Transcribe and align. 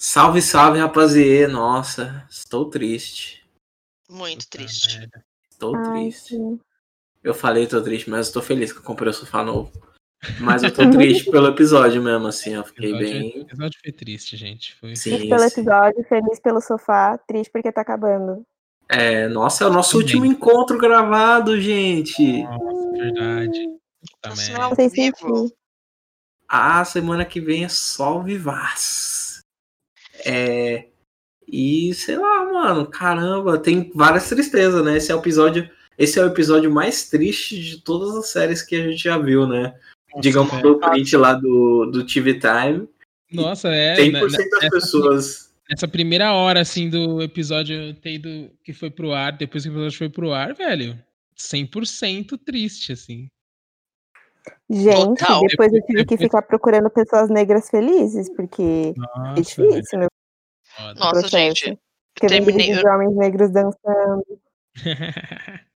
Salve, 0.00 0.40
salve, 0.40 0.78
rapaziê. 0.78 1.48
Nossa, 1.48 2.24
estou 2.30 2.70
triste. 2.70 3.44
Muito 4.08 4.44
Puta 4.44 4.58
triste. 4.58 4.96
merda. 4.98 5.24
Estou 5.50 5.74
Ai, 5.76 6.02
triste. 6.04 6.36
sim. 6.36 6.60
Eu 7.22 7.34
falei 7.34 7.66
tô 7.66 7.82
triste, 7.82 8.08
mas 8.08 8.28
eu 8.28 8.34
tô 8.34 8.40
feliz 8.42 8.72
que 8.72 8.78
eu 8.78 8.82
comprei 8.82 9.10
o 9.10 9.12
sofá 9.12 9.42
novo. 9.42 9.72
Mas 10.40 10.62
eu 10.62 10.72
tô 10.72 10.88
triste 10.90 11.30
pelo 11.30 11.48
episódio 11.48 12.00
mesmo, 12.00 12.28
assim. 12.28 12.54
Eu 12.54 12.64
fiquei 12.64 12.90
episódio, 12.90 13.08
bem. 13.20 13.38
o 13.38 13.40
episódio 13.42 13.80
foi 13.82 13.92
triste, 13.92 14.36
gente. 14.36 14.76
Foi 14.76 14.94
Sim. 14.94 15.10
Triste 15.10 15.28
pelo 15.28 15.44
episódio, 15.44 16.04
feliz 16.08 16.40
pelo 16.40 16.60
sofá, 16.60 17.18
triste 17.18 17.50
porque 17.50 17.72
tá 17.72 17.80
acabando. 17.80 18.44
É, 18.88 19.28
nossa, 19.28 19.64
é 19.64 19.66
o 19.66 19.72
nosso 19.72 19.92
Também. 19.98 20.04
último 20.06 20.24
encontro 20.26 20.78
gravado, 20.78 21.60
gente. 21.60 22.42
Nossa, 22.44 22.90
verdade. 22.92 23.66
Nossa, 24.24 24.36
merda. 24.42 24.58
não. 24.60 24.68
Não 24.70 24.76
sei 24.76 24.88
Vivo. 24.88 25.16
sentir. 25.16 25.54
A 26.48 26.84
semana 26.84 27.24
que 27.24 27.40
vem 27.40 27.64
é 27.64 27.68
só 27.68 28.18
o 28.18 28.22
Vivaz. 28.22 29.27
É. 30.24 30.86
E 31.46 31.94
sei 31.94 32.16
lá, 32.16 32.44
mano, 32.52 32.86
caramba, 32.86 33.58
tem 33.58 33.90
várias 33.94 34.28
tristezas, 34.28 34.84
né? 34.84 34.96
Esse 34.96 35.10
é 35.10 35.14
o 35.14 35.18
episódio. 35.18 35.68
Esse 35.96 36.18
é 36.18 36.22
o 36.22 36.26
episódio 36.28 36.70
mais 36.70 37.08
triste 37.08 37.60
de 37.60 37.80
todas 37.82 38.14
as 38.16 38.28
séries 38.28 38.62
que 38.62 38.76
a 38.76 38.88
gente 38.88 39.02
já 39.02 39.18
viu, 39.18 39.46
né? 39.46 39.74
Nossa, 40.10 40.20
Digamos 40.22 40.50
velho. 40.52 40.62
do 40.74 40.78
print 40.78 41.16
lá 41.16 41.32
do, 41.34 41.86
do 41.86 42.06
TV 42.06 42.34
Time. 42.38 42.88
Nossa, 43.32 43.68
é. 43.68 43.96
100% 43.96 44.12
né, 44.12 44.20
das 44.20 44.32
nessa- 44.32 44.70
pessoas. 44.70 45.48
Nessa 45.70 45.88
primeira 45.88 46.32
hora, 46.32 46.60
assim, 46.60 46.88
do 46.88 47.20
episódio 47.20 47.92
ter 47.94 48.12
ido, 48.14 48.50
que 48.64 48.72
foi 48.72 48.90
pro 48.90 49.12
ar, 49.12 49.32
depois 49.36 49.64
que 49.64 49.68
o 49.68 49.72
episódio 49.72 49.98
foi 49.98 50.08
pro 50.08 50.32
ar, 50.32 50.54
velho, 50.54 50.98
100% 51.36 52.38
triste, 52.42 52.92
assim. 52.92 53.26
Gente, 54.70 55.18
Total. 55.20 55.42
depois 55.46 55.72
eu 55.72 55.82
tive 55.82 56.04
que 56.06 56.16
ficar 56.16 56.40
procurando 56.42 56.88
pessoas 56.88 57.28
negras 57.28 57.68
felizes, 57.68 58.30
porque 58.34 58.94
Nossa, 58.96 59.32
é 59.32 59.42
difícil, 59.42 59.98
meu 59.98 60.08
foda. 60.78 60.94
Nossa, 61.00 61.20
processo. 61.20 61.36
gente. 61.36 61.78
Porque 62.14 62.26
terminei- 62.28 62.66
vídeo 62.68 62.80
de 62.82 62.88
homens 62.88 63.16
negros 63.16 63.50
dançando. 63.50 64.24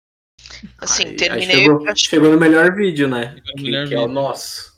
Assim, 0.77 1.03
Aí- 1.03 1.09
aí 1.11 1.15
terminei. 1.17 1.55
chegou, 1.57 1.87
acho- 1.89 2.05
chegou 2.05 2.31
no 2.31 2.39
melhor 2.39 2.73
vídeo, 2.75 3.07
né? 3.07 3.35
No 3.35 3.41
Que, 3.55 3.63
melhor 3.63 3.87
que 3.87 3.93
é 3.93 3.97
o 3.97 4.01
vídeo. 4.01 4.13
nosso. 4.13 4.73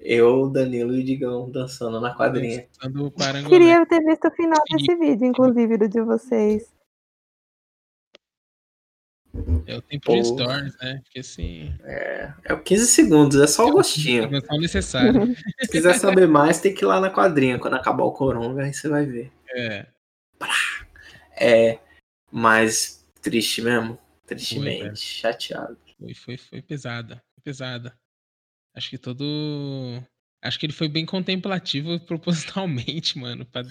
Eu, 0.00 0.50
Danilo 0.50 0.94
e 0.94 1.02
Digão 1.02 1.50
dançando 1.50 2.00
na 2.00 2.14
quadrinha. 2.14 2.66
Dançando. 2.82 3.10
Queria 3.48 3.86
ter 3.86 4.00
visto 4.04 4.28
o 4.28 4.30
final 4.32 4.60
desse 4.70 4.94
vídeo, 4.96 5.26
inclusive, 5.26 5.78
do 5.78 5.88
de 5.88 6.00
vocês. 6.02 6.72
É 9.66 9.76
o 9.76 9.82
tempo 9.82 10.12
de 10.14 10.22
Porra. 10.22 10.24
stories, 10.24 10.76
né? 10.80 11.00
Porque 11.04 11.18
assim. 11.20 11.74
É 11.82 12.52
o 12.52 12.62
15 12.62 12.86
segundos, 12.86 13.40
é 13.40 13.46
só 13.46 13.66
o 13.66 13.72
gostinho. 13.72 14.24
É 14.36 14.40
só 14.40 14.54
o 14.54 14.60
necessário. 14.60 15.34
Se 15.60 15.68
quiser 15.70 15.94
saber 15.94 16.28
mais, 16.28 16.60
tem 16.60 16.72
que 16.74 16.84
ir 16.84 16.86
lá 16.86 17.00
na 17.00 17.10
quadrinha. 17.10 17.58
Quando 17.58 17.74
acabar 17.74 18.04
o 18.04 18.12
coronga, 18.12 18.62
aí 18.64 18.72
você 18.72 18.88
vai 18.88 19.04
ver. 19.06 19.32
É. 19.54 19.86
É, 21.36 21.80
mas 22.30 23.06
triste 23.22 23.62
mesmo. 23.62 23.98
Tristemente, 24.26 24.82
velho. 24.82 24.96
chateado. 24.96 25.78
Foi, 25.98 26.14
foi, 26.14 26.36
foi 26.36 26.62
pesada. 26.62 27.16
Foi 27.34 27.42
pesada. 27.42 27.96
Acho 28.74 28.90
que 28.90 28.98
todo. 28.98 29.24
Acho 30.42 30.58
que 30.58 30.66
ele 30.66 30.72
foi 30.72 30.88
bem 30.88 31.06
contemplativo 31.06 31.98
propositalmente, 32.06 33.18
mano. 33.18 33.46
pra- 33.46 33.62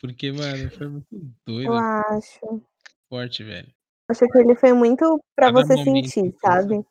Porque, 0.00 0.32
mano, 0.32 0.70
foi 0.70 0.88
muito 0.88 1.34
doido, 1.46 1.72
Eu 1.72 1.74
acho. 1.74 2.62
forte, 3.08 3.44
velho. 3.44 3.72
Acho 4.10 4.26
que 4.26 4.38
ele 4.38 4.54
foi 4.56 4.72
muito 4.72 5.20
pra 5.36 5.52
Cada 5.52 5.62
você 5.66 5.84
sentir, 5.84 6.34
sabe? 6.40 6.84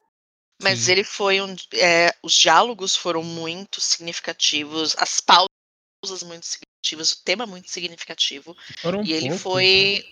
Mas 0.62 0.80
Sim. 0.80 0.92
ele 0.92 1.04
foi 1.04 1.42
um. 1.42 1.56
é, 1.74 2.12
os 2.24 2.34
diálogos 2.34 2.96
foram 2.96 3.24
muito 3.24 3.80
significativos, 3.82 4.96
as 4.98 5.20
pausas 5.22 6.22
muito 6.24 6.46
significativas, 6.46 6.69
o 6.94 7.24
tema 7.24 7.46
muito 7.46 7.72
significativo. 7.72 8.56
Foram 8.82 9.04
E 9.04 9.14
ele 9.14 9.28
poucos, 9.28 9.42
foi. 9.42 10.06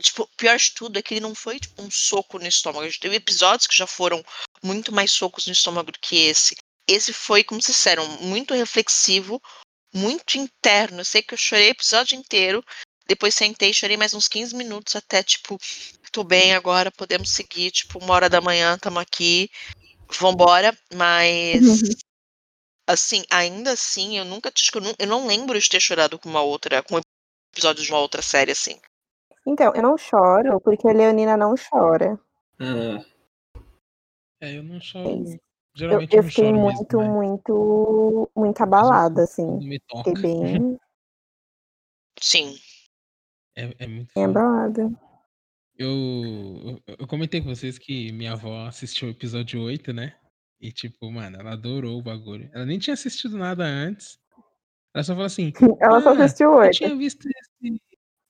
Tipo, 0.00 0.22
o 0.22 0.36
pior 0.36 0.58
de 0.58 0.72
tudo 0.72 0.98
é 0.98 1.02
que 1.02 1.14
ele 1.14 1.20
não 1.20 1.34
foi 1.34 1.60
tipo, 1.60 1.80
um 1.80 1.90
soco 1.90 2.38
no 2.38 2.46
estômago. 2.46 2.84
A 2.84 2.88
gente 2.88 3.00
teve 3.00 3.16
episódios 3.16 3.66
que 3.66 3.76
já 3.76 3.86
foram 3.86 4.24
muito 4.62 4.92
mais 4.92 5.12
socos 5.12 5.46
no 5.46 5.52
estômago 5.52 5.92
do 5.92 5.98
que 6.00 6.16
esse. 6.16 6.56
Esse 6.88 7.12
foi, 7.12 7.44
como 7.44 7.60
vocês 7.60 7.76
disseram, 7.76 8.06
muito 8.20 8.54
reflexivo, 8.54 9.40
muito 9.94 10.38
interno. 10.38 11.00
Eu 11.00 11.04
sei 11.04 11.22
que 11.22 11.34
eu 11.34 11.38
chorei 11.38 11.68
o 11.68 11.70
episódio 11.70 12.16
inteiro. 12.16 12.64
Depois 13.08 13.34
sentei, 13.34 13.72
chorei 13.72 13.96
mais 13.96 14.14
uns 14.14 14.26
15 14.26 14.54
minutos 14.56 14.96
até, 14.96 15.22
tipo, 15.22 15.58
tô 16.10 16.24
bem 16.24 16.54
agora, 16.54 16.90
podemos 16.90 17.30
seguir, 17.30 17.70
tipo, 17.70 18.00
uma 18.00 18.14
hora 18.14 18.28
da 18.28 18.40
manhã, 18.40 18.76
tamo 18.78 18.98
aqui, 18.98 19.48
vambora. 20.18 20.76
Mas, 20.92 21.62
assim, 22.86 23.24
ainda 23.30 23.72
assim, 23.72 24.18
eu 24.18 24.24
nunca, 24.24 24.52
eu, 24.74 24.80
não, 24.80 24.94
eu 24.98 25.06
não 25.06 25.26
lembro 25.26 25.58
de 25.58 25.68
ter 25.68 25.80
chorado 25.80 26.18
com 26.18 26.28
uma 26.28 26.42
outra, 26.42 26.82
com 26.82 26.96
um 26.96 27.00
episódio 27.52 27.82
de 27.82 27.90
uma 27.90 28.00
outra 28.00 28.22
série, 28.22 28.52
assim. 28.52 28.80
Então, 29.46 29.72
eu 29.74 29.82
não 29.82 29.96
choro 29.96 30.60
porque 30.60 30.88
a 30.88 30.92
Leonina 30.92 31.36
não 31.36 31.54
chora. 31.56 32.18
Hum, 32.60 33.02
É, 34.40 34.56
eu 34.56 34.62
não 34.62 34.76
É 34.76 34.80
choro. 34.80 35.22
isso. 35.22 35.34
Eu, 35.34 35.40
Geralmente 35.78 36.16
eu 36.16 36.22
não 36.22 36.28
fiquei 36.30 36.44
choro 36.44 36.58
muito, 36.58 36.96
mesmo, 36.96 37.12
né? 37.12 37.18
muito, 37.20 38.30
muito 38.34 38.62
abalada, 38.62 39.22
assim. 39.24 39.46
Quando 39.46 39.66
me 39.66 39.78
toca. 39.80 40.10
Fiquei 40.10 40.22
bem, 40.22 40.78
Sim. 42.20 42.58
É, 43.54 43.74
é 43.78 43.86
muito 43.86 44.12
bem 44.14 44.26
foda. 44.26 44.40
abalada. 44.40 44.90
Eu, 45.78 46.80
eu, 46.86 46.96
eu 46.98 47.06
comentei 47.06 47.42
com 47.42 47.54
vocês 47.54 47.78
que 47.78 48.10
minha 48.12 48.32
avó 48.32 48.66
assistiu 48.66 49.08
o 49.08 49.10
episódio 49.10 49.60
8, 49.60 49.92
né? 49.92 50.18
E, 50.60 50.72
tipo, 50.72 51.10
mano, 51.10 51.36
ela 51.38 51.52
adorou 51.52 51.98
o 51.98 52.02
bagulho. 52.02 52.48
Ela 52.52 52.64
nem 52.64 52.78
tinha 52.78 52.94
assistido 52.94 53.36
nada 53.36 53.64
antes. 53.64 54.18
Ela 54.94 55.04
só 55.04 55.12
falou 55.12 55.26
assim: 55.26 55.52
Ela 55.80 56.00
só 56.00 56.10
"Ah, 56.14 56.24
assistiu 56.24 56.48
Eu 56.52 56.56
oito. 56.58 56.76
tinha 56.76 56.96
visto 56.96 57.26
esse. 57.28 57.80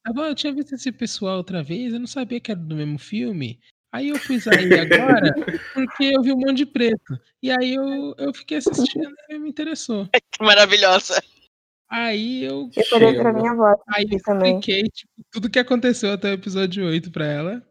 Avó, 0.05 0.27
eu 0.27 0.35
tinha 0.35 0.53
visto 0.53 0.73
esse 0.75 0.93
pessoal 0.93 1.37
outra 1.39 1.63
vez, 1.63 1.93
eu 1.93 1.99
não 2.01 2.07
sabia 2.07 2.41
que 2.41 2.51
era 2.53 2.61
do 2.61 2.77
mesmo 2.77 2.99
filme. 2.99 3.59
Aí 3.93 4.09
eu 4.09 4.19
pus 4.21 4.47
aí 4.47 4.73
agora, 4.79 5.35
porque 5.75 6.05
eu 6.17 6.23
vi 6.23 6.33
um 6.33 6.37
monte 6.37 6.59
de 6.59 6.67
preto. 6.67 7.19
E 7.43 7.51
aí 7.51 7.75
eu, 7.75 8.15
eu 8.19 8.35
fiquei 8.35 8.59
assistindo 8.59 9.13
e 9.29 9.39
me 9.39 9.49
interessou. 9.49 10.09
Que 10.33 10.45
maravilhosa. 10.45 11.21
Aí 11.89 12.43
eu, 12.45 12.69
Eu 12.77 12.85
falei 12.87 13.15
pra 13.15 13.33
minha 13.33 13.53
avó 13.53 13.75
aí 13.89 14.07
eu 14.11 14.23
também. 14.23 14.59
expliquei 14.59 14.83
tipo, 14.91 15.13
tudo 15.31 15.49
que 15.51 15.59
aconteceu 15.59 16.13
até 16.13 16.31
o 16.31 16.35
episódio 16.35 16.85
8 16.87 17.11
pra 17.11 17.27
ela. 17.27 17.67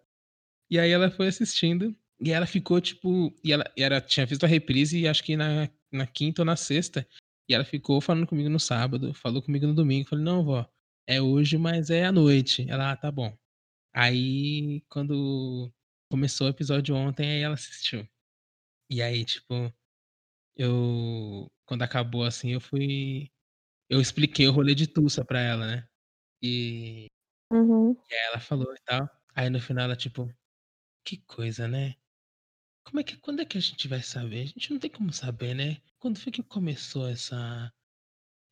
E 0.70 0.80
aí 0.80 0.90
ela 0.92 1.12
foi 1.12 1.28
assistindo. 1.28 1.96
E 2.20 2.32
ela 2.32 2.46
ficou, 2.46 2.80
tipo. 2.82 3.34
E 3.44 3.52
ela, 3.52 3.64
e 3.76 3.84
ela 3.84 4.00
tinha 4.02 4.26
visto 4.26 4.44
a 4.44 4.48
reprise, 4.48 5.08
acho 5.08 5.24
que 5.24 5.36
na, 5.36 5.70
na 5.92 6.08
quinta 6.08 6.42
ou 6.42 6.46
na 6.46 6.56
sexta. 6.56 7.08
E 7.50 7.54
ela 7.54 7.66
ficou 7.66 8.02
falando 8.02 8.26
comigo 8.28 8.50
no 8.50 8.60
sábado, 8.60 9.14
falou 9.14 9.42
comigo 9.42 9.68
no 9.68 9.76
domingo. 9.76 10.08
Falei, 10.10 10.24
não, 10.26 10.44
vó, 10.44 10.68
é 11.08 11.22
hoje, 11.22 11.58
mas 11.58 11.90
é 11.90 12.06
à 12.06 12.12
noite. 12.12 12.66
Ela, 12.70 12.92
ah, 12.92 12.98
tá 12.98 13.12
bom. 13.12 13.38
Aí, 13.94 14.82
quando 14.90 15.72
começou 16.12 16.48
o 16.48 16.50
episódio 16.50 16.96
ontem, 16.96 17.30
aí 17.30 17.42
ela 17.42 17.56
assistiu. 17.56 18.08
E 18.90 19.02
aí, 19.02 19.26
tipo, 19.26 19.74
eu. 20.56 21.48
Quando 21.66 21.82
acabou 21.84 22.24
assim, 22.24 22.52
eu 22.54 22.62
fui. 22.62 23.32
Eu 23.90 24.02
expliquei 24.02 24.48
o 24.48 24.52
rolê 24.52 24.74
de 24.76 24.88
Tulsa 24.88 25.24
pra 25.26 25.40
ela, 25.42 25.68
né? 25.68 25.88
E, 26.42 27.08
Uhum. 27.52 27.92
e 28.10 28.14
aí 28.16 28.28
ela 28.30 28.40
falou 28.40 28.74
e 28.74 28.80
tal. 28.86 29.10
Aí 29.36 29.50
no 29.50 29.60
final 29.60 29.86
ela, 29.86 29.96
tipo, 29.96 30.34
que 31.06 31.18
coisa, 31.20 31.68
né? 31.68 31.96
Como 32.86 33.00
é 33.00 33.04
que, 33.04 33.18
quando 33.18 33.42
é 33.42 33.46
que 33.46 33.58
a 33.58 33.62
gente 33.62 33.88
vai 33.88 34.02
saber? 34.02 34.44
A 34.44 34.46
gente 34.46 34.72
não 34.72 34.80
tem 34.80 34.90
como 34.90 35.12
saber, 35.12 35.56
né? 35.56 35.82
Quando 36.00 36.20
foi 36.20 36.32
que 36.32 36.44
começou 36.44 37.10
essa, 37.10 37.74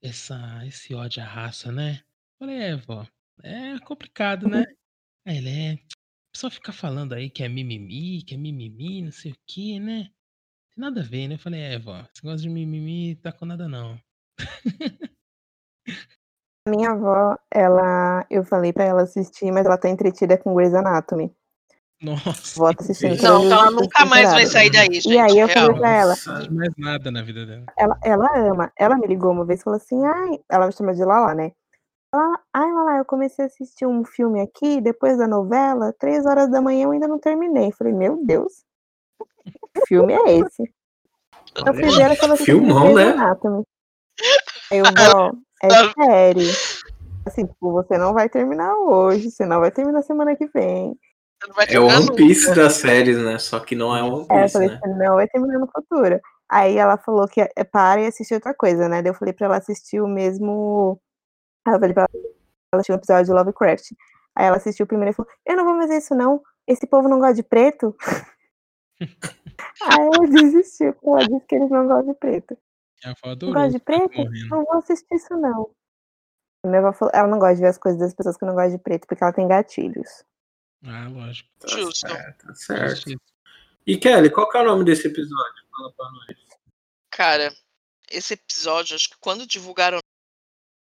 essa, 0.02 0.66
esse 0.66 0.94
ódio 0.94 1.22
à 1.22 1.26
raça, 1.26 1.72
né? 1.72 2.04
Falei, 2.40 2.58
é, 2.58 2.76
vó, 2.76 3.08
é 3.44 3.80
complicado, 3.80 4.48
né? 4.48 4.66
Aí 5.26 5.38
ele 5.38 5.50
é, 5.50 5.80
só 6.36 6.50
ficar 6.50 6.74
falando 6.74 7.14
aí 7.14 7.30
que 7.30 7.44
é 7.44 7.48
mimimi, 7.48 8.24
que 8.24 8.34
é 8.34 8.38
mimimi, 8.38 9.04
não 9.04 9.12
sei 9.12 9.32
o 9.32 9.38
que, 9.48 9.80
né? 9.80 10.06
Tem 10.76 10.82
nada 10.82 11.02
a 11.02 11.04
ver, 11.04 11.28
né? 11.28 11.36
Eu 11.36 11.40
falei, 11.40 11.62
é, 11.62 11.80
vó, 11.80 12.00
esse 12.02 12.24
negócio 12.24 12.42
de 12.42 12.50
mimimi 12.50 13.16
tá 13.16 13.32
com 13.32 13.46
nada 13.46 13.68
não. 13.68 14.02
Minha 16.68 16.92
avó, 16.92 17.38
ela, 17.52 18.26
eu 18.30 18.44
falei 18.44 18.74
pra 18.74 18.86
ela 18.86 19.04
assistir, 19.04 19.52
mas 19.52 19.66
ela 19.66 19.78
tá 19.78 19.90
entretida 19.90 20.38
com 20.38 20.56
Grey's 20.56 20.74
Anatomy. 20.74 21.36
Nossa, 22.04 22.76
tá 22.76 22.84
Sim. 22.94 23.16
Não, 23.22 23.46
ela 23.50 23.72
nunca 23.72 24.06
mais 24.06 24.30
vai 24.30 24.46
sair 24.46 24.70
daí, 24.70 24.94
gente. 24.94 25.10
E 25.10 25.18
aí 25.18 25.40
eu 25.40 25.48
real. 25.48 25.68
falei 25.68 25.80
pra 25.80 25.90
ela, 25.90 26.16
não 26.28 26.58
mais 26.58 26.74
nada 26.78 27.10
na 27.10 27.22
vida 27.22 27.46
dela. 27.46 27.66
ela, 27.78 27.98
ela 28.04 28.28
ama. 28.38 28.72
Ela 28.78 28.98
me 28.98 29.08
ligou 29.08 29.32
uma 29.32 29.46
vez 29.46 29.62
e 29.62 29.64
falou 29.64 29.78
assim, 29.78 30.06
ai, 30.06 30.40
ela 30.50 30.68
me 30.68 30.74
chama 30.74 30.94
de 30.94 31.04
Lala, 31.04 31.34
né? 31.34 31.54
Ela, 32.14 32.40
ai, 32.54 32.72
Lala, 32.72 32.98
eu 32.98 33.06
comecei 33.06 33.46
a 33.46 33.48
assistir 33.48 33.86
um 33.86 34.04
filme 34.04 34.42
aqui, 34.42 34.82
depois 34.82 35.18
da 35.18 35.28
novela, 35.28 35.94
três 35.98 36.26
horas 36.26 36.52
da 36.52 36.62
manhã 36.62 36.84
eu 36.84 36.92
ainda 36.92 37.08
não 37.08 37.18
terminei. 37.18 37.68
Eu 37.68 37.74
falei, 37.74 37.94
meu 37.94 38.20
Deus, 38.26 38.52
que 39.74 39.86
filme 39.88 40.14
é 40.14 40.40
esse? 40.40 40.74
Eu 41.56 41.74
fui 41.74 41.90
ver 41.90 42.02
ela 42.02 42.16
falou 42.16 42.34
assim, 42.34 42.46
Filmão, 42.46 42.94
né? 42.96 43.12
Anatomy. 43.12 43.64
Aí 44.70 44.80
eu, 44.80 44.84
vó, 44.84 45.32
é 45.64 45.70
sério. 45.94 46.48
Assim, 47.26 47.46
tipo, 47.46 47.72
você 47.72 47.98
não 47.98 48.14
vai 48.14 48.28
terminar 48.28 48.76
hoje, 48.76 49.32
você 49.32 49.46
não 49.46 49.62
vai 49.62 49.72
terminar 49.72 50.02
semana 50.02 50.36
que 50.36 50.48
vem. 50.48 50.98
É 51.68 51.80
o 51.80 51.86
One 51.88 52.00
nunca. 52.02 52.16
Piece 52.16 52.54
das 52.56 52.74
séries, 52.74 53.18
né? 53.18 53.38
Só 53.40 53.60
que 53.60 53.76
não 53.76 53.96
é 53.96 54.02
One 54.04 54.26
É, 54.30 54.36
eu 54.36 54.42
Piece, 54.42 54.54
falei, 54.54 54.70
né? 54.70 54.80
não 54.86 55.16
vai 55.16 55.28
terminar 55.28 55.60
no 55.60 55.68
futuro. 55.68 56.20
Aí 56.50 56.78
ela 56.78 56.98
falou 56.98 57.28
que 57.28 57.42
é, 57.42 57.64
para 57.64 58.02
e 58.02 58.06
assistir 58.08 58.36
outra 58.36 58.54
coisa, 58.54 58.88
né? 58.88 59.02
Daí 59.02 59.12
eu 59.12 59.16
falei 59.16 59.34
pra 59.34 59.48
ela 59.48 59.58
assistir 59.58 60.02
o 60.02 60.08
mesmo 60.08 61.00
eu 61.68 61.80
falei 61.80 61.94
pra 61.94 62.04
ela, 62.14 62.24
ela 62.74 62.84
tinha 62.84 62.96
um 62.96 62.98
episódio 62.98 63.26
de 63.26 63.32
Lovecraft. 63.32 63.92
Aí 64.36 64.46
ela 64.48 64.58
assistiu 64.58 64.84
o 64.84 64.88
primeiro 64.88 65.12
e 65.12 65.16
falou, 65.16 65.32
eu 65.46 65.56
não 65.56 65.64
vou 65.64 65.78
fazer 65.78 65.98
isso 65.98 66.14
não, 66.14 66.42
esse 66.68 66.86
povo 66.86 67.08
não 67.08 67.20
gosta 67.20 67.36
de 67.36 67.44
preto. 67.44 67.96
Aí 69.00 70.00
ela 70.00 70.28
desistiu, 70.28 70.96
ela 71.04 71.28
disse 71.28 71.46
que 71.48 71.56
eles 71.56 71.70
não 71.70 71.88
gostam 71.88 72.14
de 72.14 72.20
preto. 72.20 72.58
Avó 73.06 73.36
Não 73.42 73.54
gosta 73.54 73.70
de 73.70 73.80
preto? 73.80 74.18
morrendo. 74.18 74.50
Não 74.50 74.64
vou 74.64 74.78
assistir 74.78 75.16
isso 75.16 75.36
não. 75.36 75.70
Minha 76.66 76.80
avó 76.80 76.94
falou, 76.94 77.12
ela 77.14 77.28
não 77.28 77.40
gosta 77.40 77.56
de 77.56 77.62
ver 77.62 77.68
as 77.68 77.78
coisas 77.78 78.00
das 78.00 78.14
pessoas 78.14 78.38
que 78.38 78.46
não 78.46 78.54
gostam 78.54 78.78
de 78.78 78.84
preto, 78.84 79.08
porque 79.08 79.24
ela 79.24 79.34
tem 79.34 79.48
gatilhos. 79.48 80.24
Ah, 80.86 81.08
lógico. 81.08 81.50
Tá 81.60 81.68
Justo. 81.68 82.08
certo, 82.08 82.48
tá 82.48 82.56
certo. 82.56 82.96
Justiça. 82.96 83.22
E 83.86 83.98
Kelly, 83.98 84.30
qual 84.30 84.50
que 84.50 84.58
é 84.58 84.62
o 84.62 84.66
nome 84.66 84.84
desse 84.86 85.08
episódio? 85.08 85.64
Fala 85.72 85.92
pra 85.94 86.10
nós. 86.12 86.38
Cara, 87.12 87.56
esse 88.10 88.34
episódio, 88.34 88.96
acho 88.96 89.10
que 89.10 89.18
quando 89.20 89.46
divulgaram 89.48 90.00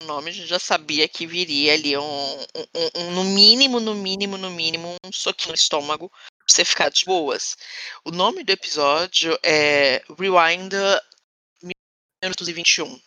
o 0.01 0.05
nome, 0.05 0.29
a 0.29 0.33
gente 0.33 0.47
já 0.47 0.59
sabia 0.59 1.07
que 1.07 1.25
viria 1.27 1.73
ali 1.73 1.97
um, 1.97 2.03
um- 2.03 2.67
um- 2.75 2.89
um- 3.01 3.11
no 3.11 3.23
mínimo, 3.23 3.79
no 3.79 3.93
mínimo, 3.95 4.37
no 4.37 4.49
mínimo, 4.51 4.95
um 5.05 5.11
soquinho 5.11 5.49
no 5.49 5.55
estômago 5.55 6.09
pra 6.09 6.45
você 6.49 6.65
ficar 6.65 6.89
de 6.89 7.05
boas. 7.05 7.55
O 8.03 8.11
nome 8.11 8.43
do 8.43 8.49
episódio 8.51 9.37
é 9.43 10.03
Rewind 10.17 10.73
1921. 11.63 12.99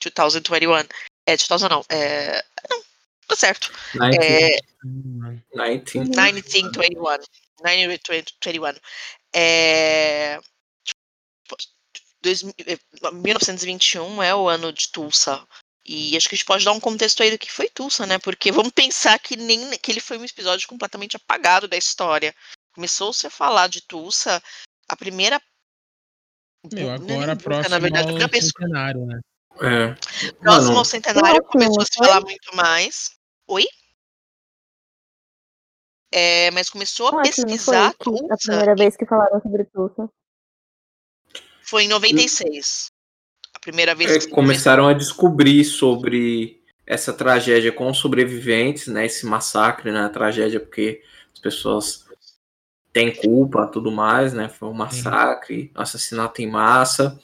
2021. 0.00 0.88
É, 1.26 1.36
2000 1.36 1.68
não. 1.68 1.84
É, 1.88 2.36
não, 2.38 2.51
tá 3.34 3.36
certo. 3.40 3.72
19, 3.92 4.16
É, 4.24 4.58
Hum, 4.84 5.40
19. 5.54 5.82
1921. 6.10 7.18
1921. 7.64 8.80
É, 9.34 10.38
tipo, 10.84 11.56
dois- 12.22 12.42
eh, 12.66 12.78
1921 13.12 14.22
é 14.22 14.34
o 14.34 14.48
ano 14.48 14.72
de 14.72 14.90
Tulsa. 14.90 15.46
E 15.84 16.16
acho 16.16 16.28
que 16.28 16.34
a 16.34 16.38
gente 16.38 16.44
pode 16.46 16.64
dar 16.64 16.72
um 16.72 16.78
contexto 16.80 17.22
aí 17.22 17.30
do 17.30 17.38
que 17.38 17.50
foi 17.50 17.68
Tulsa, 17.68 18.06
né? 18.06 18.18
Porque 18.18 18.50
vamos 18.66 18.72
pensar 18.72 19.18
que 19.18 19.36
nem 19.36 19.70
que 19.78 19.90
ele 19.90 20.00
foi 20.00 20.18
um 20.18 20.24
episódio 20.24 20.68
completamente 20.68 21.16
apagado 21.16 21.66
da 21.68 21.76
história. 21.76 22.34
Começou-se 22.74 23.26
a 23.26 23.30
falar 23.30 23.68
de 23.68 23.80
Tulsa, 23.82 24.42
a 24.88 24.96
primeira. 24.96 25.40
Meu, 26.72 26.90
é 26.90 26.94
agora 26.94 27.34
próximo 27.36 27.70
na 27.70 27.78
verdade, 27.80 28.04
a 28.06 28.10
ao 28.10 28.16
primeira 28.16 28.28
pessoa- 28.28 28.52
centenário, 28.60 29.06
né? 29.06 29.20
É. 29.60 29.94
próximo 30.40 30.66
Mano, 30.68 30.78
ao 30.78 30.84
centenário 30.84 31.42
começou 31.44 31.82
a 31.82 31.84
se 31.84 31.94
falar 31.98 32.20
muito 32.20 32.54
mais. 32.56 33.10
Oi? 33.52 33.66
É, 36.10 36.50
mas 36.52 36.70
começou 36.70 37.08
a 37.08 37.12
não 37.12 37.22
pesquisar 37.22 37.94
foi 38.02 38.14
que 38.16 38.24
a 38.24 38.36
Tulsa 38.36 38.36
primeira 38.38 38.74
vez 38.74 38.96
que 38.96 39.04
falaram 39.04 39.42
sobre 39.42 39.64
Tulsa. 39.64 40.08
foi 41.60 41.84
em 41.84 41.88
96. 41.88 42.90
A 43.54 43.58
primeira 43.58 43.94
vez 43.94 44.10
É, 44.10 44.18
que 44.20 44.28
começaram 44.28 44.88
a 44.88 44.94
descobrir 44.94 45.66
sobre 45.66 46.64
essa 46.86 47.12
tragédia 47.12 47.70
com 47.70 47.90
os 47.90 47.98
sobreviventes, 47.98 48.86
né? 48.86 49.04
Esse 49.04 49.26
massacre, 49.26 49.92
né? 49.92 50.00
A 50.00 50.08
tragédia 50.08 50.58
porque 50.58 51.02
as 51.34 51.38
pessoas 51.38 52.06
têm 52.90 53.14
culpa, 53.14 53.66
tudo 53.66 53.92
mais, 53.92 54.32
né? 54.32 54.48
Foi 54.48 54.70
um 54.70 54.74
massacre, 54.74 55.70
assassinato 55.74 56.40
em 56.40 56.50
massa. 56.50 57.20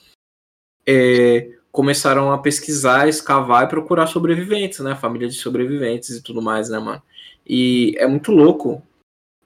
É, 0.85 1.58
começaram 1.71 2.31
a 2.31 2.37
pesquisar, 2.37 3.07
escavar 3.07 3.63
e 3.63 3.67
procurar 3.67 4.07
sobreviventes, 4.07 4.79
né? 4.79 4.95
Família 4.95 5.27
de 5.27 5.35
sobreviventes 5.35 6.09
e 6.11 6.21
tudo 6.23 6.41
mais, 6.41 6.69
né, 6.69 6.79
mano? 6.79 7.01
E 7.45 7.95
é 7.97 8.07
muito 8.07 8.31
louco 8.31 8.81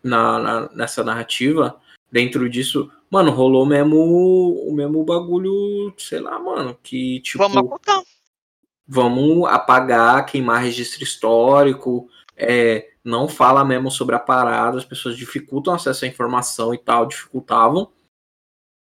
na, 0.04 0.40
na- 0.40 0.70
nessa 0.74 1.04
narrativa. 1.04 1.80
Dentro 2.12 2.50
disso, 2.50 2.92
mano, 3.10 3.32
rolou 3.32 3.66
mesmo 3.66 3.98
o 4.68 4.74
mesmo 4.74 5.04
bagulho, 5.04 5.94
sei 5.98 6.20
lá, 6.20 6.38
mano, 6.40 6.78
que 6.84 7.20
tipo 7.22 7.40
Vamos 7.40 7.58
ocultar. 7.58 8.02
vamos 8.88 9.48
apagar, 9.50 10.26
queimar 10.26 10.62
registro 10.62 11.04
histórico, 11.04 12.08
é, 12.38 12.90
não 13.04 13.28
fala 13.28 13.64
mesmo 13.66 13.90
sobre 13.90 14.16
a 14.16 14.20
parada, 14.20 14.78
as 14.78 14.86
pessoas 14.86 15.18
dificultam 15.18 15.74
acesso 15.74 16.06
à 16.06 16.08
informação 16.08 16.74
e 16.74 16.78
tal, 16.78 17.06
dificultavam. 17.06 17.90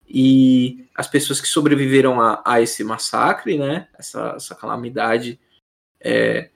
E 0.08 0.88
as 0.94 1.08
pessoas 1.08 1.41
que 1.41 1.49
sobreviveram 1.49 2.20
a, 2.20 2.43
a 2.44 2.61
esse 2.61 2.85
massacre, 2.85 3.58
né, 3.58 3.88
essa, 3.99 4.35
essa 4.37 4.55
calamidade, 4.55 5.38
é, 6.00 6.50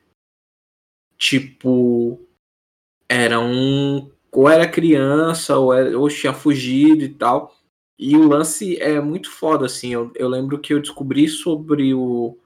tipo, 1.19 2.21
eram 3.09 4.11
ou 4.33 4.49
era 4.49 4.69
criança 4.69 5.59
ou, 5.59 5.75
era, 5.75 5.99
ou 5.99 6.09
tinha 6.09 6.33
fugido 6.33 7.03
e 7.05 7.09
tal. 7.09 7.57
E 7.99 8.17
o 8.17 8.27
lance 8.27 8.81
é 8.81 9.01
muito 9.01 9.31
foda, 9.31 9.67
assim. 9.67 9.93
Eu, 9.93 10.11
eu 10.15 10.29
lembro 10.29 10.59
que 10.59 10.73
eu 10.73 10.81
descobri 10.81 11.29
sobre 11.29 11.93
o, 11.93 12.39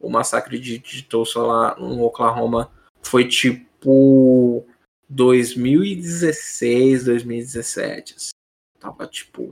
o 0.00 0.08
massacre 0.08 0.58
de, 0.58 0.78
de 0.78 1.02
Tulsa 1.02 1.40
lá 1.42 1.76
no 1.76 2.02
Oklahoma 2.02 2.70
foi 3.02 3.28
tipo 3.28 4.64
2016, 5.08 7.04
2017. 7.04 8.14
assim. 8.16 8.30
Tava 8.78 9.06
tipo 9.06 9.50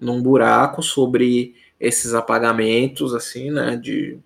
num 0.00 0.22
buraco 0.22 0.82
sobre 0.82 1.56
esses 1.80 2.14
apagamentos, 2.14 3.14
assim, 3.14 3.50
né? 3.50 3.76
De, 3.76 4.18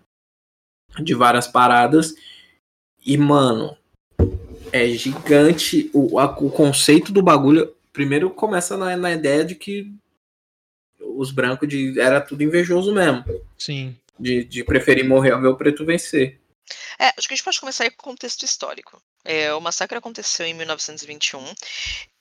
de 1.02 1.14
várias 1.14 1.46
paradas. 1.46 2.14
E, 3.04 3.16
mano, 3.16 3.76
é 4.72 4.88
gigante. 4.88 5.90
O, 5.92 6.18
a- 6.18 6.36
o 6.38 6.50
conceito 6.50 7.12
do 7.12 7.22
bagulho. 7.22 7.74
Primeiro 7.92 8.30
começa 8.30 8.76
na, 8.76 8.96
na 8.96 9.12
ideia 9.12 9.44
de 9.44 9.54
que 9.54 9.92
os 10.98 11.30
brancos 11.30 11.68
de, 11.68 12.00
era 12.00 12.20
tudo 12.20 12.42
invejoso 12.42 12.94
mesmo. 12.94 13.22
Sim. 13.58 13.94
De, 14.18 14.44
de 14.44 14.64
preferir 14.64 15.06
morrer 15.06 15.32
ao 15.32 15.40
ver 15.40 15.48
o 15.48 15.56
preto 15.56 15.84
vencer. 15.84 16.40
É, 16.98 17.08
acho 17.08 17.26
que 17.28 17.34
a 17.34 17.36
gente 17.36 17.44
pode 17.44 17.60
começar 17.60 17.84
aí 17.84 17.90
com 17.90 18.00
o 18.00 18.12
contexto 18.12 18.44
histórico. 18.44 19.02
É, 19.24 19.52
o 19.52 19.60
massacre 19.60 19.98
aconteceu 19.98 20.46
em 20.46 20.54
1921, 20.54 21.44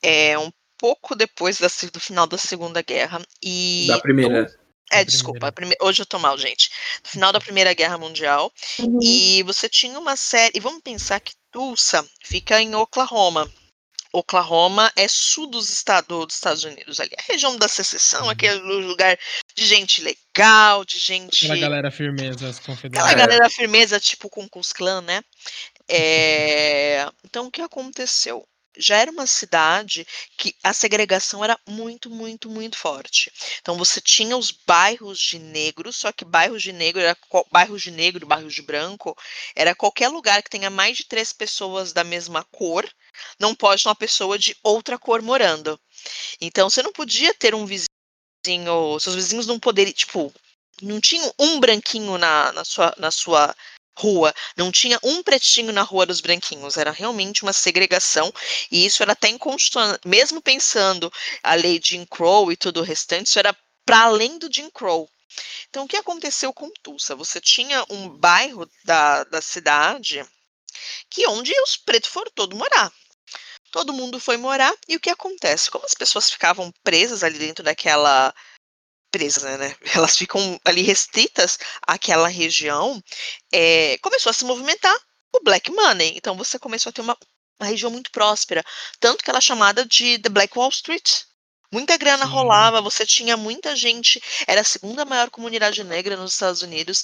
é, 0.04 0.38
um 0.38 0.52
pouco 0.82 1.16
depois 1.16 1.60
da 1.60 1.68
do 1.94 2.00
final 2.00 2.26
da 2.28 2.38
Segunda 2.38 2.82
Guerra. 2.82 3.22
E 3.42 3.86
da 3.88 4.00
primeira. 4.02 4.54
É, 4.92 4.98
Da 4.98 5.04
desculpa, 5.04 5.50
prime- 5.54 5.78
hoje 5.80 6.02
eu 6.02 6.06
tô 6.06 6.20
mal, 6.20 6.38
gente. 6.38 6.70
No 7.06 7.10
final 7.10 7.32
da 7.32 7.40
Primeira 7.40 7.74
Guerra 7.74 7.98
Mundial. 7.98 8.52
Uhum. 8.80 9.00
E 9.02 9.42
você 9.44 9.70
tinha 9.70 9.98
uma 9.98 10.18
série. 10.18 10.58
E 10.58 10.60
vamos 10.60 10.82
pensar 10.82 11.22
que 11.22 11.32
Tulsa 11.50 12.06
fica 12.26 12.60
em 12.62 12.76
Oklahoma. 12.76 13.50
Oklahoma 14.14 14.92
é 14.98 15.08
sul 15.08 15.48
dos, 15.48 15.70
estado, 15.70 16.26
dos 16.26 16.36
Estados 16.36 16.66
Unidos 16.66 17.00
ali. 17.00 17.12
A 17.18 17.32
região 17.32 17.56
da 17.56 17.70
secessão, 17.70 18.24
Uhum. 18.24 18.30
aquele 18.30 18.60
lugar 18.60 19.18
de 19.56 19.66
gente 19.66 20.02
legal, 20.02 20.84
de 20.84 21.00
gente. 21.00 21.46
Aquela 21.46 21.58
galera 21.62 21.90
firmeza, 21.92 22.50
as 22.50 22.58
Aquela 22.58 22.76
confederadas. 22.76 23.12
É. 23.14 23.16
galera 23.16 23.50
firmeza, 23.50 23.98
tipo 24.02 24.30
com 24.30 24.50
Klux 24.50 24.74
Klan, 24.74 25.00
né? 25.02 25.24
É, 25.88 27.08
Então, 27.24 27.48
o 27.48 27.52
que 27.52 27.62
aconteceu? 27.62 28.44
Já 28.78 28.98
era 28.98 29.12
uma 29.12 29.28
cidade 29.28 30.08
que 30.38 30.56
a 30.64 30.74
segregação 30.74 31.44
era 31.44 31.60
muito, 31.68 32.10
muito, 32.10 32.50
muito 32.50 32.78
forte. 32.78 33.32
Então, 33.62 33.78
você 33.78 34.00
tinha 34.00 34.38
os 34.38 34.52
bairros 34.52 35.20
de 35.20 35.40
negros, 35.40 35.98
só 35.98 36.12
que 36.12 36.24
bairros 36.24 36.62
de 36.64 36.72
negro 36.72 37.02
era 37.02 37.18
bairros 37.52 37.82
de 37.82 37.92
negro, 37.92 38.26
bairros 38.26 38.54
de 38.54 38.62
branco, 38.62 39.18
era 39.56 39.76
qualquer 39.76 40.10
lugar 40.10 40.42
que 40.42 40.50
tenha 40.50 40.70
mais 40.70 40.98
de 40.98 41.06
três 41.06 41.34
pessoas 41.34 41.92
da 41.92 42.04
mesma 42.04 42.44
cor, 42.46 42.90
não 43.40 43.54
pode 43.54 43.84
ter 43.84 43.90
uma 43.90 43.96
pessoa 43.96 44.38
de 44.40 44.56
outra 44.64 44.98
cor 44.98 45.22
morando. 45.22 45.80
Então, 46.40 46.70
você 46.70 46.82
não 46.82 46.94
podia 46.94 47.34
ter 47.34 47.54
um 47.54 47.66
vizinho, 47.66 49.00
seus 49.00 49.16
vizinhos 49.16 49.48
não 49.48 49.60
poderiam, 49.60 49.94
tipo, 49.94 50.34
não 50.82 51.00
tinha 51.00 51.32
um 51.38 51.60
branquinho 51.60 52.18
na, 52.18 52.52
na, 52.54 52.66
sua, 52.66 52.94
na 52.98 53.12
sua 53.12 53.56
rua, 53.98 54.34
não 54.56 54.72
tinha 54.72 55.00
um 55.04 55.22
pretinho 55.22 55.72
na 55.72 55.82
rua 55.82 56.06
dos 56.06 56.22
branquinhos, 56.22 56.78
era 56.78 56.92
realmente 56.92 57.44
uma 57.44 57.54
segregação, 57.54 58.34
e 58.72 58.86
isso 58.86 59.04
era 59.04 59.14
até 59.14 59.28
inconstitucional, 59.28 59.98
mesmo 60.06 60.42
pensando 60.42 61.12
a 61.44 61.54
lei 61.54 61.80
de 61.80 61.90
Jim 61.90 62.06
Crow 62.06 62.52
e 62.52 62.58
tudo 62.58 62.80
o 62.80 62.84
restante, 62.84 63.28
isso 63.28 63.40
era 63.40 63.56
para 63.86 64.04
além 64.04 64.38
do 64.38 64.52
Jim 64.52 64.70
Crow. 64.70 65.10
Então, 65.70 65.86
o 65.86 65.88
que 65.88 65.98
aconteceu 65.98 66.54
com 66.54 66.70
Tulsa? 66.84 67.16
Você 67.16 67.40
tinha 67.40 67.86
um 67.90 68.10
bairro 68.10 68.70
da, 68.84 69.24
da 69.26 69.42
cidade 69.42 70.26
que 71.10 71.28
onde 71.28 71.54
os 71.62 71.78
pretos 71.78 72.10
foram 72.10 72.32
todos 72.34 72.58
morar. 72.58 72.92
Todo 73.72 73.94
mundo 73.94 74.20
foi 74.20 74.36
morar, 74.36 74.74
e 74.88 74.98
o 74.98 75.00
que 75.00 75.10
acontece? 75.10 75.72
Como 75.72 75.86
as 75.86 75.94
pessoas 75.94 76.30
ficavam 76.30 76.74
presas 76.84 77.24
ali 77.24 77.40
dentro 77.40 77.64
daquela 77.64 78.34
presas, 79.12 79.60
né? 79.60 79.76
Elas 79.96 80.18
ficam 80.18 80.60
ali 80.66 80.82
restritas 80.82 81.60
àquela 81.86 82.28
região. 82.28 83.02
é, 83.52 83.98
começou 84.00 84.30
a 84.30 84.34
se 84.34 84.46
movimentar 84.46 84.96
o 85.34 85.44
black 85.44 85.72
money. 85.72 86.14
Então 86.16 86.36
você 86.36 86.58
começou 86.58 86.90
a 86.90 86.94
ter 86.94 87.02
uma, 87.02 87.18
uma 87.60 87.68
região 87.68 87.92
muito 87.92 88.12
próspera, 88.12 88.64
tanto 89.00 89.24
que 89.24 89.30
ela 89.30 89.40
é 89.40 89.42
chamada 89.42 89.86
de 89.86 90.18
the 90.20 90.30
Black 90.30 90.58
Wall 90.58 90.70
Street. 90.70 91.24
Muita 91.72 91.96
grana 91.96 92.26
Sim. 92.26 92.32
rolava, 92.32 92.82
você 92.82 93.06
tinha 93.06 93.38
muita 93.38 93.76
gente, 93.76 94.22
era 94.46 94.60
a 94.60 94.64
segunda 94.64 95.06
maior 95.06 95.30
comunidade 95.30 95.84
negra 95.84 96.18
nos 96.18 96.34
Estados 96.34 96.62
Unidos. 96.62 97.04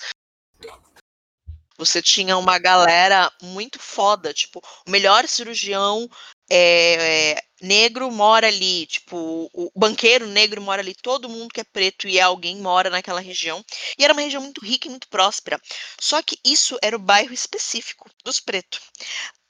Você 1.77 2.01
tinha 2.01 2.35
uma 2.37 2.57
galera 2.57 3.31
muito 3.41 3.79
foda, 3.79 4.33
tipo, 4.33 4.61
o 4.85 4.89
melhor 4.89 5.27
cirurgião 5.27 6.09
é, 6.49 7.33
é, 7.33 7.41
negro 7.61 8.11
mora 8.11 8.47
ali, 8.47 8.85
tipo, 8.87 9.49
o 9.53 9.71
banqueiro 9.75 10.27
negro 10.27 10.61
mora 10.61 10.81
ali, 10.81 10.95
todo 10.95 11.29
mundo 11.29 11.53
que 11.53 11.61
é 11.61 11.63
preto 11.63 12.07
e 12.07 12.17
é 12.17 12.21
alguém 12.21 12.57
mora 12.57 12.89
naquela 12.89 13.19
região. 13.19 13.63
E 13.97 14.03
era 14.03 14.13
uma 14.13 14.21
região 14.21 14.41
muito 14.41 14.63
rica 14.63 14.87
e 14.87 14.89
muito 14.89 15.07
próspera. 15.09 15.59
Só 15.99 16.21
que 16.21 16.37
isso 16.45 16.77
era 16.81 16.95
o 16.95 16.99
bairro 16.99 17.33
específico 17.33 18.09
dos 18.23 18.39
pretos. 18.39 18.79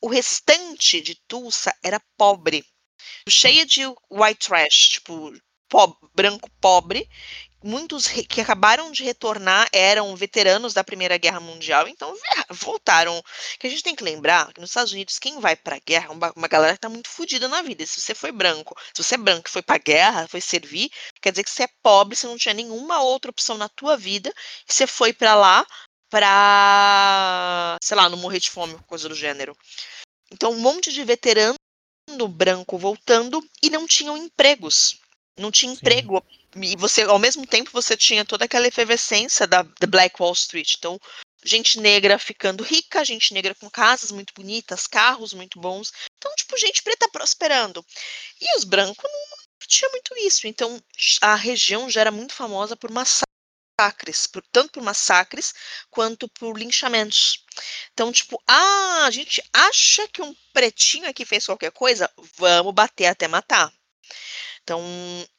O 0.02 0.08
restante 0.08 1.02
de 1.02 1.16
Tulsa 1.28 1.76
era 1.84 2.02
pobre, 2.18 2.64
cheia 3.28 3.66
de 3.66 3.82
white 4.12 4.48
trash, 4.48 4.90
tipo, 4.90 5.34
pobre, 5.70 5.98
branco 6.16 6.50
pobre, 6.62 7.10
muitos 7.64 8.08
que 8.08 8.42
acabaram 8.42 8.92
de 8.92 9.04
retornar 9.04 9.68
eram 9.72 10.16
veteranos 10.16 10.74
da 10.74 10.84
Primeira 10.84 11.18
Guerra 11.18 11.40
Mundial, 11.40 11.88
então 11.88 12.14
voltaram. 12.52 13.22
Que 13.60 13.68
a 13.68 13.70
gente 13.70 13.84
tem 13.84 13.96
que 13.96 14.04
lembrar 14.04 14.54
que 14.54 14.62
nos 14.62 14.70
Estados 14.70 14.94
Unidos, 14.94 15.20
quem 15.20 15.40
vai 15.40 15.56
para 15.56 15.78
a 15.78 15.80
guerra, 15.80 16.12
uma, 16.12 16.32
uma 16.36 16.48
galera 16.48 16.74
que 16.74 16.78
está 16.78 16.90
muito 16.90 17.10
fodida 17.10 17.48
na 17.48 17.62
vida. 17.62 17.86
Se 17.86 18.00
você 18.00 18.14
foi 18.14 18.32
branco, 18.32 18.76
se 18.94 19.04
você 19.04 19.16
é 19.16 19.18
branco 19.18 19.48
e 19.48 19.52
foi 19.52 19.62
para 19.62 19.76
a 19.76 19.80
guerra, 19.80 20.28
foi 20.28 20.42
servir, 20.42 20.90
quer 21.22 21.32
dizer 21.32 21.44
que 21.44 21.50
você 21.50 21.64
é 21.64 21.70
pobre, 21.82 22.16
você 22.16 22.28
não 22.28 22.38
tinha 22.38 22.54
nenhuma 22.54 23.02
outra 23.02 23.32
opção 23.32 23.58
na 23.58 23.70
tua 23.70 23.98
vida, 23.98 24.34
e 24.68 24.74
você 24.74 24.88
foi 24.88 25.14
para 25.14 25.36
lá 25.36 25.66
para, 26.10 27.78
sei 27.84 27.98
lá, 27.98 28.10
não 28.10 28.18
morrer 28.18 28.40
de 28.40 28.50
fome, 28.50 28.78
coisa 28.88 29.10
do 29.10 29.16
gênero. 29.16 29.56
Então, 30.32 30.52
um 30.52 30.60
monte 30.60 30.92
de 30.92 31.04
veterano 31.04 31.58
branco 32.30 32.78
voltando 32.78 33.44
e 33.62 33.70
não 33.70 33.86
tinham 33.86 34.18
empregos. 34.18 35.00
Não 35.38 35.52
tinha 35.52 35.72
Sim. 35.72 35.78
emprego 35.78 36.24
e 36.56 36.76
você, 36.76 37.04
ao 37.04 37.20
mesmo 37.20 37.46
tempo, 37.46 37.70
você 37.72 37.96
tinha 37.96 38.26
toda 38.26 38.46
aquela 38.46 38.68
efervescência 38.68 39.46
da, 39.46 39.62
da 39.62 39.88
Black 39.88 40.22
Wall 40.22 40.34
Street. 40.34 40.74
Então, 40.78 41.00
gente 41.44 41.80
negra 41.80 42.18
ficando 42.18 42.64
rica, 42.64 43.06
gente 43.06 43.34
negra 43.34 43.54
com 43.56 43.70
casas 43.70 44.12
muito 44.12 44.34
bonitas, 44.34 44.88
carros 44.88 45.34
muito 45.34 45.60
bons. 45.60 45.92
Então, 46.18 46.34
tipo, 46.36 46.58
gente 46.58 46.82
preta 46.82 47.08
prosperando. 47.10 47.86
E 48.42 48.58
os 48.58 48.64
brancos 48.64 49.04
não, 49.04 49.38
tinha 49.68 49.90
muito 49.92 50.16
isso. 50.18 50.48
Então, 50.48 50.82
a 51.22 51.36
região 51.36 51.90
já 51.90 52.02
era 52.02 52.12
muito 52.12 52.34
famosa 52.34 52.76
por 52.76 52.90
massacres, 52.92 54.26
por, 54.32 54.44
tanto 54.52 54.74
por 54.74 54.84
massacres 54.84 55.54
quanto 55.90 56.28
por 56.30 56.58
linchamentos. 56.58 57.46
Então, 57.94 58.12
tipo, 58.12 58.42
ah, 58.48 59.06
a 59.06 59.12
gente 59.12 59.44
acha 59.54 60.08
que 60.08 60.22
um 60.22 60.36
pretinho 60.54 61.08
aqui 61.08 61.26
fez 61.26 61.46
qualquer 61.46 61.72
coisa, 61.72 62.10
vamos 62.36 62.74
bater 62.74 63.06
até 63.06 63.28
matar. 63.28 63.72
Então, 64.68 64.84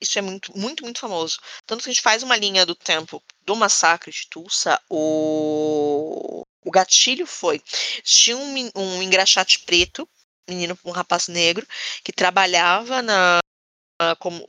isso 0.01 0.19
é 0.19 0.23
muito, 0.23 0.57
muito, 0.57 0.83
muito 0.83 1.01
famoso. 1.01 1.39
Tanto 1.67 1.85
que 1.85 1.91
a 1.91 1.93
gente 1.93 2.01
faz 2.01 2.23
uma 2.23 2.35
linha 2.35 2.65
do 2.65 2.75
tempo 2.75 3.23
do 3.43 3.55
massacre 3.55 4.11
de 4.11 4.27
Tulsa, 4.31 4.81
o, 4.89 6.43
o 6.65 6.71
gatilho 6.71 7.27
foi: 7.27 7.63
tinha 8.03 8.39
um, 8.39 8.71
um 8.75 9.03
engraxate 9.03 9.59
preto, 9.67 10.09
menino, 10.49 10.79
um 10.83 10.93
rapaz 10.93 11.29
negro, 11.29 11.67
que 12.03 12.11
trabalhava 12.11 13.03
na. 13.03 13.39
Como, 14.19 14.49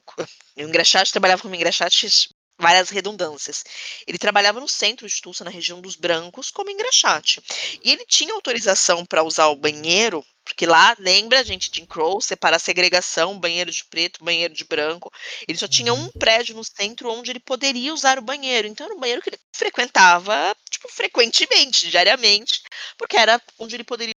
o 0.55 0.62
engraxate 0.62 1.12
trabalhava 1.12 1.41
como 1.41 1.55
engraxate 1.55 2.29
várias 2.59 2.89
redundâncias. 2.89 3.63
Ele 4.05 4.17
trabalhava 4.17 4.59
no 4.59 4.67
centro 4.67 5.07
de 5.07 5.21
Tulsa, 5.21 5.43
na 5.43 5.49
região 5.49 5.79
dos 5.79 5.95
brancos, 5.95 6.51
como 6.51 6.69
engraxate. 6.69 7.41
E 7.83 7.91
ele 7.91 8.05
tinha 8.05 8.33
autorização 8.33 9.05
para 9.05 9.23
usar 9.23 9.47
o 9.47 9.55
banheiro, 9.55 10.23
porque 10.43 10.65
lá, 10.65 10.95
lembra, 10.99 11.43
gente, 11.43 11.71
Jim 11.73 11.85
Crow, 11.85 12.19
separa 12.19 12.57
a 12.57 12.59
segregação, 12.59 13.39
banheiro 13.39 13.71
de 13.71 13.85
preto, 13.85 14.23
banheiro 14.23 14.53
de 14.53 14.65
branco. 14.65 15.11
Ele 15.47 15.57
só 15.57 15.67
tinha 15.67 15.93
um 15.93 16.03
uhum. 16.03 16.11
prédio 16.19 16.55
no 16.55 16.63
centro 16.63 17.11
onde 17.11 17.31
ele 17.31 17.39
poderia 17.39 17.93
usar 17.93 18.19
o 18.19 18.23
banheiro. 18.23 18.67
Então 18.67 18.85
era 18.85 18.95
um 18.95 18.99
banheiro 18.99 19.21
que 19.21 19.29
ele 19.29 19.39
frequentava, 19.55 20.55
tipo, 20.69 20.89
frequentemente, 20.89 21.89
diariamente, 21.89 22.61
porque 22.97 23.15
era 23.15 23.41
onde 23.57 23.75
ele 23.75 23.83
poderia 23.83 24.13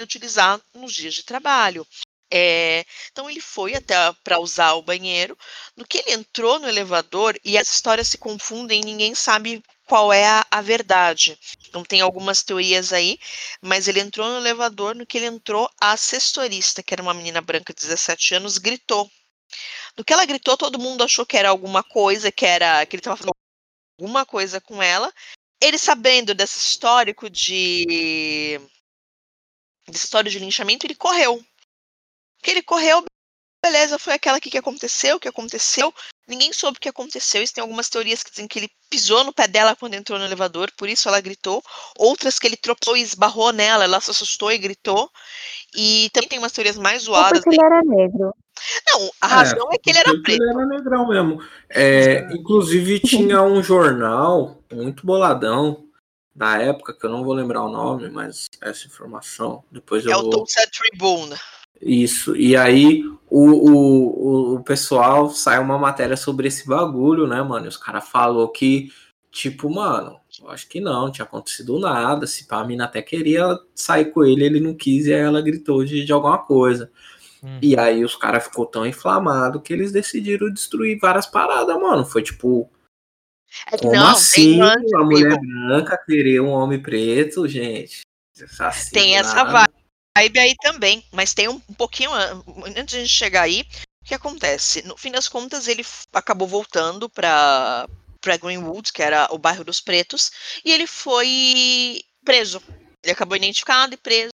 utilizar 0.00 0.60
nos 0.74 0.92
dias 0.92 1.14
de 1.14 1.22
trabalho. 1.22 1.86
É, 2.30 2.84
então 3.12 3.28
ele 3.30 3.40
foi 3.40 3.74
até 3.74 3.94
para 4.24 4.40
usar 4.40 4.74
o 4.74 4.82
banheiro. 4.82 5.36
No 5.76 5.86
que 5.86 5.98
ele 5.98 6.12
entrou 6.12 6.58
no 6.58 6.68
elevador, 6.68 7.38
e 7.44 7.56
as 7.58 7.68
histórias 7.72 8.08
se 8.08 8.18
confundem, 8.18 8.80
ninguém 8.80 9.14
sabe 9.14 9.62
qual 9.86 10.12
é 10.12 10.26
a, 10.26 10.46
a, 10.50 10.60
verdade. 10.62 11.38
Então 11.68 11.84
tem 11.84 12.00
algumas 12.00 12.42
teorias 12.42 12.92
aí, 12.92 13.18
mas 13.60 13.86
ele 13.88 14.00
entrou 14.00 14.28
no 14.28 14.38
elevador, 14.38 14.94
no 14.94 15.06
que 15.06 15.18
ele 15.18 15.26
entrou, 15.26 15.70
a 15.80 15.92
assessorista, 15.92 16.82
que 16.82 16.94
era 16.94 17.02
uma 17.02 17.14
menina 17.14 17.40
branca 17.40 17.72
de 17.72 17.80
17 17.82 18.34
anos, 18.34 18.58
gritou. 18.58 19.10
No 19.96 20.04
que 20.04 20.12
ela 20.12 20.24
gritou, 20.24 20.56
todo 20.56 20.78
mundo 20.78 21.04
achou 21.04 21.24
que 21.26 21.36
era 21.36 21.50
alguma 21.50 21.82
coisa, 21.82 22.32
que 22.32 22.46
era 22.46 22.84
que 22.86 22.96
ele 22.96 23.00
estava 23.00 23.16
fazendo 23.16 23.34
alguma 24.00 24.26
coisa 24.26 24.60
com 24.60 24.82
ela. 24.82 25.12
Ele 25.60 25.78
sabendo 25.78 26.34
desse 26.34 26.58
histórico 26.58 27.30
de 27.30 28.60
desse 29.86 30.06
histórico 30.06 30.30
de 30.32 30.38
linchamento, 30.38 30.86
ele 30.86 30.94
correu 30.94 31.44
que 32.44 32.50
ele 32.50 32.62
correu, 32.62 33.02
beleza, 33.64 33.98
foi 33.98 34.12
aquela 34.12 34.38
que, 34.38 34.50
que 34.50 34.58
aconteceu, 34.58 35.18
que 35.18 35.26
aconteceu. 35.26 35.92
Ninguém 36.28 36.52
soube 36.52 36.76
o 36.76 36.80
que 36.80 36.88
aconteceu. 36.88 37.42
Isso 37.42 37.54
tem 37.54 37.62
algumas 37.62 37.88
teorias 37.88 38.22
que 38.22 38.30
dizem 38.30 38.46
que 38.46 38.58
ele 38.58 38.70
pisou 38.90 39.24
no 39.24 39.32
pé 39.32 39.48
dela 39.48 39.74
quando 39.74 39.94
entrou 39.94 40.18
no 40.18 40.24
elevador, 40.24 40.70
por 40.76 40.88
isso 40.88 41.08
ela 41.08 41.20
gritou. 41.20 41.62
Outras 41.98 42.38
que 42.38 42.46
ele 42.46 42.56
tropeçou 42.56 42.96
e 42.96 43.02
esbarrou 43.02 43.52
nela, 43.52 43.84
ela 43.84 44.00
se 44.00 44.10
assustou 44.10 44.52
e 44.52 44.58
gritou. 44.58 45.10
E 45.74 46.10
também 46.12 46.28
tem 46.28 46.38
umas 46.38 46.52
teorias 46.52 46.76
mais 46.76 47.02
zoadas. 47.02 47.42
Porque 47.42 47.56
ele 47.56 47.64
era 47.64 47.82
negro. 47.82 48.34
Não, 48.88 49.10
a 49.20 49.26
razão 49.26 49.68
é, 49.72 49.74
é 49.74 49.78
que 49.78 49.90
ele 49.90 49.98
era 49.98 50.10
preto. 50.22 50.42
Ele 50.42 50.50
era 50.50 50.66
negrão 50.66 51.08
mesmo. 51.08 51.42
É, 51.70 52.28
inclusive 52.32 53.00
tinha 53.00 53.42
um 53.42 53.62
jornal 53.62 54.62
muito 54.70 55.04
boladão 55.04 55.84
da 56.34 56.58
época, 56.58 56.92
que 56.92 57.06
eu 57.06 57.10
não 57.10 57.24
vou 57.24 57.32
lembrar 57.32 57.62
o 57.62 57.70
nome, 57.70 58.10
mas 58.10 58.46
essa 58.60 58.86
informação. 58.86 59.64
Depois 59.70 60.04
é 60.06 60.12
eu 60.12 60.20
vou... 60.20 60.26
o 60.26 60.30
Tulsa 60.30 60.68
Tribune. 60.70 61.34
Isso. 61.84 62.34
E 62.34 62.56
aí 62.56 63.04
o, 63.28 63.50
o, 63.70 64.54
o 64.54 64.64
pessoal 64.64 65.28
sai 65.28 65.58
uma 65.58 65.78
matéria 65.78 66.16
sobre 66.16 66.48
esse 66.48 66.66
bagulho, 66.66 67.26
né, 67.26 67.42
mano? 67.42 67.66
E 67.66 67.68
os 67.68 67.76
caras 67.76 68.08
falou 68.08 68.48
que, 68.48 68.90
tipo, 69.30 69.68
mano, 69.68 70.18
eu 70.40 70.48
acho 70.50 70.66
que 70.68 70.80
não, 70.80 71.10
tinha 71.10 71.24
acontecido 71.24 71.78
nada. 71.78 72.26
Se 72.26 72.46
pá, 72.46 72.60
a 72.60 72.64
mina 72.64 72.84
até 72.84 73.02
queria 73.02 73.58
sair 73.74 74.06
com 74.06 74.24
ele, 74.24 74.44
ele 74.44 74.60
não 74.60 74.74
quis, 74.74 75.06
e 75.06 75.12
aí 75.12 75.20
ela 75.20 75.42
gritou 75.42 75.84
de, 75.84 76.04
de 76.04 76.12
alguma 76.12 76.38
coisa. 76.38 76.90
Hum. 77.42 77.58
E 77.60 77.76
aí 77.76 78.02
os 78.02 78.16
caras 78.16 78.44
ficou 78.44 78.64
tão 78.64 78.86
inflamado 78.86 79.60
que 79.60 79.72
eles 79.72 79.92
decidiram 79.92 80.50
destruir 80.50 80.98
várias 80.98 81.26
paradas, 81.26 81.76
mano. 81.76 82.04
Foi 82.04 82.22
tipo. 82.22 82.70
É 83.70 83.76
como 83.76 83.94
não, 83.94 84.08
assim 84.08 84.60
a 84.60 85.04
mulher 85.04 85.38
branca 85.38 85.96
querer 86.04 86.40
um 86.40 86.48
homem 86.48 86.80
preto, 86.80 87.46
gente? 87.46 88.00
Tem 88.90 89.16
essa 89.16 89.44
vibe 89.44 89.83
vibe 90.16 90.38
aí 90.38 90.54
também, 90.56 91.04
mas 91.12 91.34
tem 91.34 91.48
um, 91.48 91.60
um 91.68 91.74
pouquinho 91.74 92.12
antes 92.12 92.86
de 92.86 92.96
a 92.96 93.00
gente 93.00 93.08
chegar 93.08 93.42
aí, 93.42 93.66
o 94.02 94.06
que 94.06 94.14
acontece? 94.14 94.82
No 94.82 94.96
fim 94.96 95.10
das 95.10 95.28
contas, 95.28 95.66
ele 95.66 95.84
acabou 96.12 96.46
voltando 96.46 97.08
para 97.08 97.88
para 98.20 98.38
Greenwood, 98.38 98.90
que 98.90 99.02
era 99.02 99.28
o 99.30 99.36
bairro 99.36 99.64
dos 99.64 99.82
pretos, 99.82 100.32
e 100.64 100.72
ele 100.72 100.86
foi 100.86 102.02
preso. 102.24 102.62
Ele 103.02 103.12
acabou 103.12 103.36
identificado 103.36 103.92
e 103.92 103.98
preso. 103.98 104.30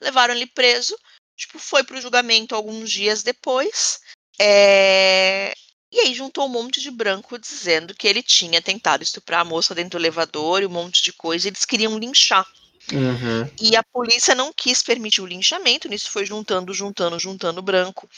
Levaram 0.00 0.34
ele 0.34 0.46
preso. 0.46 0.96
Tipo, 1.36 1.58
foi 1.58 1.82
para 1.82 1.96
o 1.96 2.00
julgamento 2.00 2.54
alguns 2.54 2.88
dias 2.88 3.24
depois. 3.24 4.00
É... 4.38 5.52
E 5.90 5.98
aí 5.98 6.14
juntou 6.14 6.46
um 6.46 6.48
monte 6.48 6.80
de 6.80 6.92
branco 6.92 7.36
dizendo 7.38 7.92
que 7.92 8.06
ele 8.06 8.22
tinha 8.22 8.62
tentado 8.62 9.02
estuprar 9.02 9.40
a 9.40 9.44
moça 9.44 9.74
dentro 9.74 9.98
do 9.98 10.02
elevador 10.02 10.62
e 10.62 10.66
um 10.66 10.70
monte 10.70 11.02
de 11.02 11.12
coisa. 11.12 11.48
Eles 11.48 11.64
queriam 11.64 11.98
linchar 11.98 12.46
Uhum. 12.90 13.48
E 13.60 13.76
a 13.76 13.82
polícia 13.82 14.34
não 14.34 14.52
quis 14.52 14.82
permitir 14.82 15.20
o 15.20 15.26
linchamento, 15.26 15.88
nisso 15.88 16.10
foi 16.10 16.26
juntando, 16.26 16.74
juntando, 16.74 17.18
juntando 17.18 17.62
branco. 17.62 18.08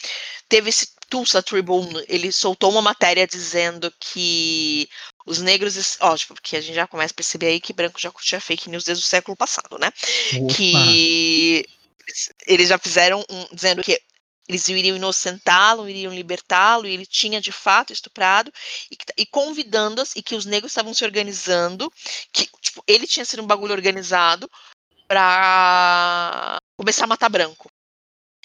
Teve 0.49 0.71
esse 0.71 0.89
Tulsa 1.09 1.43
Tribune, 1.43 2.05
ele 2.09 2.33
soltou 2.33 2.71
uma 2.71 2.83
matéria 2.83 3.27
dizendo 3.27 3.93
que 4.01 4.89
os 5.27 5.41
negros, 5.41 5.97
ó, 6.01 6.17
tipo, 6.17 6.35
porque 6.35 6.57
a 6.57 6.61
gente 6.61 6.75
já 6.75 6.87
começa 6.87 7.13
a 7.13 7.17
perceber 7.17 7.47
aí 7.47 7.61
que 7.61 7.73
branco 7.73 8.01
já 8.01 8.11
tinha 8.21 8.41
fake 8.41 8.71
news 8.71 8.85
desde 8.85 9.05
o 9.05 9.07
século 9.07 9.37
passado, 9.37 9.79
né? 9.79 9.93
Opa. 10.37 10.55
Que 10.55 11.65
eles 12.47 12.69
já 12.69 12.79
fizeram 12.79 13.25
um, 13.31 13.47
dizendo 13.55 13.83
que 13.83 14.01
eles 14.49 14.69
iriam 14.69 14.97
inocentá-lo, 14.97 15.89
iriam 15.89 16.13
libertá-lo, 16.13 16.87
e 16.87 16.93
ele 16.93 17.07
tinha 17.07 17.41
de 17.41 17.51
fato 17.51 17.93
estuprado, 17.93 18.53
e, 18.91 18.97
e 19.23 19.27
convidando-as, 19.27 20.15
e 20.17 20.23
que 20.23 20.35
os 20.35 20.45
negros 20.45 20.73
estavam 20.73 20.93
se 20.93 21.05
organizando, 21.05 21.91
que 22.33 22.49
tipo, 22.61 22.83
ele 22.87 23.07
tinha 23.07 23.25
sido 23.25 23.43
um 23.43 23.47
bagulho 23.47 23.73
organizado 23.73 24.51
para 25.09 26.59
começar 26.77 27.05
a 27.05 27.09
matar 27.09 27.29
branco. 27.29 27.71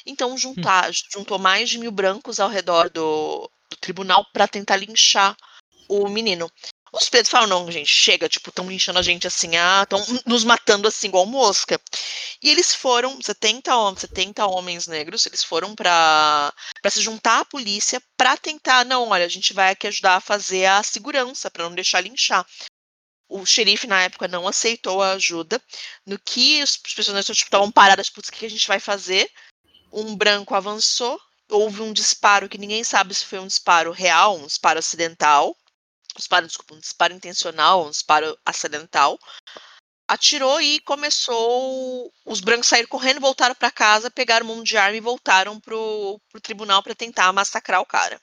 Então 0.06 0.38
juntar, 0.38 0.89
hum. 0.89 0.94
juntou 1.13 1.38
mais 1.38 1.70
de 1.70 1.77
mil 1.77 1.91
brancos 1.91 2.39
ao 2.39 2.50
redor 2.50 2.89
do, 2.89 3.50
do 3.70 3.77
tribunal 3.77 4.25
para 4.32 4.48
tentar 4.48 4.77
linchar 4.77 5.36
o 5.89 6.08
menino. 6.08 6.50
Os 6.93 7.10
pretos 7.10 7.29
falam, 7.29 7.48
não, 7.48 7.72
gente, 7.72 7.88
chega, 7.88 8.27
tipo, 8.29 8.50
estão 8.50 8.67
linchando 8.67 9.00
a 9.00 9.01
gente 9.01 9.27
assim, 9.27 9.55
ah, 9.55 9.84
estão 9.84 10.03
nos 10.25 10.43
matando 10.43 10.88
assim, 10.88 11.08
igual 11.08 11.25
mosca. 11.25 11.79
E 12.41 12.50
eles 12.50 12.74
foram, 12.74 13.22
70 13.22 13.75
homens, 13.75 14.01
70 14.01 14.46
homens 14.48 14.88
negros, 14.88 15.25
eles 15.25 15.43
foram 15.43 15.75
para 15.75 16.53
se 16.89 17.01
juntar 17.01 17.41
à 17.41 17.46
polícia 17.46 18.01
para 18.17 18.38
tentar, 18.38 18.86
não, 18.86 19.10
olha, 19.10 19.25
a 19.25 19.29
gente 19.29 19.53
vai 19.53 19.72
aqui 19.72 19.88
ajudar 19.88 20.15
a 20.15 20.22
fazer 20.22 20.65
a 20.65 20.84
segurança, 20.84 21.51
para 21.51 21.63
não 21.63 21.75
deixar 21.75 22.01
linchar. 22.01 22.46
O 23.27 23.46
xerife, 23.46 23.86
na 23.86 24.01
época, 24.01 24.27
não 24.27 24.48
aceitou 24.48 25.03
a 25.03 25.12
ajuda, 25.12 25.62
no 26.05 26.17
que 26.17 26.62
as 26.62 26.75
pessoas 26.77 27.29
estavam 27.29 27.67
tipo, 27.67 27.74
paradas, 27.74 28.10
putz, 28.10 28.29
o 28.29 28.31
que 28.31 28.46
a 28.46 28.50
gente 28.50 28.67
vai 28.67 28.79
fazer? 28.79 29.29
um 29.91 30.15
branco 30.15 30.55
avançou, 30.55 31.19
houve 31.50 31.81
um 31.81 31.91
disparo 31.91 32.48
que 32.48 32.58
ninguém 32.58 32.84
sabe 32.84 33.13
se 33.13 33.25
foi 33.25 33.39
um 33.39 33.48
disparo 33.48 33.91
real, 33.91 34.38
um 34.38 34.46
disparo 34.46 34.79
acidental, 34.79 35.55
disparo, 36.15 36.47
desculpa, 36.47 36.75
um 36.75 36.79
disparo 36.79 37.13
intencional, 37.13 37.85
um 37.85 37.89
disparo 37.89 38.37
acidental. 38.45 39.19
Atirou 40.07 40.59
e 40.59 40.79
começou. 40.79 42.11
Os 42.25 42.39
brancos 42.39 42.67
saíram 42.67 42.89
correndo, 42.89 43.19
voltaram 43.19 43.53
para 43.53 43.69
casa, 43.69 44.09
pegaram 44.09 44.45
um 44.45 44.55
monte 44.55 44.69
de 44.69 44.77
arma 44.77 44.97
e 44.97 45.01
voltaram 45.01 45.59
pro, 45.59 46.19
pro 46.29 46.41
tribunal 46.41 46.81
para 46.81 46.95
tentar 46.95 47.31
massacrar 47.31 47.79
o 47.79 47.85
cara. 47.85 48.19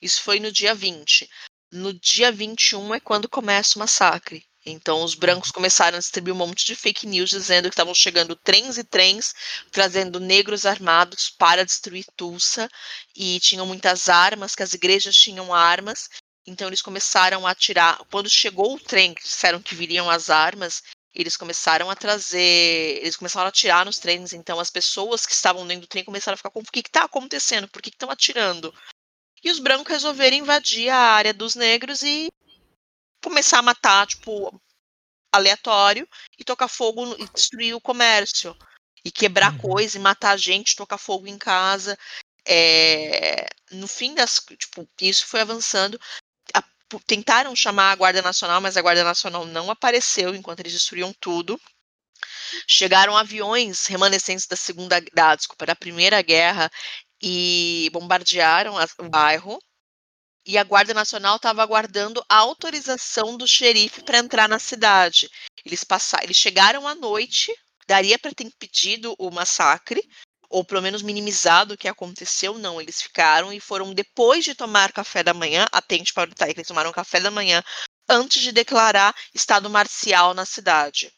Isso 0.00 0.22
foi 0.22 0.40
no 0.40 0.50
dia 0.50 0.74
20. 0.74 1.28
No 1.72 1.92
dia 1.92 2.32
21 2.32 2.94
é 2.94 3.00
quando 3.00 3.28
começa 3.28 3.76
o 3.76 3.80
massacre. 3.80 4.44
Então, 4.64 5.02
os 5.02 5.14
brancos 5.14 5.50
começaram 5.50 5.96
a 5.96 6.00
distribuir 6.00 6.34
um 6.34 6.38
monte 6.38 6.66
de 6.66 6.74
fake 6.74 7.06
news 7.06 7.30
dizendo 7.30 7.68
que 7.68 7.74
estavam 7.74 7.94
chegando 7.94 8.36
trens 8.36 8.76
e 8.76 8.84
trens 8.84 9.34
trazendo 9.70 10.20
negros 10.20 10.66
armados 10.66 11.30
para 11.30 11.64
destruir 11.64 12.04
Tulsa 12.16 12.68
e 13.16 13.40
tinham 13.40 13.64
muitas 13.64 14.08
armas, 14.08 14.54
que 14.54 14.62
as 14.62 14.74
igrejas 14.74 15.16
tinham 15.16 15.54
armas. 15.54 16.08
Então, 16.50 16.66
eles 16.66 16.82
começaram 16.82 17.46
a 17.46 17.50
atirar. 17.50 17.98
Quando 18.10 18.28
chegou 18.28 18.74
o 18.74 18.80
trem, 18.80 19.14
que 19.14 19.22
disseram 19.22 19.62
que 19.62 19.74
viriam 19.74 20.10
as 20.10 20.28
armas, 20.28 20.82
eles 21.14 21.36
começaram 21.36 21.88
a 21.88 21.94
trazer. 21.94 22.98
Eles 23.00 23.16
começaram 23.16 23.46
a 23.46 23.50
atirar 23.50 23.84
nos 23.84 23.98
trens. 23.98 24.32
Então, 24.32 24.58
as 24.58 24.68
pessoas 24.68 25.24
que 25.24 25.32
estavam 25.32 25.64
dentro 25.64 25.82
do 25.82 25.86
trem 25.86 26.04
começaram 26.04 26.34
a 26.34 26.36
ficar 26.36 26.50
com 26.50 26.58
o 26.58 26.64
que 26.64 26.80
está 26.80 27.04
acontecendo? 27.04 27.68
Por 27.68 27.80
que 27.80 27.90
estão 27.90 28.10
atirando? 28.10 28.74
E 29.44 29.50
os 29.50 29.60
brancos 29.60 29.92
resolveram 29.92 30.36
invadir 30.36 30.90
a 30.90 30.98
área 30.98 31.32
dos 31.32 31.54
negros 31.54 32.02
e 32.02 32.28
começar 33.22 33.58
a 33.58 33.62
matar, 33.62 34.06
tipo, 34.08 34.60
aleatório 35.32 36.08
e 36.36 36.44
tocar 36.44 36.68
fogo 36.68 37.14
e 37.16 37.28
destruir 37.28 37.74
o 37.74 37.80
comércio. 37.80 38.56
E 39.04 39.10
quebrar 39.10 39.52
uhum. 39.52 39.58
coisa 39.58 39.96
e 39.96 40.00
matar 40.00 40.36
gente, 40.36 40.76
tocar 40.76 40.98
fogo 40.98 41.28
em 41.28 41.38
casa. 41.38 41.96
É, 42.44 43.48
no 43.70 43.86
fim 43.86 44.14
das. 44.14 44.40
Tipo, 44.58 44.88
isso 45.00 45.26
foi 45.26 45.40
avançando. 45.40 45.98
Tentaram 47.06 47.54
chamar 47.54 47.92
a 47.92 47.96
Guarda 47.96 48.22
Nacional, 48.22 48.60
mas 48.60 48.76
a 48.76 48.82
Guarda 48.82 49.04
Nacional 49.04 49.46
não 49.46 49.70
apareceu 49.70 50.34
enquanto 50.34 50.60
eles 50.60 50.72
destruíam 50.72 51.12
tudo. 51.20 51.60
Chegaram 52.66 53.16
aviões 53.16 53.86
remanescentes 53.86 54.46
da 54.46 54.56
segunda, 54.56 55.00
da, 55.12 55.36
desculpa, 55.36 55.66
da 55.66 55.76
primeira 55.76 56.20
guerra 56.20 56.70
e 57.22 57.88
bombardearam 57.92 58.76
a, 58.78 58.86
o 58.98 59.08
bairro 59.08 59.60
e 60.44 60.56
a 60.58 60.64
Guarda 60.64 60.94
Nacional 60.94 61.36
estava 61.36 61.62
aguardando 61.62 62.24
a 62.28 62.36
autorização 62.36 63.36
do 63.36 63.46
xerife 63.46 64.02
para 64.02 64.18
entrar 64.18 64.48
na 64.48 64.58
cidade. 64.58 65.28
Eles 65.64 65.84
passaram, 65.84 66.24
eles 66.24 66.36
chegaram 66.36 66.88
à 66.88 66.94
noite, 66.94 67.54
daria 67.86 68.18
para 68.18 68.32
ter 68.32 68.44
impedido 68.44 69.14
o 69.18 69.30
massacre, 69.30 70.02
ou 70.50 70.64
pelo 70.64 70.82
menos 70.82 71.00
minimizado 71.00 71.74
o 71.74 71.78
que 71.78 71.86
aconteceu, 71.86 72.58
não. 72.58 72.80
Eles 72.80 73.00
ficaram 73.00 73.52
e 73.52 73.60
foram 73.60 73.94
depois 73.94 74.44
de 74.44 74.54
tomar 74.54 74.92
café 74.92 75.22
da 75.22 75.32
manhã, 75.32 75.64
atente 75.70 76.12
para 76.12 76.26
o 76.26 76.30
detalhe 76.30 76.52
que 76.52 76.58
eles 76.58 76.68
tomaram 76.68 76.92
café 76.92 77.20
da 77.20 77.30
manhã 77.30 77.62
antes 78.08 78.42
de 78.42 78.50
declarar 78.50 79.14
estado 79.32 79.70
marcial 79.70 80.34
na 80.34 80.44
cidade. 80.44 81.12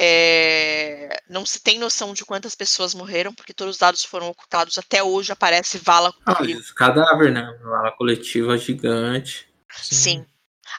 É, 0.00 1.20
não 1.28 1.44
se 1.44 1.60
tem 1.60 1.78
noção 1.78 2.12
de 2.12 2.24
quantas 2.24 2.54
pessoas 2.54 2.94
morreram, 2.94 3.34
porque 3.34 3.54
todos 3.54 3.76
os 3.76 3.80
dados 3.80 4.04
foram 4.04 4.28
ocultados. 4.28 4.78
Até 4.78 5.02
hoje 5.02 5.32
aparece 5.32 5.78
vala. 5.78 6.12
Ah, 6.26 6.36
cadáver, 6.76 7.32
né? 7.32 7.58
Vala 7.62 7.92
coletiva 7.92 8.58
gigante. 8.58 9.48
Sim. 9.76 9.94
Sim. 9.96 10.26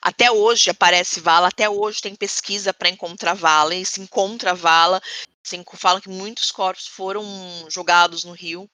Até 0.02 0.32
hoje 0.32 0.70
aparece 0.70 1.20
vala, 1.20 1.48
até 1.48 1.70
hoje 1.70 2.02
tem 2.02 2.16
pesquisa 2.16 2.74
para 2.74 2.90
encontrar 2.90 3.34
vala, 3.34 3.76
e 3.76 3.86
se 3.86 4.02
encontra 4.02 4.54
vala. 4.54 5.02
Assim, 5.46 5.64
falam 5.76 6.02
que 6.02 6.10
muitos 6.10 6.52
corpos 6.52 6.88
foram 6.88 7.24
jogados 7.70 8.24
no 8.24 8.34
rio. 8.34 8.70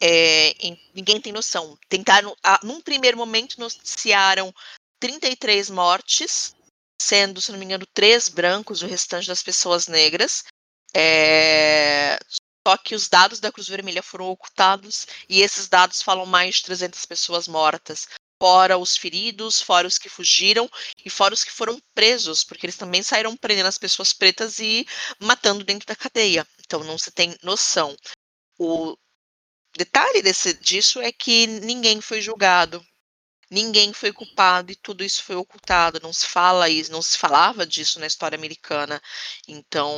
É, 0.00 0.52
ninguém 0.94 1.20
tem 1.20 1.32
noção. 1.32 1.78
Tentaram, 1.88 2.34
a, 2.42 2.60
num 2.62 2.80
primeiro 2.80 3.16
momento, 3.16 3.58
noticiaram 3.58 4.52
33 5.00 5.70
mortes, 5.70 6.54
sendo, 7.00 7.40
se 7.40 7.52
não 7.52 7.58
me 7.58 7.64
engano, 7.64 7.86
três 7.92 8.28
brancos, 8.28 8.82
o 8.82 8.86
restante 8.86 9.28
das 9.28 9.42
pessoas 9.42 9.86
negras. 9.86 10.44
É... 10.94 12.18
Só 12.66 12.76
que 12.76 12.94
os 12.94 13.08
dados 13.08 13.38
da 13.38 13.52
Cruz 13.52 13.68
Vermelha 13.68 14.02
foram 14.02 14.28
ocultados 14.28 15.06
e 15.28 15.40
esses 15.40 15.68
dados 15.68 16.02
falam 16.02 16.26
mais 16.26 16.56
de 16.56 16.64
300 16.64 17.06
pessoas 17.06 17.46
mortas. 17.46 18.08
Fora 18.40 18.76
os 18.76 18.96
feridos, 18.96 19.62
fora 19.62 19.86
os 19.86 19.98
que 19.98 20.08
fugiram 20.08 20.70
e 21.04 21.08
fora 21.08 21.32
os 21.32 21.42
que 21.42 21.50
foram 21.50 21.80
presos, 21.94 22.44
porque 22.44 22.66
eles 22.66 22.76
também 22.76 23.02
saíram 23.02 23.36
prendendo 23.36 23.66
as 23.66 23.78
pessoas 23.78 24.12
pretas 24.12 24.58
e 24.58 24.86
matando 25.18 25.64
dentro 25.64 25.86
da 25.86 25.96
cadeia. 25.96 26.46
Então 26.60 26.84
não 26.84 26.98
se 26.98 27.10
tem 27.10 27.36
noção. 27.42 27.96
O 28.58 28.96
detalhe 29.76 30.22
desse, 30.22 30.54
disso 30.54 31.00
é 31.00 31.10
que 31.12 31.46
ninguém 31.46 32.00
foi 32.00 32.20
julgado 32.20 32.84
ninguém 33.50 33.92
foi 33.92 34.12
culpado 34.12 34.72
e 34.72 34.76
tudo 34.76 35.04
isso 35.04 35.22
foi 35.22 35.36
ocultado. 35.36 36.00
Não 36.02 36.12
se 36.12 36.26
fala 36.26 36.68
isso, 36.68 36.92
não 36.92 37.02
se 37.02 37.18
falava 37.18 37.66
disso 37.66 37.98
na 38.00 38.06
história 38.06 38.36
americana. 38.36 39.00
Então, 39.48 39.92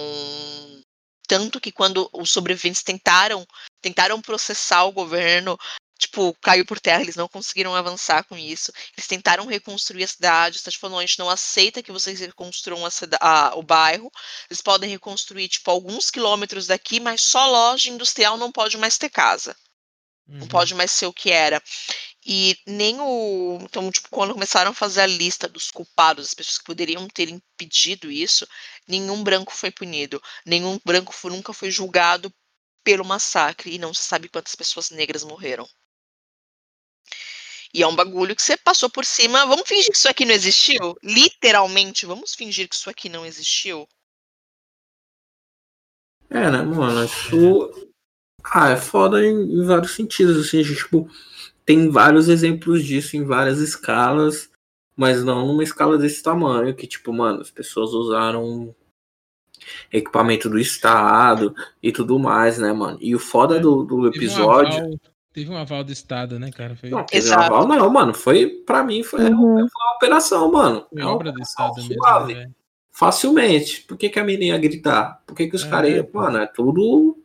tanto 1.26 1.60
que 1.60 1.72
quando 1.72 2.08
os 2.12 2.30
sobreviventes 2.30 2.82
tentaram 2.82 3.46
tentaram 3.80 4.20
processar 4.20 4.84
o 4.84 4.92
governo, 4.92 5.56
tipo, 5.98 6.32
caiu 6.40 6.64
por 6.64 6.78
terra, 6.78 7.02
eles 7.02 7.16
não 7.16 7.28
conseguiram 7.28 7.74
avançar 7.74 8.24
com 8.24 8.36
isso. 8.38 8.72
Eles 8.96 9.06
tentaram 9.06 9.46
reconstruir 9.46 10.04
a 10.04 10.08
cidade, 10.08 10.56
a 10.56 10.58
cidade 10.60 10.78
falou, 10.78 10.98
a 10.98 11.02
gente 11.02 11.18
não 11.18 11.28
aceita 11.28 11.82
que 11.82 11.92
vocês 11.92 12.20
reconstruam 12.20 12.86
a 12.86 12.90
cidade, 12.90 13.20
a, 13.22 13.54
o 13.56 13.62
bairro. 13.62 14.10
Eles 14.48 14.62
podem 14.62 14.88
reconstruir, 14.88 15.48
tipo, 15.48 15.70
alguns 15.70 16.10
quilômetros 16.10 16.66
daqui, 16.68 17.00
mas 17.00 17.20
só 17.22 17.46
loja 17.46 17.90
industrial 17.90 18.36
não 18.36 18.52
pode 18.52 18.76
mais 18.78 18.96
ter 18.96 19.10
casa. 19.10 19.56
Uhum. 20.28 20.38
Não 20.40 20.48
pode 20.48 20.74
mais 20.74 20.92
ser 20.92 21.06
o 21.06 21.12
que 21.12 21.30
era. 21.30 21.62
E 22.24 22.56
nem 22.66 23.00
o. 23.00 23.58
Então, 23.62 23.90
tipo, 23.90 24.08
quando 24.10 24.34
começaram 24.34 24.70
a 24.70 24.74
fazer 24.74 25.00
a 25.00 25.06
lista 25.06 25.48
dos 25.48 25.70
culpados, 25.70 26.28
as 26.28 26.34
pessoas 26.34 26.58
que 26.58 26.64
poderiam 26.64 27.08
ter 27.08 27.28
impedido 27.30 28.10
isso, 28.10 28.46
nenhum 28.86 29.24
branco 29.24 29.52
foi 29.54 29.70
punido. 29.70 30.22
Nenhum 30.44 30.78
branco 30.84 31.14
nunca 31.30 31.52
foi 31.52 31.70
julgado 31.70 32.32
pelo 32.84 33.04
massacre. 33.04 33.74
E 33.74 33.78
não 33.78 33.94
se 33.94 34.02
sabe 34.02 34.28
quantas 34.28 34.54
pessoas 34.54 34.90
negras 34.90 35.24
morreram. 35.24 35.66
E 37.72 37.82
é 37.82 37.86
um 37.86 37.94
bagulho 37.94 38.34
que 38.34 38.42
você 38.42 38.56
passou 38.56 38.88
por 38.88 39.04
cima. 39.04 39.46
Vamos 39.46 39.68
fingir 39.68 39.90
que 39.90 39.96
isso 39.96 40.08
aqui 40.08 40.24
não 40.24 40.34
existiu? 40.34 40.96
Literalmente, 41.02 42.06
vamos 42.06 42.34
fingir 42.34 42.68
que 42.68 42.74
isso 42.74 42.88
aqui 42.88 43.08
não 43.08 43.26
existiu? 43.26 43.86
É, 46.30 46.50
né, 46.50 46.62
mano? 46.62 47.04
Isso. 47.04 47.90
Ah, 48.44 48.70
é 48.70 48.76
foda 48.76 49.24
em, 49.24 49.34
em 49.34 49.64
vários 49.64 49.92
sentidos, 49.92 50.46
assim, 50.46 50.62
tipo 50.62 51.10
tem 51.68 51.90
vários 51.90 52.30
exemplos 52.30 52.82
disso 52.82 53.14
em 53.14 53.24
várias 53.24 53.58
escalas, 53.58 54.50
mas 54.96 55.22
não 55.22 55.46
numa 55.46 55.62
escala 55.62 55.98
desse 55.98 56.22
tamanho, 56.22 56.74
que 56.74 56.86
tipo, 56.86 57.12
mano, 57.12 57.42
as 57.42 57.50
pessoas 57.50 57.92
usaram 57.92 58.74
equipamento 59.92 60.48
do 60.48 60.58
Estado 60.58 61.54
e 61.82 61.92
tudo 61.92 62.18
mais, 62.18 62.58
né, 62.58 62.72
mano? 62.72 62.96
E 63.02 63.14
o 63.14 63.18
foda 63.18 63.58
é, 63.58 63.60
do, 63.60 63.84
do 63.84 64.06
episódio. 64.06 64.98
Teve 65.32 65.50
um, 65.50 65.56
aval, 65.56 65.84
do 65.84 65.92
Estado, 65.92 66.38
né, 66.38 66.50
cara? 66.50 66.74
Foi... 66.76 66.90
Não, 66.90 67.04
teve 67.04 67.32
aval, 67.32 67.66
não, 67.66 67.90
mano. 67.90 68.14
Foi, 68.14 68.48
pra 68.48 68.82
mim, 68.82 69.02
foi, 69.02 69.20
uhum. 69.20 69.56
foi 69.58 69.62
uma 69.62 69.96
operação, 69.96 70.50
mano. 70.50 70.86
Foi 70.92 71.02
é 71.02 71.04
obra 71.04 71.30
do 71.32 71.40
Estado 71.40 71.80
suave, 71.80 72.34
mesmo. 72.34 72.48
Né, 72.48 72.54
Facilmente. 72.90 73.82
Por 73.82 73.96
que, 73.96 74.08
que 74.08 74.18
a 74.18 74.24
menina 74.24 74.56
ia 74.56 74.58
gritar? 74.58 75.22
Por 75.26 75.36
que, 75.36 75.46
que 75.46 75.54
os 75.54 75.64
é, 75.64 75.68
caras 75.68 75.90
iam. 75.90 76.08
Mano, 76.12 76.38
é 76.38 76.46
tudo 76.46 77.16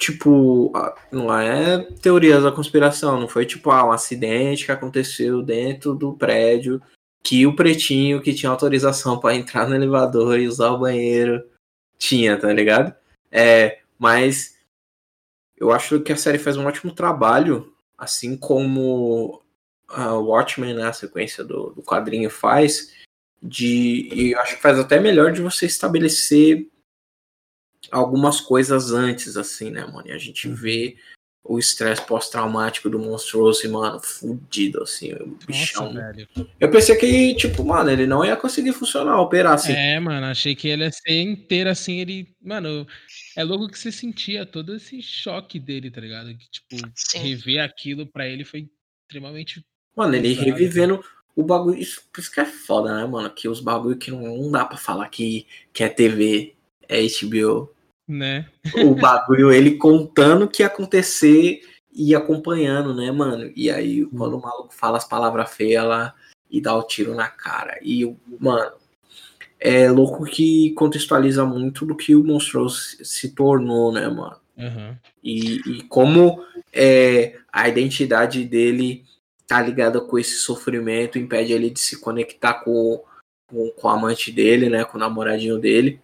tipo, 0.00 0.72
não 1.12 1.32
é 1.32 1.78
teoria 2.00 2.40
da 2.40 2.50
conspiração, 2.50 3.20
não 3.20 3.28
foi 3.28 3.44
tipo 3.44 3.70
ah, 3.70 3.84
um 3.84 3.92
acidente 3.92 4.64
que 4.64 4.72
aconteceu 4.72 5.42
dentro 5.42 5.94
do 5.94 6.14
prédio 6.14 6.80
que 7.22 7.46
o 7.46 7.54
pretinho 7.54 8.22
que 8.22 8.32
tinha 8.32 8.50
autorização 8.50 9.20
para 9.20 9.34
entrar 9.34 9.68
no 9.68 9.74
elevador 9.74 10.38
e 10.38 10.48
usar 10.48 10.70
o 10.70 10.78
banheiro 10.78 11.44
tinha, 11.98 12.38
tá 12.38 12.50
ligado? 12.50 12.94
É, 13.30 13.80
mas 13.98 14.56
eu 15.60 15.70
acho 15.70 16.00
que 16.00 16.12
a 16.12 16.16
série 16.16 16.38
faz 16.38 16.56
um 16.56 16.66
ótimo 16.66 16.92
trabalho, 16.92 17.72
assim 17.96 18.34
como 18.34 19.42
a 19.86 20.14
Watchmen, 20.14 20.74
né, 20.74 20.84
a 20.84 20.92
sequência 20.92 21.44
do, 21.44 21.70
do 21.70 21.82
quadrinho 21.82 22.30
faz, 22.30 22.94
de 23.42 24.08
e 24.12 24.34
acho 24.36 24.56
que 24.56 24.62
faz 24.62 24.78
até 24.78 24.98
melhor 24.98 25.32
de 25.32 25.42
você 25.42 25.66
estabelecer 25.66 26.66
algumas 27.90 28.40
coisas 28.40 28.90
antes, 28.90 29.36
assim, 29.36 29.70
né, 29.70 29.84
mano? 29.84 30.08
E 30.08 30.12
a 30.12 30.18
gente 30.18 30.48
uhum. 30.48 30.54
vê 30.54 30.96
o 31.42 31.58
estresse 31.58 32.02
pós-traumático 32.06 32.88
do 32.88 32.98
monstruoso, 32.98 33.68
mano, 33.70 33.98
fudido, 34.00 34.82
assim, 34.82 35.12
o 35.14 35.38
bichão. 35.46 35.92
Nossa, 35.92 36.12
velho. 36.12 36.28
Eu 36.60 36.70
pensei 36.70 36.94
que, 36.96 37.34
tipo, 37.34 37.64
mano, 37.64 37.90
ele 37.90 38.06
não 38.06 38.24
ia 38.24 38.36
conseguir 38.36 38.72
funcionar, 38.72 39.20
operar, 39.20 39.54
assim. 39.54 39.72
É, 39.72 39.98
mano, 39.98 40.26
achei 40.26 40.54
que 40.54 40.68
ele 40.68 40.84
ia 40.84 40.92
ser 40.92 41.20
inteiro, 41.22 41.70
assim, 41.70 41.98
ele... 42.00 42.28
Mano, 42.40 42.86
é 43.36 43.42
louco 43.42 43.68
que 43.68 43.78
você 43.78 43.90
sentia 43.90 44.44
todo 44.44 44.76
esse 44.76 45.02
choque 45.02 45.58
dele, 45.58 45.90
tá 45.90 46.00
ligado? 46.00 46.28
Que, 46.36 46.50
tipo, 46.50 46.90
Sim. 46.94 47.18
rever 47.18 47.64
aquilo 47.64 48.06
pra 48.06 48.28
ele 48.28 48.44
foi 48.44 48.68
extremamente... 49.02 49.64
Mano, 49.96 50.14
ele 50.14 50.28
pesado, 50.28 50.46
revivendo... 50.46 50.96
Né? 50.98 51.02
O 51.36 51.42
bagulho, 51.42 51.78
isso, 51.78 52.02
isso 52.18 52.30
que 52.30 52.40
é 52.40 52.44
foda, 52.44 52.94
né, 52.94 53.06
mano? 53.06 53.30
Que 53.30 53.48
os 53.48 53.60
bagulho 53.60 53.96
que 53.96 54.10
não, 54.10 54.36
não 54.36 54.50
dá 54.50 54.64
pra 54.64 54.76
falar 54.76 55.08
que, 55.08 55.46
que 55.72 55.82
é 55.82 55.88
TV, 55.88 56.54
é 56.88 57.00
HBO. 57.02 57.72
Né? 58.10 58.46
o 58.84 58.94
bagulho, 58.94 59.52
ele 59.52 59.76
contando 59.76 60.44
o 60.44 60.48
que 60.48 60.62
ia 60.62 60.66
acontecer 60.66 61.60
e 61.92 62.14
acompanhando, 62.14 62.92
né, 62.94 63.10
mano? 63.12 63.52
E 63.54 63.70
aí, 63.70 64.04
quando 64.06 64.36
o 64.36 64.40
maluco 64.40 64.74
fala 64.74 64.96
as 64.96 65.06
palavras 65.06 65.50
feias 65.54 65.84
lá 65.84 66.14
e 66.50 66.60
dá 66.60 66.74
o 66.74 66.82
tiro 66.82 67.14
na 67.14 67.28
cara. 67.28 67.78
E, 67.82 68.04
mano, 68.40 68.72
é 69.58 69.90
louco 69.90 70.24
que 70.24 70.72
contextualiza 70.72 71.44
muito 71.44 71.86
do 71.86 71.96
que 71.96 72.16
o 72.16 72.24
Monstrous 72.24 72.98
se 73.02 73.34
tornou, 73.34 73.92
né, 73.92 74.08
mano? 74.08 74.36
Aham. 74.58 74.98
E, 75.22 75.60
e 75.66 75.82
como 75.84 76.44
é, 76.72 77.36
a 77.52 77.68
identidade 77.68 78.44
dele 78.44 79.04
tá 79.46 79.60
ligada 79.60 80.00
com 80.00 80.18
esse 80.18 80.36
sofrimento, 80.36 81.18
impede 81.18 81.52
ele 81.52 81.70
de 81.70 81.80
se 81.80 82.00
conectar 82.00 82.54
com, 82.54 83.02
com, 83.48 83.70
com 83.70 83.88
o 83.88 83.90
amante 83.90 84.30
dele, 84.30 84.68
né? 84.68 84.84
Com 84.84 84.96
o 84.96 85.00
namoradinho 85.00 85.58
dele. 85.58 86.00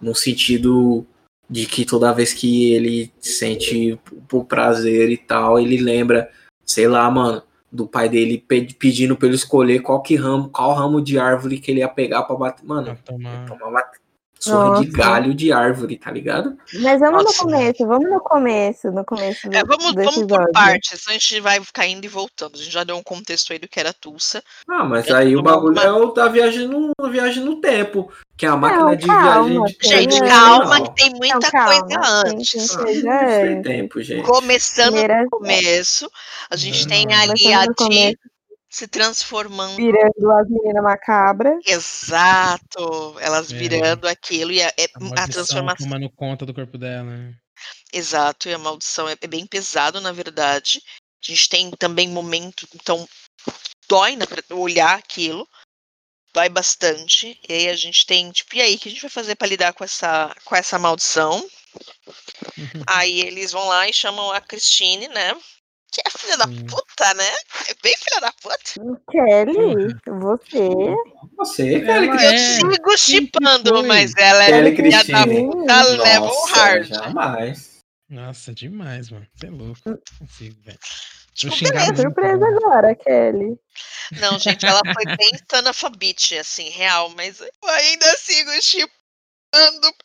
No 0.00 0.14
sentido 0.14 1.06
de 1.48 1.66
que 1.66 1.84
toda 1.84 2.12
vez 2.12 2.32
que 2.32 2.72
ele 2.72 3.12
sente 3.20 3.98
o 4.32 4.44
prazer 4.44 5.10
e 5.10 5.16
tal, 5.16 5.58
ele 5.58 5.76
lembra, 5.76 6.30
sei 6.64 6.88
lá, 6.88 7.10
mano, 7.10 7.42
do 7.70 7.86
pai 7.86 8.08
dele 8.08 8.38
pe- 8.38 8.72
pedindo 8.78 9.16
pra 9.16 9.26
ele 9.26 9.36
escolher 9.36 9.80
qual 9.80 10.00
que 10.00 10.14
ramo, 10.14 10.48
qual 10.48 10.72
ramo 10.74 11.00
de 11.02 11.18
árvore 11.18 11.58
que 11.58 11.70
ele 11.70 11.80
ia 11.80 11.88
pegar 11.88 12.22
pra 12.22 12.36
bater. 12.36 12.64
Mano, 12.64 12.96
tomar. 13.04 13.46
tomar 13.46 13.70
uma 14.46 14.64
surra 14.74 14.80
de 14.84 14.86
Nossa. 14.92 14.98
galho 14.98 15.34
de 15.34 15.52
árvore, 15.52 15.96
tá 15.98 16.10
ligado? 16.10 16.56
Mas 16.80 17.00
vamos 17.00 17.24
Nossa. 17.24 17.44
no 17.44 17.50
começo, 17.50 17.86
vamos 17.86 18.10
no 18.10 18.20
começo, 18.20 18.90
no 18.92 19.04
começo 19.04 19.48
do, 19.48 19.56
É, 19.56 19.64
vamos, 19.64 19.94
do 19.94 20.02
vamos 20.02 20.26
por 20.26 20.52
partes, 20.52 21.06
a 21.08 21.12
gente 21.12 21.40
vai 21.40 21.60
caindo 21.72 22.04
e 22.04 22.08
voltando. 22.08 22.54
A 22.54 22.58
gente 22.58 22.70
já 22.72 22.84
deu 22.84 22.96
um 22.96 23.02
contexto 23.02 23.52
aí 23.52 23.58
do 23.58 23.68
que 23.68 23.78
era 23.80 23.92
Tulsa. 23.92 24.42
Ah, 24.68 24.84
mas 24.84 25.08
É, 25.08 25.14
aí 25.14 25.36
o 25.36 25.42
bagulho 25.42 25.72
uma- 25.74 25.84
é 25.84 25.90
o 25.92 26.12
da 26.12 26.28
viagem 26.28 26.66
no, 26.68 26.92
viagem 27.10 27.44
no 27.44 27.60
tempo, 27.60 28.12
que 28.36 28.46
é 28.46 28.48
a 28.48 28.56
máquina 28.56 28.84
Não, 28.84 28.96
de 28.96 29.06
calma, 29.06 29.44
viagem 29.48 29.64
de 29.80 29.88
Gente, 29.88 30.20
Não, 30.20 30.28
calma, 30.28 30.78
não. 30.78 30.86
que 30.86 30.94
tem 31.02 31.10
muita 31.14 31.34
Não, 31.38 31.50
calma, 31.50 31.80
coisa 31.80 32.00
antes. 32.26 32.76
tem 32.76 33.08
Ah, 33.08 33.40
tem 33.42 33.62
tempo, 33.62 34.02
gente. 34.02 34.26
Começando 34.26 34.88
Primeira- 34.92 35.22
no 35.22 35.30
começo, 35.30 36.10
a 36.50 36.56
gente 36.56 36.82
Não, 36.82 36.88
tem 36.88 37.06
ali 37.14 37.52
a 37.52 37.66
Di. 37.66 38.18
Se 38.74 38.88
transformando. 38.88 39.76
Virando 39.76 40.32
as 40.32 40.48
meninas 40.48 40.82
macabras. 40.82 41.62
Exato, 41.64 43.16
elas 43.20 43.52
É. 43.52 43.56
virando 43.56 44.08
aquilo 44.08 44.50
e 44.50 44.60
a, 44.60 44.66
é- 44.76 44.84
A 44.94 44.98
a 44.98 45.00
maldição 45.00 45.26
transformação. 45.32 45.86
tomando 45.86 46.10
conta 46.10 46.44
do 46.44 46.52
corpo 46.52 46.76
dela. 46.76 47.04
né? 47.10 47.34
Exato, 47.92 48.48
e 48.48 48.52
a 48.54 48.58
maldição 48.58 49.08
é, 49.08 49.12
é 49.20 49.26
bem 49.28 49.46
pesado, 49.46 50.00
na 50.00 50.10
verdade. 50.10 50.82
A 51.22 51.30
gente 51.30 51.48
tem 51.48 51.70
também 51.70 52.08
momento, 52.08 52.66
então 52.74 53.08
dói 53.88 54.16
na, 54.16 54.26
olhar 54.50 54.98
aquilo, 54.98 55.48
dói 56.34 56.48
bastante. 56.48 57.38
E 57.48 57.52
aí 57.52 57.68
a 57.68 57.76
gente 57.76 58.04
tem, 58.04 58.30
tipo, 58.32 58.56
e 58.56 58.60
aí, 58.60 58.74
o 58.74 58.78
que 58.78 58.88
a 58.88 58.92
gente 58.92 59.00
vai 59.02 59.10
fazer 59.10 59.36
pra 59.36 59.46
lidar 59.46 59.72
com 59.72 59.84
essa, 59.84 60.34
com 60.44 60.56
essa 60.56 60.78
maldição? 60.80 61.48
Aí 62.88 63.20
eles 63.22 63.50
vão 63.50 63.66
lá 63.66 63.88
e 63.88 63.92
chamam 63.92 64.30
a 64.30 64.40
Christine, 64.40 65.08
né? 65.08 65.34
Que 65.94 66.00
é 66.04 66.10
filha 66.10 66.36
da 66.36 66.48
Sim. 66.48 66.66
puta, 66.66 67.14
né? 67.14 67.30
É 67.68 67.74
bem 67.80 67.94
filha 67.96 68.20
da 68.20 68.32
puta. 68.32 68.56
Kelly, 69.12 69.94
você. 70.06 70.68
Você, 71.36 71.74
Ela 71.76 72.06
cara, 72.08 72.24
Eu 72.24 72.32
é. 72.32 72.38
sigo 72.38 72.98
chipando, 72.98 73.84
mas 73.84 74.12
ela 74.16 74.42
é 74.42 74.50
Kelly 74.50 74.76
filha 74.76 75.04
da 75.04 75.24
puta 75.24 75.82
level 75.82 76.26
Nossa, 76.26 76.56
hard. 76.56 76.88
jamais. 76.88 77.74
Nossa, 78.08 78.52
demais, 78.52 79.08
mano. 79.10 79.26
Você 79.36 79.46
é 79.46 79.50
louco. 79.50 79.80
Não 79.86 79.98
consigo, 80.18 80.56
velho. 80.62 80.78
Tipo, 81.32 81.56
beleza. 81.60 81.96
Surpresa 81.96 82.50
né? 82.50 82.56
agora, 82.56 82.94
Kelly. 82.96 83.56
Não, 84.20 84.38
gente, 84.38 84.66
ela 84.66 84.80
foi 84.92 85.16
bem 85.16 85.30
Tanafabit, 85.46 86.38
assim, 86.38 86.70
real, 86.70 87.10
mas 87.10 87.40
eu 87.40 87.68
ainda 87.68 88.06
sigo 88.16 88.50
chipando 88.60 89.03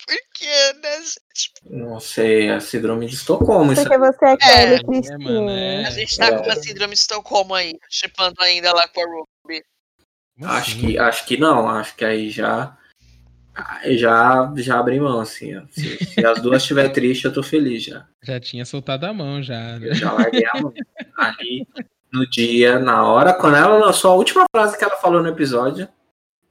porque, 0.07 0.73
né, 0.81 0.97
gente? 0.97 1.51
Não 1.69 1.99
sei, 1.99 2.49
a 2.49 2.59
síndrome 2.59 3.05
de 3.07 3.15
Estocolmo. 3.15 3.71
Isso 3.73 3.81
Porque 3.83 3.97
você 3.97 4.25
é 4.25 4.37
Kelly 4.37 4.73
É, 4.75 4.83
Cristina. 4.83 5.17
mano, 5.19 5.49
é. 5.49 5.85
A 5.85 5.89
gente 5.91 6.17
tá 6.17 6.27
É. 6.27 6.37
com 6.37 6.43
uma 6.43 6.55
síndrome 6.55 6.93
de 6.93 6.99
Estocolmo 6.99 7.53
aí, 7.55 7.73
chipando 7.89 8.35
ainda 8.41 8.71
lá 8.73 8.87
com 8.87 9.01
a 9.01 9.05
Ruby. 9.05 9.63
Acho 10.43 10.71
assim? 10.71 10.79
que, 10.87 10.97
acho 10.97 11.25
que 11.25 11.37
não, 11.37 11.67
acho 11.69 11.95
que 11.95 12.05
aí 12.05 12.29
já 12.29 12.75
já 13.97 14.53
já 14.55 14.79
abri 14.79 14.99
mão 14.99 15.19
assim. 15.19 15.57
ó. 15.57 15.61
Se, 15.71 15.97
se 16.05 16.25
as 16.25 16.41
duas 16.41 16.61
estiver 16.61 16.89
triste, 16.93 17.25
eu 17.25 17.33
tô 17.33 17.43
feliz 17.43 17.83
já. 17.83 18.05
Já 18.23 18.39
tinha 18.39 18.63
soltado 18.65 19.05
a 19.05 19.13
mão, 19.13 19.41
já. 19.43 19.77
né? 19.79 19.89
Eu 19.89 19.95
já 19.95 20.11
larguei 20.13 20.45
a 20.45 20.61
mão. 20.61 20.73
Ali 21.17 21.67
no 22.11 22.27
dia, 22.29 22.79
na 22.79 23.03
hora, 23.05 23.33
quando 23.33 23.55
ela 23.57 23.77
lançou 23.77 24.11
a 24.11 24.15
última 24.15 24.43
frase 24.55 24.77
que 24.77 24.83
ela 24.83 24.95
falou 24.97 25.21
no 25.21 25.29
episódio, 25.29 25.87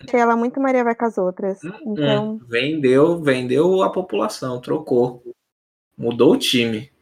Achei 0.01 0.21
ela 0.21 0.37
muito 0.37 0.61
Maria 0.61 0.85
vai 0.85 0.95
com 0.95 1.05
as 1.05 1.19
outras. 1.19 1.63
Então, 1.65 2.33
hum, 2.33 2.39
vendeu, 2.47 3.21
vendeu 3.21 3.83
a 3.83 3.91
população, 3.91 4.61
trocou. 4.61 5.23
Mudou 5.97 6.35
o 6.35 6.39
time. 6.39 6.93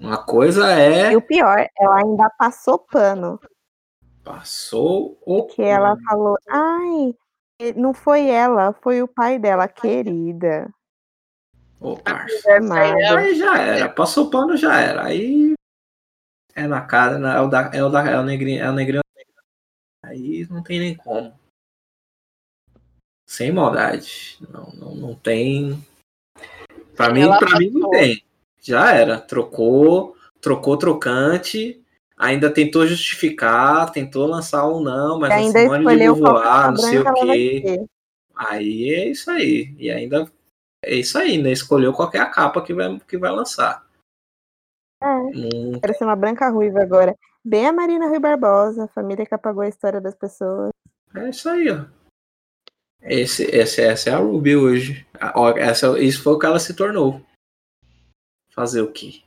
Uma 0.00 0.24
coisa 0.24 0.72
é 0.72 1.12
e 1.12 1.16
o 1.16 1.20
pior, 1.20 1.68
ela 1.76 1.98
ainda 1.98 2.30
passou 2.38 2.78
pano. 2.78 3.38
passou 4.22 5.18
o 5.26 5.44
Que 5.46 5.62
ela 5.62 5.96
falou, 6.08 6.36
ai, 6.48 7.14
não 7.74 7.92
foi 7.92 8.28
ela, 8.28 8.72
foi 8.80 9.02
o 9.02 9.08
pai 9.08 9.38
dela, 9.38 9.66
querida. 9.66 10.72
Ô, 11.80 11.96
parça. 11.96 12.52
Armada. 12.52 13.18
Aí 13.18 13.34
já 13.34 13.58
era, 13.58 13.88
passou 13.88 14.30
pano 14.30 14.56
já 14.56 14.80
era. 14.80 15.04
Aí 15.04 15.54
é 16.54 16.66
na 16.66 16.80
cara, 16.80 17.18
né? 17.18 17.36
é 17.36 17.40
o 17.40 17.48
da, 17.48 17.70
é 17.72 17.82
o 17.82 17.88
da, 17.88 18.08
é 18.08 18.18
o 18.18 18.22
negrinho, 18.22 18.62
é 18.62 18.70
o 18.70 18.72
negrinho. 18.72 19.02
Aí 20.02 20.46
não 20.48 20.62
tem 20.62 20.78
nem 20.78 20.96
como. 20.96 21.32
Sem 23.28 23.52
maldade. 23.52 24.38
Não, 24.50 24.72
não, 24.72 24.94
não 24.94 25.14
tem. 25.14 25.78
Pra 26.96 27.12
mim, 27.12 27.20
Ela 27.20 27.38
pra 27.38 27.58
mim 27.58 27.70
não 27.70 27.90
tem. 27.90 28.24
Já 28.62 28.94
era. 28.94 29.20
Trocou, 29.20 30.16
trocou 30.40 30.78
trocante. 30.78 31.84
Ainda 32.16 32.50
tentou 32.52 32.86
justificar, 32.86 33.92
tentou 33.92 34.26
lançar 34.26 34.66
um 34.66 34.80
não, 34.80 35.20
mas 35.20 35.30
E 35.30 35.32
a 35.32 35.36
ainda 35.36 35.60
Simone 35.60 35.86
de 35.86 35.96
Beauvoir, 35.98 36.70
não 36.70 36.76
sei 36.78 36.98
o 36.98 37.14
quê. 37.14 37.86
Aí 38.34 38.94
é 38.94 39.08
isso 39.08 39.30
aí. 39.30 39.74
E 39.78 39.90
ainda 39.90 40.28
é 40.84 40.94
isso 40.96 41.18
aí, 41.18 41.36
né? 41.36 41.52
Escolheu 41.52 41.92
qual 41.92 42.10
que 42.10 42.16
é 42.16 42.20
a 42.20 42.26
capa 42.30 42.62
que 42.62 42.72
vai, 42.72 42.98
que 43.06 43.18
vai 43.18 43.30
lançar. 43.30 43.86
É. 45.02 45.06
Não- 45.06 45.78
Quero 45.80 45.94
ser 45.96 46.04
uma 46.04 46.16
branca 46.16 46.48
ruiva 46.48 46.80
agora. 46.80 47.14
Bem 47.44 47.66
a 47.68 47.72
Marina 47.72 48.08
Rui 48.08 48.18
Barbosa, 48.18 48.84
a 48.84 48.88
família 48.88 49.24
que 49.26 49.34
apagou 49.34 49.62
a 49.62 49.68
história 49.68 50.00
das 50.00 50.14
pessoas. 50.14 50.70
é 51.14 51.28
isso 51.28 51.48
aí, 51.48 51.70
ó. 51.70 51.84
Esse, 53.02 53.44
esse, 53.44 53.80
essa 53.80 54.10
é 54.10 54.12
a 54.12 54.18
Ruby 54.18 54.56
hoje. 54.56 55.06
Essa, 55.56 55.98
isso 55.98 56.22
foi 56.22 56.34
o 56.34 56.38
que 56.38 56.46
ela 56.46 56.58
se 56.58 56.74
tornou. 56.74 57.24
Fazer 58.50 58.82
o 58.82 58.90
quê? 58.90 59.22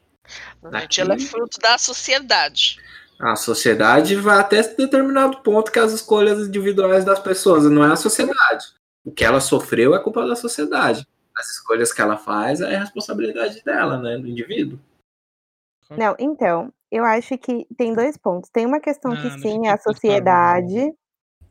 Gente, 0.72 1.02
ela 1.02 1.16
é 1.16 1.20
fruto 1.20 1.60
da 1.60 1.78
sociedade. 1.78 2.80
A 3.20 3.36
sociedade 3.36 4.16
vai 4.16 4.40
até 4.40 4.62
determinado 4.64 5.42
ponto 5.42 5.72
que 5.72 5.80
as 5.80 5.92
escolhas 5.94 6.48
individuais 6.48 7.06
das 7.06 7.20
pessoas, 7.20 7.64
não 7.66 7.84
é 7.84 7.92
a 7.92 7.96
sociedade. 7.96 8.66
O 9.06 9.12
que 9.12 9.24
ela 9.24 9.40
sofreu 9.40 9.96
é 9.96 10.00
culpa 10.00 10.26
da 10.26 10.36
sociedade. 10.36 11.06
As 11.36 11.50
escolhas 11.50 11.94
que 11.94 12.02
ela 12.02 12.18
faz 12.18 12.62
é 12.62 12.78
responsabilidade 12.78 13.64
dela, 13.64 13.98
né? 13.98 14.18
Do 14.18 14.28
indivíduo. 14.28 14.80
Não, 15.92 16.16
então, 16.20 16.72
eu 16.92 17.04
acho 17.04 17.38
que 17.38 17.66
tem 17.78 17.94
dois 17.94 18.18
pontos. 18.18 18.50
Tem 18.50 18.66
uma 18.66 18.80
questão 18.80 19.12
que 19.12 19.24
Não, 19.24 19.30
não 19.30 19.40
sim, 19.40 19.54
fica 19.56 19.68
é 19.68 19.70
a 19.70 19.78
tudo 19.78 19.94
sociedade, 19.94 20.94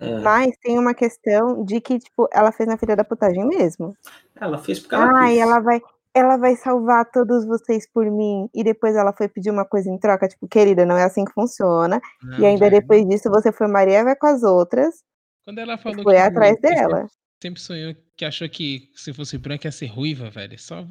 Hum. 0.00 0.22
mas 0.22 0.56
tem 0.62 0.78
uma 0.78 0.94
questão 0.94 1.64
de 1.64 1.80
que, 1.80 1.98
tipo, 1.98 2.28
ela 2.32 2.50
fez 2.52 2.68
na 2.68 2.78
filha 2.78 2.96
da 2.96 3.04
putagem 3.04 3.46
mesmo. 3.46 3.94
Ela 4.40 4.58
fez 4.58 4.80
porque 4.80 4.94
ela 4.94 5.10
Ai, 5.18 5.32
quis. 5.32 5.40
ela 5.40 5.60
vai, 5.60 5.82
ela 6.14 6.36
vai 6.38 6.56
salvar 6.56 7.10
todos 7.10 7.44
vocês 7.44 7.86
por 7.92 8.10
mim. 8.10 8.48
E 8.54 8.64
depois 8.64 8.96
ela 8.96 9.12
foi 9.12 9.28
pedir 9.28 9.50
uma 9.50 9.64
coisa 9.64 9.90
em 9.90 9.98
troca, 9.98 10.26
tipo, 10.28 10.48
querida, 10.48 10.86
não 10.86 10.96
é 10.96 11.04
assim 11.04 11.24
que 11.24 11.32
funciona. 11.32 12.00
Não, 12.22 12.38
e 12.38 12.46
ainda 12.46 12.68
velho. 12.68 12.80
depois 12.80 13.06
disso 13.08 13.28
você 13.30 13.52
foi 13.52 13.66
Maria 13.66 14.02
vai 14.04 14.16
com 14.16 14.26
as 14.26 14.42
outras 14.42 15.02
Quando 15.44 15.58
ela 15.58 15.74
e 15.74 15.78
falou 15.78 16.02
foi 16.02 16.14
que 16.14 16.20
atrás 16.20 16.60
dela. 16.60 17.06
Sempre 17.42 17.60
sonhou 17.60 17.94
que 18.16 18.24
achou 18.24 18.48
que 18.48 18.90
se 18.94 19.12
fosse 19.14 19.38
branca 19.38 19.68
ia 19.68 19.72
ser 19.72 19.86
ruiva, 19.86 20.28
velho. 20.30 20.58
Só 20.58 20.84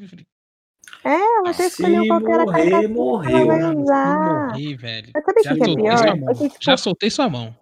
Ela 1.04 1.50
até 1.52 1.68
escolheu 1.68 2.08
qual 2.08 2.20
que 2.22 2.32
era 2.32 2.44
a 2.44 2.46
morrer, 2.46 3.28
que 3.28 3.34
ela 3.36 3.46
vai 3.46 3.62
morreu. 3.62 3.80
usar. 3.82 4.48
morrer, 4.48 4.76
velho. 4.76 5.12
Mas 5.14 5.26
sabe 5.26 5.40
o 5.40 5.44
Já 5.44 5.54
que, 5.54 5.60
que 5.60 5.72
é 5.72 5.76
pior? 5.76 6.08
É 6.08 6.16
mão. 6.16 6.34
que, 6.34 6.50
tipo, 6.50 6.64
Já 6.64 6.78
soltei 6.78 7.10
sua 7.10 7.30
mão. 7.30 7.56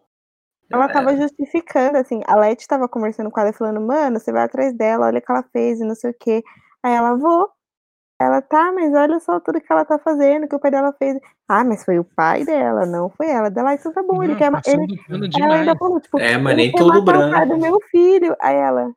Ela 0.69 0.87
Já 0.87 0.93
tava 0.93 1.15
justificando, 1.15 1.97
assim, 1.97 2.21
a 2.27 2.35
Leti 2.35 2.67
tava 2.67 2.87
conversando 2.89 3.31
com 3.31 3.39
ela 3.39 3.49
e 3.49 3.53
falando, 3.53 3.81
mano, 3.81 4.19
você 4.19 4.31
vai 4.31 4.43
atrás 4.43 4.73
dela, 4.73 5.07
olha 5.07 5.19
o 5.19 5.21
que 5.21 5.31
ela 5.31 5.43
fez 5.51 5.79
e 5.79 5.85
não 5.85 5.95
sei 5.95 6.11
o 6.11 6.15
quê. 6.19 6.43
Aí 6.83 6.93
ela, 6.93 7.15
vou. 7.15 7.49
Ela, 8.19 8.41
tá, 8.41 8.71
mas 8.71 8.93
olha 8.95 9.19
só 9.19 9.39
tudo 9.39 9.61
que 9.61 9.71
ela 9.71 9.85
tá 9.85 9.99
fazendo, 9.99 10.47
que 10.47 10.55
o 10.55 10.59
pai 10.59 10.71
dela 10.71 10.91
fez. 10.97 11.19
Ah, 11.47 11.63
mas 11.63 11.85
foi 11.85 11.99
o 11.99 12.03
pai 12.03 12.43
dela, 12.43 12.85
não 12.85 13.09
foi 13.11 13.29
ela. 13.29 13.49
Dela, 13.49 13.75
então 13.75 13.93
tá 13.93 14.01
bom, 14.01 14.23
ele 14.23 14.33
Não, 14.33 14.39
quer. 14.39 14.51
Ele, 14.65 14.99
ela 15.39 15.55
ainda 15.55 15.75
falou, 15.75 15.99
tipo, 16.01 16.19
É, 16.19 16.35
mas 16.37 16.55
nem 16.55 16.71
todo 16.71 16.87
matar 16.87 16.99
o 16.99 17.05
pai 17.05 17.45
branco. 17.45 17.47
do 17.55 17.61
meu 17.61 17.79
filho. 17.91 18.35
Aí 18.41 18.55
ela 18.55 18.91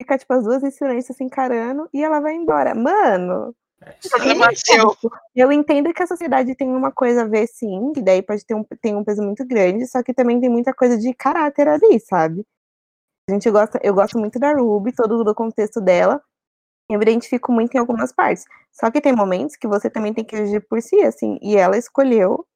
fica, 0.00 0.18
tipo, 0.18 0.32
as 0.34 0.42
duas 0.42 0.64
em 0.64 0.70
silêncio, 0.70 1.14
se 1.14 1.22
encarando, 1.22 1.88
e 1.94 2.02
ela 2.02 2.20
vai 2.20 2.34
embora. 2.34 2.74
Mano, 2.74 3.54
O 4.04 4.10
problema 4.10 4.46
é 4.46 4.54
seu. 4.54 4.96
eu 5.34 5.52
entendo 5.52 5.92
que 5.92 6.02
a 6.02 6.06
sociedade 6.06 6.54
tem 6.54 6.68
uma 6.68 6.92
coisa 6.92 7.22
a 7.22 7.26
ver, 7.26 7.46
sim, 7.46 7.92
que 7.92 8.02
daí 8.02 8.22
pode 8.22 8.44
ter 8.44 8.54
um, 8.54 8.64
tem 8.80 8.94
um 8.94 9.04
peso 9.04 9.22
muito 9.22 9.46
grande, 9.46 9.86
só 9.86 10.02
que 10.02 10.14
também 10.14 10.40
tem 10.40 10.48
muita 10.48 10.72
coisa 10.72 10.98
de 10.98 11.12
caráter 11.14 11.68
ali, 11.68 12.00
sabe? 12.00 12.44
A 13.28 13.32
gente 13.32 13.50
gosta, 13.50 13.80
eu 13.82 13.94
gosto 13.94 14.18
muito 14.18 14.38
da 14.38 14.52
Ruby, 14.52 14.92
todo 14.92 15.20
o 15.20 15.34
contexto 15.34 15.80
dela, 15.80 16.20
Eu 16.88 16.98
me 16.98 17.04
identifico 17.04 17.50
muito 17.50 17.74
em 17.74 17.78
algumas 17.78 18.12
partes. 18.12 18.44
Só 18.70 18.90
que 18.90 19.00
tem 19.00 19.14
momentos 19.14 19.56
que 19.56 19.66
você 19.66 19.88
também 19.88 20.12
tem 20.12 20.24
que 20.24 20.36
agir 20.36 20.60
por 20.68 20.82
si, 20.82 21.00
assim. 21.02 21.38
E 21.40 21.56
ela 21.56 21.78
escolheu 21.78 22.46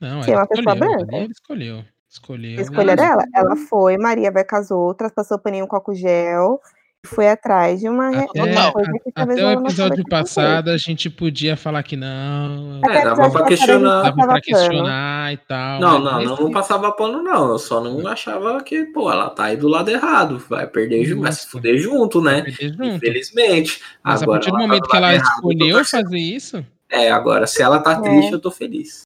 Não, 0.00 0.22
ser 0.22 0.32
ela 0.32 0.40
uma 0.40 0.48
pessoa 0.48 0.74
escolheu, 0.74 0.96
branca. 0.96 1.16
Ela 1.16 1.26
escolheu. 1.30 1.84
Escolheu. 2.08 2.60
Escolha 2.60 2.96
dela. 2.96 3.24
Ela 3.34 3.56
foi, 3.56 3.96
Maria 3.96 4.32
vai 4.32 4.44
casou, 4.44 4.94
traspassou 4.94 5.38
paninho 5.38 5.66
com 5.68 5.76
álcool 5.76 5.94
gel, 5.94 6.60
foi 7.06 7.28
atrás 7.28 7.80
de 7.80 7.88
uma, 7.88 8.08
Até, 8.10 8.42
uma 8.42 8.72
coisa 8.72 8.92
que 9.04 9.12
talvez 9.12 9.38
até 9.38 9.46
o 9.48 9.60
episódio 9.60 10.04
passado 10.08 10.70
a 10.70 10.76
gente 10.76 11.10
podia 11.10 11.56
falar 11.56 11.82
que 11.82 11.96
não. 11.96 12.80
Até 12.84 12.98
É, 13.00 13.04
dava 13.04 13.30
pra 13.30 13.44
questionar. 13.46 14.02
Dava 14.02 14.14
pra 14.16 14.26
pano. 14.26 14.40
questionar 14.40 15.32
e 15.32 15.36
tal. 15.38 15.80
Não, 15.80 15.98
não, 15.98 16.22
não, 16.22 16.36
não 16.36 16.50
passava 16.50 16.92
pano, 16.92 17.22
não. 17.22 17.50
Eu 17.50 17.58
só 17.58 17.80
não 17.80 18.06
achava 18.06 18.62
que, 18.62 18.84
pô, 18.86 19.10
ela 19.10 19.30
tá 19.30 19.44
aí 19.44 19.56
do 19.56 19.68
lado 19.68 19.90
errado. 19.90 20.38
Vai 20.48 20.66
perder 20.66 21.04
junto, 21.04 21.22
vai 21.22 21.32
se 21.32 21.46
fuder 21.46 21.76
junto, 21.78 22.20
né? 22.22 22.44
junto. 22.48 22.84
Infelizmente. 22.84 23.80
Mas 24.02 24.22
agora 24.22 24.38
a 24.38 24.40
partir 24.40 24.50
do 24.50 24.56
ela 24.56 24.62
tá 24.62 24.68
momento 24.68 24.82
do 24.82 24.88
que 24.88 24.94
lado 24.96 25.04
ela 25.04 25.14
errado, 25.14 25.34
escolheu 25.34 25.84
fazer 25.84 26.18
isso, 26.18 26.66
É, 26.90 27.10
agora, 27.10 27.46
se 27.46 27.62
ela 27.62 27.78
tá 27.80 27.92
É. 27.92 28.00
triste, 28.00 28.32
eu 28.32 28.40
tô 28.40 28.50
feliz. 28.50 29.02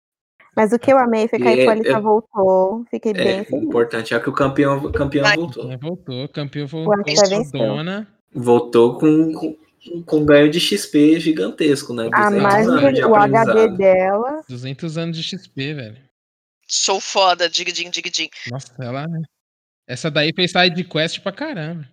Mas 0.57 0.73
o 0.73 0.79
que 0.79 0.91
eu 0.91 0.99
amei 0.99 1.29
foi 1.29 1.39
que 1.39 1.47
a 1.47 1.55
E 1.55 1.61
é- 1.61 1.63
Hipólita 1.65 1.89
é- 1.91 2.01
voltou. 2.01 2.85
Fiquei 2.91 3.13
É, 3.13 3.15
bem 3.15 3.41
o 3.43 3.45
feliz. 3.45 3.63
importante 3.65 4.15
é 4.15 4.19
que 4.21 4.29
o 4.31 4.33
campeão, 4.33 4.79
o 4.79 4.91
campeão 4.93 5.25
voltou. 5.35 5.67
né, 5.69 5.77
voltou, 5.81 6.29
campeão 6.29 6.65
O 6.65 6.69
voltou, 6.69 7.45
dona. 7.53 8.09
Voltou 8.35 8.99
com, 8.99 9.33
com, 9.33 10.03
com 10.05 10.25
ganho 10.25 10.51
de 10.51 10.59
XP 10.59 11.21
gigantesco, 11.21 11.93
né? 11.93 12.09
A 12.13 12.25
200 12.31 12.43
margem, 12.43 12.71
anos 12.73 12.95
de 12.95 13.05
o 13.05 13.15
HD 13.15 13.69
dela. 13.77 14.43
200 14.49 14.97
anos 14.99 15.17
de 15.17 15.23
XP, 15.23 15.75
velho. 15.75 15.97
Sou 16.67 17.01
foda, 17.01 17.49
digdim, 17.49 17.91
digdim. 17.91 18.29
Nossa, 18.51 18.73
ela, 18.81 19.07
né? 19.07 19.23
Essa 19.89 20.11
daí 20.11 20.33
fez 20.35 20.51
side 20.51 20.83
quest 20.85 21.21
pra 21.21 21.31
caramba. 21.33 21.87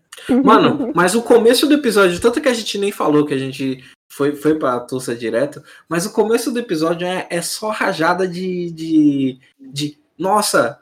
Mano, 0.44 0.92
mas 0.96 1.16
o 1.16 1.22
começo 1.22 1.68
do 1.68 1.74
episódio, 1.76 2.20
tanto 2.20 2.42
que 2.42 2.48
a 2.50 2.54
gente 2.54 2.78
nem 2.78 2.92
falou 2.92 3.26
que 3.26 3.34
a 3.34 3.38
gente 3.38 3.84
foi, 4.16 4.36
foi 4.36 4.60
pra 4.60 4.80
Tulsa 4.80 5.16
direto, 5.16 5.64
mas 5.90 6.06
o 6.06 6.14
começo 6.14 6.52
do 6.52 6.60
episódio 6.60 7.08
é, 7.08 7.26
é 7.32 7.42
só 7.42 7.72
rajada 7.72 8.28
de, 8.28 8.70
de, 8.72 9.40
de. 9.60 10.00
Nossa, 10.16 10.80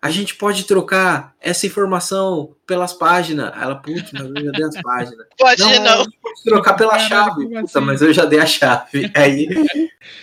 a 0.00 0.10
gente 0.10 0.34
pode 0.36 0.64
trocar 0.64 1.34
essa 1.38 1.66
informação 1.66 2.56
pelas 2.66 2.94
páginas. 2.94 3.52
Ela, 3.60 3.74
putz, 3.74 4.10
mas 4.10 4.22
eu 4.22 4.44
já 4.44 4.50
dei 4.52 4.64
as 4.64 4.82
páginas. 4.82 5.26
Pode 5.38 5.62
Não, 5.62 5.84
não. 5.84 6.00
a 6.00 6.04
gente 6.04 6.18
pode 6.18 6.44
trocar 6.44 6.74
pela 6.74 6.98
chave. 6.98 7.44
Puta, 7.44 7.60
assim? 7.60 7.80
mas 7.80 8.00
eu 8.00 8.12
já 8.12 8.24
dei 8.24 8.38
a 8.38 8.46
chave. 8.46 9.12
Aí, 9.14 9.48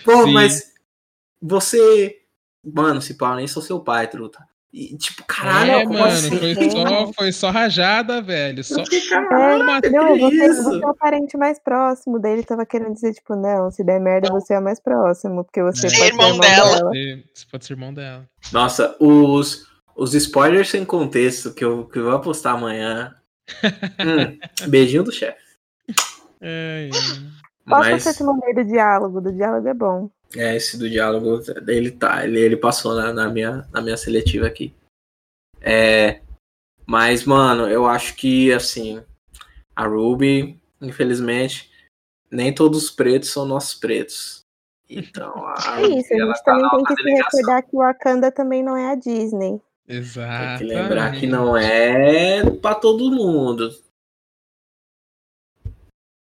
pô, 0.04 0.24
Sim. 0.24 0.32
mas 0.32 0.72
você. 1.40 2.20
Mano, 2.64 3.00
se 3.00 3.14
pau, 3.14 3.36
nem 3.36 3.46
sou 3.46 3.62
seu 3.62 3.78
pai, 3.78 4.08
truta. 4.08 4.44
E, 4.76 4.96
tipo, 4.98 5.22
caralho, 5.24 5.70
é, 5.70 5.82
como 5.84 6.00
mano, 6.00 6.10
assim? 6.10 6.36
foi 6.36 6.54
só, 6.70 7.12
foi 7.12 7.32
só 7.32 7.50
rajada, 7.50 8.20
velho. 8.20 8.64
Só 8.64 8.80
É, 8.82 9.08
caralho, 9.08 9.62
uma- 9.62 9.80
que 9.80 9.88
não, 9.90 10.18
você, 10.18 10.46
isso? 10.50 10.64
você 10.64 10.84
é 10.84 10.88
o 10.88 10.94
parente 10.96 11.36
mais 11.36 11.60
próximo 11.60 12.18
dele. 12.18 12.42
Tava 12.42 12.66
querendo 12.66 12.92
dizer, 12.92 13.14
tipo, 13.14 13.36
não, 13.36 13.70
se 13.70 13.84
der 13.84 14.00
merda, 14.00 14.30
você 14.32 14.54
é 14.54 14.58
o 14.58 14.62
mais 14.64 14.80
próximo. 14.80 15.44
Porque 15.44 15.62
você 15.62 15.86
É. 15.86 15.90
pode 15.90 15.96
ser 15.96 16.06
Irmão 16.08 16.26
irmão 16.26 16.40
dela. 16.40 16.76
dela. 16.76 16.90
Você 16.90 17.24
você 17.32 17.46
pode 17.52 17.64
ser 17.66 17.72
irmão 17.74 17.94
dela. 17.94 18.28
Nossa, 18.52 18.96
os, 18.98 19.64
os 19.94 20.12
spoilers 20.12 20.68
sem 20.70 20.84
contexto 20.84 21.54
que 21.54 21.64
eu, 21.64 21.84
que 21.86 22.00
eu 22.00 22.10
vou 22.10 22.18
postar 22.20 22.50
amanhã. 22.52 23.14
Hum, 24.00 24.38
beijinho 24.68 25.04
do 25.04 25.12
chefe. 25.12 25.38
É, 26.40 26.88
é. 26.92 27.33
Qual 27.66 27.80
Mas 27.80 28.02
você 28.02 28.12
te 28.14 28.22
mandei 28.22 28.54
do 28.54 28.64
diálogo? 28.64 29.20
Do 29.20 29.32
diálogo 29.32 29.66
é 29.68 29.74
bom. 29.74 30.10
é, 30.36 30.54
esse 30.56 30.76
do 30.78 30.88
diálogo, 30.88 31.40
ele 31.66 31.90
tá, 31.90 32.24
ele, 32.24 32.38
ele 32.40 32.56
passou 32.56 32.94
na, 32.94 33.12
na 33.12 33.28
minha, 33.28 33.66
na 33.72 33.80
minha 33.80 33.96
seletiva 33.96 34.46
aqui. 34.46 34.74
É, 35.60 36.20
mas, 36.86 37.24
mano, 37.24 37.66
eu 37.68 37.86
acho 37.86 38.14
que, 38.16 38.52
assim, 38.52 39.02
a 39.74 39.86
Ruby, 39.86 40.60
infelizmente, 40.80 41.70
nem 42.30 42.54
todos 42.54 42.84
os 42.84 42.90
pretos 42.90 43.30
são 43.30 43.46
nossos 43.46 43.74
pretos. 43.74 44.40
Então, 44.90 45.32
a 45.46 45.54
É 45.80 45.86
isso, 45.86 46.12
a 46.12 46.18
gente 46.18 46.44
tá 46.44 46.52
também 46.52 46.70
tem 46.70 46.84
que 46.84 46.94
se 46.94 47.02
delegação. 47.02 47.40
recordar 47.40 47.62
que 47.62 47.76
o 47.76 47.78
Wakanda 47.78 48.30
também 48.30 48.62
não 48.62 48.76
é 48.76 48.92
a 48.92 48.94
Disney. 48.94 49.58
Exato. 49.88 50.58
Tem 50.58 50.68
que 50.68 50.74
lembrar 50.74 51.12
que 51.18 51.26
não 51.26 51.56
é 51.56 52.50
pra 52.60 52.74
todo 52.74 53.10
mundo. 53.10 53.70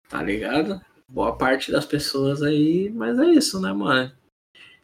Tá 0.07 0.21
ligado? 0.21 0.79
Boa 1.11 1.37
parte 1.37 1.71
das 1.71 1.85
pessoas 1.85 2.41
aí, 2.41 2.89
mas 2.89 3.19
é 3.19 3.25
isso, 3.25 3.59
né, 3.61 3.71
mano? 3.71 4.11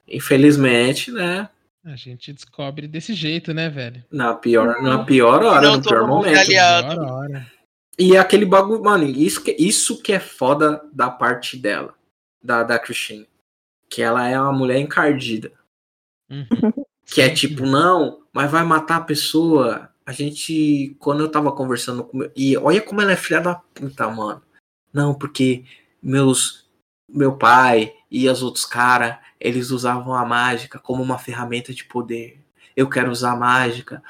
Infelizmente, 0.07 1.11
né? 1.11 1.49
A 1.83 1.95
gente 1.95 2.31
descobre 2.31 2.87
desse 2.87 3.13
jeito, 3.13 3.53
né, 3.53 3.69
velho? 3.69 4.03
Na 4.11 4.35
pior, 4.35 4.81
na 4.83 5.03
pior 5.03 5.43
hora, 5.43 5.61
Não 5.61 5.77
no 5.77 5.83
pior 5.83 6.07
momento. 6.07 6.37
aliado. 6.37 6.93
Pior 6.95 7.11
hora. 7.11 7.51
E 7.97 8.15
aquele 8.15 8.45
bagulho, 8.45 8.83
mano, 8.83 9.03
isso 9.05 9.43
que, 9.43 9.55
isso 9.59 10.01
que 10.01 10.13
é 10.13 10.19
foda 10.19 10.81
da 10.93 11.09
parte 11.09 11.57
dela, 11.57 11.93
da, 12.41 12.63
da 12.63 12.79
Christine. 12.79 13.27
Que 13.89 14.01
ela 14.01 14.27
é 14.27 14.39
uma 14.39 14.53
mulher 14.53 14.79
encardida. 14.79 15.51
Uhum. 16.29 16.45
Que 17.03 17.19
é 17.19 17.29
tipo, 17.29 17.65
não, 17.65 18.21
mas 18.31 18.49
vai 18.49 18.63
matar 18.63 18.95
a 18.97 19.03
pessoa. 19.03 19.89
A 20.05 20.13
gente, 20.13 20.95
quando 20.97 21.19
eu 21.19 21.29
tava 21.29 21.51
conversando 21.51 22.05
com. 22.05 22.19
E 22.33 22.55
olha 22.55 22.79
como 22.79 23.01
ela 23.01 23.11
é 23.11 23.17
filha 23.17 23.41
da 23.41 23.55
puta, 23.55 24.07
mano. 24.07 24.41
Não, 24.93 25.13
porque 25.13 25.65
meus. 26.01 26.61
Meu 27.13 27.35
pai 27.35 27.93
e 28.09 28.29
os 28.29 28.41
outros 28.41 28.65
caras, 28.65 29.17
eles 29.39 29.69
usavam 29.69 30.13
a 30.13 30.25
mágica 30.25 30.79
como 30.79 31.03
uma 31.03 31.17
ferramenta 31.17 31.73
de 31.73 31.83
poder. 31.83 32.39
Eu 32.75 32.89
quero 32.89 33.11
usar 33.11 33.31
a 33.33 33.35
mágica 33.35 34.01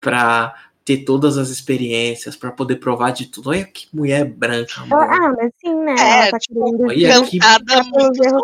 pra 0.00 0.54
ter 0.84 0.98
todas 0.98 1.38
as 1.38 1.48
experiências, 1.48 2.36
pra 2.36 2.50
poder 2.52 2.76
provar 2.76 3.12
de 3.12 3.26
tudo. 3.26 3.50
Olha 3.50 3.64
que 3.64 3.86
mulher 3.94 4.24
branca, 4.26 4.84
mano. 4.84 5.02
Ah, 5.10 5.32
mas 5.36 5.52
sim, 5.58 5.74
né? 5.76 5.94
É, 5.98 6.18
ela 6.22 6.30
tá 6.32 6.38
tipo, 6.38 6.84
Olha 6.84 7.24
que- 7.24 7.38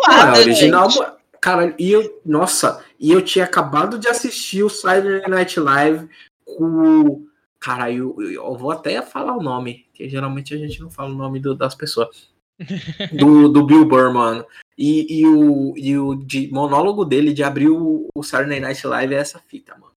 Não, 0.08 0.34
é 0.34 0.38
original. 0.40 0.90
gente. 0.90 1.06
Cara, 1.40 1.74
e 1.78 1.92
eu. 1.92 2.20
Nossa, 2.24 2.82
e 2.98 3.12
eu 3.12 3.20
tinha 3.22 3.44
acabado 3.44 3.98
de 3.98 4.08
assistir 4.08 4.62
o 4.62 4.70
Saturday 4.70 5.28
Night 5.28 5.58
Live 5.60 6.08
com. 6.44 6.64
o- 7.02 7.28
Cara, 7.60 7.90
eu, 7.92 8.14
eu- 8.20 8.30
eu 8.32 8.56
vou 8.56 8.70
até 8.70 9.02
falar 9.02 9.36
o 9.36 9.42
nome, 9.42 9.86
que 9.92 10.08
geralmente 10.08 10.54
a 10.54 10.56
gente 10.56 10.80
não 10.80 10.90
fala 10.90 11.10
o 11.10 11.14
nome 11.16 11.40
do- 11.40 11.54
das 11.56 11.74
pessoas. 11.74 12.30
Do, 13.12 13.48
do 13.48 13.64
Bill 13.64 13.84
Burr, 13.84 14.12
mano. 14.12 14.44
E, 14.76 15.20
e 15.20 15.26
o, 15.26 15.74
e 15.76 15.98
o 15.98 16.14
de, 16.14 16.48
monólogo 16.52 17.04
dele 17.04 17.32
de 17.32 17.42
abrir 17.42 17.68
o, 17.68 18.08
o 18.14 18.22
Saturday 18.22 18.60
Night 18.60 18.86
Live 18.86 19.14
é 19.14 19.18
essa 19.18 19.38
fita, 19.38 19.74
mano. 19.76 19.92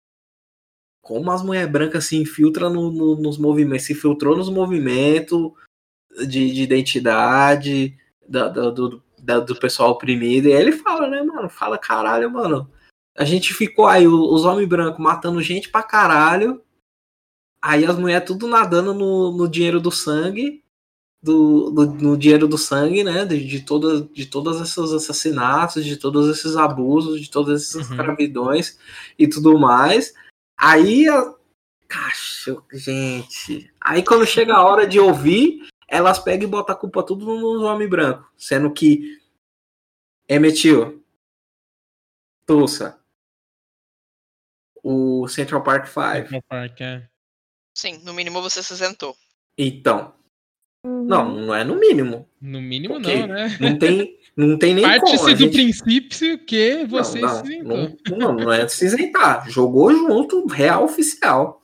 Como 1.03 1.31
as 1.31 1.43
mulheres 1.43 1.71
brancas 1.71 2.05
se 2.05 2.17
infiltram 2.17 2.69
no- 2.71 2.91
no- 2.93 3.17
nos 3.17 3.39
movimentos, 3.39 3.87
se 3.87 3.95
filtrou 3.95 4.37
nos 4.37 4.49
movimentos 4.51 5.53
de, 6.27 6.53
de 6.53 6.63
identidade 6.63 7.97
da- 8.29 8.49
da- 8.49 8.71
do, 8.71 9.03
da- 9.19 9.41
do 9.41 9.57
pessoal 9.59 9.91
oprimido. 9.93 10.49
E 10.49 10.53
aí 10.53 10.61
ele 10.61 10.73
fala, 10.73 11.09
né, 11.09 11.23
mano? 11.23 11.49
Fala, 11.49 11.79
caralho, 11.79 12.31
mano. 12.31 12.71
A 13.17 13.25
gente 13.25 13.55
ficou 13.55 13.87
aí, 13.87 14.07
os 14.07 14.45
homens 14.45 14.69
brancos 14.69 15.01
matando 15.01 15.43
gente 15.43 15.69
pra 15.71 15.83
caralho. 15.83 16.63
Aí 17.63 17.85
as 17.85 17.99
mulheres 17.99 18.27
tudo 18.27 18.47
nadando 18.47 18.95
no, 18.95 19.33
no 19.37 19.49
dinheiro 19.49 19.81
do 19.81 19.91
sangue. 19.91 20.63
Do, 21.21 21.71
do- 21.71 21.95
no 21.95 22.17
dinheiro 22.17 22.47
do 22.47 22.57
sangue, 22.57 23.03
né? 23.03 23.25
De, 23.25 23.45
de, 23.45 23.61
toda, 23.65 24.03
de 24.03 24.25
todos 24.27 24.61
esses 24.61 24.93
assassinatos, 24.93 25.85
de 25.85 25.97
todos 25.97 26.29
esses 26.29 26.57
abusos, 26.57 27.21
de 27.21 27.29
todas 27.29 27.63
essas 27.63 27.87
Uhum. 27.89 27.97
escravidões 27.97 28.79
e 29.19 29.29
tudo 29.29 29.59
mais. 29.59 30.15
Aí, 30.57 31.09
a... 31.09 31.35
Cacho, 31.89 32.63
gente. 32.73 33.73
Aí 33.81 34.05
quando 34.05 34.27
chega 34.27 34.55
a 34.55 34.63
hora 34.63 34.87
de 34.87 35.01
ouvir, 35.01 35.67
elas 35.89 36.19
pegam 36.19 36.47
e 36.47 36.51
botam 36.51 36.75
a 36.75 36.79
culpa 36.79 37.03
tudo 37.03 37.25
nos 37.25 37.63
homens 37.63 37.89
brancos. 37.91 38.27
Sendo 38.37 38.71
que 38.73 39.19
emitiu 40.29 41.03
Tulsa, 42.47 43.01
o 44.83 45.27
Central 45.29 45.63
Park 45.63 45.87
5. 45.87 46.01
Central 46.29 46.43
Park, 46.49 46.81
é. 46.81 47.09
Sim, 47.75 47.99
no 48.05 48.13
mínimo 48.15 48.41
você 48.43 48.63
se 48.63 48.73
isentou. 48.73 49.17
Então. 49.57 50.15
Não, 50.85 51.35
não 51.47 51.55
é 51.55 51.65
no 51.65 51.79
mínimo. 51.79 52.29
No 52.41 52.61
mínimo 52.61 52.97
Ok. 52.99 53.21
não, 53.21 53.27
né? 53.29 53.57
Não 53.61 53.79
tem, 53.79 54.19
não 54.37 54.59
tem 54.59 54.75
nem 54.75 54.85
como. 54.85 54.97
Parte-se 55.01 55.35
do 55.35 55.37
gente- 55.37 55.53
princípio 55.53 56.39
que 56.45 56.87
você 56.87 57.21
não, 57.21 57.45
se 57.45 57.59
não, 57.63 57.77
isentou. 57.85 58.19
não, 58.19 58.33
não 58.35 58.53
é 58.53 58.67
se 58.69 58.85
isentar. 58.87 59.49
Jogou 59.51 59.93
junto, 59.93 60.47
real 60.47 60.85
oficial. 60.85 61.61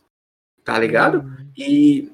Tá 0.65 0.79
ligado? 0.79 1.19
Uhum. 1.19 1.47
E, 1.57 2.11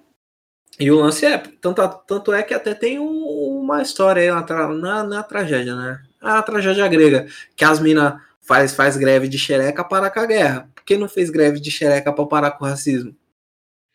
e 0.78 0.90
o 0.90 0.96
lance 1.00 1.24
é, 1.24 1.38
tanto, 1.38 1.86
tanto 2.06 2.32
é 2.32 2.42
que 2.42 2.52
até 2.52 2.74
tem 2.74 2.98
um- 2.98 3.60
uma 3.60 3.80
história 3.80 4.22
aí 4.22 4.28
na, 4.30 4.68
na, 4.68 5.04
na 5.04 5.22
tragédia, 5.22 5.74
né? 5.76 6.02
A 6.20 6.42
tragédia 6.42 6.86
grega, 6.88 7.26
que 7.56 7.64
as 7.64 7.80
minas 7.80 8.20
faz, 8.42 8.74
faz 8.74 8.96
greve 8.96 9.28
de 9.28 9.38
xereca 9.38 9.82
para 9.84 10.10
com 10.10 10.20
a 10.20 10.26
guerra. 10.26 10.68
Por 10.74 10.84
que 10.84 10.96
não 10.98 11.08
fez 11.08 11.30
greve 11.30 11.60
de 11.60 11.70
xereca 11.70 12.12
para 12.12 12.26
parar 12.26 12.50
com 12.50 12.64
o 12.64 12.68
racismo? 12.68 13.14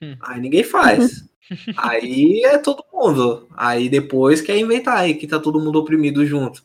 Hum. 0.01 0.15
Aí 0.21 0.39
ninguém 0.41 0.63
faz. 0.63 1.23
aí 1.77 2.41
é 2.45 2.57
todo 2.57 2.83
mundo. 2.93 3.47
Aí 3.55 3.89
depois 3.89 4.41
quer 4.41 4.57
inventar 4.57 4.97
aí 4.97 5.13
que 5.15 5.27
tá 5.27 5.39
todo 5.39 5.59
mundo 5.59 5.79
oprimido 5.79 6.25
junto. 6.25 6.63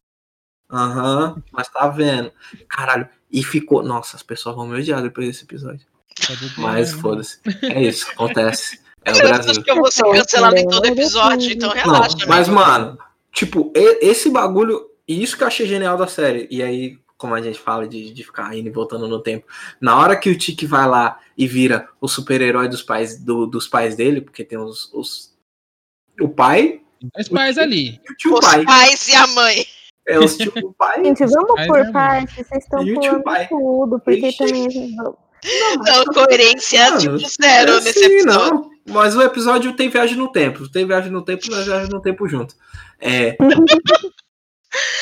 Aham, 0.70 1.42
mas 1.52 1.68
tá 1.68 1.88
vendo. 1.88 2.30
Caralho, 2.68 3.08
e 3.30 3.42
ficou. 3.42 3.82
Nossa, 3.82 4.16
as 4.16 4.22
pessoas 4.22 4.54
vão 4.54 4.66
me 4.66 4.78
odiar 4.78 5.02
depois 5.02 5.26
desse 5.26 5.44
episódio. 5.44 5.86
Ver, 6.28 6.52
Mas 6.58 6.92
né? 6.94 7.00
foda-se. 7.00 7.40
É 7.62 7.82
isso, 7.82 8.10
acontece. 8.10 8.78
É 9.04 9.12
o 9.12 9.16
Eu 9.16 9.28
Brasil. 9.28 9.50
acho 9.52 9.62
que 9.62 9.70
eu 9.70 9.76
vou 9.76 9.90
ser 9.90 10.02
cancelado 10.04 10.56
em 10.56 10.68
todo 10.68 10.84
episódio, 10.86 11.50
então 11.52 11.70
Não, 11.70 11.76
relaxa. 11.76 12.16
né? 12.18 12.24
mas, 12.28 12.48
mano, 12.48 12.98
tipo, 13.32 13.72
esse 13.74 14.28
bagulho, 14.30 14.86
e 15.08 15.22
isso 15.22 15.36
que 15.36 15.42
eu 15.42 15.46
achei 15.48 15.66
genial 15.66 15.96
da 15.96 16.06
série. 16.06 16.46
E 16.50 16.62
aí, 16.62 16.98
como 17.20 17.34
a 17.34 17.42
gente 17.42 17.58
fala 17.60 17.86
de, 17.86 18.10
de 18.12 18.24
ficar 18.24 18.56
indo 18.56 18.68
e 18.68 18.72
voltando 18.72 19.06
no 19.06 19.20
tempo, 19.22 19.46
na 19.80 19.96
hora 19.98 20.16
que 20.16 20.30
o 20.30 20.36
Tiki 20.38 20.64
vai 20.66 20.88
lá 20.88 21.20
e 21.36 21.46
vira 21.46 21.86
o 22.00 22.08
super-herói 22.08 22.66
dos 22.68 22.82
pais, 22.82 23.22
do- 23.22 23.46
dos 23.46 23.68
pais 23.68 23.94
dele, 23.94 24.20
porque 24.22 24.42
tem 24.42 24.58
os, 24.58 24.90
os- 24.94 25.34
o 26.20 26.28
pai 26.28 26.80
Os 27.18 27.28
pais 27.28 27.58
ali. 27.58 28.00
e 28.08 28.12
o 28.12 28.16
tio 28.16 28.34
Os 28.34 28.40
pai. 28.40 28.64
pais 28.64 29.08
e 29.08 29.14
a 29.14 29.26
mãe. 29.26 29.64
É 30.08 30.18
os 30.18 30.36
tio 30.36 30.50
o 30.64 30.72
pai 30.74 31.04
Gente, 31.04 31.24
vamos 31.26 31.66
por 31.66 31.92
partes, 31.92 32.34
vocês 32.34 32.64
estão 32.64 32.82
E 32.86 32.94
pulando 32.94 33.22
pai. 33.22 33.46
tudo, 33.48 34.00
porque 34.00 34.28
Ixi. 34.28 34.38
também 34.38 34.66
a 34.66 34.70
gente... 34.70 34.94
Não, 34.96 36.04
coerência 36.12 36.84
Mano, 36.90 36.98
tipo 37.18 37.18
zero 37.42 37.72
é 37.72 37.80
nesse 37.80 38.04
assim, 38.04 38.04
episódio. 38.18 38.54
não. 38.54 38.70
Mas 38.88 39.14
o 39.16 39.22
episódio 39.22 39.74
tem 39.74 39.88
viagem 39.88 40.16
no 40.16 40.30
tempo. 40.32 40.68
Tem 40.68 40.86
viagem 40.86 41.10
no 41.12 41.22
tempo, 41.22 41.48
nós 41.50 41.64
viagem 41.64 41.88
no 41.88 42.00
tempo 42.02 42.28
junto. 42.28 42.54
É, 42.98 43.36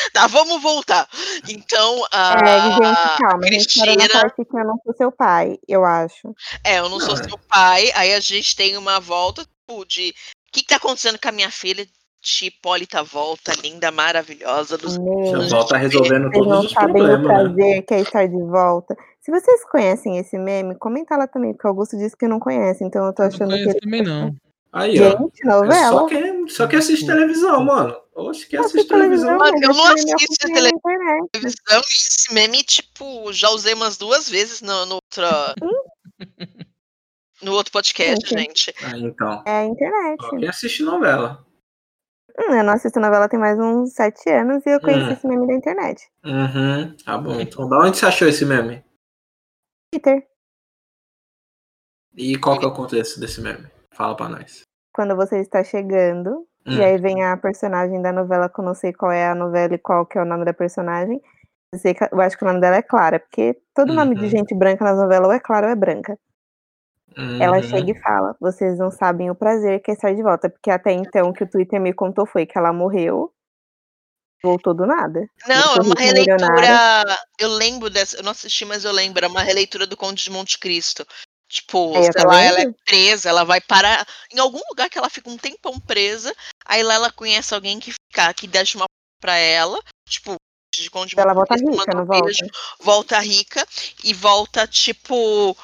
Tá, 0.12 0.27
vamos 0.27 0.62
voltar. 0.62 1.09
Então, 1.49 2.05
a 2.12 2.35
É, 2.44 2.61
gente, 2.71 3.18
calma, 3.18 3.44
a 3.44 3.53
gente 3.53 3.79
parou 3.79 3.97
Cristina. 3.97 4.31
que 4.31 4.42
eu 4.57 4.64
não 4.64 4.79
sou 4.85 4.94
seu 4.97 5.12
pai, 5.12 5.59
eu 5.68 5.85
acho. 5.85 6.35
É, 6.64 6.79
eu 6.79 6.88
não 6.88 6.99
sou 7.01 7.14
Não, 7.14 7.25
é. 7.25 7.29
seu 7.29 7.38
pai. 7.49 7.90
Aí 7.94 8.14
a 8.14 8.21
gente 8.21 8.57
tem 8.57 8.77
uma 8.77 8.99
volta 9.01 9.44
tipo, 9.44 9.85
de. 9.85 10.11
O 10.11 10.53
que, 10.53 10.62
que 10.62 10.66
tá 10.66 10.77
acontecendo 10.77 11.18
com 11.21 11.29
a 11.29 11.33
minha 11.33 11.51
filha? 11.51 11.87
Hipólita 12.42 13.03
volta, 13.03 13.53
linda, 13.62 13.90
maravilhosa. 13.90 14.77
Dos... 14.77 14.99
Meu, 14.99 15.49
volta 15.49 15.77
resolvendo 15.77 16.31
todos 16.31 16.49
não 16.49 16.61
os 16.61 16.73
sabem 16.73 17.03
o 17.03 17.07
problemas, 17.07 17.21
né? 17.21 17.55
prazer 17.55 17.83
que 17.87 17.94
é 17.94 18.01
estar 18.01 18.27
de 18.27 18.42
volta. 18.42 18.97
Se 19.21 19.31
vocês 19.31 19.64
conhecem 19.71 20.18
esse 20.18 20.37
meme, 20.37 20.75
comenta 20.75 21.16
lá 21.16 21.27
também, 21.27 21.53
porque 21.53 21.66
o 21.66 21.71
Augusto 21.71 21.97
disse 21.97 22.16
que 22.16 22.27
não 22.27 22.40
conhece, 22.40 22.83
então 22.85 23.07
eu 23.07 23.12
tô 23.14 23.23
Não 23.23 23.29
achando 23.29 23.51
que 23.51 23.62
conheço 23.62 23.71
ele... 23.71 23.81
também, 23.81 24.03
não. 24.03 24.35
Aí, 24.72 25.00
ó. 25.00 25.16
Gente, 25.18 25.48
É 25.70 25.88
só 25.88 26.07
quem, 26.07 26.48
só 26.48 26.66
quem 26.66 26.78
assiste 26.78 27.07
televisão, 27.07 27.64
mano. 27.64 27.96
Oxe, 28.14 28.46
quem 28.46 28.59
Assiste 28.59 28.78
assiste 28.78 28.88
televisão. 28.88 29.38
Mano, 29.38 29.59
eu 29.62 29.68
não 29.74 29.85
assisto 29.87 30.46
televisão 30.52 31.81
e 31.81 31.96
esse 31.96 32.35
meme, 32.35 32.62
tipo, 32.64 33.33
já 33.33 33.48
usei 33.50 33.74
umas 33.74 33.96
duas 33.96 34.28
vezes 34.28 34.61
no, 34.61 34.87
no 34.87 34.94
outra. 34.96 35.54
No 37.40 37.52
outro 37.52 37.72
podcast, 37.72 38.28
Sim, 38.28 38.35
sim. 38.37 38.38
gente. 38.42 38.74
Ah, 38.83 38.98
então. 38.98 39.42
É 39.46 39.59
a 39.61 39.64
internet. 39.64 40.20
Só 40.20 40.31
quem 40.31 40.48
assiste 40.48 40.83
novela. 40.83 41.46
Hum, 42.37 42.54
eu 42.54 42.64
não 42.64 42.72
assisto 42.72 42.98
novela 43.00 43.28
tem 43.28 43.38
mais 43.38 43.59
uns 43.59 43.92
sete 43.92 44.28
anos 44.28 44.64
e 44.66 44.70
eu 44.70 44.81
conheci 44.81 45.09
Hum. 45.09 45.12
esse 45.12 45.26
meme 45.26 45.46
da 45.46 45.54
internet. 45.54 46.09
Uhum, 46.24 46.96
tá 47.04 47.16
bom. 47.16 47.40
Então, 47.40 47.68
da 47.68 47.78
onde 47.78 47.96
você 47.96 48.07
achou 48.07 48.26
esse 48.28 48.44
meme? 48.44 48.85
Twitter, 49.92 50.26
E 52.16 52.37
qual 52.38 52.59
que 52.59 52.64
é 52.64 52.68
o 52.68 52.74
contexto 52.74 53.20
desse 53.20 53.40
meme? 53.40 53.68
Fala 53.98 54.14
pra 54.16 54.28
nós. 54.28 54.62
quando 54.94 55.16
você 55.16 55.40
está 55.40 55.62
chegando, 55.64 56.46
Hum. 56.66 56.76
e 56.76 56.82
aí 56.82 56.98
vem 56.98 57.24
a 57.24 57.37
personagem 57.37 58.00
da 58.00 58.12
novela, 58.12 58.48
que 58.48 58.61
eu 58.61 58.64
não 58.64 58.74
sei 58.74 58.92
qual 58.92 59.11
é 59.11 59.26
a 59.28 59.34
novela 59.34 59.74
e 59.74 59.78
qual 59.78 60.06
que 60.06 60.16
é 60.18 60.22
o 60.22 60.24
nome 60.24 60.44
da 60.44 60.52
personagem. 60.54 61.20
Eu, 62.12 62.20
acho 62.20 62.37
que 62.38 62.44
o 62.44 62.46
nome 62.46 62.61
dela 62.61 62.76
é 62.76 62.82
Clara, 62.82 63.18
porque 63.20 63.56
todo 63.74 63.92
nome 63.92 64.16
de 64.16 64.22
Uhum. 64.24 64.30
gente 64.30 64.54
branca 64.54 64.84
nas 64.84 64.96
novelas 64.96 65.26
ou 65.28 65.32
é 65.34 65.40
Clara 65.40 65.66
ou 65.66 65.72
é 65.72 65.76
branca. 65.76 66.16
Ela 67.40 67.56
Uhum. 67.56 67.62
chega 67.62 67.90
e 67.92 68.00
fala: 68.00 68.37
Vocês 68.40 68.78
não 68.78 68.90
sabem 68.90 69.30
o 69.30 69.34
prazer 69.34 69.80
que 69.82 69.90
é 69.90 69.94
estar 69.94 70.14
de 70.14 70.22
volta. 70.22 70.48
Porque 70.48 70.70
até 70.70 70.92
então 70.92 71.28
o 71.28 71.32
que 71.32 71.44
o 71.44 71.50
Twitter 71.50 71.80
me 71.80 71.92
contou 71.92 72.24
foi 72.26 72.46
que 72.46 72.56
ela 72.56 72.72
morreu, 72.72 73.32
voltou 74.42 74.74
do 74.74 74.87
nada. 74.87 75.24
Não, 75.46 75.56
é 75.74 75.80
uma 75.80 75.82
rica, 75.82 76.02
milionária. 76.12 76.68
releitura. 76.68 77.16
Eu 77.38 77.48
lembro 77.50 77.90
dessa. 77.90 78.16
Eu 78.18 78.24
não 78.24 78.32
assisti, 78.32 78.64
mas 78.64 78.84
eu 78.84 78.92
lembro. 78.92 79.24
É 79.24 79.28
uma 79.28 79.42
releitura 79.42 79.87
do 79.87 79.96
Conde 79.96 80.24
de 80.24 80.30
Monte 80.30 80.58
Cristo. 80.58 81.06
Tipo, 81.48 81.96
Aí, 81.96 82.02
sei 82.04 82.12
tá 82.12 82.26
lá, 82.26 82.42
ela 82.42 82.61
é 82.61 82.72
presa, 82.84 83.28
ela 83.28 83.42
vai 83.44 83.61
parar 83.61 84.06
em 84.30 84.38
algum 84.38 84.61
lugar 84.68 84.90
que 84.90 84.98
ela 84.98 85.08
fica 85.08 85.30
um 85.30 85.38
tempão 85.38 85.80
presa. 85.80 86.34
Aí 86.64 86.82
lá 86.82 86.94
ela 86.94 87.11
conhece 87.11 87.54
alguém 87.54 87.80
que 87.80 87.92
fica, 87.92 88.34
que 88.34 88.46
deixa 88.46 88.76
uma 88.76 88.84
pra 89.20 89.37
ela. 89.37 89.78
Tipo, 90.08 90.37
de 90.74 90.90
Conde 90.90 91.14
de 91.14 91.20
Ela 91.20 91.32
volta 91.32 91.54
rica, 91.54 91.94
não 91.94 92.04
volta? 92.04 92.24
beijo, 92.24 92.44
volta 92.80 93.18
rica 93.18 93.66
e 94.04 94.12
volta, 94.12 94.66
tipo, 94.66 95.56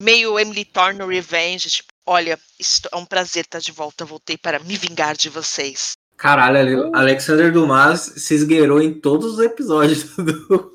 meio 0.00 0.38
Emily 0.38 0.64
Thorne 0.64 1.04
Revenge, 1.04 1.70
tipo, 1.70 1.88
olha, 2.06 2.38
isto 2.60 2.88
é 2.92 2.96
um 2.96 3.06
prazer 3.06 3.44
estar 3.44 3.58
de 3.60 3.72
volta, 3.72 4.04
voltei 4.04 4.36
para 4.36 4.58
me 4.58 4.76
vingar 4.76 5.16
de 5.16 5.28
vocês. 5.30 5.92
Caralho, 6.18 6.58
Ale- 6.58 6.90
Alexander 6.94 7.50
Dumas 7.50 8.00
se 8.16 8.34
esgueirou 8.34 8.80
em 8.80 8.92
todos 9.00 9.34
os 9.34 9.38
episódios 9.40 10.04
do, 10.16 10.74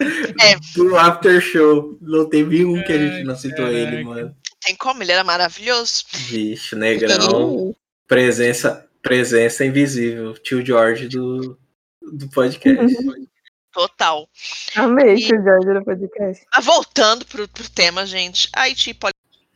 É. 0.00 0.56
do 0.74 0.96
After 0.96 1.40
Show. 1.40 1.96
Não 2.00 2.28
teve 2.28 2.64
um 2.64 2.82
que 2.82 2.92
a 2.92 2.98
gente 2.98 3.24
não 3.24 3.36
citou 3.36 3.68
ele, 3.68 4.02
caraca. 4.04 4.04
mano. 4.08 4.36
Tem 4.64 4.74
como? 4.76 5.02
Ele 5.02 5.12
era 5.12 5.22
maravilhoso. 5.24 6.04
Bicho, 6.28 6.74
negrão. 6.76 7.74
Presença, 8.06 8.88
presença 9.02 9.64
invisível. 9.64 10.34
Tio 10.34 10.64
George 10.64 11.08
do, 11.08 11.58
do 12.02 12.28
podcast. 12.30 12.96
Total. 13.72 14.28
Amei 14.76 15.14
E- 15.16 15.26
que 15.26 15.34
o 15.34 15.42
Jorge 15.42 15.68
no 15.72 15.84
podcast. 15.84 16.44
Mas 16.54 16.64
voltando 16.64 17.26
pro, 17.26 17.46
pro 17.48 17.68
tema, 17.70 18.06
gente. 18.06 18.48
Aí, 18.54 18.74
tipo, 18.74 19.08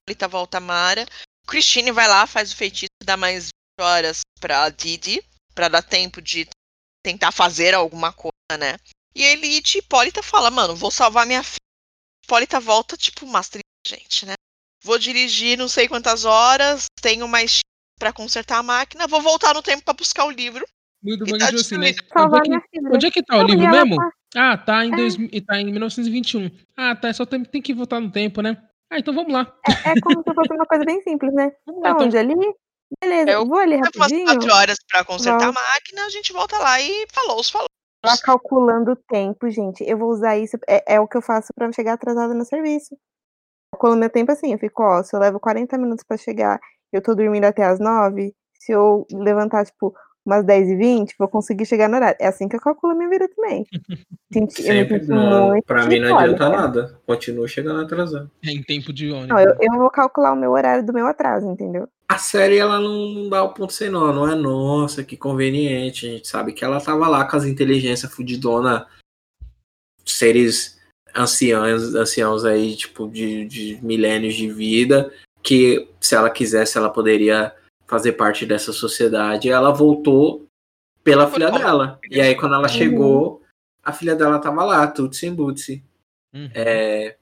Hipólita 0.03 0.29
volta 0.29 0.59
a 0.59 0.61
Mara. 0.61 1.07
Christine 1.46 1.92
vai 1.92 2.07
lá, 2.09 2.27
faz 2.27 2.53
o 2.53 2.57
feitiço, 2.57 2.90
dá 3.05 3.16
mais 3.16 3.44
20 3.81 3.85
horas 3.87 4.20
pra 4.40 4.68
Didi, 4.68 5.22
pra 5.55 5.68
dar 5.68 5.83
tempo 5.83 6.20
de 6.20 6.46
tentar 7.03 7.33
fazer 7.33 7.74
alguma 7.74 8.12
coisa, 8.12 8.59
né? 8.59 8.77
E 9.18 9.22
ele, 9.24 9.61
tipo, 9.61 9.85
Hipólita 9.87 10.22
fala, 10.22 10.50
mano, 10.50 10.76
vou 10.76 10.90
salvar 10.90 11.26
minha 11.26 11.42
filha. 11.42 11.59
Hipólita 12.24 12.61
volta, 12.61 12.96
tipo, 12.96 13.26
master 13.26 13.61
gente, 13.87 14.24
né? 14.26 14.35
Vou 14.85 14.98
dirigir 14.98 15.59
não 15.59 15.66
sei 15.68 15.88
quantas 15.88 16.24
horas, 16.24 16.87
tenho 17.02 17.26
mais 17.26 17.50
X 17.52 17.61
pra 17.98 18.12
consertar 18.12 18.59
a 18.59 18.62
máquina, 18.62 19.09
vou 19.09 19.20
voltar 19.20 19.54
no 19.54 19.62
tempo 19.62 19.83
pra 19.83 19.92
buscar 19.94 20.24
o 20.24 20.31
livro. 20.31 20.64
Muito 21.02 21.24
bom 21.24 21.37
tá 21.38 21.48
que 21.48 21.57
assim, 21.57 21.78
né? 21.78 21.90
Onde 22.16 22.37
é 22.37 22.48
minha 22.48 22.61
que, 22.61 22.68
filha. 22.70 22.90
onde 22.92 23.07
é 23.07 23.11
que 23.11 23.22
tá 23.24 23.37
o 23.38 23.42
livro 23.42 23.64
e 23.64 23.68
mesmo? 23.68 23.96
tá- 23.96 24.11
Ah, 24.37 24.57
tá 24.59 24.85
em, 24.85 24.92
É. 24.92 24.96
dois, 24.96 25.16
tá 25.46 25.59
em 25.61 25.64
1921. 25.72 26.50
Ah, 26.76 26.94
tá, 26.94 27.12
só 27.12 27.24
tem, 27.24 27.42
tem 27.44 27.62
que 27.62 27.72
voltar 27.74 27.98
no 27.98 28.11
tempo, 28.12 28.40
né? 28.42 28.57
Ah, 28.90 28.98
então 28.98 29.12
vamos 29.14 29.33
lá. 29.33 29.52
É, 29.66 29.90
é 29.90 30.00
como 30.00 30.22
se 30.22 30.35
fosse 30.35 30.52
uma 30.52 30.66
coisa 30.66 30.85
bem 30.85 31.00
simples, 31.02 31.33
né? 31.35 31.50
Vamos 31.66 31.83
lá, 31.83 31.94
Pra 31.94 32.04
então. 32.04 32.07
onde 32.07 32.18
ali? 32.18 32.35
Beleza, 33.02 33.31
Eu- 33.31 33.46
vou 33.46 33.59
ali 33.59 33.76
Leva 33.76 33.90
umas 33.94 34.11
rapidinho. 34.12 34.26
quatro 34.26 34.54
horas 34.54 34.76
pra 34.88 35.04
consertar 35.04 35.44
Volta. 35.46 35.59
a 35.61 35.62
máquina, 35.72 36.04
a 36.04 36.11
gente 36.11 36.33
volta 36.33 36.59
lá 36.59 36.81
e 36.81 37.07
falou, 37.12 37.40
os 37.40 37.50
falou. 37.50 37.68
Ela 38.04 38.16
calculando 38.16 38.92
o 38.92 38.96
tempo, 38.96 39.48
gente. 39.50 39.82
Eu 39.84 39.98
vou 39.98 40.11
usar 40.11 40.37
isso. 40.38 40.56
É, 40.68 40.94
é 40.94 41.00
o 41.00 41.08
que 41.08 41.16
eu 41.16 41.22
faço 41.22 41.52
pra 41.54 41.70
chegar 41.72 41.94
atrasada 41.94 42.32
no 42.34 42.44
serviço. 42.44 42.96
Calculo 43.72 43.96
meu 43.96 44.11
tempo 44.11 44.32
assim. 44.32 44.52
Eu 44.52 44.58
fico, 44.58 44.82
ó, 44.82 45.02
se 45.02 45.16
eu 45.16 45.20
levo 45.20 45.40
40 45.40 45.78
minutos 45.78 46.04
pra 46.04 46.16
chegar, 46.16 46.61
eu 46.92 47.02
tô 47.02 47.14
dormindo 47.14 47.44
até 47.44 47.64
as 47.64 47.80
9. 47.80 48.34
Se 48.61 48.72
eu 48.72 49.06
levantar, 49.12 49.66
tipo, 49.66 49.94
umas 50.28 50.44
10 50.44 50.68
e 50.68 50.76
20, 50.76 51.14
vou 51.18 51.26
conseguir 51.26 51.64
chegar 51.64 51.88
no 51.88 51.96
horário. 51.96 52.18
É 52.20 52.26
assim 52.26 52.46
que 52.46 52.54
eu 52.54 52.60
calculo 52.60 52.92
a 52.92 52.96
minha 52.96 53.08
vida 53.08 53.26
também. 53.34 53.66
Senti, 54.30 54.62
Sempre, 54.62 55.00
não, 55.06 55.58
pra 55.62 55.86
mim 55.86 55.98
não 56.00 56.18
adianta 56.18 56.48
nada. 56.50 57.00
Continua 57.06 57.48
chegando 57.48 57.80
atrasado. 57.80 58.30
É 58.44 58.50
em 58.50 58.62
tempo 58.62 58.92
de 58.92 59.10
ônibus. 59.10 59.28
Não, 59.28 59.40
eu, 59.40 59.56
eu 59.58 59.78
vou 59.78 59.90
calcular 59.90 60.32
o 60.32 60.36
meu 60.36 60.52
horário 60.52 60.84
do 60.84 60.92
meu 60.92 61.06
atraso, 61.06 61.46
entendeu? 61.46 61.88
A 62.06 62.18
série 62.18 62.58
ela 62.58 62.78
não, 62.78 63.08
não 63.08 63.28
dá 63.30 63.42
o 63.42 63.54
ponto 63.54 63.72
sem 63.72 63.88
nó, 63.88 64.12
não 64.12 64.30
é 64.30 64.34
nossa, 64.34 65.02
que 65.02 65.16
conveniente. 65.16 66.06
A 66.06 66.10
gente 66.10 66.28
sabe 66.28 66.52
que 66.52 66.64
ela 66.64 66.80
tava 66.80 67.08
lá 67.08 67.24
com 67.24 67.36
as 67.36 67.44
inteligências 67.44 68.12
fudidona, 68.12 68.86
seres 70.04 70.78
anciãos, 71.16 71.94
anciãos 71.94 72.44
aí, 72.44 72.76
tipo, 72.76 73.08
de, 73.08 73.46
de 73.46 73.78
milênios 73.82 74.34
de 74.34 74.50
vida, 74.50 75.10
que 75.42 75.88
se 76.00 76.14
ela 76.14 76.28
quisesse, 76.28 76.76
ela 76.76 76.90
poderia 76.90 77.54
fazer 77.88 78.12
parte 78.12 78.44
dessa 78.46 78.72
sociedade. 78.72 79.51
Ela 79.51 79.72
voltou 79.72 80.46
pela 81.03 81.27
Por 81.27 81.35
filha 81.35 81.51
conta. 81.51 81.64
dela. 81.64 81.98
E 82.11 82.20
aí, 82.20 82.35
quando 82.37 82.55
ela 82.55 82.62
Uhum. 82.64 82.68
chegou, 82.68 83.42
a 83.83 83.92
filha 83.92 84.14
dela 84.14 84.38
tava 84.38 84.62
lá, 84.64 84.87
Tutsi 84.87 85.27
em 85.27 85.35
Butsi. 85.35 85.83
Uhum. 86.35 86.51
É, 86.55 87.16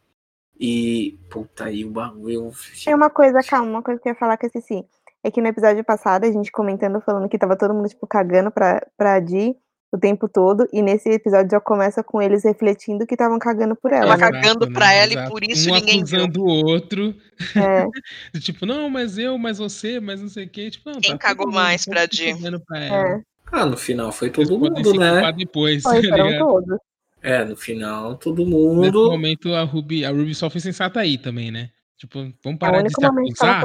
e, 0.59 1.19
puta, 1.31 1.65
aí 1.67 1.85
o 1.85 1.91
bagulho. 1.91 2.51
Tem 2.85 2.95
uma 2.95 3.09
coisa, 3.11 3.41
calma, 3.43 3.71
uma 3.71 3.83
coisa 3.83 4.01
que 4.01 4.09
eu 4.09 4.13
ia 4.13 4.19
falar 4.19 4.37
que 4.37 4.47
eu 4.47 4.49
esqueci. 4.49 4.85
É 5.23 5.31
que 5.31 5.41
no 5.41 5.49
episódio 5.49 5.83
passado, 5.85 6.25
a 6.25 6.31
gente 6.31 6.51
comentando, 6.53 7.01
falando 7.01 7.29
que 7.29 7.39
tava 7.39 7.57
todo 7.57 7.75
mundo, 7.75 7.89
tipo, 7.89 8.07
cagando 8.07 8.51
pra, 8.51 8.85
pra 8.97 9.19
Di 9.21 9.57
o 9.97 10.01
tempo 10.01 10.29
todo. 10.29 10.69
E 10.73 10.81
nesse 10.83 11.09
episódio 11.09 11.51
já 11.51 11.61
começa 11.61 12.03
com 12.03 12.23
eles 12.23 12.45
refletindo 12.45 13.07
que 13.07 13.15
estavam 13.15 13.39
cagando 13.39 13.75
por 13.75 13.93
ela. 13.93 14.17
Tava 14.17 14.31
né? 14.33 14.41
cagando 14.43 14.73
pra 14.73 14.93
ela 14.93 15.13
e 15.13 15.31
por 15.31 15.43
isso 15.43 15.71
um 15.71 15.75
ninguém 15.75 16.05
viu. 16.05 16.25
acusando 16.25 16.43
o 16.43 16.67
outro. 16.67 17.15
É, 17.57 17.87
tipo, 18.41 18.65
não, 18.65 18.89
mas 18.89 19.19
eu, 19.19 19.37
mas 19.39 19.59
você, 19.59 19.99
mas 20.01 20.21
não 20.21 20.29
sei 20.29 20.45
o 20.45 20.49
quê. 20.49 20.71
Tipo, 20.71 20.91
não, 20.91 21.01
Quem 21.01 21.13
tá 21.13 21.19
cagou 21.19 21.51
mais 21.51 21.85
todo 21.85 21.95
pra 21.95 22.07
Di? 22.07 22.31
é. 22.75 23.21
Ah, 23.53 23.65
no 23.65 23.77
final 23.77 24.11
foi 24.11 24.31
todo 24.31 24.59
podem 24.59 24.83
mundo, 24.85 24.99
né? 24.99 25.33
depois, 25.33 25.83
Foi, 25.83 26.03
tá 26.09 26.39
todos. 26.39 26.79
É, 27.23 27.45
no 27.45 27.57
final 27.57 28.17
todo 28.17 28.45
Nesse 28.45 28.51
mundo. 28.51 29.11
momento 29.11 29.53
a 29.55 29.63
Ruby, 29.63 30.05
a 30.05 30.11
Ruby 30.11 30.35
só 30.35 30.51
foi 30.51 30.61
sensata 30.61 31.01
aí 31.01 31.17
também, 31.19 31.51
né? 31.51 31.71
Tipo, 31.97 32.19
vamos 32.43 32.57
É 32.57 32.59
parar 32.59 32.79
de 32.83 32.85
único 32.85 33.01
se 33.01 33.07
acusar. 33.07 33.57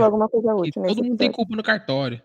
nesse 0.81 0.95
todo 0.95 1.03
mundo 1.05 1.17
tem 1.17 1.31
culpa 1.31 1.55
no 1.55 1.63
cartório. 1.63 2.21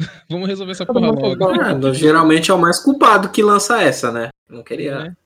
vamos 0.28 0.48
resolver 0.48 0.72
essa 0.72 0.86
porra 0.86 1.10
logo. 1.10 1.90
É, 1.90 1.94
geralmente 1.94 2.50
é 2.50 2.54
o 2.54 2.58
mais 2.58 2.78
culpado 2.78 3.28
que 3.30 3.42
lança 3.42 3.82
essa, 3.82 4.10
né? 4.10 4.28
Não 4.48 4.62
queria. 4.62 4.98
Né? 4.98 5.16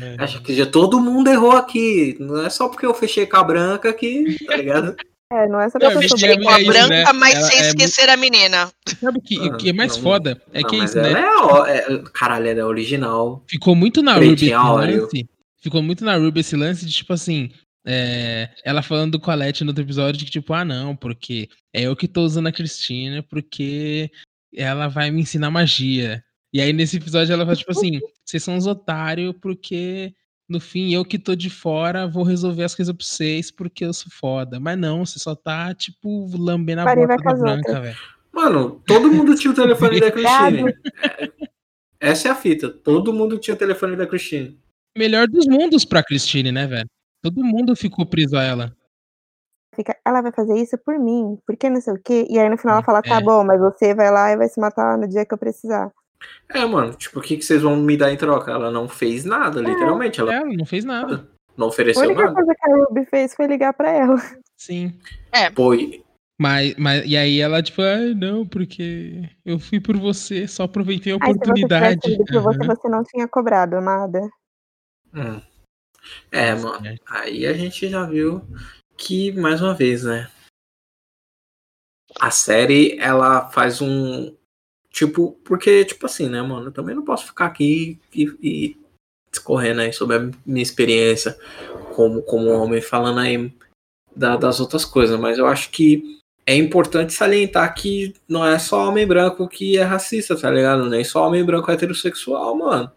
É. 0.00 0.16
Acho 0.22 0.42
que 0.42 0.54
já 0.54 0.66
todo 0.66 1.00
mundo 1.00 1.28
errou 1.28 1.52
aqui. 1.52 2.16
Não 2.18 2.44
é 2.44 2.50
só 2.50 2.68
porque 2.68 2.86
eu 2.86 2.94
fechei 2.94 3.26
com 3.26 3.36
a 3.36 3.44
branca 3.44 3.92
que, 3.92 4.36
tá 4.46 4.56
ligado? 4.56 4.96
É, 5.30 5.46
não 5.46 5.60
é 5.60 5.68
só 5.68 5.78
Não, 5.78 5.88
pessoa 5.90 6.00
mentira, 6.00 6.36
Ficou 6.38 6.48
a 6.50 6.58
é 6.58 6.62
isso, 6.62 6.72
branca, 6.72 6.88
né? 6.88 7.12
mas 7.12 7.34
Ela 7.34 7.46
sem 7.48 7.58
é 7.58 7.68
esquecer 7.68 8.08
a 8.08 8.16
menina. 8.16 8.72
Sabe 8.98 9.18
o 9.18 9.20
que, 9.20 9.38
o 9.38 9.56
que 9.58 9.68
é 9.68 9.72
mais 9.74 9.94
Não, 9.94 10.02
foda? 10.02 10.40
É 10.54 10.62
Não, 10.62 10.70
que 10.70 10.76
é 10.76 10.78
isso, 10.78 10.96
né? 10.96 11.20
é, 11.20 11.36
ó, 11.36 11.66
é- 11.66 12.02
Caralho, 12.14 12.48
ela 12.48 12.60
é 12.60 12.64
original. 12.64 13.44
Ficou 13.46 13.74
muito 13.74 14.00
na 14.02 14.14
Ruby 14.14 14.32
esse 14.46 14.54
lance. 14.54 15.28
Ficou 15.60 15.82
muito 15.82 16.02
na 16.02 16.16
Ruby 16.16 16.40
esse 16.40 16.56
lance 16.56 16.86
de, 16.86 16.92
tipo 16.94 17.12
assim, 17.12 17.50
é, 17.90 18.50
ela 18.62 18.82
falando 18.82 19.12
do 19.12 19.20
Colette 19.20 19.64
no 19.64 19.70
outro 19.70 19.82
episódio 19.82 20.18
de 20.18 20.26
que, 20.26 20.30
tipo, 20.30 20.52
ah, 20.52 20.62
não, 20.62 20.94
porque 20.94 21.48
é 21.72 21.82
eu 21.82 21.96
que 21.96 22.06
tô 22.06 22.20
usando 22.20 22.46
a 22.46 22.52
Cristina, 22.52 23.22
porque 23.22 24.10
ela 24.54 24.88
vai 24.88 25.10
me 25.10 25.22
ensinar 25.22 25.50
magia. 25.50 26.22
E 26.52 26.60
aí 26.60 26.70
nesse 26.70 26.98
episódio 26.98 27.32
ela 27.32 27.46
fala, 27.46 27.56
tipo 27.56 27.70
assim, 27.70 27.98
vocês 28.22 28.44
são 28.44 28.56
uns 28.56 28.66
otários, 28.66 29.34
porque 29.40 30.12
no 30.46 30.60
fim 30.60 30.92
eu 30.92 31.02
que 31.02 31.18
tô 31.18 31.34
de 31.34 31.48
fora 31.48 32.06
vou 32.06 32.24
resolver 32.24 32.64
as 32.64 32.74
coisas 32.74 32.94
pra 32.94 33.06
vocês, 33.06 33.50
porque 33.50 33.86
eu 33.86 33.94
sou 33.94 34.12
foda. 34.12 34.60
Mas 34.60 34.76
não, 34.76 35.06
você 35.06 35.18
só 35.18 35.34
tá, 35.34 35.74
tipo, 35.74 36.28
lambendo 36.36 36.82
a 36.82 36.84
Maria 36.84 37.06
bota 37.06 37.22
da 37.22 37.34
branca, 37.34 37.80
velho. 37.80 37.96
Mano, 38.30 38.82
todo 38.86 39.10
mundo 39.10 39.34
tinha 39.34 39.50
o 39.50 39.56
telefone 39.56 39.98
da 39.98 40.10
Christine. 40.12 40.74
Essa 41.98 42.28
é 42.28 42.30
a 42.32 42.34
fita. 42.34 42.68
Todo 42.68 43.14
mundo 43.14 43.38
tinha 43.38 43.54
o 43.54 43.58
telefone 43.58 43.96
da 43.96 44.06
Christine. 44.06 44.60
Melhor 44.94 45.26
dos 45.26 45.46
mundos 45.46 45.86
pra 45.86 46.02
Christine, 46.02 46.52
né, 46.52 46.66
velho? 46.66 46.88
Todo 47.22 47.44
mundo 47.44 47.74
ficou 47.76 48.06
preso 48.06 48.36
a 48.36 48.42
ela. 48.42 48.76
Fica, 49.74 49.96
ela 50.04 50.20
vai 50.20 50.32
fazer 50.32 50.54
isso 50.58 50.76
por 50.78 50.98
mim, 50.98 51.38
porque 51.46 51.68
não 51.70 51.80
sei 51.80 51.94
o 51.94 52.02
quê. 52.02 52.26
E 52.28 52.38
aí 52.38 52.48
no 52.48 52.56
final 52.58 52.76
ela 52.76 52.84
fala, 52.84 53.02
tá 53.02 53.16
É. 53.18 53.20
bom, 53.20 53.44
mas 53.44 53.60
você 53.60 53.94
vai 53.94 54.10
lá 54.10 54.30
e 54.32 54.36
vai 54.36 54.48
se 54.48 54.60
matar 54.60 54.98
no 54.98 55.06
dia 55.08 55.24
que 55.24 55.32
eu 55.34 55.38
precisar. 55.38 55.92
É, 56.48 56.64
mano, 56.64 56.94
tipo, 56.94 57.20
o 57.20 57.22
que, 57.22 57.36
que 57.36 57.44
vocês 57.44 57.62
vão 57.62 57.76
me 57.76 57.96
dar 57.96 58.10
em 58.12 58.16
troca? 58.16 58.50
Ela 58.50 58.70
não 58.72 58.88
fez 58.88 59.24
nada, 59.24 59.60
literalmente. 59.60 60.20
Ela 60.20 60.34
Ela 60.34 60.46
não 60.46 60.64
fez 60.66 60.84
nada. 60.84 61.28
não 61.56 61.66
A 61.66 61.68
ofereceu 61.68 62.04
única 62.04 62.22
nada. 62.24 62.34
coisa 62.34 62.54
que 62.54 62.70
a 62.70 62.76
Ruby 62.76 63.04
fez 63.06 63.34
foi 63.34 63.46
ligar 63.46 63.72
pra 63.72 63.90
ela. 63.90 64.16
Sim. 64.56 64.98
Pô, 65.54 65.74
e- 65.74 66.02
Mas, 66.40 66.74
mas, 66.76 67.04
e 67.04 67.16
aí 67.16 67.40
ela, 67.40 67.62
tipo, 67.62 67.82
ai, 67.82 68.14
não, 68.14 68.46
porque 68.46 69.28
eu 69.44 69.58
fui 69.60 69.80
por 69.80 69.96
você, 69.96 70.46
só 70.48 70.64
aproveitei 70.64 71.12
a 71.12 71.16
Aí 71.16 71.20
se 71.20 71.38
você 71.38 71.44
oportunidade. 71.44 72.16
por 72.26 72.42
você, 72.42 72.66
você 72.66 72.88
não 72.88 73.02
tinha 73.04 73.28
cobrado 73.28 73.80
nada. 73.80 74.20
hum. 75.14 75.40
É, 76.30 76.54
mano. 76.54 76.82
Certo. 76.82 77.02
Aí 77.06 77.46
a 77.46 77.52
gente 77.52 77.88
já 77.88 78.04
viu 78.04 78.42
que, 78.96 79.32
mais 79.32 79.60
uma 79.60 79.74
vez, 79.74 80.04
né? 80.04 80.30
A 82.20 82.30
série, 82.30 82.98
ela 82.98 83.48
faz 83.50 83.80
um. 83.80 84.34
Tipo, 84.90 85.32
porque, 85.44 85.84
tipo 85.84 86.06
assim, 86.06 86.28
né, 86.28 86.40
mano? 86.42 86.68
Eu 86.68 86.72
também 86.72 86.94
não 86.94 87.04
posso 87.04 87.26
ficar 87.26 87.46
aqui 87.46 87.98
e, 88.14 88.24
e 88.42 88.76
discorrendo 89.30 89.82
aí 89.82 89.92
sobre 89.92 90.16
a 90.16 90.30
minha 90.46 90.62
experiência 90.62 91.38
como, 91.94 92.22
como 92.22 92.50
homem, 92.50 92.80
falando 92.80 93.20
aí 93.20 93.52
da- 94.16 94.36
das 94.36 94.60
outras 94.60 94.84
coisas, 94.84 95.18
mas 95.20 95.38
eu 95.38 95.46
acho 95.46 95.70
que 95.70 96.18
é 96.46 96.56
importante 96.56 97.12
salientar 97.12 97.74
que 97.74 98.14
não 98.28 98.44
é 98.44 98.58
só 98.58 98.88
homem 98.88 99.06
branco 99.06 99.48
que 99.48 99.78
é 99.78 99.82
racista, 99.82 100.36
tá 100.38 100.50
ligado? 100.50 100.88
Nem 100.88 101.04
só 101.04 101.26
homem 101.28 101.44
branco 101.44 101.70
heterossexual, 101.70 102.56
mano. 102.56 102.90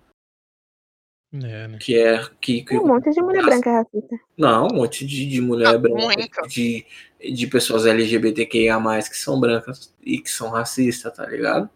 É, 1.34 1.68
né? 1.68 1.78
Que 1.80 1.98
é. 1.98 2.22
Que, 2.42 2.62
que 2.64 2.78
um 2.78 2.86
monte 2.88 3.10
de 3.12 3.22
mulher 3.22 3.44
branca 3.44 3.72
racista. 3.72 4.20
não, 4.38 4.68
um 4.68 4.76
monte 4.76 5.06
de, 5.06 5.26
de 5.26 5.40
mulher 5.40 5.76
Ah, 5.76 5.78
branca, 5.78 5.96
muito. 5.96 6.48
de, 6.50 6.86
de 7.34 7.48
pessoas 7.48 7.86
LGBTQIA, 7.86 8.78
que 9.10 9.18
são 9.18 9.40
brancas 9.40 9.94
e 10.02 10.20
que 10.20 10.30
são 10.30 10.50
racistas, 10.50 11.14
tá 11.16 11.26
ligado? 11.26 11.70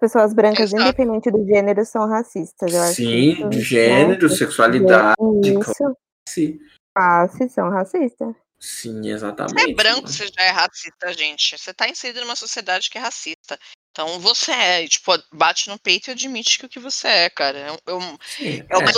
Pessoas 0.00 0.32
brancas, 0.32 0.72
Exato. 0.72 0.82
independente 0.82 1.30
do 1.30 1.44
gênero, 1.44 1.84
são 1.84 2.08
racistas. 2.08 2.72
Eu 2.72 2.80
acho 2.82 2.94
Sim, 2.94 3.30
isso, 3.32 3.48
de 3.48 3.60
gênero, 3.60 4.28
né, 4.28 4.34
sexualidade, 4.36 5.16
Isso, 5.44 5.60
classe. 5.60 6.60
classe, 6.94 7.48
são 7.48 7.70
racistas. 7.70 8.34
Sim, 8.62 9.00
Você 9.02 9.08
exatamente. 9.10 9.70
é 9.70 9.74
branco, 9.74 10.02
mano. 10.02 10.08
você 10.08 10.26
já 10.28 10.44
é 10.44 10.50
racista, 10.50 11.12
gente. 11.12 11.58
Você 11.58 11.74
tá 11.74 11.88
inserido 11.88 12.20
numa 12.20 12.36
sociedade 12.36 12.88
que 12.88 12.96
é 12.96 13.00
racista. 13.00 13.58
Então 13.90 14.20
você 14.20 14.52
é, 14.52 14.86
tipo, 14.86 15.10
bate 15.32 15.68
no 15.68 15.78
peito 15.80 16.08
e 16.08 16.12
admite 16.12 16.58
que 16.60 16.66
o 16.66 16.68
que 16.68 16.78
você 16.78 17.08
é, 17.08 17.30
cara. 17.30 17.58
É, 17.58 17.72
um- 17.72 18.14
é, 18.14 18.18
Sim, 18.24 18.66
é 18.70 18.76
o 18.76 18.80
é. 18.80 18.84
mais 18.84 18.96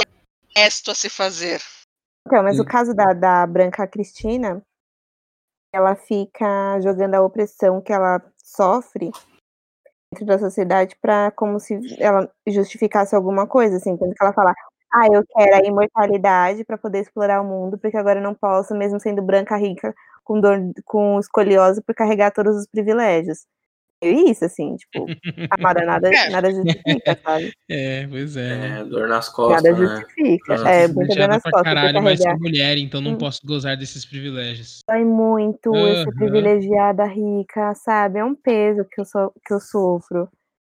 honesto 0.54 0.90
a 0.90 0.94
se 0.94 1.08
fazer. 1.08 1.62
Então, 2.26 2.42
mas 2.42 2.58
Hum. 2.58 2.62
o 2.62 2.66
caso 2.66 2.94
da, 2.94 3.14
da 3.14 3.46
Branca 3.46 3.86
Cristina, 3.88 4.62
ela 5.72 5.96
fica 5.96 6.78
jogando 6.82 7.14
a 7.14 7.22
opressão 7.22 7.80
que 7.82 7.92
ela 7.92 8.20
sofre 8.42 9.10
dentro 10.12 10.26
da 10.26 10.38
sociedade 10.38 10.94
para 11.00 11.32
como 11.32 11.58
se 11.58 11.74
ela 11.98 12.30
justificasse 12.46 13.16
alguma 13.16 13.48
coisa, 13.48 13.78
assim, 13.78 13.96
tanto 13.96 14.14
que 14.14 14.22
ela 14.22 14.32
fala, 14.32 14.54
ah, 14.94 15.06
eu 15.12 15.24
quero 15.26 15.56
a 15.56 15.68
imortalidade 15.68 16.64
para 16.64 16.78
poder 16.78 17.00
explorar 17.00 17.40
o 17.42 17.44
mundo, 17.44 17.78
porque 17.78 17.96
agora 17.96 18.20
eu 18.20 18.22
não 18.24 18.34
posso, 18.34 18.74
mesmo 18.76 19.00
sendo 19.00 19.22
branca 19.22 19.56
rica, 19.56 19.94
com 20.24 20.40
dor, 20.40 20.58
com 20.84 21.18
escoliose, 21.20 21.82
por 21.82 21.94
carregar 21.94 22.30
todos 22.32 22.56
os 22.56 22.66
privilégios. 22.66 23.40
É 24.02 24.08
isso, 24.10 24.44
assim, 24.44 24.76
tipo, 24.76 25.06
amada, 25.50 25.84
nada, 25.86 26.10
É. 26.10 26.30
nada 26.30 26.50
justifica, 26.52 27.18
sabe? 27.24 27.52
É, 27.70 28.06
pois 28.08 28.36
é. 28.36 28.80
É, 28.80 28.84
dor 28.84 29.08
nas 29.08 29.28
costas, 29.30 29.64
Nada 29.64 29.78
né? 29.78 29.86
justifica. 29.88 30.52
Nossa, 30.56 30.70
É, 30.70 30.88
muita 30.88 31.14
dor 31.16 31.28
nas 31.28 31.42
costas 31.42 31.62
caralho, 31.62 32.02
mas 32.02 32.20
sou 32.22 32.38
mulher, 32.38 32.76
então 32.78 33.00
não 33.00 33.12
Hum. 33.12 33.18
posso 33.18 33.40
gozar 33.46 33.76
desses 33.76 34.04
privilégios. 34.06 34.80
dói 34.88 35.04
muito 35.04 35.74
eu 35.74 35.96
ser 35.96 36.12
privilegiada, 36.14 37.04
rica, 37.06 37.74
sabe? 37.74 38.18
É 38.18 38.24
um 38.24 38.34
peso 38.34 38.84
que 38.90 39.00
eu, 39.00 39.04
so, 39.06 39.32
que 39.46 39.54
eu 39.54 39.60
sofro. 39.60 40.28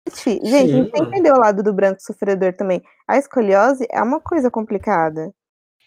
Gente, 0.07 0.45
gente, 0.45 0.55
a 0.55 0.59
gente 0.67 0.71
tem 0.71 0.91
que 0.91 0.99
mano. 1.01 1.13
entender 1.13 1.31
o 1.31 1.39
lado 1.39 1.63
do 1.63 1.73
branco 1.73 2.01
sofredor 2.01 2.53
também. 2.53 2.81
A 3.07 3.17
escoliose 3.17 3.85
é 3.91 4.01
uma 4.01 4.19
coisa 4.19 4.51
complicada. 4.51 5.31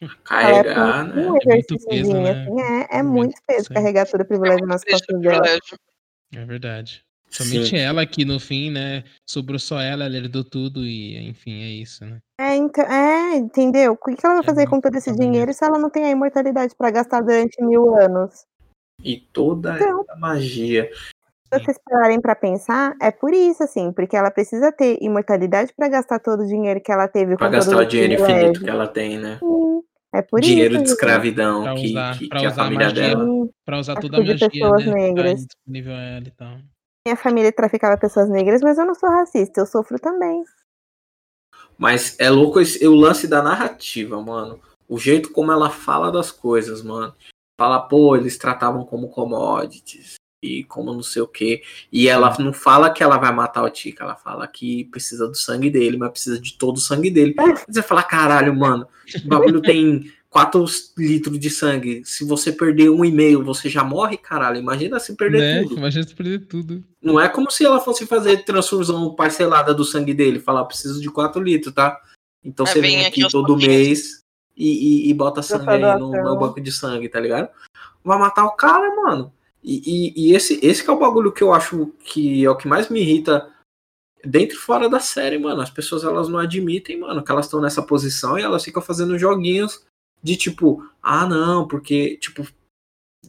É 0.00 0.06
Carregar, 0.24 1.04
né? 1.08 1.22
um 1.22 1.30
muito 1.30 1.48
exercíciozinho, 1.48 1.88
peso, 1.88 2.22
né? 2.22 2.30
assim, 2.42 2.60
é, 2.92 2.98
é 2.98 3.02
Muito, 3.02 3.14
muito 3.16 3.42
peso 3.46 3.66
sim. 3.66 3.74
carregar 3.74 4.06
todo 4.06 4.20
o 4.20 4.24
privilégio 4.24 4.66
nas 4.66 4.82
Privilégio 4.82 5.06
costas 5.20 5.42
dela. 5.42 5.78
É 6.34 6.44
verdade. 6.44 7.02
Somente 7.30 7.68
Sim. 7.70 7.76
ela 7.76 8.06
que 8.06 8.24
no 8.24 8.40
fim, 8.40 8.70
né? 8.70 9.04
Sobrou 9.28 9.58
só 9.58 9.78
ela, 9.80 10.04
ela 10.06 10.16
herdou 10.16 10.42
tudo 10.42 10.82
e, 10.84 11.18
enfim, 11.28 11.62
é 11.62 11.66
isso, 11.68 12.04
né? 12.06 12.18
É, 12.40 12.54
então, 12.56 12.84
é, 12.84 13.36
entendeu? 13.36 13.92
O 13.92 13.96
que 13.98 14.24
ela 14.24 14.36
vai 14.36 14.42
É 14.42 14.46
fazer 14.46 14.64
com 14.66 14.76
muito 14.76 14.84
todo 14.84 14.96
esse 14.96 15.12
dinheiro 15.14 15.48
mesmo. 15.48 15.52
se 15.58 15.64
ela 15.64 15.78
não 15.78 15.90
tem 15.90 16.04
a 16.04 16.10
imortalidade 16.10 16.74
pra 16.74 16.90
gastar 16.90 17.20
durante 17.20 17.62
mil 17.62 17.94
anos? 17.96 18.46
E 19.04 19.18
toda 19.32 19.74
Então. 19.76 20.00
essa 20.02 20.16
magia. 20.16 20.90
Se 21.52 21.64
vocês 21.64 21.78
pararem 21.84 22.20
pra 22.20 22.34
pensar, 22.34 22.94
é 23.00 23.10
por 23.10 23.32
isso, 23.32 23.62
assim, 23.62 23.90
porque 23.92 24.16
ela 24.16 24.30
precisa 24.30 24.70
ter 24.70 24.98
imortalidade 25.00 25.72
pra 25.74 25.88
gastar 25.88 26.18
todo 26.18 26.42
o 26.42 26.46
dinheiro 26.46 26.80
que 26.80 26.92
ela 26.92 27.08
teve 27.08 27.36
todos 27.36 27.52
gastar 27.52 27.76
o 27.78 27.84
dinheiro 27.86 28.12
infinito 28.14 28.26
privilégios. 28.32 28.64
que 28.64 28.70
ela 28.70 28.86
tem, 28.86 29.18
né? 29.18 29.38
Sim, 29.38 29.80
é 30.12 30.22
por 30.22 30.40
Dinheiro 30.40 30.74
isso. 30.74 30.84
de 30.84 30.90
escravidão 30.90 31.62
Pra 31.62 31.74
que, 31.74 31.86
usar- 31.86 32.18
que, 32.18 32.28
pra 32.28 32.38
que 32.40 32.46
a 32.46 32.48
usar 32.50 32.60
a 32.60 32.64
família 32.64 32.86
magia. 32.88 33.02
dela. 33.08 33.48
Pra 33.64 33.78
usar 33.78 33.94
toda 33.94 34.16
a 34.18 34.20
de 34.20 34.28
magia, 34.30 34.48
pessoas 34.50 34.84
né? 34.84 34.92
Tá 34.92 34.98
negras. 34.98 35.46
disponível 35.46 35.92
a 35.94 36.00
ela 36.02 36.26
e 36.26 36.30
tal. 36.30 36.56
Minha 37.06 37.16
família 37.16 37.52
traficava 37.52 37.96
pessoas 37.96 38.28
negras, 38.28 38.60
mas 38.60 38.76
eu 38.76 38.84
não 38.84 38.94
sou 38.94 39.08
racista, 39.08 39.60
eu 39.62 39.66
sofro 39.66 39.98
também. 39.98 40.44
Mas 41.78 42.14
é 42.18 42.28
louco 42.28 42.60
esse, 42.60 42.86
o 42.86 42.94
lance 42.94 43.26
da 43.26 43.42
narrativa, 43.42 44.20
mano. 44.20 44.60
O 44.88 44.98
jeito 44.98 45.30
como 45.32 45.52
ela 45.52 45.70
fala 45.70 46.10
das 46.10 46.30
coisas, 46.30 46.82
mano. 46.82 47.14
Fala, 47.58 47.80
pô, 47.80 48.16
eles 48.16 48.36
tratavam 48.36 48.84
como 48.84 49.08
commodities 49.08 50.16
e 50.42 50.64
como 50.64 50.92
não 50.92 51.02
sei 51.02 51.22
o 51.22 51.26
quê. 51.26 51.62
E 51.92 52.08
ela 52.08 52.34
não 52.38 52.52
fala 52.52 52.90
que 52.90 53.02
ela 53.02 53.18
vai 53.18 53.32
matar 53.32 53.62
o 53.64 53.70
Tika, 53.70 54.04
ela 54.04 54.16
fala 54.16 54.46
que 54.46 54.84
precisa 54.86 55.26
do 55.26 55.34
sangue 55.34 55.70
dele, 55.70 55.96
mas 55.96 56.10
precisa 56.10 56.40
de 56.40 56.54
todo 56.54 56.76
o 56.76 56.80
sangue 56.80 57.10
dele. 57.10 57.34
Você 57.68 57.82
fala, 57.82 58.02
caralho, 58.02 58.54
mano, 58.54 58.86
o 59.24 59.28
bagulho 59.28 59.60
tem 59.60 60.10
4 60.30 60.64
litros 60.96 61.38
de 61.38 61.50
sangue. 61.50 62.02
Se 62.04 62.24
você 62.24 62.52
perder 62.52 62.90
um 62.90 63.04
e 63.04 63.10
meio, 63.10 63.42
você 63.42 63.68
já 63.68 63.82
morre, 63.82 64.16
caralho. 64.16 64.58
Imagina 64.58 65.00
se 65.00 65.16
perder 65.16 65.40
né? 65.40 65.62
tudo. 65.62 65.78
Imagina 65.78 66.06
se 66.06 66.14
perder 66.14 66.46
tudo. 66.46 66.84
Não 67.02 67.18
é 67.18 67.28
como 67.28 67.50
se 67.50 67.64
ela 67.64 67.80
fosse 67.80 68.06
fazer 68.06 68.44
transfusão 68.44 69.14
parcelada 69.14 69.74
do 69.74 69.84
sangue 69.84 70.14
dele, 70.14 70.38
falar, 70.38 70.64
preciso 70.64 71.00
de 71.00 71.10
4 71.10 71.42
litros, 71.42 71.74
tá? 71.74 71.98
Então 72.44 72.66
É, 72.66 72.68
você 72.68 72.80
vem 72.80 72.98
vem 72.98 73.06
aqui 73.06 73.22
aqui 73.22 73.32
todo 73.32 73.56
mês 73.56 74.22
e, 74.56 75.06
e, 75.06 75.10
e 75.10 75.14
bota 75.14 75.42
sangue 75.42 75.70
aí 75.70 75.98
no 75.98 76.10
meu 76.10 76.36
banco 76.36 76.60
de 76.60 76.70
sangue, 76.70 77.08
tá 77.08 77.18
ligado? 77.18 77.48
Vai 78.04 78.18
matar 78.18 78.44
o 78.44 78.52
cara, 78.52 78.94
mano. 78.94 79.32
E, 79.68 79.82
e, 79.84 80.12
e 80.16 80.34
esse, 80.34 80.58
esse 80.62 80.82
que 80.82 80.88
é 80.88 80.92
o 80.94 80.98
bagulho 80.98 81.30
que 81.30 81.42
eu 81.42 81.52
acho 81.52 81.92
que 82.00 82.42
é 82.42 82.48
o 82.48 82.56
que 82.56 82.66
mais 82.66 82.88
me 82.88 83.00
irrita 83.02 83.52
dentro 84.24 84.56
e 84.56 84.58
fora 84.58 84.88
da 84.88 84.98
série, 84.98 85.38
mano. 85.38 85.60
As 85.60 85.68
pessoas 85.68 86.04
elas 86.04 86.26
não 86.26 86.38
admitem, 86.38 86.98
mano, 87.00 87.22
que 87.22 87.30
elas 87.30 87.44
estão 87.44 87.60
nessa 87.60 87.82
posição 87.82 88.38
e 88.38 88.42
elas 88.42 88.64
ficam 88.64 88.80
fazendo 88.80 89.18
joguinhos 89.18 89.84
de 90.22 90.36
tipo, 90.36 90.82
ah, 91.02 91.26
não, 91.26 91.68
porque, 91.68 92.16
tipo, 92.16 92.48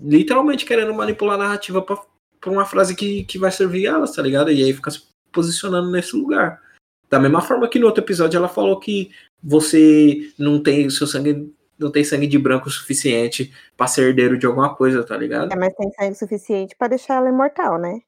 literalmente 0.02 0.66
querendo 0.66 0.94
manipular 0.94 1.36
a 1.36 1.44
narrativa 1.44 1.82
pra, 1.82 2.02
pra 2.40 2.50
uma 2.50 2.66
frase 2.66 2.96
que, 2.96 3.26
que 3.26 3.38
vai 3.38 3.52
servir 3.52 3.88
elas, 3.88 4.16
tá 4.16 4.22
ligado? 4.22 4.50
E 4.50 4.64
aí 4.64 4.72
fica 4.72 4.92
se 4.92 5.04
posicionando 5.34 5.92
nesse 5.92 6.16
lugar. 6.16 6.64
Da 7.10 7.20
mesma 7.20 7.42
forma 7.42 7.68
que 7.68 7.80
no 7.80 7.86
outro 7.86 8.02
episódio 8.02 8.38
ela 8.38 8.48
falou 8.48 8.80
que 8.80 9.12
você 9.44 10.32
não 10.38 10.64
tem 10.64 10.90
seu 10.90 11.06
sangue 11.06 11.54
não 11.80 11.92
tem 11.92 12.04
sangue 12.04 12.28
de 12.28 12.38
branco 12.38 12.68
o 12.68 12.72
suficiente 12.72 13.54
pra 13.78 13.88
ser 13.88 14.10
herdeiro 14.10 14.38
de 14.38 14.46
alguma 14.46 14.76
coisa, 14.76 15.04
tá 15.04 15.16
ligado? 15.18 15.52
É, 15.52 15.56
mas 15.56 15.74
tem 15.74 15.92
sangue 15.92 16.16
suficiente 16.16 16.76
pra 16.76 16.88
deixar 16.88 17.16
ela 17.16 17.30
imortal, 17.30 17.80
né? 17.80 18.02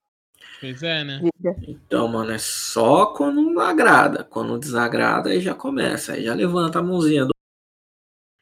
Pois 0.59 0.83
é, 0.83 1.03
né? 1.03 1.21
Então, 1.67 2.07
mano, 2.07 2.31
é 2.31 2.37
só 2.37 3.07
quando 3.07 3.59
agrada. 3.59 4.23
Quando 4.23 4.59
desagrada, 4.59 5.29
aí 5.29 5.39
já 5.39 5.55
começa. 5.55 6.13
Aí 6.13 6.23
já 6.23 6.35
levanta 6.35 6.79
a 6.79 6.83
mãozinha 6.83 7.25
do, 7.25 7.33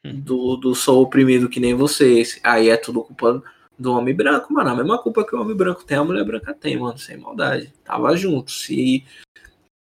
do, 0.04 0.58
do 0.58 0.76
sou 0.76 1.02
oprimido 1.02 1.48
que 1.48 1.60
nem 1.60 1.74
vocês. 1.74 2.40
Aí 2.44 2.70
é 2.70 2.76
tudo 2.76 3.04
culpa 3.04 3.42
do 3.78 3.94
homem 3.94 4.14
branco, 4.14 4.54
mano. 4.54 4.70
A 4.70 4.76
mesma 4.76 5.02
culpa 5.02 5.26
que 5.26 5.34
o 5.34 5.42
homem 5.42 5.56
branco 5.56 5.86
tem, 5.86 5.98
a 5.98 6.04
mulher 6.04 6.26
branca 6.26 6.54
tem, 6.54 6.78
mano. 6.78 6.98
Sem 6.98 7.16
maldade. 7.16 7.74
Tava 7.86 8.16
junto. 8.18 8.52
Se, 8.52 9.06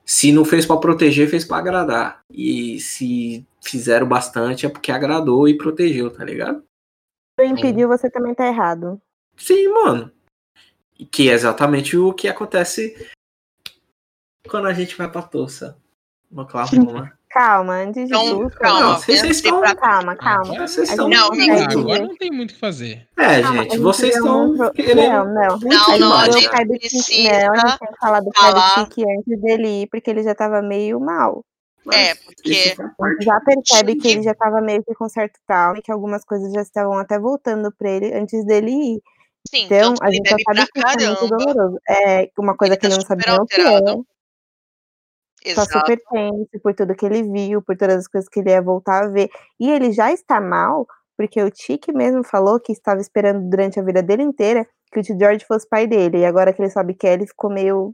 se 0.09 0.31
não 0.31 0.43
fez 0.43 0.65
para 0.65 0.79
proteger, 0.79 1.29
fez 1.29 1.45
para 1.45 1.57
agradar. 1.57 2.23
E 2.31 2.79
se 2.79 3.45
fizeram 3.61 4.07
bastante 4.07 4.65
é 4.65 4.69
porque 4.69 4.91
agradou 4.91 5.47
e 5.47 5.55
protegeu, 5.55 6.09
tá 6.09 6.25
ligado? 6.25 6.63
Se 7.39 7.45
impediu, 7.45 7.87
você 7.87 8.09
também 8.09 8.33
tá 8.33 8.47
errado. 8.47 8.99
Sim, 9.37 9.67
mano. 9.67 10.11
Que 11.11 11.29
é 11.29 11.33
exatamente 11.33 11.95
o 11.95 12.11
que 12.11 12.27
acontece 12.27 13.07
quando 14.49 14.67
a 14.67 14.73
gente 14.73 14.97
vai 14.97 15.09
pra 15.11 15.21
Tulsa. 15.21 15.77
No 16.31 16.41
Oklahoma. 16.41 17.15
Calma, 17.39 17.73
antes 17.75 17.93
de 18.09 18.13
Então, 18.13 18.37
tudo. 18.37 18.49
calma, 18.57 18.79
Não, 18.81 18.95
vocês 18.99 19.23
estão- 19.23 19.59
pra- 19.61 19.73
Calma, 19.75 20.15
calma. 20.17 20.41
Agora 20.53 20.67
vocês 20.67 20.89
estão- 20.89 21.07
Não, 21.07 21.29
Ah, 21.29 21.71
agora 21.71 21.99
não 22.01 22.17
tem 22.17 22.31
muito 22.31 22.51
o 22.51 22.53
que 22.53 22.59
fazer. 22.59 23.07
É, 23.17 23.41
Calma, 23.41 23.63
gente, 23.63 23.77
vocês 23.77 24.13
estão 24.13 24.57
pro- 24.57 24.71
querendo. 24.73 24.99
Não, 24.99 25.25
não. 25.25 25.59
Não, 25.59 25.99
não, 25.99 26.13
a 26.17 26.29
gente 26.29 26.49
precisa 26.49 27.03
Tiki. 27.05 27.23
Não, 27.31 27.53
a 27.53 27.57
gente 27.69 27.79
tem 27.79 27.87
que 27.87 27.97
falar 27.97 28.19
do 28.19 28.29
Tiki 28.89 29.03
antes 29.09 29.41
dele 29.41 29.83
ir, 29.83 29.87
porque 29.89 30.09
ele 30.09 30.21
já 30.21 30.35
tava 30.35 30.61
meio 30.61 30.99
mal. 30.99 31.45
É, 31.93 32.11
Isso 32.11 32.25
porque 32.25 32.75
já 33.23 33.39
percebe 33.39 33.95
que 33.95 34.07
ele 34.09 34.21
já 34.23 34.35
tava 34.35 34.59
meio 34.59 34.83
que 34.83 34.93
com 34.93 35.07
certo 35.07 35.39
trauma 35.47 35.77
e 35.79 35.81
que 35.81 35.91
algumas 35.93 36.25
coisas 36.25 36.51
já 36.51 36.61
estavam 36.61 36.97
até 36.97 37.17
voltando 37.17 37.71
pra 37.71 37.89
ele 37.89 38.13
antes 38.13 38.45
dele 38.45 38.71
ir. 38.71 39.01
sim, 39.49 39.63
Então, 39.63 39.93
que 39.93 40.03
a 40.05 40.11
gente 40.11 40.29
já 40.29 40.35
sabe 40.45 40.67
que 40.73 40.79
isso 40.79 40.87
é 40.87 41.07
muito 41.07 41.19
caramba. 41.21 41.37
doloroso. 41.37 41.79
É 41.89 42.29
uma 42.37 42.57
coisa 42.57 42.73
Ele 42.73 42.81
que 42.81 42.87
tá 42.89 42.95
ele 42.95 42.97
não 42.97 43.15
nem 43.15 43.39
o 43.39 43.45
que 43.45 43.61
é. 43.61 44.18
Tá 45.43 45.49
Exato. 45.51 45.71
super 45.71 46.01
tenso 46.11 46.59
por 46.61 46.73
tudo 46.73 46.95
que 46.95 47.05
ele 47.05 47.23
viu, 47.23 47.61
por 47.61 47.77
todas 47.77 47.97
as 47.97 48.07
coisas 48.07 48.29
que 48.29 48.39
ele 48.39 48.49
ia 48.49 48.61
voltar 48.61 49.05
a 49.05 49.07
ver. 49.07 49.29
E 49.59 49.69
ele 49.69 49.91
já 49.91 50.11
está 50.11 50.41
mal, 50.41 50.85
porque 51.17 51.41
o 51.41 51.49
Tiki 51.49 51.93
mesmo 51.93 52.23
falou 52.23 52.59
que 52.59 52.71
estava 52.71 52.99
esperando 52.99 53.49
durante 53.49 53.79
a 53.79 53.83
vida 53.83 54.03
dele 54.03 54.23
inteira 54.23 54.67
que 54.91 54.99
o 54.99 55.03
tio 55.03 55.17
George 55.17 55.45
fosse 55.45 55.67
pai 55.69 55.87
dele. 55.87 56.19
E 56.19 56.25
agora 56.25 56.51
que 56.51 56.61
ele 56.61 56.69
sabe 56.69 56.93
que 56.93 57.07
é, 57.07 57.13
ele 57.13 57.27
ficou 57.27 57.49
meio. 57.49 57.93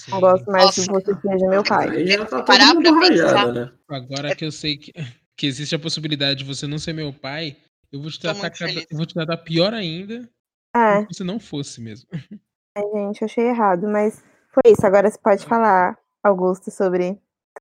Sim. 0.00 0.12
Não 0.12 0.20
gosto 0.20 0.50
mais 0.50 0.74
que 0.74 0.86
Nossa. 0.86 1.12
você 1.12 1.20
seja 1.20 1.48
meu 1.48 1.64
pai. 1.64 1.88
Aí 1.88 2.06
já 2.06 2.18
tá 2.24 2.26
todo 2.26 2.44
Parar 2.44 2.74
mundo 2.74 2.82
pra 2.82 3.08
pensar. 3.08 3.26
rajado, 3.26 3.52
né? 3.52 3.72
Agora 3.88 4.34
que 4.34 4.44
eu 4.44 4.52
sei 4.52 4.76
que, 4.76 4.92
que 5.36 5.46
existe 5.46 5.74
a 5.74 5.78
possibilidade 5.78 6.40
de 6.40 6.44
você 6.44 6.66
não 6.66 6.78
ser 6.78 6.92
meu 6.92 7.12
pai, 7.12 7.56
eu 7.92 8.00
vou 8.00 8.10
te 8.10 8.20
tratar, 8.20 8.50
eu 8.90 8.96
vou 8.96 9.06
te 9.06 9.14
tratar 9.14 9.36
pior 9.38 9.72
ainda 9.72 10.28
É, 10.74 11.00
se 11.00 11.06
você 11.14 11.24
não 11.24 11.38
fosse 11.38 11.80
mesmo. 11.80 12.08
gente, 12.12 13.22
eu 13.22 13.26
achei 13.26 13.44
errado, 13.46 13.86
mas 13.88 14.22
foi 14.52 14.72
isso. 14.72 14.86
Agora 14.86 15.10
você 15.10 15.18
pode 15.18 15.46
falar, 15.46 15.96
Augusto, 16.26 16.70
sobre. 16.70 17.18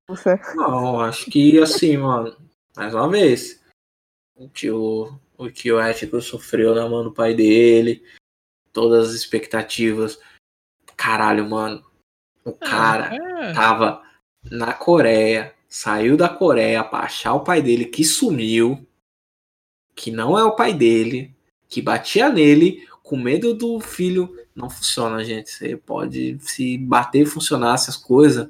Tulsa. 0.07 0.39
Não, 0.55 0.99
acho 0.99 1.29
que 1.29 1.57
assim, 1.59 1.97
mano. 1.97 2.35
Mais 2.75 2.93
uma 2.93 3.09
vez. 3.09 3.61
O 4.35 4.49
que 4.49 4.69
o, 4.69 5.17
o, 5.37 5.49
que 5.49 5.71
o 5.71 5.79
Ético 5.79 6.21
sofreu 6.21 6.75
na 6.75 6.87
mão 6.87 7.03
do 7.03 7.13
pai 7.13 7.33
dele. 7.33 8.03
Todas 8.73 9.09
as 9.09 9.15
expectativas. 9.15 10.19
Caralho, 10.97 11.49
mano. 11.49 11.83
O 12.43 12.51
cara 12.53 13.15
É, 13.15 13.53
tava 13.53 14.03
na 14.43 14.73
Coreia. 14.73 15.53
Saiu 15.69 16.15
da 16.17 16.29
Coreia 16.29 16.83
pra 16.83 16.99
achar 16.99 17.33
o 17.33 17.43
pai 17.43 17.61
dele 17.61 17.85
que 17.85 18.03
sumiu. 18.03 18.85
Que 19.95 20.11
não 20.11 20.37
é 20.37 20.43
o 20.43 20.55
pai 20.55 20.73
dele. 20.73 21.33
Que 21.67 21.81
batia 21.81 22.29
nele 22.29 22.87
com 23.03 23.17
medo 23.17 23.53
do 23.53 23.79
filho. 23.79 24.37
Não 24.53 24.69
funciona, 24.69 25.23
gente. 25.23 25.49
Você 25.49 25.77
pode. 25.77 26.37
Se 26.39 26.77
bater 26.77 27.23
e 27.23 27.25
funcionasse 27.25 27.89
as 27.89 27.97
coisas. 27.97 28.49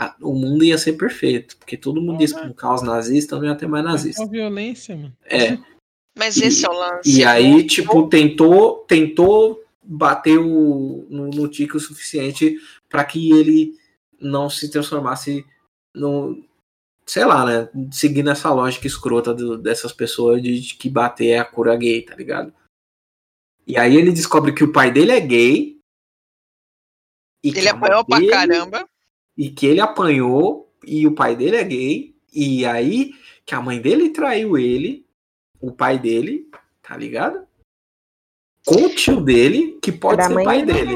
A- 0.00 0.16
O 0.20 0.34
mundo 0.34 0.64
ia 0.64 0.78
ser 0.78 0.94
perfeito. 0.94 1.56
Porque 1.58 1.76
todo 1.76 2.00
mundo 2.00 2.22
ia 2.22 2.28
Porra. 2.28 2.46
um 2.46 2.52
caos 2.52 2.82
nazista, 2.82 3.36
não 3.36 3.44
ia 3.46 3.54
ter 3.54 3.66
mais 3.66 3.84
é 3.84 3.88
nazista. 3.88 4.22
só 4.22 4.28
violência, 4.28 4.96
mano. 4.96 5.16
É. 5.24 5.58
Mas 6.18 6.36
E- 6.36 6.44
esse 6.44 6.64
é 6.66 6.68
o 6.68 6.72
lance. 6.72 7.18
E 7.20 7.24
aí, 7.24 7.66
tipo, 7.66 8.08
tentou, 8.08 8.78
tentou 8.86 9.62
bater 9.82 10.38
o, 10.38 11.06
no, 11.08 11.28
no 11.30 11.48
tique 11.48 11.76
o 11.76 11.80
suficiente 11.80 12.56
para 12.88 13.04
que 13.04 13.30
ele 13.32 13.78
não 14.20 14.48
se 14.50 14.70
transformasse 14.70 15.44
no. 15.94 16.44
Sei 17.06 17.24
lá, 17.24 17.44
né? 17.44 17.68
Seguindo 17.92 18.30
essa 18.30 18.52
lógica 18.52 18.86
escrota 18.86 19.34
do- 19.34 19.58
dessas 19.58 19.92
pessoas 19.92 20.40
de, 20.42 20.60
de 20.60 20.74
que 20.74 20.88
bater 20.88 21.28
é 21.30 21.38
a 21.38 21.44
cura 21.44 21.74
gay, 21.76 22.02
tá 22.02 22.14
ligado? 22.14 22.52
E 23.66 23.76
aí 23.76 23.96
ele 23.96 24.12
descobre 24.12 24.52
que 24.52 24.62
o 24.64 24.72
pai 24.72 24.90
dele 24.92 25.12
é 25.12 25.20
gay. 25.20 25.78
E 27.42 27.52
que 27.52 27.58
Ele 27.58 27.72
mãe 27.72 27.78
apanhou 27.90 28.04
pra 28.04 28.26
caramba. 28.28 28.88
E 29.40 29.48
que 29.48 29.66
ele 29.66 29.80
apanhou 29.80 30.70
e 30.86 31.06
o 31.06 31.14
pai 31.14 31.34
dele 31.34 31.56
é 31.56 31.64
gay 31.64 32.14
e 32.30 32.66
aí 32.66 33.14
que 33.46 33.54
a 33.54 33.62
mãe 33.62 33.80
dele 33.80 34.10
traiu 34.10 34.58
ele, 34.58 35.06
o 35.58 35.72
pai 35.72 35.98
dele, 35.98 36.46
tá 36.82 36.94
ligado? 36.94 37.46
Com 38.66 38.84
o 38.84 38.94
tio 38.94 39.18
dele, 39.22 39.78
que 39.82 39.90
pode 39.90 40.18
da 40.18 40.28
ser 40.28 40.34
mãe 40.34 40.44
pai 40.44 40.62
dele. 40.62 40.94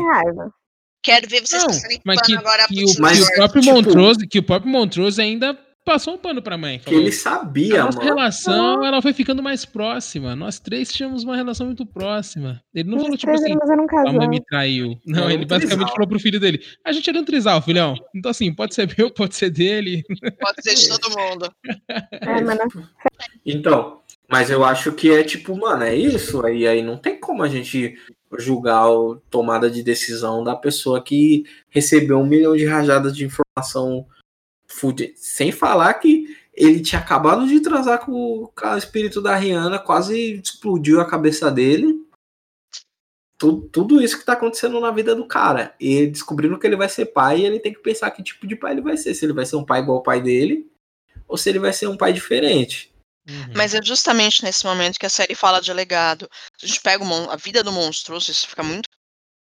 Quero 1.03 1.27
ver 1.27 1.41
vocês 1.41 1.63
Não, 1.63 1.69
passarem 1.69 2.01
mas 2.05 2.21
pano 2.21 2.27
que, 2.27 2.37
agora 2.37 2.67
que 2.69 2.85
o, 2.85 3.01
Mas, 3.01 3.21
o 3.23 3.35
próprio 3.35 3.63
tipo- 3.63 3.75
Montrose, 3.75 4.27
que 4.27 4.39
o 4.39 4.43
próprio 4.43 4.71
Montrose 4.71 5.21
ainda 5.23 5.59
passou 5.85 6.15
um 6.15 6.19
pano 6.19 6.41
pra 6.43 6.57
mãe. 6.57 6.79
Que 6.79 6.85
falou, 6.87 7.01
ele 7.01 7.11
a 7.11 7.13
sabia, 7.13 7.85
nossa 7.85 7.99
mano. 7.99 8.09
relação, 8.11 8.85
ela 8.85 9.03
foi 9.03 9.13
ficando 9.13 9.43
mais 9.43 9.65
próxima. 9.65 10.35
Nós 10.35 10.59
três 10.59 10.93
tínhamos 10.93 11.25
uma 11.25 11.37
relação 11.37 11.67
muito 11.67 11.85
próxima. 11.85 12.61
Ele 12.75 12.89
não 12.89 12.99
falou, 12.99 13.11
Eles 13.13 13.21
tipo 13.21 13.33
assim, 13.33 13.53
a 14.09 14.13
mãe 14.13 14.29
me 14.29 14.41
traiu. 14.45 14.99
Não, 15.07 15.31
ele 15.31 15.45
basicamente 15.45 15.77
trisal. 15.79 15.93
falou 15.93 16.09
pro 16.09 16.19
filho 16.21 16.41
dele, 16.41 16.61
a 16.85 16.93
gente 16.93 17.09
era 17.11 17.19
um 17.19 17.25
trisal, 17.25 17.61
filhão. 17.63 17.95
Então 18.15 18.31
assim, 18.31 18.53
pode 18.53 18.75
ser 18.75 18.89
meu, 18.97 19.11
pode 19.11 19.37
ser 19.37 19.51
dele. 19.51 20.03
Pode 20.41 20.63
ser 20.63 20.75
de 20.75 20.89
todo 20.89 21.19
mundo. 21.19 21.51
É, 22.21 22.41
mas 22.41 22.59
não- 22.59 22.89
Então, 23.45 24.01
mas 24.29 24.51
eu 24.51 24.65
acho 24.65 24.93
que 24.93 25.11
é 25.11 25.23
tipo, 25.23 25.57
mano, 25.57 25.83
é 25.85 25.95
isso. 25.95 26.45
Aí, 26.45 26.67
aí 26.67 26.83
não 26.83 26.97
tem 26.97 27.19
como 27.21 27.43
a 27.43 27.49
gente 27.49 27.95
julgar 28.39 28.85
a 28.87 29.17
tomada 29.31 29.71
de 29.71 29.83
decisão 29.83 30.43
da 30.43 30.57
pessoa 30.57 31.03
que 31.03 31.45
recebeu 31.69 32.19
um 32.19 32.27
milhão 32.27 32.57
de 32.57 32.65
rajadas 32.65 33.15
de 33.17 33.25
informação 33.27 34.07
sem 35.17 35.53
falar 35.53 35.95
que 35.95 36.37
ele 36.53 36.81
tinha 36.81 37.01
acabado 37.01 37.47
de 37.47 37.61
transar 37.61 38.05
com 38.05 38.13
o 38.13 38.49
com 38.49 38.69
o 38.69 38.79
espírito 38.79 39.21
da 39.21 39.35
Rihanna, 39.35 39.79
quase 39.79 40.41
explodiu 40.43 41.01
a 41.01 41.09
cabeça 41.09 41.51
dele. 41.51 42.01
Tudo, 43.37 43.69
tudo 43.69 44.03
isso 44.03 44.19
que 44.19 44.25
tá 44.25 44.35
acontecendo 44.35 44.81
na 44.81 44.91
vida 44.91 45.15
do 45.15 45.27
cara. 45.27 45.75
E 45.81 46.07
descobrindo 46.07 46.59
que 46.59 46.67
ele 46.67 46.77
vai 46.77 46.89
ser 46.89 47.07
pai, 47.07 47.45
ele 47.45 47.59
tem 47.59 47.73
que 47.73 47.81
pensar 47.81 48.11
que 48.11 48.23
tipo 48.23 48.47
de 48.47 48.55
pai 48.55 48.73
ele 48.73 48.81
vai 48.81 48.97
ser. 48.97 49.15
Se 49.15 49.25
ele 49.25 49.33
vai 49.33 49.45
ser 49.45 49.57
um 49.57 49.65
pai 49.65 49.81
igual 49.81 49.99
ao 49.99 50.03
pai 50.03 50.21
dele, 50.23 50.71
ou 51.27 51.37
se 51.37 51.49
ele 51.49 51.59
vai 51.59 51.73
ser 51.73 51.89
um 51.89 51.97
pai 51.97 52.13
diferente. 52.13 52.95
Uhum. 53.29 53.55
Mas 53.57 53.75
é 53.75 53.83
justamente 53.83 54.45
nesse 54.45 54.65
momento 54.65 54.99
que 54.99 55.07
a 55.07 55.11
série 55.11 55.35
fala 55.35 55.61
de 55.61 55.73
legado. 55.73 56.29
A 56.63 56.67
gente 56.67 56.81
pega 56.81 57.03
o 57.03 57.31
a 57.31 57.37
vida 57.37 57.63
do 57.63 57.73
monstruoso, 57.73 58.31
isso 58.31 58.49
fica 58.49 58.63
muito. 58.63 58.89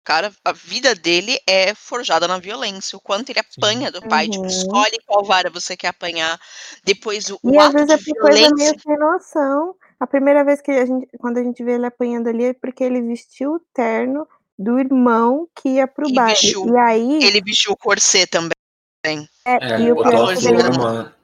Cara, 0.04 0.32
a 0.44 0.52
vida 0.52 0.94
dele 0.96 1.38
é 1.46 1.74
forjada 1.74 2.26
na 2.26 2.38
violência. 2.38 2.96
O 2.96 3.00
quanto 3.00 3.30
ele 3.30 3.38
apanha 3.38 3.90
do 3.92 4.02
pai. 4.02 4.28
Tipo, 4.28 4.42
Uhum. 4.42 4.48
escolhe 4.48 4.98
qual 5.06 5.24
vara 5.24 5.48
você 5.48 5.76
quer 5.76 5.88
apanhar. 5.88 6.40
Depois 6.84 7.30
o, 7.30 7.38
o 7.42 7.50
E 7.54 7.58
às 7.58 7.66
ato 7.68 7.74
vezes 7.74 7.90
é 8.08 8.14
coisa 8.20 8.50
meio 8.54 8.80
sem 8.80 8.98
noção. 8.98 9.76
A 10.00 10.06
primeira 10.06 10.44
vez 10.44 10.60
que 10.60 10.72
a 10.72 10.84
gente, 10.84 11.06
quando 11.18 11.38
a 11.38 11.42
gente 11.44 11.62
vê 11.62 11.74
ele 11.74 11.86
apanhando 11.86 12.26
ali 12.28 12.46
é 12.46 12.52
porque 12.54 12.82
ele 12.82 13.00
vestiu 13.02 13.52
o 13.54 13.60
terno 13.72 14.26
do 14.58 14.78
irmão 14.80 15.48
que 15.54 15.68
ia 15.68 15.86
pro 15.86 16.08
E 16.08 16.14
baile. 16.14 16.32
vestiu- 16.32 16.66
E 16.68 16.76
aí, 16.78 17.22
Ele 17.24 17.40
vestiu 17.40 17.70
o 17.72 17.76
corset 17.76 18.26
também. 18.28 19.28
é, 19.46 19.74
É, 19.74 19.80
e 19.80 19.92
o 19.92 19.94
botou 19.94 20.10
pior 20.10 20.36
flor, 20.36 20.78
mano. 20.78 21.14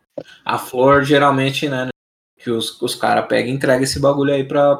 A 0.44 0.56
flor, 0.58 1.02
geralmente, 1.04 1.68
né? 1.68 1.88
Que 2.38 2.50
os, 2.50 2.80
os 2.80 2.94
caras 2.94 3.26
pegam 3.26 3.50
e 3.50 3.54
entregam 3.56 3.82
esse 3.82 3.98
bagulho 3.98 4.32
aí 4.32 4.46
pra 4.46 4.78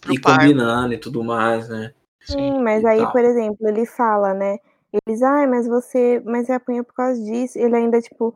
Pro 0.00 0.14
ir 0.14 0.20
par. 0.20 0.38
combinando 0.38 0.94
e 0.94 0.98
tudo 0.98 1.24
mais, 1.24 1.68
né? 1.68 1.92
Sim, 2.24 2.62
mas 2.62 2.84
aí, 2.84 3.00
tal. 3.00 3.12
por 3.12 3.20
exemplo, 3.24 3.68
ele 3.68 3.84
fala, 3.86 4.32
né? 4.34 4.58
Eles, 5.06 5.22
ai, 5.22 5.46
mas 5.46 5.66
você, 5.66 6.22
mas 6.24 6.46
você 6.46 6.52
apanhou 6.52 6.84
por 6.84 6.94
causa 6.94 7.20
disso. 7.22 7.58
Ele 7.58 7.74
ainda, 7.76 8.00
tipo, 8.00 8.34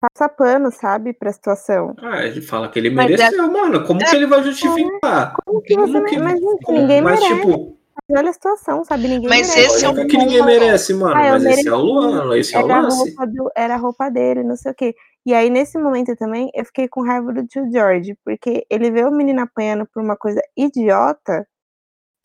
passa 0.00 0.28
pano, 0.28 0.70
sabe, 0.70 1.12
pra 1.12 1.32
situação. 1.32 1.94
Ah, 1.98 2.24
ele 2.24 2.40
fala 2.40 2.68
que 2.68 2.78
ele 2.78 2.90
Mas 2.90 3.06
é- 3.06 3.16
mereceu, 3.16 3.50
mano. 3.50 3.84
Como 3.84 3.98
que 4.00 4.14
ele 4.16 4.26
vai 4.26 4.42
justificar? 4.42 5.34
Como 5.44 5.60
que 5.62 5.74
você, 5.74 5.92
Como 5.92 6.04
que- 6.06 6.18
mas 6.18 6.38
gente, 6.40 6.72
ninguém 6.72 7.02
mas, 7.02 7.20
merece. 7.20 7.40
tipo, 7.40 7.76
Mas 8.08 8.18
olha 8.20 8.30
a 8.30 8.32
situação, 8.32 8.84
sabe? 8.84 9.08
Ninguém 9.08 9.28
Mas 9.28 9.48
merece. 9.48 9.76
esse 9.76 9.84
é 9.84 9.88
o 9.88 10.06
que 10.06 10.16
ninguém 10.16 10.44
merece, 10.44 10.94
mano. 10.94 11.16
Ah, 11.16 11.30
mas 11.32 11.44
esse 11.44 11.66
é 11.68 11.72
o 11.72 11.78
mereci. 11.78 11.92
Luan, 12.12 12.36
esse 12.38 12.54
é 12.54 12.58
o 12.58 12.64
Era 12.64 12.76
a, 12.76 12.80
lance. 12.82 12.96
roupa 12.98 13.26
do, 13.26 13.50
era 13.56 13.74
a 13.74 13.78
roupa 13.78 14.08
dele, 14.10 14.42
não 14.44 14.54
sei 14.54 14.70
o 14.70 14.74
quê. 14.74 14.94
E 15.24 15.34
aí, 15.34 15.50
nesse 15.50 15.76
momento 15.78 16.14
também, 16.14 16.48
eu 16.54 16.64
fiquei 16.64 16.86
com 16.86 17.02
raiva 17.02 17.32
do 17.32 17.44
tio 17.46 17.68
George, 17.72 18.16
porque 18.24 18.64
ele 18.70 18.90
vê 18.92 19.04
o 19.04 19.10
menino 19.10 19.40
apanhando 19.40 19.86
por 19.92 20.00
uma 20.02 20.14
coisa 20.16 20.40
idiota, 20.56 21.44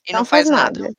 E 0.08 0.14
não, 0.14 0.26
faz 0.26 0.50
nada. 0.50 0.90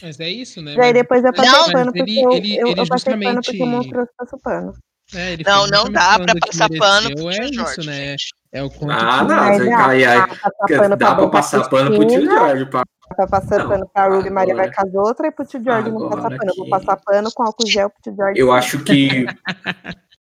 Mas 0.00 0.18
é 0.20 0.28
isso, 0.28 0.62
né? 0.62 0.74
E 0.74 0.80
aí 0.80 0.92
depois 0.92 1.24
eu 1.24 1.32
passei 1.32 1.50
Não, 1.50 1.72
pano 1.72 1.92
porque 1.92 2.10
ele- 2.10 2.22
eu, 2.22 2.32
ele- 2.32 2.56
eu, 2.58 2.66
ele 2.68 2.80
eu 2.80 2.86
passei 2.86 3.12
pano 3.12 3.40
porque 3.42 3.50
o 3.50 3.66
justamente- 3.66 3.70
monstro 3.94 4.08
passou 4.16 4.38
pano. 4.38 4.72
é, 5.14 5.32
ele 5.32 5.42
Não, 5.44 5.60
foi 5.62 5.70
não 5.70 5.78
justamente 5.86 5.92
dá 5.92 6.18
pra 6.18 6.34
que 6.34 6.40
passar 6.46 6.68
pano 6.78 7.14
pro 7.16 7.30
É 7.30 7.32
tio 7.34 7.44
isso, 7.44 7.54
George, 7.54 7.86
né? 7.86 8.04
gente. 8.10 8.24
É 8.54 8.62
o 8.62 8.70
quanto 8.70 8.92
Ah, 8.92 8.98
que- 8.98 9.20
não, 9.22 9.26
dá, 9.70 9.76
cai 9.76 10.04
aí. 10.04 10.18
dá 10.20 10.26
pra 10.26 10.36
passar 10.36 10.78
pano 10.78 10.96
Dá 10.96 11.14
pra 11.14 11.28
passar 11.28 11.68
pano 11.68 11.96
pro 11.96 12.06
tio 12.06 12.24
Jorge. 12.24 12.66
Pra... 12.66 12.82
Tá 13.16 13.26
passando 13.26 13.58
Não, 13.58 13.68
pano 13.68 13.90
pra 13.92 14.08
Ruby 14.08 14.30
Maria 14.30 14.54
vai 14.54 14.66
agora- 14.68 14.82
com 14.82 14.88
as 14.88 14.94
outras 15.08 15.28
e 15.28 15.34
pro 15.34 15.44
tio 15.44 15.62
George 15.62 15.90
não 15.90 15.96
agora 16.06 16.16
passar 16.22 16.28
pano. 16.38 16.50
Eu 16.50 16.54
vou 16.56 16.64
que- 16.64 16.70
passar 16.70 16.96
pano 16.96 17.30
com 17.34 17.42
álcool 17.42 17.66
gel 17.66 17.90
pro 17.90 18.02
tio 18.02 18.14
George. 18.14 18.40
Eu 18.40 18.46
sim. 18.46 18.52
acho 18.52 18.84
que 18.84 19.26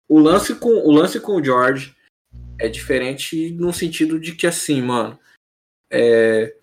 o 0.10 0.18
lance 0.20 0.56
com 0.56 0.70
o 0.70 0.92
lance 0.92 1.20
com 1.20 1.34
o 1.36 1.44
George 1.44 1.96
é 2.60 2.68
diferente 2.68 3.52
no 3.52 3.72
sentido 3.72 4.20
de 4.20 4.34
que 4.34 4.46
assim, 4.48 4.82
mano, 4.82 5.18
é, 5.92 6.54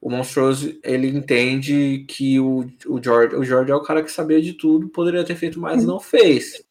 o 0.00 0.10
monstruoso 0.10 0.78
ele 0.82 1.08
entende 1.08 2.04
que 2.08 2.38
o, 2.38 2.70
o 2.86 3.02
George 3.02 3.34
o 3.34 3.44
George 3.44 3.70
é 3.70 3.74
o 3.74 3.82
cara 3.82 4.02
que 4.02 4.10
sabia 4.10 4.40
de 4.40 4.52
tudo, 4.52 4.88
poderia 4.88 5.24
ter 5.24 5.36
feito 5.36 5.60
mais 5.60 5.84
não 5.84 5.98
fez. 5.98 6.64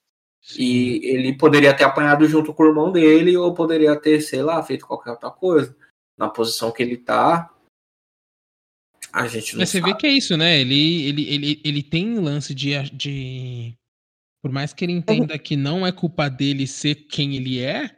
E 0.57 1.01
ele 1.03 1.38
poderia 1.38 1.73
ter 1.73 1.84
apanhado 1.84 2.25
junto 2.25 2.53
com 2.53 2.63
o 2.63 2.67
irmão 2.67 2.91
dele, 2.91 3.36
ou 3.36 3.53
poderia 3.53 3.99
ter, 3.99 4.21
sei 4.21 4.41
lá, 4.41 4.63
feito 4.63 4.88
qualquer 4.88 5.11
outra 5.11 5.30
coisa. 5.30 5.75
Na 6.17 6.30
posição 6.30 6.71
que 6.71 6.82
ele 6.82 6.95
tá, 6.95 7.53
a 9.11 9.28
gente 9.28 9.53
não 9.53 9.59
Mas 9.59 9.69
você 9.69 9.80
sabe. 9.80 9.91
vê 9.91 9.97
que 9.97 10.07
é 10.07 10.11
isso, 10.11 10.38
né? 10.38 10.59
Ele, 10.59 11.07
ele, 11.07 11.30
ele, 11.30 11.61
ele 11.63 11.84
tem 11.84 12.19
lance 12.19 12.53
de, 12.55 12.71
de. 12.91 13.73
Por 14.41 14.51
mais 14.51 14.73
que 14.73 14.86
ele 14.86 14.93
entenda 14.93 15.38
que 15.38 15.55
não 15.55 15.86
é 15.86 15.91
culpa 15.91 16.30
dele 16.30 16.65
ser 16.65 16.95
quem 16.95 17.36
ele 17.36 17.59
é, 17.59 17.97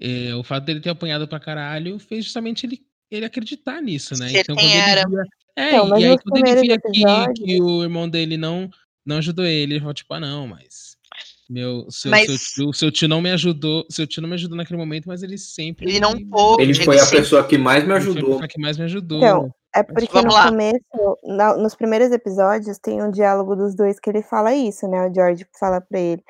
é, 0.00 0.34
o 0.34 0.42
fato 0.42 0.64
dele 0.64 0.80
ter 0.80 0.90
apanhado 0.90 1.28
pra 1.28 1.40
caralho 1.40 1.98
fez 1.98 2.24
justamente 2.24 2.66
ele, 2.66 2.84
ele 3.10 3.24
acreditar 3.26 3.80
nisso, 3.80 4.14
né? 4.18 4.28
Ser 4.28 4.44
quem 4.44 4.76
era. 4.80 5.08
via. 5.08 5.22
É, 5.56 5.68
Então, 5.76 5.98
e 5.98 6.04
aí 6.06 6.16
quando 6.18 6.46
ele 6.46 6.60
via 6.60 6.78
que, 6.80 7.32
que 7.44 7.62
o 7.62 7.82
irmão 7.82 8.08
dele 8.08 8.36
não, 8.36 8.68
não 9.04 9.16
ajudou 9.18 9.44
ele, 9.44 9.74
ele 9.74 9.80
falou, 9.80 9.94
tipo, 9.94 10.12
ah, 10.14 10.20
não, 10.20 10.46
mas. 10.46 10.90
Meu, 11.48 11.90
seu, 11.90 12.12
Mas- 12.12 12.26
seu, 12.26 12.66
tio, 12.66 12.72
seu 12.72 12.92
tio 12.92 13.08
não 13.08 13.20
me 13.20 13.28
ajudou. 13.32 13.84
Seu 13.90 14.06
tio 14.06 14.22
não 14.22 14.28
me 14.28 14.36
ajudou 14.36 14.56
naquele 14.56 14.78
momento, 14.78 15.06
mas 15.08 15.20
ele 15.24 15.36
sempre. 15.36 15.88
Ele 15.90 15.98
não 15.98 16.12
pôde. 16.28 16.62
Ele 16.62 16.70
Ele 16.72 16.84
foi 16.84 16.96
a 16.96 17.00
sempre- 17.00 17.18
pessoa 17.18 17.44
que 17.44 17.58
mais 17.58 17.82
me 17.84 17.92
ele 17.92 18.00
foi 18.00 18.12
a 18.12 18.14
ajudou. 18.14 18.48
que 18.48 18.60
mais 18.60 18.78
me 18.78 18.84
ajudou. 18.84 19.18
Então, 19.18 19.54
É 19.74 19.82
porque 19.82 20.06
Vamos 20.12 20.32
no 20.32 20.40
lá. 20.40 20.48
começo, 20.48 21.18
na- 21.24 21.56
nos 21.56 21.74
primeiros 21.74 22.12
episódios, 22.12 22.78
tem 22.78 23.02
um 23.02 23.10
diálogo 23.10 23.56
dos 23.56 23.74
dois 23.74 23.98
que 23.98 24.08
ele 24.10 24.22
fala 24.22 24.54
isso, 24.54 24.86
né? 24.88 25.08
O 25.08 25.12
George 25.14 25.44
fala 25.58 25.80
pra 25.80 25.98
ele. 25.98 26.22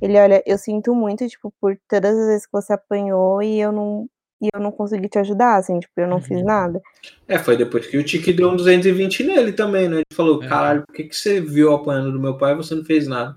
Ele, 0.00 0.16
olha, 0.16 0.42
eu 0.46 0.56
sinto 0.56 0.94
muito, 0.94 1.26
tipo, 1.28 1.52
por 1.60 1.76
todas 1.88 2.16
as 2.16 2.26
vezes 2.28 2.46
que 2.46 2.52
você 2.52 2.72
apanhou 2.72 3.42
e 3.42 3.58
eu 3.60 3.72
não, 3.72 4.08
e 4.40 4.48
eu 4.54 4.60
não 4.60 4.70
consegui 4.70 5.08
te 5.08 5.18
ajudar, 5.18 5.56
assim, 5.56 5.80
tipo, 5.80 5.92
eu 6.00 6.06
não 6.06 6.20
fiz 6.20 6.38
Uhum. 6.38 6.44
nada. 6.44 6.80
É, 7.26 7.38
foi 7.38 7.56
depois 7.56 7.86
que 7.86 7.96
o 7.98 8.04
Tiki 8.04 8.32
deu 8.32 8.50
um 8.50 8.56
220 8.56 9.24
nele 9.24 9.52
também, 9.52 9.88
né? 9.88 9.96
Ele 9.96 10.04
falou, 10.12 10.42
É. 10.42 10.48
caralho, 10.48 10.82
por 10.86 10.94
que, 10.94 11.04
que 11.04 11.16
você 11.16 11.40
viu 11.40 11.72
apanhando 11.74 12.12
do 12.12 12.20
meu 12.20 12.36
pai 12.38 12.52
e 12.52 12.56
você 12.56 12.74
não 12.74 12.84
fez 12.84 13.06
nada? 13.08 13.36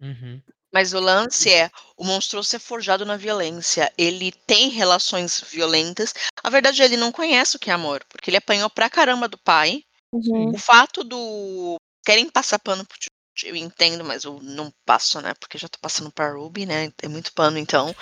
Uhum. 0.00 0.40
Mas 0.72 0.94
o 0.94 1.00
lance 1.00 1.52
é, 1.52 1.68
o 1.96 2.04
monstruoso 2.04 2.54
é 2.54 2.58
forjado 2.60 3.04
na 3.04 3.16
violência. 3.16 3.92
Ele 3.98 4.30
tem 4.46 4.68
relações 4.68 5.40
violentas. 5.50 6.14
A 6.44 6.48
verdade 6.48 6.80
é, 6.80 6.84
ele 6.84 6.96
não 6.96 7.10
conhece 7.10 7.56
o 7.56 7.58
que 7.58 7.70
é 7.70 7.72
amor, 7.72 8.04
porque 8.08 8.30
ele 8.30 8.36
apanhou 8.36 8.70
pra 8.70 8.88
caramba 8.88 9.26
do 9.26 9.36
pai. 9.36 9.82
Uhum. 10.12 10.50
O 10.50 10.58
fato 10.58 11.02
do. 11.02 11.74
Querem 12.06 12.30
passar 12.30 12.58
pano 12.60 12.84
pro 12.86 12.96
tio, 12.98 13.10
eu 13.46 13.56
entendo, 13.56 14.04
mas 14.04 14.24
eu 14.24 14.38
não 14.42 14.72
passo, 14.84 15.20
né? 15.20 15.32
Porque 15.38 15.56
já 15.58 15.68
tô 15.68 15.78
passando 15.80 16.10
pra 16.12 16.32
Ruby, 16.32 16.66
né? 16.66 16.90
É 17.02 17.08
muito 17.08 17.32
pano, 17.34 17.58
então. 17.58 17.94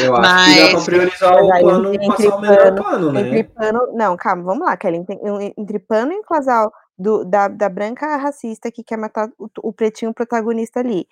Eu 0.00 0.14
acho 0.16 0.44
que 0.44 0.60
dá 0.60 0.66
pra 0.68 0.72
Mas- 0.74 0.84
priorizar 0.84 1.32
Mas 1.46 1.62
o 1.62 1.66
pano, 1.66 1.94
entre 1.94 2.08
passar 2.08 2.36
o 2.36 2.40
melhor 2.40 2.58
pano- 2.74 2.82
pano, 2.82 3.12
né? 3.12 3.20
Entre 3.20 3.44
pano. 3.44 3.80
Não, 3.92 4.16
calma, 4.16 4.42
vamos 4.42 4.66
lá, 4.66 4.76
Kelly. 4.76 4.98
Entre, 4.98 5.18
entre 5.56 5.78
pano 5.78 6.12
e 6.12 6.22
casal 6.24 6.72
do, 6.98 7.24
da, 7.24 7.48
da 7.48 7.68
branca 7.68 8.16
racista 8.16 8.70
que 8.70 8.82
quer 8.82 8.96
matar 8.96 9.28
o, 9.38 9.48
o 9.62 9.72
pretinho 9.72 10.14
protagonista 10.14 10.80
ali. 10.80 11.06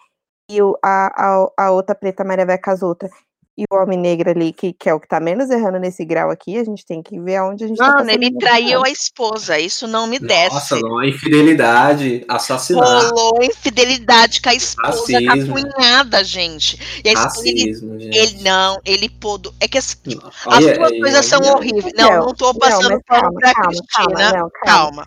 E 0.51 0.61
o, 0.61 0.77
a, 0.83 1.07
a, 1.17 1.53
a 1.67 1.71
outra 1.71 1.95
preta 1.95 2.23
Maria 2.25 2.45
vai 2.47 2.59
com 2.59 2.71
as 2.71 2.83
outras. 2.83 3.11
E 3.57 3.63
o 3.71 3.77
homem 3.77 3.97
negro 3.97 4.31
ali, 4.31 4.53
que, 4.53 4.73
que 4.73 4.89
é 4.89 4.95
o 4.95 4.99
que 4.99 5.07
tá 5.07 5.21
menos 5.21 5.49
errando 5.49 5.79
nesse 5.79 6.05
grau 6.05 6.29
aqui, 6.29 6.59
a 6.59 6.65
gente 6.65 6.85
tem 6.85 7.01
que 7.01 7.21
ver 7.21 7.37
aonde 7.37 7.65
a 7.65 7.69
gente 7.69 7.77
tá 7.77 7.85
Mano, 7.85 7.99
passando 7.99 8.11
ele 8.11 8.37
traiu 8.37 8.85
a 8.85 8.91
esposa. 8.91 9.59
Isso 9.61 9.87
não 9.87 10.09
me 10.09 10.19
desce. 10.19 10.53
Nossa, 10.55 10.81
não, 10.81 11.05
infidelidade, 11.05 12.25
assassinato, 12.29 13.15
Rolou 13.15 13.39
infidelidade 13.45 14.43
com 14.43 14.49
a 14.49 14.55
esposa, 14.55 15.07
com 15.07 15.31
a 15.31 15.63
cunhada, 15.73 16.25
gente. 16.25 17.01
E 17.05 17.09
a 17.09 17.13
esposa, 17.13 17.49
ele, 17.49 17.61
racismo, 17.61 18.01
gente. 18.01 18.19
ele 18.19 18.43
não, 18.43 18.81
ele 18.85 19.09
pôde. 19.09 19.51
É 19.61 19.69
que 19.69 19.79
assim, 19.79 19.99
Não, 20.07 20.27
as 20.29 20.65
olha 20.65 20.77
duas 20.79 20.93
aí, 20.93 21.01
coisas 21.01 21.27
são 21.27 21.39
olha 21.41 21.49
aí. 21.51 21.55
horríveis. 21.55 21.93
Não, 21.97 22.11
Não, 22.11 22.27
não 22.27 22.35
tô 22.35 22.47
não, 22.47 22.55
passando 22.59 22.89
pano 22.89 23.03
calma, 23.07 23.33
pra 23.39 23.55
calma, 23.55 23.69
Cristina. 23.69 23.87
calma, 23.95 24.15
não, 24.19 24.31
calma. 24.33 24.51
Calma. 24.65 25.07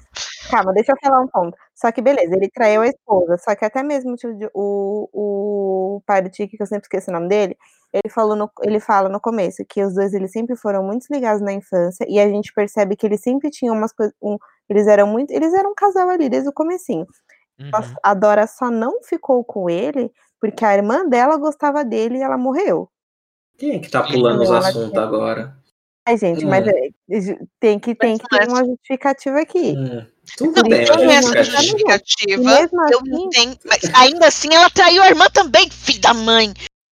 Calma, 0.49 0.73
deixa 0.73 0.93
eu 0.93 0.97
falar 1.03 1.21
um 1.21 1.27
ponto. 1.27 1.57
Só 1.79 1.91
que 1.91 2.01
beleza, 2.01 2.35
ele 2.35 2.49
traiu 2.49 2.81
a 2.81 2.87
esposa. 2.87 3.37
Só 3.37 3.55
que 3.55 3.63
até 3.63 3.83
mesmo 3.83 4.15
o, 4.51 5.09
o, 5.13 5.95
o 5.97 6.01
pai 6.07 6.23
do 6.23 6.29
Tiki, 6.29 6.57
que 6.57 6.63
eu 6.63 6.65
sempre 6.65 6.85
esqueço 6.85 7.11
o 7.11 7.13
nome 7.13 7.27
dele, 7.27 7.55
ele, 7.93 8.09
falou 8.09 8.35
no, 8.35 8.49
ele 8.63 8.79
fala 8.79 9.07
no 9.09 9.21
começo 9.21 9.63
que 9.63 9.83
os 9.83 9.93
dois 9.93 10.11
eles 10.11 10.31
sempre 10.31 10.55
foram 10.55 10.83
muito 10.83 11.05
ligados 11.11 11.39
na 11.39 11.53
infância 11.53 12.03
e 12.09 12.19
a 12.19 12.27
gente 12.27 12.51
percebe 12.51 12.95
que 12.95 13.05
eles 13.05 13.21
sempre 13.21 13.51
tinham 13.51 13.75
umas 13.75 13.93
coisas. 13.93 14.15
Um, 14.19 14.37
eles 14.67 14.87
eram 14.87 15.05
muito. 15.05 15.29
Eles 15.29 15.53
eram 15.53 15.69
um 15.71 15.75
casal 15.75 16.09
ali 16.09 16.27
desde 16.27 16.49
o 16.49 16.53
comecinho. 16.53 17.05
Uhum. 17.59 17.69
A 18.01 18.13
Dora 18.15 18.47
só 18.47 18.71
não 18.71 19.03
ficou 19.03 19.43
com 19.43 19.69
ele 19.69 20.11
porque 20.41 20.65
a 20.65 20.73
irmã 20.75 21.07
dela 21.07 21.37
gostava 21.37 21.85
dele 21.85 22.17
e 22.17 22.21
ela 22.23 22.39
morreu. 22.39 22.89
Quem 23.55 23.75
é 23.75 23.79
que 23.79 23.89
tá 23.89 24.01
pulando 24.01 24.41
os 24.41 24.49
assuntos 24.51 24.89
tinha- 24.89 25.03
agora? 25.03 25.55
Ai, 26.07 26.17
gente, 26.17 26.45
mas 26.45 26.65
Hum. 26.65 26.69
é, 26.69 27.37
tem 27.59 27.77
que, 27.77 27.93
tem 27.93 28.17
que 28.17 28.27
ter 28.29 28.47
uma 28.47 28.65
justificativa 28.65 29.41
aqui. 29.41 29.75
Hum, 29.77 30.07
tudo 30.35 30.61
Não, 30.61 30.69
bem, 30.69 30.81
essa 30.81 31.43
justificativa. 31.43 32.33
E 32.33 32.37
mesmo 32.37 32.81
Eu 32.91 32.99
assim, 32.99 33.09
não 33.09 33.29
tenho. 33.29 33.57
Mas 33.65 33.81
ainda 33.93 34.27
assim 34.27 34.53
ela 34.53 34.69
traiu 34.69 35.01
a 35.01 35.07
irmã 35.07 35.25
também, 35.31 35.69
filho 35.69 36.01
da 36.01 36.13
mãe. 36.13 36.53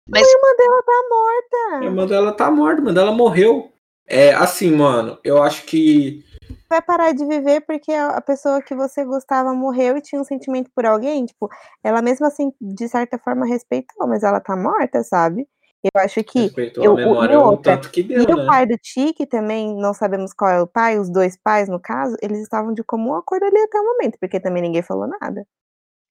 Mas 0.09 0.23
a 0.23 0.31
irmã 0.31 0.47
dela 0.57 0.83
tá 0.83 1.03
morta. 1.09 1.77
A 1.77 1.85
irmã 1.85 2.07
dela 2.07 2.31
tá 2.31 2.51
morta, 2.51 2.81
mas 2.81 2.95
ela 2.95 3.11
morreu. 3.11 3.71
É 4.07 4.33
assim, 4.33 4.71
mano, 4.71 5.19
eu 5.23 5.41
acho 5.43 5.63
que. 5.65 6.25
vai 6.67 6.81
parar 6.81 7.11
de 7.13 7.23
viver 7.25 7.61
porque 7.61 7.91
a 7.91 8.09
a 8.17 8.21
pessoa 8.21 8.59
que 8.61 8.73
você 8.73 9.05
gostava 9.05 9.53
morreu 9.53 9.97
e 9.97 10.01
tinha 10.01 10.19
um 10.19 10.23
sentimento 10.23 10.71
por 10.75 10.83
alguém, 10.85 11.25
tipo, 11.25 11.47
ela 11.83 12.01
mesmo 12.01 12.25
assim, 12.25 12.51
de 12.59 12.87
certa 12.87 13.19
forma, 13.19 13.45
respeitou, 13.45 14.07
mas 14.07 14.23
ela 14.23 14.39
tá 14.39 14.55
morta, 14.55 15.03
sabe? 15.03 15.47
Eu 15.83 16.01
acho 16.01 16.23
que. 16.23 16.39
Respeitou 16.41 16.83
eu- 16.83 16.91
a 16.91 16.93
o- 16.93 16.97
memória 16.97 17.33
e 17.33 17.37
o 17.37 17.41
outra, 17.43 17.75
tanto 17.77 17.89
que 17.89 18.01
E 18.01 18.03
deu, 18.03 18.35
o 18.35 18.39
né? 18.41 18.45
pai 18.45 18.65
do 18.65 18.77
Tiki 18.77 19.25
também, 19.25 19.73
não 19.75 19.93
sabemos 19.93 20.33
qual 20.33 20.51
é 20.51 20.61
o 20.61 20.67
pai, 20.67 20.99
os 20.99 21.09
dois 21.09 21.37
pais, 21.41 21.69
no 21.69 21.79
caso, 21.79 22.17
eles 22.21 22.39
estavam 22.39 22.73
de 22.73 22.83
comum 22.83 23.13
acordo 23.15 23.45
ali 23.45 23.57
até 23.59 23.79
o 23.79 23.85
momento, 23.85 24.17
porque 24.19 24.39
também 24.39 24.61
ninguém 24.61 24.81
falou 24.81 25.07
nada. 25.07 25.45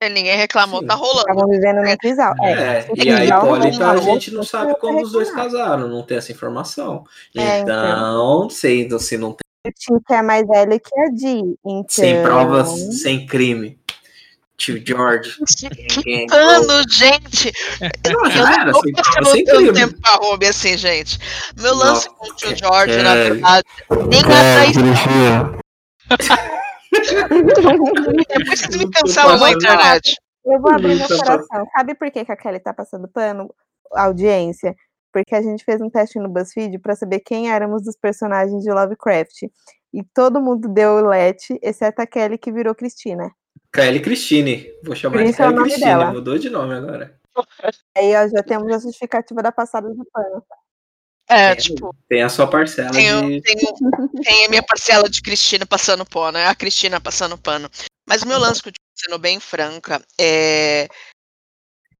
ninguém 0.03 0.37
reclamou, 0.37 0.81
Sim. 0.81 0.87
tá 0.87 0.95
rolando. 0.95 1.19
Estavam 1.21 1.49
vivendo 1.49 1.79
É. 1.85 1.91
no 1.91 1.97
trisal. 1.99 2.35
É, 2.41 2.53
É, 2.53 2.87
o 2.89 2.97
e 2.97 3.11
a 3.11 3.17
trisal 3.17 3.43
Hipólita 3.45 3.91
a 3.91 3.97
gente 3.97 4.33
não 4.33 4.43
sabe 4.45 4.79
como 4.79 5.03
os 5.03 5.13
dois 5.13 5.31
casaram, 5.31 5.89
não 5.89 6.03
tem 6.03 6.17
essa 6.19 6.31
informação. 6.33 7.05
É, 7.37 7.59
então. 7.61 7.75
Então, 8.45 8.51
se, 8.51 8.89
se 9.01 9.19
não 9.19 9.33
tem 9.33 9.41
O 9.67 9.73
Tiki 9.73 10.15
é 10.15 10.23
mais 10.23 10.47
velho 10.47 10.81
que 10.81 11.01
a 11.01 11.11
Di, 11.11 11.43
então... 11.67 11.85
sem 11.91 12.23
provas, 12.23 12.69
sem 13.03 13.27
crime. 13.27 13.78
Tio 14.59 14.83
George. 14.85 15.37
Pano, 16.29 16.83
gente. 16.91 17.53
Não, 18.13 18.25
Eu 18.25 18.31
já 18.31 18.55
era, 18.63 18.73
não 18.73 18.83
sem 19.31 19.45
tanto 19.45 19.59
crime. 19.59 19.73
tempo 19.73 20.01
pra 20.01 20.15
Ruby 20.17 20.47
assim, 20.47 20.77
gente. 20.77 21.19
Meu 21.61 21.75
lance 21.75 22.09
com 22.11 22.27
o 22.27 22.35
tio 22.35 22.49
que- 22.49 22.57
George, 22.57 22.97
na 23.03 23.13
que- 23.15 23.31
verdade, 23.31 23.65
nem 24.09 24.21
a 24.21 24.25
traição. 24.25 25.59
Depois 27.29 28.61
vocês 28.61 28.77
me 28.77 28.91
cancelam 28.91 29.39
na 29.39 29.53
internet. 29.53 30.17
Eu 30.45 30.61
vou 30.61 30.73
abrir 30.73 30.97
meu 30.97 31.07
coração. 31.09 31.67
Sabe 31.77 31.95
por 31.95 32.11
que, 32.11 32.25
que 32.25 32.33
a 32.33 32.37
Kelly 32.37 32.61
tá 32.61 32.73
passando 32.73 33.07
pano? 33.09 33.49
Audiência. 33.93 34.75
Porque 35.13 35.35
a 35.35 35.43
gente 35.43 35.65
fez 35.65 35.81
um 35.81 35.89
teste 35.91 36.19
no 36.19 36.29
BuzzFeed 36.29 36.79
pra 36.81 36.95
saber 36.97 37.21
quem 37.21 37.51
éramos 37.51 37.83
dos 37.83 37.97
personagens 37.97 38.63
de 38.63 38.71
Lovecraft. 38.71 39.45
E 39.95 40.03
todo 40.15 40.41
mundo 40.41 40.69
deu 40.69 41.07
let, 41.07 41.39
exceto 41.63 42.03
a 42.03 42.07
Kelly 42.07 42.37
que 42.39 42.53
virou 42.53 42.75
Cristina. 42.75 43.31
Kelly 43.73 44.01
Christine. 44.01 44.73
Vou 44.83 44.95
chamar 44.95 45.19
Por 45.19 45.25
de 45.25 45.31
é 45.31 45.33
Kelly 45.33 45.55
nome 45.55 45.63
Christine. 45.63 45.87
dela. 45.87 46.13
Mudou 46.13 46.39
de 46.39 46.51
nome 46.51 46.75
agora. 46.75 47.19
Aí 47.97 48.15
ó, 48.17 48.29
já 48.29 48.43
temos 48.43 48.73
a 48.73 48.79
justificativa 48.79 49.43
da 49.43 49.53
passada 49.53 49.89
do 49.89 50.05
pano. 50.13 50.45
É, 51.31 51.51
É, 51.51 51.57
tipo, 51.57 51.95
Tem 52.09 52.23
a 52.23 52.29
sua 52.29 52.49
parcela 52.49 52.91
tenho, 52.91 53.21
de. 53.21 53.43
tenho, 53.43 53.75
tem 54.25 54.47
a 54.47 54.49
minha 54.49 54.63
parcela 54.63 55.09
de 55.11 55.21
Cristina 55.21 55.67
passando 55.67 56.05
pano, 56.07 56.39
é 56.39 56.47
a 56.47 56.55
Cristina 56.55 57.01
passando 57.01 57.37
pano. 57.37 57.69
Mas 58.09 58.23
o 58.23 58.27
meu 58.27 58.39
lance, 58.39 58.61
o 58.61 58.73
tio, 58.73 58.83
sendo 58.95 59.19
bem 59.19 59.39
franca, 59.39 60.03
é. 60.19 60.89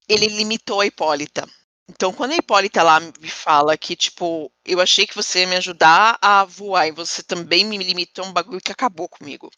Ele 0.09 0.27
limitou 0.29 0.81
a 0.81 0.87
Hipólita. 0.87 1.47
Então, 1.91 2.13
quando 2.13 2.33
a 2.33 2.37
Hipólita 2.37 2.83
lá 2.83 2.99
me 3.01 3.29
fala 3.29 3.77
que, 3.77 3.95
tipo, 3.95 4.51
eu 4.65 4.81
achei 4.81 5.07
que 5.07 5.15
você 5.15 5.41
ia 5.41 5.47
me 5.47 5.57
ajudar 5.57 6.19
a 6.21 6.45
voar 6.45 6.87
e 6.87 6.93
você 6.93 7.23
também 7.23 7.65
me 7.65 7.77
limitou 7.77 8.25
um 8.25 8.33
bagulho 8.33 8.61
que 8.63 8.73
acabou 8.73 9.09
comigo. 9.09 9.51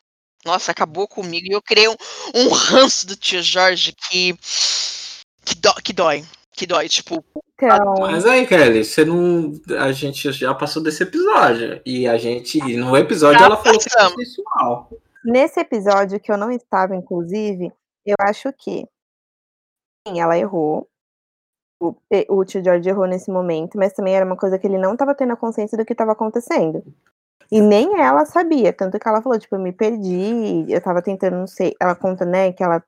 Nossa, 0.45 0.73
acabou 0.73 1.07
comigo. 1.07 1.47
E 1.49 1.55
eu 1.55 1.63
criei 1.63 1.89
um, 1.89 1.97
um 2.35 2.49
ranço 2.49 3.07
do 3.07 3.17
tio 3.17 3.43
Jorge 3.43 3.93
que. 3.93 4.35
que, 5.45 5.55
dó, 5.57 5.73
que 5.75 5.93
dói. 5.93 6.25
Que 6.53 6.67
dói. 6.67 6.89
Tipo, 6.89 7.25
Então, 7.63 7.95
Mas 8.01 8.25
aí, 8.27 8.47
Kelly, 8.47 8.85
você 8.85 9.05
não. 9.05 9.53
A 9.79 9.93
gente 9.93 10.31
já 10.33 10.55
passou 10.55 10.83
desse 10.83 11.03
episódio. 11.03 11.81
E 11.85 12.07
a 12.09 12.17
gente. 12.19 12.59
No 12.77 12.97
episódio 12.97 13.39
Já 13.39 13.47
ela 13.47 13.57
falou 13.57 13.79
que 13.79 13.89
é 13.89 14.03
consensual. 14.11 14.91
nesse 15.25 15.61
episódio 15.61 16.19
que 16.21 16.33
eu 16.33 16.37
não 16.39 16.51
estava, 16.51 16.95
inclusive, 16.97 17.71
eu 18.07 18.17
acho 18.21 18.53
que 18.55 18.87
sim, 20.09 20.21
ela 20.21 20.39
errou. 20.39 20.87
O, 21.83 21.95
e- 22.11 22.27
o 22.29 22.45
tio 22.45 22.63
George 22.63 22.89
errou 22.89 23.07
nesse 23.07 23.31
momento, 23.31 23.79
mas 23.79 23.93
também 23.95 24.15
era 24.15 24.25
uma 24.27 24.37
coisa 24.37 24.59
que 24.59 24.67
ele 24.67 24.77
não 24.79 24.93
estava 24.93 25.15
tendo 25.15 25.33
a 25.33 25.37
consciência 25.37 25.79
do 25.79 25.85
que 25.85 25.93
estava 25.93 26.13
acontecendo. 26.13 26.83
E 27.51 27.61
nem 27.61 28.01
ela 28.01 28.25
sabia, 28.25 28.73
tanto 28.73 28.99
que 28.99 29.09
ela 29.09 29.21
falou, 29.23 29.39
tipo, 29.39 29.57
eu 29.57 29.61
me 29.61 29.73
perdi, 29.73 30.67
eu 30.69 30.81
tava 30.81 31.03
tentando, 31.03 31.37
não 31.37 31.47
sei, 31.47 31.75
ela 31.81 31.95
conta, 31.95 32.25
né, 32.25 32.53
que 32.53 32.63
ela 32.63 32.83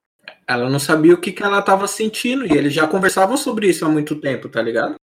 Ela 0.46 0.70
não 0.70 0.78
sabia 0.78 1.14
o 1.14 1.20
que, 1.20 1.32
que 1.32 1.42
ela 1.42 1.60
tava 1.62 1.86
sentindo. 1.88 2.46
E 2.46 2.56
eles 2.56 2.72
já 2.72 2.86
conversavam 2.86 3.36
sobre 3.36 3.68
isso 3.68 3.84
há 3.84 3.88
muito 3.88 4.20
tempo, 4.20 4.48
tá 4.48 4.62
ligado? 4.62 4.94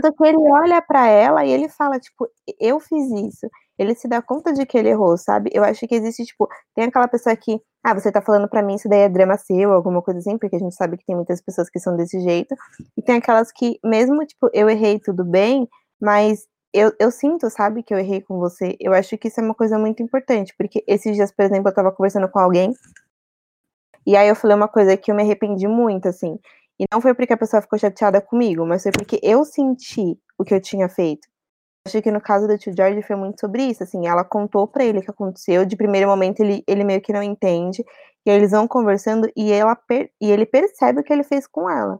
Tanto 0.00 0.16
que 0.16 0.24
ele 0.24 0.38
olha 0.52 0.80
pra 0.80 1.08
ela 1.08 1.44
e 1.44 1.50
ele 1.50 1.68
fala, 1.68 1.98
tipo, 1.98 2.28
eu 2.58 2.80
fiz 2.80 3.10
isso. 3.10 3.46
ele 3.78 3.94
se 3.94 4.06
dá 4.08 4.22
conta 4.22 4.52
de 4.52 4.64
que 4.66 4.76
ele 4.78 4.90
errou, 4.90 5.16
sabe? 5.16 5.50
Eu 5.52 5.64
acho 5.64 5.86
que 5.86 5.94
existe, 5.94 6.24
tipo, 6.26 6.48
tem 6.74 6.84
aquela 6.84 7.08
pessoa 7.08 7.34
que, 7.36 7.60
ah, 7.84 7.94
você 7.94 8.12
tá 8.12 8.20
falando 8.22 8.48
pra 8.48 8.62
mim, 8.62 8.74
isso 8.74 8.88
daí 8.88 9.00
é 9.00 9.08
drama 9.08 9.36
seu, 9.38 9.72
alguma 9.72 10.02
coisa 10.02 10.20
assim, 10.20 10.38
porque 10.38 10.56
a 10.56 10.58
gente 10.58 10.74
sabe 10.74 10.96
que 10.98 11.04
tem 11.04 11.16
muitas 11.16 11.40
pessoas 11.42 11.68
que 11.70 11.80
são 11.80 11.96
desse 11.96 12.20
jeito. 12.20 12.54
E 12.96 13.02
tem 13.02 13.16
aquelas 13.16 13.50
que, 13.52 13.78
mesmo, 13.84 14.24
tipo, 14.26 14.50
eu 14.52 14.68
errei 14.68 14.98
tudo 14.98 15.24
bem, 15.24 15.68
mas 16.00 16.46
eu, 16.72 16.92
eu 16.98 17.10
sinto, 17.10 17.50
sabe, 17.50 17.82
que 17.82 17.92
eu 17.92 17.98
errei 17.98 18.20
com 18.20 18.38
você. 18.38 18.76
Eu 18.80 18.92
acho 18.92 19.16
que 19.18 19.28
isso 19.28 19.40
é 19.40 19.44
uma 19.44 19.54
coisa 19.54 19.78
muito 19.78 20.02
importante, 20.02 20.54
porque 20.56 20.84
esses 20.86 21.14
dias, 21.14 21.32
por 21.32 21.44
exemplo, 21.44 21.68
eu 21.68 21.74
tava 21.74 21.92
conversando 21.92 22.28
com 22.28 22.38
alguém, 22.38 22.74
e 24.06 24.16
aí 24.16 24.28
eu 24.28 24.36
falei 24.36 24.56
uma 24.56 24.68
coisa 24.68 24.96
que 24.96 25.10
eu 25.10 25.14
me 25.14 25.22
arrependi 25.22 25.66
muito, 25.68 26.08
assim. 26.08 26.38
E 26.78 26.84
não 26.92 27.00
foi 27.00 27.14
porque 27.14 27.32
a 27.32 27.36
pessoa 27.36 27.62
ficou 27.62 27.78
chateada 27.78 28.20
comigo, 28.20 28.66
mas 28.66 28.82
foi 28.82 28.92
porque 28.92 29.20
eu 29.22 29.44
senti 29.44 30.18
o 30.38 30.44
que 30.44 30.54
eu 30.54 30.60
tinha 30.60 30.88
feito. 30.88 31.28
Acho 31.86 32.02
que 32.02 32.10
no 32.10 32.20
caso 32.20 32.46
do 32.46 32.58
tio 32.58 32.74
George 32.76 33.02
foi 33.02 33.16
muito 33.16 33.40
sobre 33.40 33.62
isso, 33.64 33.82
assim, 33.82 34.06
ela 34.06 34.24
contou 34.24 34.68
para 34.68 34.84
ele 34.84 34.98
o 34.98 35.02
que 35.02 35.10
aconteceu, 35.10 35.64
de 35.64 35.76
primeiro 35.76 36.08
momento 36.08 36.40
ele, 36.40 36.62
ele 36.66 36.84
meio 36.84 37.00
que 37.00 37.12
não 37.12 37.22
entende, 37.22 37.84
e 38.26 38.30
aí 38.30 38.36
eles 38.36 38.50
vão 38.52 38.68
conversando 38.68 39.30
e, 39.36 39.52
ela 39.52 39.78
e 40.20 40.30
ele 40.30 40.46
percebe 40.46 41.00
o 41.00 41.04
que 41.04 41.12
ele 41.12 41.24
fez 41.24 41.46
com 41.46 41.70
ela. 41.70 41.98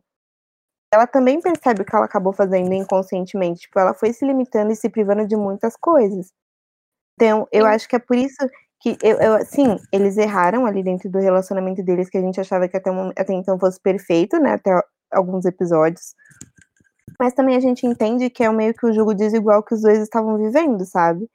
Ela 0.92 1.06
também 1.06 1.40
percebe 1.40 1.82
o 1.82 1.84
que 1.84 1.94
ela 1.94 2.04
acabou 2.06 2.32
fazendo 2.32 2.72
inconscientemente, 2.74 3.62
tipo, 3.62 3.78
ela 3.78 3.94
foi 3.94 4.12
se 4.12 4.24
limitando 4.26 4.72
e 4.72 4.76
se 4.76 4.88
privando 4.88 5.26
de 5.26 5.36
muitas 5.36 5.76
coisas. 5.76 6.32
Então, 7.16 7.46
eu 7.52 7.66
acho 7.66 7.88
que 7.88 7.96
é 7.96 7.98
por 7.98 8.16
isso 8.16 8.36
que 8.80 8.96
eu, 9.02 9.18
eu, 9.18 9.44
sim, 9.44 9.76
eles 9.92 10.16
erraram 10.16 10.66
ali 10.66 10.82
dentro 10.82 11.10
do 11.10 11.18
relacionamento 11.18 11.82
deles, 11.84 12.08
que 12.10 12.18
a 12.18 12.22
gente 12.22 12.40
achava 12.40 12.68
que 12.68 12.76
até, 12.76 12.90
até 13.16 13.34
então 13.34 13.58
fosse 13.58 13.80
perfeito, 13.80 14.38
né? 14.38 14.54
Até 14.54 14.82
alguns 15.12 15.44
episódios. 15.44 16.14
Mas 17.18 17.34
também 17.34 17.56
a 17.56 17.60
gente 17.60 17.86
entende 17.86 18.30
que 18.30 18.42
é 18.42 18.50
meio 18.50 18.74
que 18.74 18.86
o 18.86 18.92
jogo 18.92 19.14
desigual 19.14 19.62
que 19.62 19.74
os 19.74 19.82
dois 19.82 19.98
estavam 19.98 20.38
vivendo, 20.38 20.84
sabe? 20.86 21.28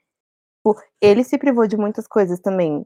Tipo, 0.58 0.76
ele 1.00 1.24
se 1.24 1.38
privou 1.38 1.66
de 1.66 1.76
muitas 1.76 2.08
coisas 2.08 2.40
também. 2.40 2.84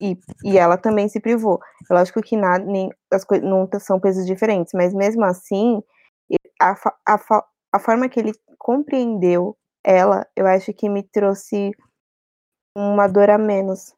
E, 0.00 0.18
e 0.44 0.58
ela 0.58 0.76
também 0.76 1.08
se 1.08 1.20
privou. 1.20 1.60
É 1.90 1.94
lógico 1.94 2.20
que 2.22 2.36
nada, 2.36 2.64
nem, 2.64 2.90
as 3.12 3.24
coisas 3.24 3.48
não 3.48 3.68
são 3.80 4.00
pesos 4.00 4.26
diferentes, 4.26 4.72
mas 4.74 4.92
mesmo 4.92 5.24
assim, 5.24 5.82
a, 6.60 6.74
a, 7.06 7.44
a 7.72 7.78
forma 7.78 8.08
que 8.08 8.20
ele 8.20 8.32
compreendeu 8.58 9.56
ela, 9.84 10.26
eu 10.36 10.46
acho 10.46 10.72
que 10.72 10.88
me 10.88 11.02
trouxe 11.02 11.70
uma 12.76 13.06
dor 13.06 13.30
a 13.30 13.38
menos. 13.38 13.94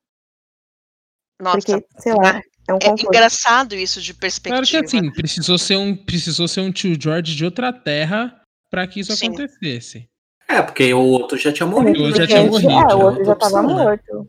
Nossa, 1.41 1.59
Porque, 1.59 1.87
sei 1.99 2.15
lá, 2.15 2.41
é 2.69 2.73
um 2.73 2.79
é 2.81 3.03
engraçado 3.03 3.75
isso 3.75 4.01
de 4.01 4.15
perspectiva. 4.15 4.63
Claro 4.63 4.67
que 4.67 4.77
assim, 4.77 5.13
precisou 5.13 5.59
ser 5.59 5.77
um, 5.77 5.97
precisou 5.97 6.47
ser 6.47 6.61
um 6.61 6.71
tio 6.71 6.97
George 7.01 7.35
de 7.35 7.45
outra 7.45 7.73
terra 7.73 8.41
para 8.71 8.87
que 8.87 9.01
isso 9.01 9.15
Sim. 9.17 9.27
acontecesse. 9.27 10.09
É, 10.49 10.63
porque 10.63 10.93
o 10.93 11.03
outro 11.03 11.39
já 11.39 11.53
tinha 11.53 11.67
morrido. 11.67 12.05
O 12.05 12.15
já 12.15 12.27
tinha 12.27 12.45
morrido. 12.45 12.71
É, 12.71 12.95
o 12.95 13.01
outro 13.01 13.25
já 13.25 13.35
tava 13.35 13.63
né? 13.63 13.73
morto. 13.73 14.29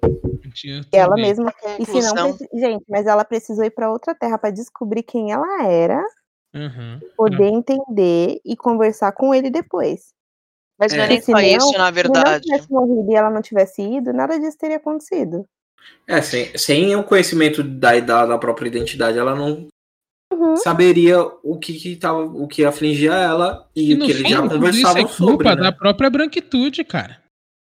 E 0.63 0.97
ela 0.97 1.15
mesma. 1.15 1.53
E 1.79 1.85
se 1.85 2.13
não, 2.13 2.37
gente, 2.53 2.85
mas 2.87 3.05
ela 3.05 3.25
precisou 3.25 3.65
ir 3.65 3.71
para 3.71 3.91
outra 3.91 4.15
terra 4.15 4.37
para 4.37 4.51
descobrir 4.51 5.03
quem 5.03 5.31
ela 5.31 5.65
era, 5.65 6.01
uhum. 6.53 6.99
poder 7.15 7.49
uhum. 7.49 7.57
entender 7.57 8.39
e 8.45 8.55
conversar 8.55 9.11
com 9.11 9.33
ele 9.33 9.49
depois. 9.49 10.13
Mas 10.79 10.93
é. 10.93 10.97
não 10.97 11.03
é 11.03 11.07
nem 11.07 11.21
só 11.21 11.39
isso, 11.39 11.71
na 11.77 11.91
verdade. 11.91 12.43
Se 12.43 12.49
não 12.49 12.57
tivesse 12.57 12.71
morrido 12.71 13.11
e 13.11 13.15
ela 13.15 13.29
não 13.29 13.41
tivesse 13.41 13.81
ido, 13.81 14.13
nada 14.13 14.39
disso 14.39 14.57
teria 14.57 14.77
acontecido. 14.77 15.45
É, 16.07 16.21
sem, 16.21 16.57
sem 16.57 16.95
o 16.95 17.03
conhecimento 17.03 17.63
da, 17.63 17.99
da, 17.99 18.25
da 18.25 18.37
própria 18.37 18.67
identidade, 18.67 19.17
ela 19.17 19.35
não 19.35 19.67
uhum. 20.31 20.55
saberia 20.57 21.21
o 21.43 21.57
que, 21.57 21.73
que 21.73 21.95
tava, 21.95 22.21
o 22.21 22.47
que 22.47 22.65
afligia 22.65 23.13
ela 23.13 23.69
e, 23.75 23.91
e 23.91 23.95
o 23.95 23.99
que 23.99 24.11
eles 24.11 24.29
já 24.29 24.41
conversavam 24.41 25.01
isso 25.03 25.13
é 25.13 25.17
culpa 25.17 25.43
sobre. 25.43 25.55
Né? 25.55 25.55
da 25.55 25.71
própria 25.71 26.09
branquitude, 26.09 26.83
cara. 26.83 27.21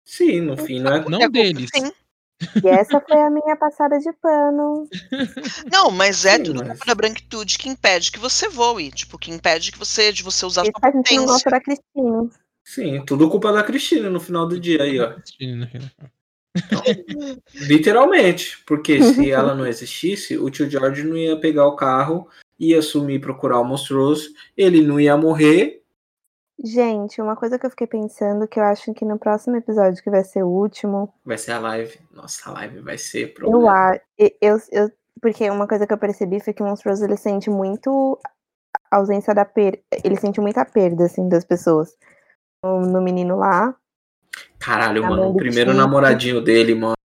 Sim, 0.05 0.41
no 0.41 0.57
fim, 0.57 0.79
não 0.79 0.93
é? 0.93 1.09
Não 1.09 1.21
é 1.21 1.29
deles. 1.29 1.69
Sim. 1.73 1.91
E 2.63 2.67
essa 2.67 2.99
foi 2.99 3.21
a 3.21 3.29
minha 3.29 3.55
passada 3.55 3.97
de 3.97 4.11
pano. 4.13 4.87
Não, 5.71 5.89
mas 5.89 6.25
é 6.25 6.37
Sim, 6.37 6.43
tudo 6.43 6.65
mas... 6.65 6.79
da 6.79 6.95
branquitude 6.95 7.57
que 7.57 7.69
impede 7.69 8.11
que 8.11 8.19
você 8.19 8.49
voe, 8.49 8.91
tipo, 8.91 9.17
que 9.17 9.31
impede 9.31 9.71
que 9.71 9.79
você 9.79 10.11
de 10.11 10.21
você 10.21 10.45
usar 10.45 10.63
Isso 10.63 10.71
sua 10.71 10.91
potência. 10.91 11.17
Não 11.17 11.25
gosta 11.25 11.49
da 11.49 11.61
Cristina. 11.61 12.29
Sim, 12.63 13.05
tudo 13.05 13.29
culpa 13.29 13.53
da 13.53 13.63
Cristina 13.63 14.09
no 14.09 14.19
final 14.19 14.47
do 14.47 14.59
dia 14.59 14.83
aí, 14.83 14.99
ó. 14.99 15.13
Então, 16.55 16.81
literalmente, 17.53 18.63
porque 18.65 19.01
se 19.01 19.29
ela 19.31 19.53
não 19.53 19.67
existisse, 19.67 20.37
o 20.37 20.49
tio 20.49 20.69
George 20.69 21.03
não 21.03 21.15
ia 21.15 21.37
pegar 21.37 21.67
o 21.67 21.75
carro, 21.75 22.27
ia 22.59 22.81
sumir 22.81 23.21
procurar 23.21 23.59
o 23.59 23.65
monstruoso, 23.65 24.29
ele 24.57 24.81
não 24.81 24.99
ia 24.99 25.15
morrer. 25.17 25.83
Gente, 26.63 27.21
uma 27.21 27.35
coisa 27.35 27.59
que 27.59 27.65
eu 27.65 27.69
fiquei 27.69 27.87
pensando, 27.87 28.47
que 28.47 28.59
eu 28.59 28.63
acho 28.63 28.93
que 28.93 29.03
no 29.03 29.19
próximo 29.19 29.55
episódio, 29.57 30.01
que 30.01 30.09
vai 30.09 30.23
ser 30.23 30.43
o 30.43 30.47
último. 30.47 31.13
Vai 31.25 31.37
ser 31.37 31.51
a 31.51 31.59
live. 31.59 31.99
Nossa, 32.11 32.49
a 32.49 32.53
live 32.53 32.79
vai 32.79 32.97
ser 32.97 33.33
problema. 33.33 33.99
Eu, 34.17 34.31
eu, 34.41 34.57
eu, 34.71 34.91
porque 35.21 35.49
uma 35.49 35.67
coisa 35.67 35.85
que 35.85 35.93
eu 35.93 35.97
percebi 35.97 36.39
foi 36.39 36.53
que 36.53 36.63
o 36.63 36.65
monstruoso 36.65 37.03
ele 37.03 37.17
sente 37.17 37.49
muito 37.49 38.17
a 38.89 38.97
ausência 38.97 39.33
da 39.33 39.43
perda. 39.43 39.79
Ele 40.03 40.15
sente 40.15 40.39
muita 40.39 40.65
perda, 40.65 41.05
assim, 41.05 41.27
das 41.27 41.43
pessoas. 41.43 41.95
No, 42.63 42.79
no 42.81 43.01
menino 43.01 43.37
lá, 43.37 43.75
Caralho, 44.59 45.03
mano, 45.03 45.29
o 45.29 45.35
primeiro 45.35 45.73
namoradinho 45.73 46.41
dele, 46.41 46.75
mano. 46.75 46.95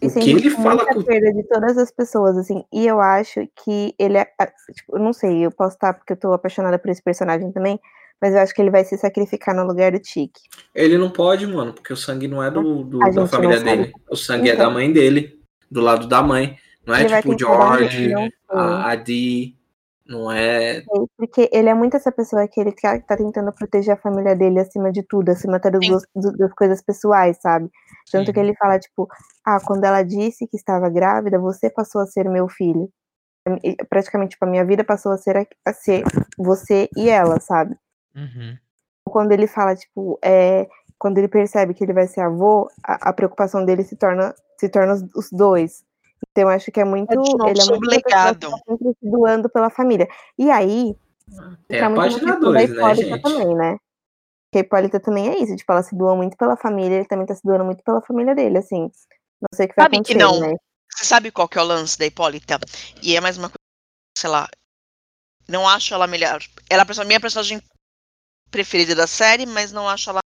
E 0.00 0.06
o 0.06 0.14
que 0.14 0.30
ele 0.30 0.50
fala 0.50 0.86
com 0.86 1.02
perda 1.02 1.32
de 1.32 1.42
todas 1.42 1.76
as 1.76 1.90
pessoas, 1.90 2.38
assim. 2.38 2.64
E 2.72 2.86
eu 2.86 3.00
acho 3.00 3.46
que 3.56 3.94
ele 3.98 4.16
é. 4.16 4.24
Tipo, 4.72 4.96
eu 4.96 5.02
não 5.02 5.12
sei, 5.12 5.44
eu 5.44 5.50
posso 5.50 5.74
estar 5.74 5.94
porque 5.94 6.12
eu 6.12 6.16
tô 6.16 6.32
apaixonada 6.32 6.78
por 6.78 6.90
esse 6.90 7.02
personagem 7.02 7.52
também. 7.52 7.78
Mas 8.20 8.34
eu 8.34 8.40
acho 8.40 8.54
que 8.54 8.60
ele 8.60 8.70
vai 8.70 8.84
se 8.84 8.98
sacrificar 8.98 9.54
no 9.54 9.64
lugar 9.64 9.92
do 9.92 9.98
Tiki. 9.98 10.42
Ele 10.74 10.98
não 10.98 11.10
pode, 11.10 11.46
mano, 11.46 11.72
porque 11.72 11.92
o 11.92 11.96
sangue 11.96 12.28
não 12.28 12.42
é 12.42 12.50
do, 12.50 12.84
do 12.84 12.98
da 12.98 13.26
família 13.26 13.60
dele. 13.60 13.92
O 14.10 14.16
sangue 14.16 14.50
então. 14.50 14.52
é 14.52 14.56
da 14.56 14.64
então. 14.64 14.74
mãe 14.74 14.92
dele, 14.92 15.40
do 15.70 15.80
lado 15.80 16.06
da 16.06 16.22
mãe. 16.22 16.58
Não 16.86 16.94
é 16.94 17.00
ele 17.04 17.16
tipo 17.16 17.34
o 17.34 17.38
George, 17.38 18.12
a, 18.48 18.90
a 18.90 18.94
Dee. 18.94 19.56
Não 20.10 20.30
é. 20.30 20.82
Porque 21.16 21.48
ele 21.52 21.68
é 21.68 21.74
muito 21.74 21.96
essa 21.96 22.10
pessoa 22.10 22.46
que 22.48 22.60
ele 22.60 22.72
tá, 22.72 22.98
tá 22.98 23.16
tentando 23.16 23.52
proteger 23.52 23.94
a 23.94 23.96
família 23.96 24.34
dele 24.34 24.58
acima 24.58 24.90
de 24.90 25.04
tudo, 25.04 25.30
acima 25.30 25.56
até 25.56 25.70
das, 25.70 25.86
das 26.36 26.52
coisas 26.54 26.82
pessoais, 26.82 27.38
sabe? 27.40 27.70
Tanto 28.10 28.26
Sim. 28.26 28.32
que 28.32 28.40
ele 28.40 28.54
fala, 28.56 28.76
tipo, 28.80 29.08
ah, 29.46 29.60
quando 29.64 29.84
ela 29.84 30.02
disse 30.02 30.48
que 30.48 30.56
estava 30.56 30.90
grávida, 30.90 31.38
você 31.38 31.70
passou 31.70 32.00
a 32.00 32.06
ser 32.06 32.28
meu 32.28 32.48
filho. 32.48 32.90
Praticamente, 33.88 34.30
tipo, 34.32 34.44
a 34.44 34.48
minha 34.48 34.64
vida 34.64 34.82
passou 34.82 35.12
a 35.12 35.16
ser, 35.16 35.48
a 35.64 35.72
ser 35.72 36.02
você 36.36 36.88
e 36.96 37.08
ela, 37.08 37.38
sabe? 37.38 37.76
Uhum. 38.14 38.56
Quando 39.04 39.32
ele 39.32 39.46
fala, 39.46 39.74
tipo, 39.74 40.18
é, 40.22 40.68
quando 40.98 41.18
ele 41.18 41.28
percebe 41.28 41.74
que 41.74 41.82
ele 41.82 41.92
vai 41.92 42.06
ser 42.06 42.20
avô, 42.20 42.70
a, 42.82 43.08
a 43.08 43.12
preocupação 43.12 43.64
dele 43.64 43.82
se 43.82 43.96
torna, 43.96 44.34
se 44.58 44.68
torna 44.68 44.94
os, 44.94 45.02
os 45.14 45.30
dois. 45.30 45.84
Então, 46.30 46.48
acho 46.48 46.70
que 46.70 46.80
é 46.80 46.84
muito. 46.84 47.10
É 47.10 47.50
ele 47.50 47.60
é 47.60 47.64
muito 47.66 47.88
legado. 47.88 48.50
sempre 48.68 48.88
se 48.88 49.10
doando 49.10 49.48
pela 49.48 49.70
família. 49.70 50.06
E 50.38 50.50
aí. 50.50 50.94
É 51.68 51.82
a 51.82 51.90
página 51.90 52.38
2, 52.38 52.70
né, 52.70 52.94
gente? 52.94 53.22
Também, 53.22 53.54
né? 53.54 53.78
Porque 54.50 54.58
a 54.58 54.60
Hipólita 54.60 55.00
também 55.00 55.28
é 55.28 55.38
isso. 55.38 55.56
Tipo, 55.56 55.72
ela 55.72 55.82
se 55.82 55.96
doa 55.96 56.16
muito 56.16 56.36
pela 56.36 56.56
família, 56.56 56.96
ele 56.96 57.04
também 57.06 57.26
tá 57.26 57.34
se 57.34 57.42
doando 57.44 57.64
muito 57.64 57.82
pela 57.84 58.02
família 58.02 58.34
dele, 58.34 58.58
assim. 58.58 58.90
Não 59.40 59.48
sei 59.54 59.66
o 59.66 59.68
que 59.68 59.76
vai 59.76 59.84
sabe 59.84 59.96
acontecer, 59.96 60.18
que 60.18 60.24
não. 60.24 60.40
Né? 60.40 60.56
Você 60.92 61.04
sabe 61.04 61.30
qual 61.30 61.48
que 61.48 61.56
é 61.56 61.62
o 61.62 61.64
lance 61.64 61.98
da 61.98 62.04
Hipólita? 62.04 62.58
E 63.02 63.16
é 63.16 63.20
mais 63.20 63.38
uma 63.38 63.48
coisa, 63.48 63.58
sei 64.18 64.28
lá. 64.28 64.48
Não 65.48 65.68
acho 65.68 65.94
ela 65.94 66.06
melhor. 66.06 66.40
Ela 66.68 66.82
é 66.82 67.00
a 67.00 67.04
minha 67.04 67.20
personagem 67.20 67.62
preferida 68.50 68.94
da 68.94 69.06
série, 69.06 69.46
mas 69.46 69.72
não 69.72 69.88
acho 69.88 70.10
ela. 70.10 70.20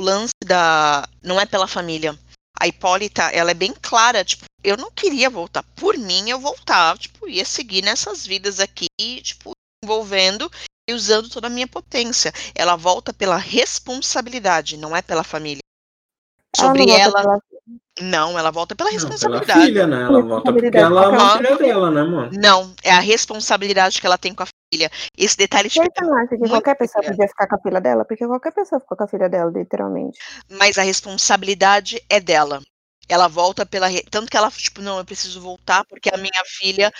O 0.00 0.04
lance 0.04 0.32
da. 0.44 1.08
Não 1.22 1.40
é 1.40 1.46
pela 1.46 1.66
família 1.66 2.18
a 2.62 2.68
Hipólita, 2.68 3.22
ela 3.32 3.50
é 3.50 3.54
bem 3.54 3.74
clara, 3.82 4.24
tipo, 4.24 4.44
eu 4.62 4.76
não 4.76 4.88
queria 4.88 5.28
voltar. 5.28 5.64
Por 5.74 5.98
mim, 5.98 6.30
eu 6.30 6.38
voltava, 6.38 6.96
tipo, 6.96 7.28
ia 7.28 7.44
seguir 7.44 7.82
nessas 7.82 8.24
vidas 8.24 8.60
aqui, 8.60 8.86
tipo, 9.20 9.50
envolvendo 9.84 10.48
e 10.88 10.94
usando 10.94 11.28
toda 11.28 11.48
a 11.48 11.50
minha 11.50 11.66
potência. 11.66 12.32
Ela 12.54 12.76
volta 12.76 13.12
pela 13.12 13.36
responsabilidade, 13.36 14.76
não 14.76 14.94
é 14.94 15.02
pela 15.02 15.24
família. 15.24 15.58
Sobre 16.54 16.88
ela. 16.88 17.20
ela... 17.20 17.38
Não, 18.00 18.38
ela 18.38 18.52
volta 18.52 18.76
pela 18.76 18.90
responsabilidade. 18.90 19.48
Não, 19.48 19.54
pela 19.54 19.66
filha, 19.66 19.86
né? 19.86 20.02
Ela 20.02 20.22
volta 20.22 20.52
porque 20.52 20.78
ela 20.78 21.04
é 21.04 21.08
uma 21.08 21.36
filha 21.38 21.56
dela, 21.56 21.90
né, 21.90 22.02
mano? 22.04 22.30
Não, 22.32 22.74
é 22.84 22.92
a 22.92 23.00
responsabilidade 23.00 24.00
que 24.00 24.06
ela 24.06 24.16
tem 24.16 24.32
com 24.32 24.44
a 24.44 24.46
filha. 24.46 24.52
Esse 25.16 25.36
detalhe 25.36 25.68
tipo, 25.68 25.84
acha 25.84 26.36
que 26.36 26.48
qualquer 26.48 26.76
pessoa 26.76 27.04
podia 27.04 27.28
ficar 27.28 27.46
com 27.46 27.56
a 27.56 27.60
filha 27.60 27.80
dela? 27.80 28.04
Porque 28.04 28.26
qualquer 28.26 28.52
pessoa 28.52 28.80
ficou 28.80 28.96
com 28.96 29.04
a 29.04 29.08
filha 29.08 29.28
dela, 29.28 29.50
literalmente. 29.50 30.18
Mas 30.48 30.78
a 30.78 30.82
responsabilidade 30.82 32.02
é 32.08 32.18
dela. 32.18 32.62
Ela 33.08 33.28
volta 33.28 33.66
pela. 33.66 33.88
Tanto 34.10 34.30
que 34.30 34.36
ela, 34.36 34.50
tipo, 34.50 34.80
não, 34.80 34.98
eu 34.98 35.04
preciso 35.04 35.40
voltar 35.40 35.84
porque 35.84 36.08
a 36.12 36.16
minha 36.16 36.42
filha, 36.46 36.90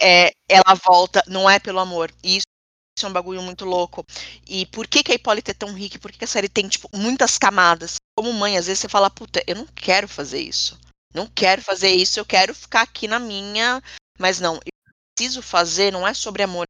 é, 0.00 0.32
ela 0.48 0.74
volta, 0.74 1.22
não 1.26 1.48
é 1.48 1.58
pelo 1.58 1.80
amor. 1.80 2.10
E 2.24 2.38
isso 2.38 3.06
é 3.06 3.08
um 3.08 3.12
bagulho 3.12 3.42
muito 3.42 3.64
louco. 3.64 4.04
E 4.48 4.66
por 4.66 4.86
que, 4.86 5.02
que 5.02 5.12
a 5.12 5.14
Hipólita 5.14 5.50
é 5.50 5.54
tão 5.54 5.72
rica? 5.72 5.98
Por 5.98 6.10
que, 6.10 6.18
que 6.18 6.24
a 6.24 6.28
série 6.28 6.48
tem, 6.48 6.68
tipo, 6.68 6.88
muitas 6.94 7.36
camadas? 7.36 7.96
Como 8.16 8.32
mãe, 8.32 8.56
às 8.56 8.66
vezes 8.66 8.80
você 8.80 8.88
fala, 8.88 9.10
puta, 9.10 9.42
eu 9.46 9.56
não 9.56 9.66
quero 9.66 10.08
fazer 10.08 10.40
isso. 10.40 10.78
Não 11.14 11.26
quero 11.26 11.60
fazer 11.60 11.90
isso, 11.90 12.20
eu 12.20 12.24
quero 12.24 12.54
ficar 12.54 12.82
aqui 12.82 13.08
na 13.08 13.18
minha. 13.18 13.82
Mas 14.18 14.40
não, 14.40 14.54
eu 14.56 14.72
preciso 15.16 15.42
fazer, 15.42 15.92
não 15.92 16.06
é 16.06 16.14
sobre 16.14 16.42
amor. 16.42 16.66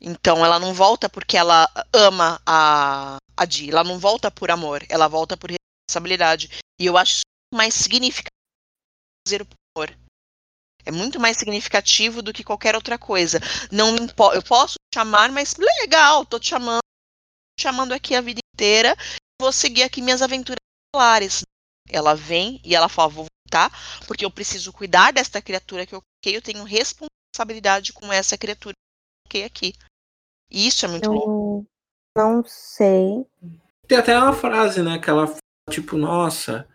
Então 0.00 0.44
ela 0.44 0.58
não 0.58 0.74
volta 0.74 1.08
porque 1.08 1.36
ela 1.36 1.68
ama 1.94 2.42
a, 2.44 3.16
a 3.36 3.44
Di, 3.44 3.70
ela 3.70 3.84
não 3.84 3.98
volta 3.98 4.30
por 4.30 4.50
amor, 4.50 4.84
ela 4.88 5.06
volta 5.06 5.36
por 5.36 5.50
responsabilidade. 5.50 6.50
E 6.80 6.86
eu 6.86 6.96
acho 6.96 7.20
mais 7.54 7.74
significativo 7.74 8.32
fazer 9.26 9.42
o 9.42 9.46
amor. 9.76 9.96
É 10.84 10.90
muito 10.90 11.20
mais 11.20 11.36
significativo 11.36 12.20
do 12.20 12.32
que 12.32 12.42
qualquer 12.42 12.74
outra 12.74 12.98
coisa. 12.98 13.38
Não 13.70 13.94
eu 14.34 14.42
posso 14.42 14.74
chamar, 14.92 15.30
mas 15.30 15.54
legal, 15.56 16.26
tô 16.26 16.40
te 16.40 16.48
chamando, 16.48 16.80
te 17.56 17.62
chamando 17.62 17.92
aqui 17.92 18.16
a 18.16 18.20
vida 18.20 18.40
inteira, 18.54 18.96
vou 19.40 19.52
seguir 19.52 19.84
aqui 19.84 20.02
minhas 20.02 20.22
aventuras 20.22 20.58
escolares. 20.88 21.42
Ela 21.88 22.16
vem 22.16 22.60
e 22.64 22.74
ela 22.74 22.88
fala, 22.88 23.08
vou 23.08 23.26
voltar, 23.52 23.70
porque 24.06 24.24
eu 24.24 24.30
preciso 24.30 24.72
cuidar 24.72 25.12
desta 25.12 25.42
criatura 25.42 25.84
que 25.86 25.94
eu 25.94 26.00
coloquei, 26.00 26.36
eu 26.36 26.42
tenho 26.42 26.64
responsabilidade 26.64 27.92
com 27.92 28.10
essa 28.12 28.38
criatura 28.38 28.72
que 28.74 29.38
eu 29.38 29.42
coloquei 29.42 29.44
aqui. 29.44 29.78
E 30.50 30.66
isso 30.66 30.84
é 30.86 30.88
muito 30.88 31.04
Eu 31.04 31.12
louco. 31.12 31.66
não 32.16 32.42
sei. 32.44 33.26
Tem 33.86 33.98
até 33.98 34.18
uma 34.18 34.32
frase, 34.32 34.82
né? 34.82 34.98
Que 34.98 35.10
ela 35.10 35.26
fala, 35.26 35.38
tipo, 35.70 35.96
nossa, 35.96 36.66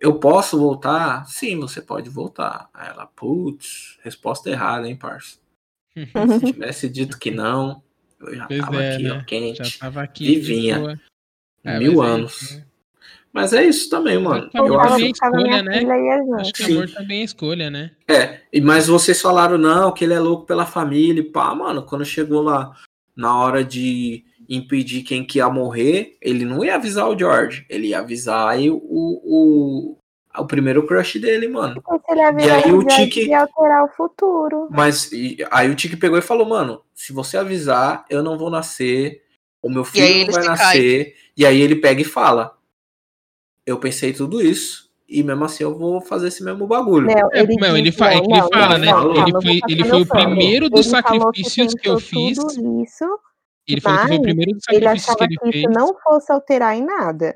eu 0.00 0.18
posso 0.18 0.58
voltar? 0.58 1.26
Sim, 1.26 1.60
você 1.60 1.80
pode 1.80 2.10
voltar. 2.10 2.68
Aí 2.74 2.88
ela, 2.88 3.06
putz, 3.06 3.98
resposta 4.02 4.50
errada, 4.50 4.88
hein, 4.88 4.96
parça? 4.96 5.38
Se 6.40 6.52
tivesse 6.52 6.88
dito 6.88 7.18
que 7.18 7.30
não, 7.30 7.82
eu 8.20 8.34
já 8.34 8.46
Pois 8.46 8.60
tava 8.60 8.82
é, 8.82 8.94
aqui, 8.94 9.02
né? 9.04 9.12
ó, 9.12 9.24
quente. 9.24 9.64
Já 9.64 9.78
tava 9.78 10.02
aqui. 10.02 10.26
Vivinha. 10.26 11.00
É, 11.64 11.78
mil 11.78 12.02
é 12.02 12.06
anos. 12.06 12.42
isso, 12.42 12.56
né? 12.58 12.65
Mas 13.36 13.52
é 13.52 13.62
isso 13.66 13.90
também, 13.90 14.18
mano. 14.18 14.48
Eu 14.54 14.64
amor 14.64 14.80
acho. 14.80 14.92
também 14.94 15.10
é 15.10 15.14
ficava 15.14 15.36
minha 15.36 15.56
escolha, 15.58 15.62
né? 15.62 16.34
Acho 16.40 16.52
que 16.54 16.64
Sim. 16.64 16.72
amor 16.76 16.90
também 16.90 17.20
é 17.20 17.24
escolha, 17.24 17.70
né? 17.70 17.90
É, 18.08 18.40
e- 18.50 18.62
mas 18.62 18.86
vocês 18.86 19.20
falaram, 19.20 19.58
não, 19.58 19.92
que 19.92 20.04
ele 20.04 20.14
é 20.14 20.18
louco 20.18 20.46
pela 20.46 20.64
família 20.64 21.20
e 21.20 21.22
pá, 21.22 21.54
mano, 21.54 21.82
quando 21.82 22.02
chegou 22.02 22.40
lá 22.40 22.72
na 23.14 23.38
hora 23.38 23.62
de 23.62 24.24
impedir 24.48 25.02
quem 25.02 25.22
que 25.22 25.36
ia 25.36 25.50
morrer, 25.50 26.16
ele 26.22 26.46
não 26.46 26.64
ia 26.64 26.76
avisar 26.76 27.10
o 27.10 27.18
George, 27.18 27.66
ele 27.68 27.88
ia 27.88 27.98
avisar 27.98 28.48
aí 28.48 28.70
o, 28.70 28.80
o, 28.82 29.98
o 30.38 30.46
primeiro 30.46 30.86
crush 30.86 31.18
dele, 31.18 31.46
mano. 31.46 31.82
Avisar 32.08 32.64
aí 32.64 32.72
o 32.72 32.86
Tiki- 32.86 33.28
ia 33.28 33.42
alterar 33.42 33.84
o 33.84 33.88
futuro. 33.88 34.66
Mas 34.70 35.12
e- 35.12 35.36
aí 35.50 35.68
o 35.70 35.74
Tiki 35.74 35.98
pegou 35.98 36.16
e 36.16 36.22
falou, 36.22 36.48
mano, 36.48 36.80
se 36.94 37.12
você 37.12 37.36
avisar, 37.36 38.06
eu 38.08 38.22
não 38.22 38.38
vou 38.38 38.48
nascer, 38.48 39.22
o 39.62 39.68
meu 39.68 39.84
filho 39.84 40.26
não 40.26 40.32
vai 40.32 40.44
nascer, 40.44 41.14
e 41.36 41.44
aí 41.44 41.60
ele 41.60 41.76
pega 41.76 42.00
e 42.00 42.04
fala, 42.04 42.55
eu 43.66 43.78
pensei 43.78 44.12
tudo 44.12 44.40
isso, 44.40 44.88
e 45.08 45.22
mesmo 45.22 45.44
assim 45.44 45.64
eu 45.64 45.76
vou 45.76 46.00
fazer 46.00 46.28
esse 46.28 46.42
mesmo 46.42 46.66
bagulho. 46.66 47.06
Não, 47.08 47.30
É, 47.32 47.40
ele, 47.40 47.92
fa- 47.92 48.12
é 48.12 48.20
que 48.20 48.26
ele 48.32 48.40
não, 48.40 48.48
fala, 48.48 48.78
não, 48.78 48.78
né? 48.78 48.86
não, 48.86 48.96
calma, 49.02 49.20
ele 49.20 49.36
eu 49.36 49.42
foi, 49.42 49.60
ele 49.68 49.84
foi 49.84 50.00
o 50.00 50.06
primeiro 50.06 50.70
dos 50.70 50.86
Ele 50.86 50.90
sacrifícios 50.90 51.74
que, 51.74 51.88
eu 51.88 51.96
tentou 51.96 52.00
fiz. 52.00 52.38
Isso, 52.38 53.18
Ele 53.68 53.80
falou 53.80 53.98
que 53.98 54.06
foi 54.06 54.16
o 54.16 54.20
mas 54.20 54.26
primeiro 54.26 54.52
dos 54.52 54.62
ele 54.70 54.84
sacrifícios 54.84 55.04
que 55.04 55.10
achava 55.10 55.24
ele 55.24 55.36
que 55.36 55.52
fez. 55.52 55.64
isso 55.64 55.70
não 55.70 55.98
fosse 56.00 56.32
alterar 56.32 56.76
em 56.76 56.84
nada. 56.84 57.34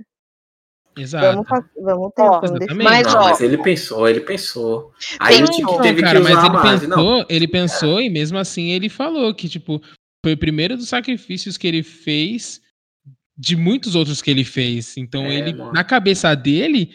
Exato. 0.97 1.45
Vamos, 1.49 1.64
vamos 1.83 2.12
tentando 2.14 2.59
deixar. 2.59 2.74
exatamente. 2.74 2.85
Mas, 2.85 3.07
Não, 3.07 3.20
ó, 3.20 3.24
mas 3.24 3.41
ele 3.41 3.59
pensou, 3.59 4.09
ele 4.09 4.20
pensou. 4.20 4.93
Aí 5.18 5.37
Tem 5.37 5.45
o 5.45 5.47
Não, 5.72 5.81
teve 5.83 6.03
cara, 6.03 6.18
que 6.18 6.24
mas 6.24 6.39
usar 6.39 6.43
a 6.43 6.74
ele. 6.74 6.87
Não, 6.87 6.97
pensou, 6.97 7.26
ele 7.28 7.49
pensou 7.49 8.01
e 8.01 8.11
mesmo 8.11 8.39
assim 8.39 8.70
ele 8.70 8.89
falou 8.89 9.35
que, 9.35 9.49
tipo, 9.49 9.81
foi 10.24 10.35
o 10.35 10.39
primeiro 10.39 10.76
dos 10.76 10.89
sacrifícios 10.89 11.57
que 11.57 11.66
ele 11.66 11.83
fez 11.83 12.61
de 13.41 13.57
muitos 13.57 13.95
outros 13.95 14.20
que 14.20 14.30
ele 14.30 14.45
fez. 14.45 14.99
Então, 14.99 15.24
É, 15.24 15.34
ele, 15.34 15.55
mano. 15.55 15.72
na 15.72 15.82
cabeça 15.82 16.34
dele, 16.34 16.91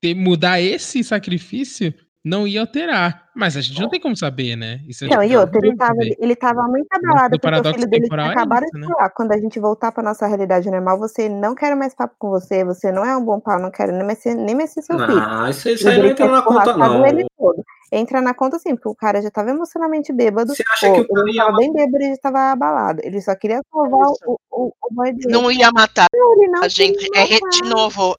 ter, 0.00 0.14
mudar 0.14 0.60
esse 0.60 1.02
sacrifício 1.02 1.92
não 2.24 2.46
ia 2.46 2.60
alterar. 2.60 3.26
Mas 3.34 3.56
a 3.56 3.60
gente 3.60 3.80
não 3.80 3.88
tem 3.88 4.00
como 4.00 4.16
saber, 4.16 4.56
né? 4.56 4.80
Isso 4.88 5.06
Não, 5.06 5.22
e 5.22 5.36
outra, 5.36 5.60
tem 5.60 5.70
ele 5.70 5.76
tava, 5.76 5.94
saber. 5.94 6.16
ele 6.18 6.36
tava 6.36 6.62
muito 6.68 6.86
abalado 6.90 7.30
do 7.30 7.30
porque 7.30 7.36
o 7.36 7.40
paradoxo 7.40 7.74
filho 7.78 7.90
dele 7.90 8.02
temporal 8.04 8.26
tinha 8.26 8.32
é 8.32 8.36
acabado 8.36 8.64
isso, 8.64 8.72
de 8.74 8.80
né? 8.80 8.86
falar. 8.86 9.10
Quando 9.10 9.32
a 9.32 9.38
gente 9.38 9.60
voltar 9.60 9.92
pra 9.92 10.02
nossa 10.02 10.26
realidade 10.26 10.70
normal, 10.70 10.98
você 10.98 11.28
não 11.28 11.54
quer 11.54 11.74
mais 11.76 11.94
papo 11.94 12.14
com 12.18 12.30
você, 12.30 12.64
você 12.64 12.90
não 12.92 13.04
é 13.04 13.16
um 13.16 13.24
bom 13.24 13.38
pau, 13.40 13.60
não 13.60 13.70
quero 13.70 13.92
nem 13.92 14.04
mais 14.06 14.18
ser, 14.18 14.34
nem 14.34 14.54
mais 14.54 14.70
ser 14.70 14.82
seu 14.82 14.98
filho. 14.98 15.16
não, 15.16 15.48
isso, 15.50 15.68
aí 15.88 15.98
não 15.98 16.06
entra 16.06 16.28
na 16.28 16.42
conta, 16.42 16.76
não. 16.76 17.06
ele 17.06 17.26
todo. 17.36 17.62
Entra 17.92 18.20
na 18.20 18.34
conta 18.34 18.58
sim, 18.58 18.74
porque 18.74 18.88
o 18.88 18.94
cara 18.94 19.22
já 19.22 19.30
tava 19.30 19.50
emocionalmente 19.50 20.12
bêbado. 20.12 20.54
Você 20.54 20.64
acha 20.72 20.88
Pô, 20.88 20.94
que 20.94 21.00
o 21.02 21.08
cara 21.08 21.28
ele 21.28 21.36
ia 21.36 21.44
tava 21.44 21.56
bem 21.56 21.72
bêbado 21.72 22.02
e 22.04 22.10
já 22.10 22.16
tava 22.16 22.38
abalado. 22.52 23.00
Ele 23.04 23.20
só 23.20 23.34
queria 23.36 23.60
salvar 23.72 24.08
o, 24.26 24.40
o, 24.50 24.72
o 24.82 24.94
boy 24.94 25.12
dele. 25.12 25.32
Não 25.32 25.50
ia 25.52 25.70
matar 25.70 26.06
Não, 26.12 26.32
ele 26.42 26.48
não 26.50 26.62
a 26.64 26.68
gente. 26.68 27.08
É, 27.14 27.34
matar. 27.34 27.48
de 27.50 27.62
novo, 27.62 28.16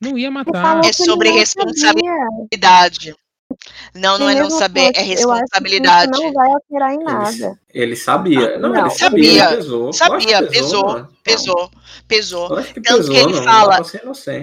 Não 0.00 0.16
ia 0.16 0.28
Ele 0.28 0.34
matar. 0.34 0.78
É 0.78 0.80
que 0.80 0.86
ele 0.86 0.94
sobre 0.94 1.30
responsabilidade. 1.30 3.14
Não, 3.94 4.18
não 4.18 4.30
E 4.30 4.36
é 4.36 4.40
não 4.40 4.48
saber, 4.48 4.92
é 4.94 5.00
assim, 5.00 5.00
eu 5.00 5.02
acho 5.02 5.04
que 5.04 5.12
isso 5.12 5.28
responsabilidade. 5.28 6.10
não 6.12 6.32
vai 6.32 6.50
alterar 6.52 6.92
em 6.92 6.94
Ele, 6.94 7.04
nada. 7.04 7.60
ele 7.74 7.96
sabia. 7.96 8.58
Não, 8.58 8.68
Não, 8.70 8.80
ele 8.80 8.90
sabia, 8.90 8.98
sabia. 9.40 9.44
ele 9.48 9.56
pesou. 9.56 9.92
Sabia, 9.92 10.38
que 10.42 10.48
pesou, 10.50 11.06
pesou, 11.22 11.70
pesou. 12.08 12.48
Que 12.62 12.80
Tanto 12.80 12.96
pesou, 12.98 13.14
que 13.14 13.20
ele 13.20 13.32
não. 13.34 13.42
fala. 13.44 13.80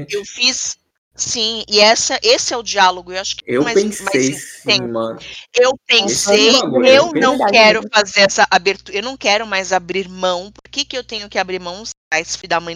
Eu 0.10 0.26
fiz. 0.26 0.78
Sim, 1.18 1.64
e 1.68 1.80
essa, 1.80 2.20
esse 2.22 2.54
é 2.54 2.58
o 2.58 2.64
diálogo. 2.64 3.12
Eu 3.12 3.20
acho 3.20 3.38
que 3.38 3.44
Eu 3.46 3.64
mais, 3.64 3.74
pensei 3.74 4.06
mais 4.06 4.44
sim, 4.62 4.80
mano. 4.88 5.20
Eu 5.54 5.72
Esse 6.04 6.26
pensei, 6.26 6.52
bagulho, 6.52 6.88
eu 6.88 7.12
eu 7.14 7.14
não 7.16 7.38
pensei. 7.38 7.48
quero 7.50 7.82
fazer 7.94 8.22
essa 8.22 8.48
abertura, 8.52 8.98
eu 8.98 9.04
não 9.04 9.18
quero 9.18 9.46
mais 9.48 9.74
abrir 9.74 10.08
mão. 10.08 10.52
Por 10.52 10.70
que, 10.72 10.86
que 10.86 10.98
eu 10.98 11.04
tenho 11.04 11.30
que 11.30 11.40
abrir 11.40 11.60
mão? 11.60 11.84
Ah, 12.14 12.20
Esse 12.20 12.38
filho 12.38 12.50
da 12.50 12.60
mãe 12.60 12.76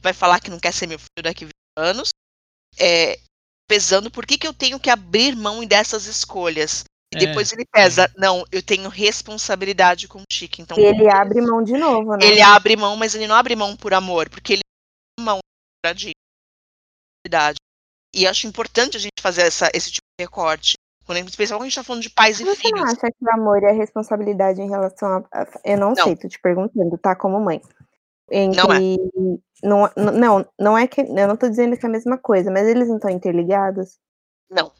vai 0.00 0.12
falar 0.12 0.40
que 0.40 0.50
não 0.50 0.58
quer 0.60 0.72
ser 0.72 0.86
meu 0.86 0.98
filho 0.98 1.22
daqui 1.22 1.44
a 1.44 1.46
20 1.46 1.52
anos. 1.78 2.10
É, 2.78 3.18
pesando, 3.68 4.10
por 4.10 4.26
que, 4.26 4.38
que 4.38 4.46
eu 4.46 4.54
tenho 4.54 4.80
que 4.80 4.90
abrir 4.90 5.36
mão 5.36 5.64
dessas 5.64 6.06
escolhas? 6.06 6.84
E 7.14 7.16
É, 7.16 7.26
depois 7.26 7.52
ele 7.52 7.64
pesa, 7.72 8.10
não, 8.16 8.44
eu 8.52 8.62
tenho 8.62 8.88
responsabilidade 8.88 10.08
com 10.08 10.20
o 10.20 10.24
Chique. 10.30 10.60
Então, 10.62 10.76
E 10.78 10.82
ele 10.82 11.08
abre 11.08 11.40
mão 11.40 11.62
de 11.62 11.76
novo, 11.76 12.16
né? 12.16 12.26
ele 12.26 12.40
abre 12.40 12.76
mão, 12.76 12.96
mas 12.96 13.14
ele 13.14 13.26
não 13.26 13.34
abre 13.34 13.56
mão 13.56 13.76
por 13.76 13.94
amor, 13.94 14.28
porque 14.28 14.54
ele 14.54 14.62
abre 15.18 15.24
mão 15.24 15.38
por 15.84 15.94
dignidade. 15.94 17.57
E 18.14 18.26
acho 18.26 18.46
importante 18.46 18.96
a 18.96 19.00
gente 19.00 19.12
fazer 19.20 19.42
essa, 19.42 19.70
esse 19.74 19.90
tipo 19.92 20.06
de 20.18 20.24
recorte. 20.24 20.76
Quando 21.04 21.18
a 21.18 21.20
gente, 21.22 21.36
quando 21.36 21.60
a 21.62 21.64
gente 21.64 21.74
tá 21.74 21.84
falando 21.84 22.02
de 22.02 22.10
pais 22.10 22.38
e 22.40 22.44
Você 22.44 22.48
não 22.50 22.56
filhos. 22.56 22.82
acha 22.82 23.00
que 23.10 23.24
o 23.24 23.30
amor 23.32 23.62
e 23.62 23.66
a 23.66 23.72
responsabilidade 23.72 24.60
em 24.60 24.68
relação 24.68 25.08
a. 25.32 25.40
a- 25.42 25.46
Eu 25.64 25.78
não, 25.78 25.88
Não. 25.94 26.04
sei, 26.04 26.16
tô 26.16 26.28
te 26.28 26.38
perguntando, 26.40 26.98
tá? 26.98 27.14
Como 27.16 27.40
mãe. 27.40 27.60
Entre... 28.30 28.60
Não 29.62 29.86
é. 29.86 29.90
Não, 29.96 30.12
não, 30.12 30.46
não, 30.58 30.78
é 30.78 30.86
que. 30.86 31.00
Eu 31.00 31.26
não 31.28 31.36
tô 31.36 31.48
dizendo 31.48 31.76
que 31.76 31.84
é 31.86 31.88
a 31.88 31.92
mesma 31.92 32.18
coisa, 32.18 32.50
mas 32.50 32.66
eles 32.68 32.88
não 32.88 32.96
estão 32.96 33.10
interligados. 33.10 33.96
Não. 34.50 34.70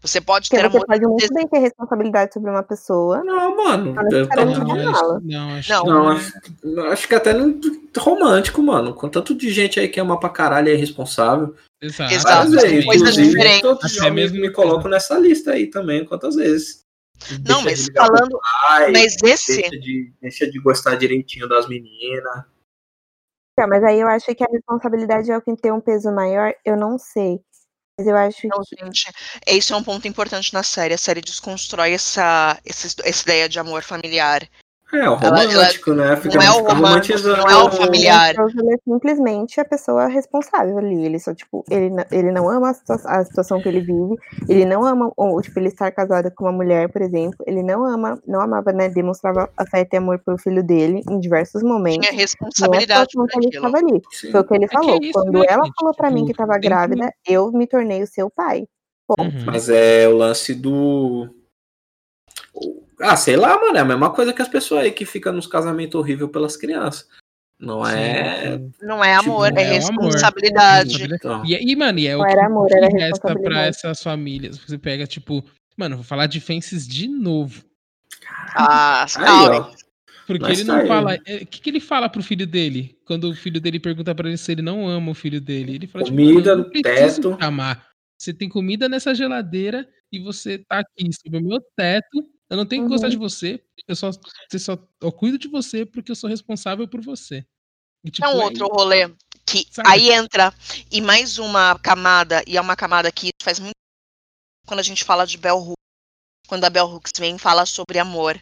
Você 0.00 0.18
pode 0.20 0.48
Porque 0.48 0.62
ter 0.62 0.70
você 0.70 0.76
amor. 0.78 0.86
pode 0.86 1.06
muito 1.06 1.34
bem 1.34 1.46
ter 1.46 1.58
responsabilidade 1.58 2.32
sobre 2.32 2.50
uma 2.50 2.62
pessoa. 2.62 3.22
Não, 3.22 3.54
mano. 3.54 3.92
Não 3.92 4.02
eu- 4.10 4.26
Não, 4.26 4.90
acho, 4.90 5.20
não, 5.22 5.50
acho 5.58 5.70
Não. 5.72 5.82
que 5.82 5.88
Não, 5.90 6.08
acho, 6.08 6.32
acho 6.92 7.08
que 7.08 7.14
até 7.14 7.34
no- 7.34 7.60
romântico, 7.98 8.62
mano. 8.62 8.94
Com 8.94 9.10
tanto 9.10 9.34
de 9.34 9.50
gente 9.50 9.78
aí 9.78 9.88
que 9.88 10.00
ama 10.00 10.18
pra 10.18 10.30
caralho 10.30 10.68
e 10.68 10.72
é 10.72 10.74
irresponsável. 10.74 11.54
Exato. 11.84 12.14
Exato, 12.14 12.50
vezes. 12.50 12.84
coisas 12.84 13.08
Inclusive, 13.18 13.28
diferentes. 13.28 13.98
Até 13.98 14.10
mesmo 14.10 14.40
me 14.40 14.48
no 14.48 14.52
colocam 14.52 14.90
nessa 14.90 15.18
lista 15.18 15.52
aí 15.52 15.66
também, 15.68 16.04
quantas 16.04 16.34
vezes. 16.34 16.84
Não, 17.46 17.62
Deixa 17.62 17.92
mas 17.92 18.08
falando. 18.08 18.40
pai, 18.66 18.92
Mas 18.92 19.16
esse. 19.22 19.56
deixa, 19.62 19.78
de, 19.78 20.12
deixa 20.20 20.50
de 20.50 20.60
gostar 20.60 20.96
direitinho 20.96 21.48
das 21.48 21.68
meninas. 21.68 22.44
Tá, 23.56 23.66
mas 23.68 23.84
aí 23.84 24.00
eu 24.00 24.08
acho 24.08 24.34
que 24.34 24.42
a 24.42 24.48
responsabilidade 24.50 25.30
é 25.30 25.36
o 25.36 25.42
que 25.42 25.54
tem 25.56 25.70
um 25.70 25.80
peso 25.80 26.10
maior, 26.10 26.52
eu 26.64 26.76
não 26.76 26.98
sei. 26.98 27.40
Mas 27.98 28.08
eu 28.08 28.16
acho 28.16 28.48
Não, 28.48 28.60
que. 28.62 28.84
gente, 28.84 29.12
esse 29.46 29.72
é 29.72 29.76
um 29.76 29.84
ponto 29.84 30.08
importante 30.08 30.52
na 30.52 30.64
série. 30.64 30.94
A 30.94 30.98
série 30.98 31.20
desconstrói 31.20 31.92
essa, 31.92 32.58
essa, 32.64 32.88
essa 33.04 33.22
ideia 33.22 33.48
de 33.48 33.58
amor 33.60 33.82
familiar. 33.82 34.48
É, 34.94 35.08
o 35.10 35.14
Ela- 35.14 35.42
ela- 35.42 35.44
romântico, 35.52 35.92
né? 35.94 36.16
Fica, 36.16 36.34
não 36.38 36.42
é 36.44 36.50
o 36.50 36.54
fica 36.54 36.72
romântico, 36.74 37.18
romantizando. 37.18 37.36
não 37.38 37.48
é 37.50 37.64
o 37.64 37.70
familiar. 37.70 38.34
O 38.38 38.42
Angelo 38.42 38.72
é 38.72 38.76
simplesmente 38.84 39.60
a 39.60 39.64
pessoa 39.64 40.06
responsável 40.06 40.78
ali. 40.78 41.04
Ele 41.04 41.18
só, 41.18 41.34
tipo, 41.34 41.64
ele, 41.70 41.90
não- 41.90 42.04
ele 42.10 42.30
não 42.32 42.48
ama 42.50 42.70
a, 42.70 42.74
situa- 42.74 43.00
a 43.04 43.24
situação 43.24 43.60
que 43.60 43.68
ele 43.68 43.80
vive, 43.80 44.14
ele 44.48 44.64
não 44.64 44.84
ama, 44.84 45.10
ou, 45.16 45.40
tipo, 45.42 45.58
ele 45.58 45.68
estar 45.68 45.90
casado 45.90 46.30
com 46.30 46.44
uma 46.44 46.52
mulher, 46.52 46.88
por 46.90 47.02
exemplo, 47.02 47.38
ele 47.46 47.62
não 47.62 47.84
ama, 47.84 48.18
não 48.26 48.40
amava, 48.40 48.72
né, 48.72 48.88
demonstrava 48.88 49.48
afeto 49.56 49.94
e 49.94 49.96
amor 49.96 50.18
pelo 50.18 50.38
filho 50.38 50.62
dele 50.62 51.02
em 51.10 51.18
diversos 51.20 51.62
momentos. 51.62 52.06
Tinha 52.06 52.10
é 52.12 52.14
a 52.14 52.20
responsabilidade 52.20 53.10
situação 53.10 53.26
por 53.26 53.40
que 53.40 53.46
ele 53.46 53.56
estava 53.56 53.76
ali. 53.78 54.02
Sim. 54.12 54.30
Foi 54.30 54.40
o 54.40 54.44
que 54.44 54.54
ele 54.54 54.64
É 54.64 54.68
que 54.68 54.74
falou. 54.74 54.94
é 54.94 54.98
isso, 54.98 55.12
Quando 55.12 55.38
né, 55.40 55.44
ela 55.48 55.64
gente? 55.64 55.74
falou 55.78 55.94
pra 55.94 56.10
mim 56.10 56.14
Tipo, 56.16 56.26
que 56.26 56.32
estava 56.32 56.54
que- 56.54 56.68
grávida, 56.68 57.12
eu 57.26 57.50
me 57.52 57.66
tornei 57.66 58.02
o 58.02 58.06
seu 58.06 58.30
pai. 58.30 58.64
Uhum. 59.18 59.30
Mas 59.46 59.68
é 59.68 60.08
o 60.08 60.16
lance 60.16 60.54
do. 60.54 61.28
Ah, 63.00 63.16
sei 63.16 63.36
lá, 63.36 63.58
mano. 63.58 63.76
É 63.76 63.80
a 63.80 63.84
mesma 63.84 64.10
coisa 64.10 64.32
que 64.32 64.42
as 64.42 64.48
pessoas 64.48 64.84
aí 64.84 64.92
que 64.92 65.04
ficam 65.04 65.32
nos 65.32 65.46
casamentos 65.46 65.94
horríveis 65.98 66.30
pelas 66.30 66.56
crianças. 66.56 67.06
Não 67.58 67.86
é. 67.86 68.58
Sim. 68.58 68.72
Não 68.82 69.02
é 69.02 69.14
amor, 69.14 69.46
Tipo, 69.48 69.58
é 69.60 69.62
é 69.62 69.66
amor. 69.66 69.74
responsabilidade. 69.74 71.04
Então, 71.14 71.42
E, 71.46 71.54
e, 71.72 71.76
mano, 71.76 71.98
e 71.98 72.06
é 72.06 72.16
o 72.16 72.18
Não 72.18 72.26
que, 72.26 72.32
era 72.32 72.46
amor, 72.46 72.66
que 72.68 72.74
era 72.74 72.86
resta 72.86 72.98
pra 72.98 73.08
responsabilidade. 73.30 73.68
essas 73.68 74.02
famílias. 74.02 74.58
Você 74.58 74.76
pega, 74.78 75.06
tipo, 75.06 75.44
mano, 75.76 75.96
vou 75.96 76.04
falar 76.04 76.26
de 76.26 76.40
Fences 76.40 76.86
de 76.86 77.08
novo. 77.08 77.64
Ah, 78.54 79.06
aí. 79.18 79.74
Porque 80.26 80.42
Mas 80.42 80.58
ele 80.58 80.66
tá 80.66 80.72
não 80.74 80.80
aí. 80.82 80.88
fala. 80.88 81.14
é, 81.26 81.36
O 81.36 81.46
que, 81.46 81.60
que 81.60 81.70
ele 81.70 81.80
fala 81.80 82.08
pro 82.08 82.22
filho 82.22 82.46
dele? 82.46 82.98
Quando 83.04 83.30
o 83.30 83.34
filho 83.34 83.60
dele 83.60 83.78
pergunta 83.78 84.14
pra 84.14 84.26
ele 84.28 84.38
se 84.38 84.50
ele 84.52 84.62
não 84.62 84.88
ama 84.88 85.10
o 85.10 85.14
filho 85.14 85.40
dele. 85.40 85.74
Ele 85.74 85.86
fala, 85.86 86.04
Comida 86.04 86.22
tipo, 86.26 86.34
"Mano, 86.38 86.48
eu 86.50 86.56
não 86.56 86.64
no 86.64 86.70
preciso 86.70 87.20
teto." 87.22 87.36
te 87.36 87.44
amar. 87.44 87.86
Você 88.18 88.32
tem 88.32 88.48
comida 88.48 88.88
nessa 88.88 89.14
geladeira 89.14 89.86
e 90.10 90.18
você 90.18 90.58
tá 90.58 90.78
aqui 90.78 91.10
sob 91.12 91.36
o 91.36 91.42
meu 91.42 91.60
teto, 91.76 92.24
Eu 92.54 92.58
não 92.58 92.64
tenho 92.66 92.84
que 92.84 92.88
gostar 92.88 93.08
Uhum. 93.08 93.10
de 93.10 93.16
você, 93.16 93.60
eu 93.88 93.96
só, 93.96 94.10
você 94.12 94.58
só 94.60 94.78
eu 95.00 95.10
cuido 95.10 95.36
de 95.36 95.48
você 95.48 95.84
porque 95.84 96.12
eu 96.12 96.14
sou 96.14 96.30
responsável 96.30 96.86
por 96.86 97.00
você. 97.00 97.44
E, 98.04 98.10
tipo, 98.12 98.24
É 98.24 98.30
um 98.30 98.40
é 98.40 98.44
outro 98.44 98.68
rolê 98.68 99.12
que 99.44 99.66
Sabe? 99.72 99.88
aí 99.88 100.12
entra 100.12 100.54
e 100.88 101.00
mais 101.00 101.38
uma 101.38 101.76
camada, 101.80 102.44
e 102.46 102.56
é 102.56 102.60
uma 102.60 102.76
camada 102.76 103.10
que 103.10 103.30
faz 103.42 103.58
muito 103.58 103.74
quando 104.68 104.78
a 104.78 104.84
gente 104.84 105.02
fala 105.02 105.26
de 105.26 105.36
Bell 105.36 105.58
Hooks, 105.58 105.74
quando 106.46 106.64
a 106.64 106.70
Bell 106.70 106.86
Hooks 106.86 107.10
vem 107.18 107.38
fala 107.38 107.66
sobre 107.66 107.98
amor, 107.98 108.40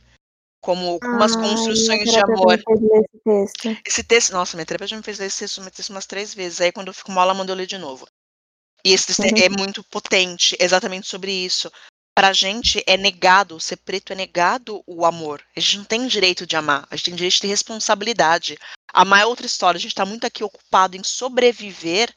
como 0.60 1.00
umas 1.14 1.34
Ai, 1.34 1.42
construções 1.42 2.10
de 2.10 2.18
amor. 2.20 2.62
me 2.68 3.00
esse 3.02 3.18
texto. 3.24 3.82
Esse 3.86 4.04
texto, 4.04 4.32
nossa, 4.32 4.58
minha 4.58 4.66
terapeuta 4.66 4.90
já 4.90 4.96
me 4.98 5.02
fez 5.02 5.18
ler 5.18 5.26
esse 5.26 5.38
texto, 5.38 5.58
esse 5.62 5.70
texto 5.70 5.88
umas 5.90 6.04
três 6.04 6.34
vezes. 6.34 6.60
Aí 6.60 6.70
quando 6.70 6.88
eu 6.88 6.94
fico 6.94 7.10
mal, 7.10 7.24
ela 7.24 7.32
mandou 7.34 7.54
eu 7.54 7.58
ler 7.58 7.66
de 7.66 7.78
novo. 7.78 8.06
E 8.84 8.92
esse 8.92 9.06
texto 9.06 9.38
Uhum. 9.38 9.42
é 9.42 9.48
muito 9.48 9.82
potente, 9.84 10.54
exatamente 10.60 11.08
sobre 11.08 11.32
isso. 11.32 11.70
Pra 12.14 12.32
gente 12.32 12.82
é 12.86 12.96
negado, 12.96 13.58
ser 13.58 13.76
preto 13.76 14.12
é 14.12 14.16
negado 14.16 14.82
o 14.86 15.06
amor. 15.06 15.42
A 15.56 15.60
gente 15.60 15.78
não 15.78 15.84
tem 15.84 16.06
direito 16.06 16.46
de 16.46 16.56
amar, 16.56 16.86
a 16.90 16.96
gente 16.96 17.06
tem 17.06 17.14
direito 17.14 17.34
de 17.34 17.40
ter 17.40 17.48
responsabilidade. 17.48 18.58
Amar 18.92 19.20
é 19.20 19.26
outra 19.26 19.46
história, 19.46 19.78
a 19.78 19.80
gente 19.80 19.94
tá 19.94 20.04
muito 20.04 20.26
aqui 20.26 20.44
ocupado 20.44 20.96
em 20.96 21.02
sobreviver 21.02 22.14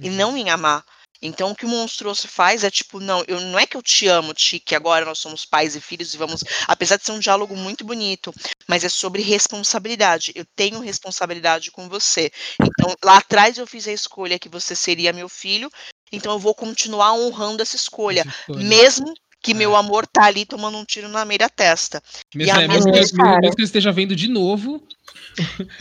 e 0.00 0.10
não 0.10 0.36
em 0.36 0.50
amar. 0.50 0.84
Então 1.20 1.50
o 1.50 1.54
que 1.54 1.66
o 1.66 1.68
monstruoso 1.68 2.28
faz 2.28 2.62
é 2.62 2.70
tipo, 2.70 3.00
não, 3.00 3.24
eu 3.26 3.40
não 3.40 3.58
é 3.58 3.66
que 3.66 3.76
eu 3.76 3.82
te 3.82 4.06
amo, 4.06 4.32
Ti, 4.32 4.60
que 4.60 4.74
agora 4.74 5.04
nós 5.04 5.18
somos 5.18 5.44
pais 5.44 5.74
e 5.74 5.80
filhos 5.80 6.14
e 6.14 6.16
vamos, 6.16 6.44
apesar 6.66 6.96
de 6.96 7.04
ser 7.04 7.12
um 7.12 7.18
diálogo 7.18 7.56
muito 7.56 7.84
bonito, 7.84 8.32
mas 8.68 8.84
é 8.84 8.88
sobre 8.88 9.22
responsabilidade. 9.22 10.32
Eu 10.34 10.44
tenho 10.56 10.80
responsabilidade 10.80 11.70
com 11.70 11.88
você. 11.88 12.30
Então 12.60 12.94
lá 13.04 13.18
atrás 13.18 13.58
eu 13.58 13.66
fiz 13.66 13.88
a 13.88 13.92
escolha 13.92 14.38
que 14.38 14.48
você 14.48 14.76
seria 14.76 15.12
meu 15.12 15.28
filho, 15.28 15.70
então 16.12 16.32
eu 16.32 16.38
vou 16.38 16.54
continuar 16.54 17.12
honrando 17.14 17.62
essa 17.62 17.76
escolha, 17.76 18.20
essa 18.20 18.30
escolha. 18.30 18.64
mesmo 18.64 19.12
que 19.42 19.52
É. 19.52 19.54
meu 19.54 19.76
amor 19.76 20.06
tá 20.06 20.24
ali 20.24 20.44
tomando 20.44 20.78
um 20.78 20.84
tiro 20.84 21.08
na 21.08 21.24
meia 21.24 21.48
testa. 21.48 22.02
Mesmo, 22.34 22.58
a 22.58 22.62
é, 22.62 22.68
mesmo, 22.68 22.90
minha 22.90 23.04
que, 23.04 23.16
mesmo 23.40 23.56
que 23.56 23.62
eu 23.62 23.64
esteja 23.64 23.92
vendo 23.92 24.14
de 24.16 24.28
novo, 24.28 24.82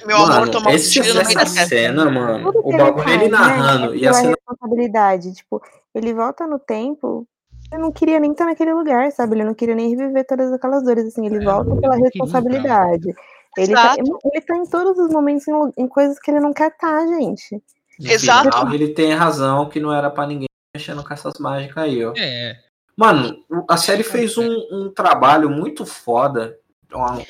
Meu 0.06 0.18
amor 0.18 0.30
Mano, 0.42 0.52
tomando 0.52 0.76
um 0.76 0.80
tiro 0.80 1.14
na 1.14 1.24
meia 1.24 1.34
da 1.36 1.44
testa. 1.46 1.66
cena, 1.68 2.10
mano, 2.10 2.52
Tudo 2.52 2.68
o 2.68 2.78
bagulho 2.78 3.10
ele 3.10 3.24
né, 3.26 3.30
narrando 3.30 3.94
é 3.94 3.98
e 3.98 4.08
a 4.08 4.12
pela 4.12 4.14
cena 4.14 4.36
responsabilidade. 4.36 5.34
Tipo, 5.34 5.62
ele 5.96 6.14
volta 6.14 6.46
no 6.46 6.60
tempo, 6.60 7.28
ele 7.72 7.82
não 7.82 7.92
queria 7.92 8.20
nem 8.20 8.32
estar 8.32 8.46
naquele 8.46 8.74
lugar, 8.74 9.12
sabe? 9.12 9.36
Ele 9.36 9.44
não 9.44 9.54
queria 9.54 9.76
nem 9.76 9.90
reviver 9.96 10.26
todas 10.28 10.54
aquelas 10.54 10.84
dores, 10.84 11.06
assim. 11.06 11.26
Ele 11.26 11.38
É, 11.38 11.44
volta 11.44 11.76
pela 11.76 11.96
responsabilidade. 11.96 13.14
Ele 13.58 13.74
tá, 13.74 13.96
ele 13.98 14.42
tá 14.42 14.56
em 14.56 14.66
todos 14.68 15.00
os 15.00 15.12
momentos 15.12 15.48
em, 15.48 15.54
em 15.78 15.88
coisas 15.88 16.20
que 16.20 16.30
ele 16.30 16.40
não 16.40 16.54
quer 16.54 16.68
estar, 16.68 17.08
gente. 17.08 17.56
no 18.00 18.12
Exato. 18.12 18.74
ele 18.74 18.90
tem 18.90 19.14
razão 19.14 19.68
que 19.68 19.80
não 19.80 19.92
era 19.92 20.12
pra 20.12 20.28
ninguém 20.28 20.48
mexendo 20.76 21.04
com 21.04 21.12
essas 21.12 21.34
mágicas 21.40 21.84
aí, 21.84 22.06
ó. 22.06 22.14
é. 22.16 22.56
Mano, 22.98 23.44
a 23.70 23.78
série 23.78 24.02
fez 24.04 24.38
um, 24.40 24.50
um 24.72 24.90
trabalho 24.90 25.50
muito 25.52 25.86
foda, 25.86 26.58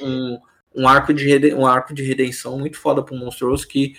um, 0.02 0.40
um, 0.74 0.88
arco 0.88 1.14
de 1.14 1.26
rede- 1.28 1.54
um 1.54 1.68
arco 1.68 1.94
de 1.94 2.04
redenção 2.04 2.58
muito 2.58 2.80
foda 2.80 3.04
pro 3.04 3.16
monstruoso 3.16 3.68
que 3.68 3.96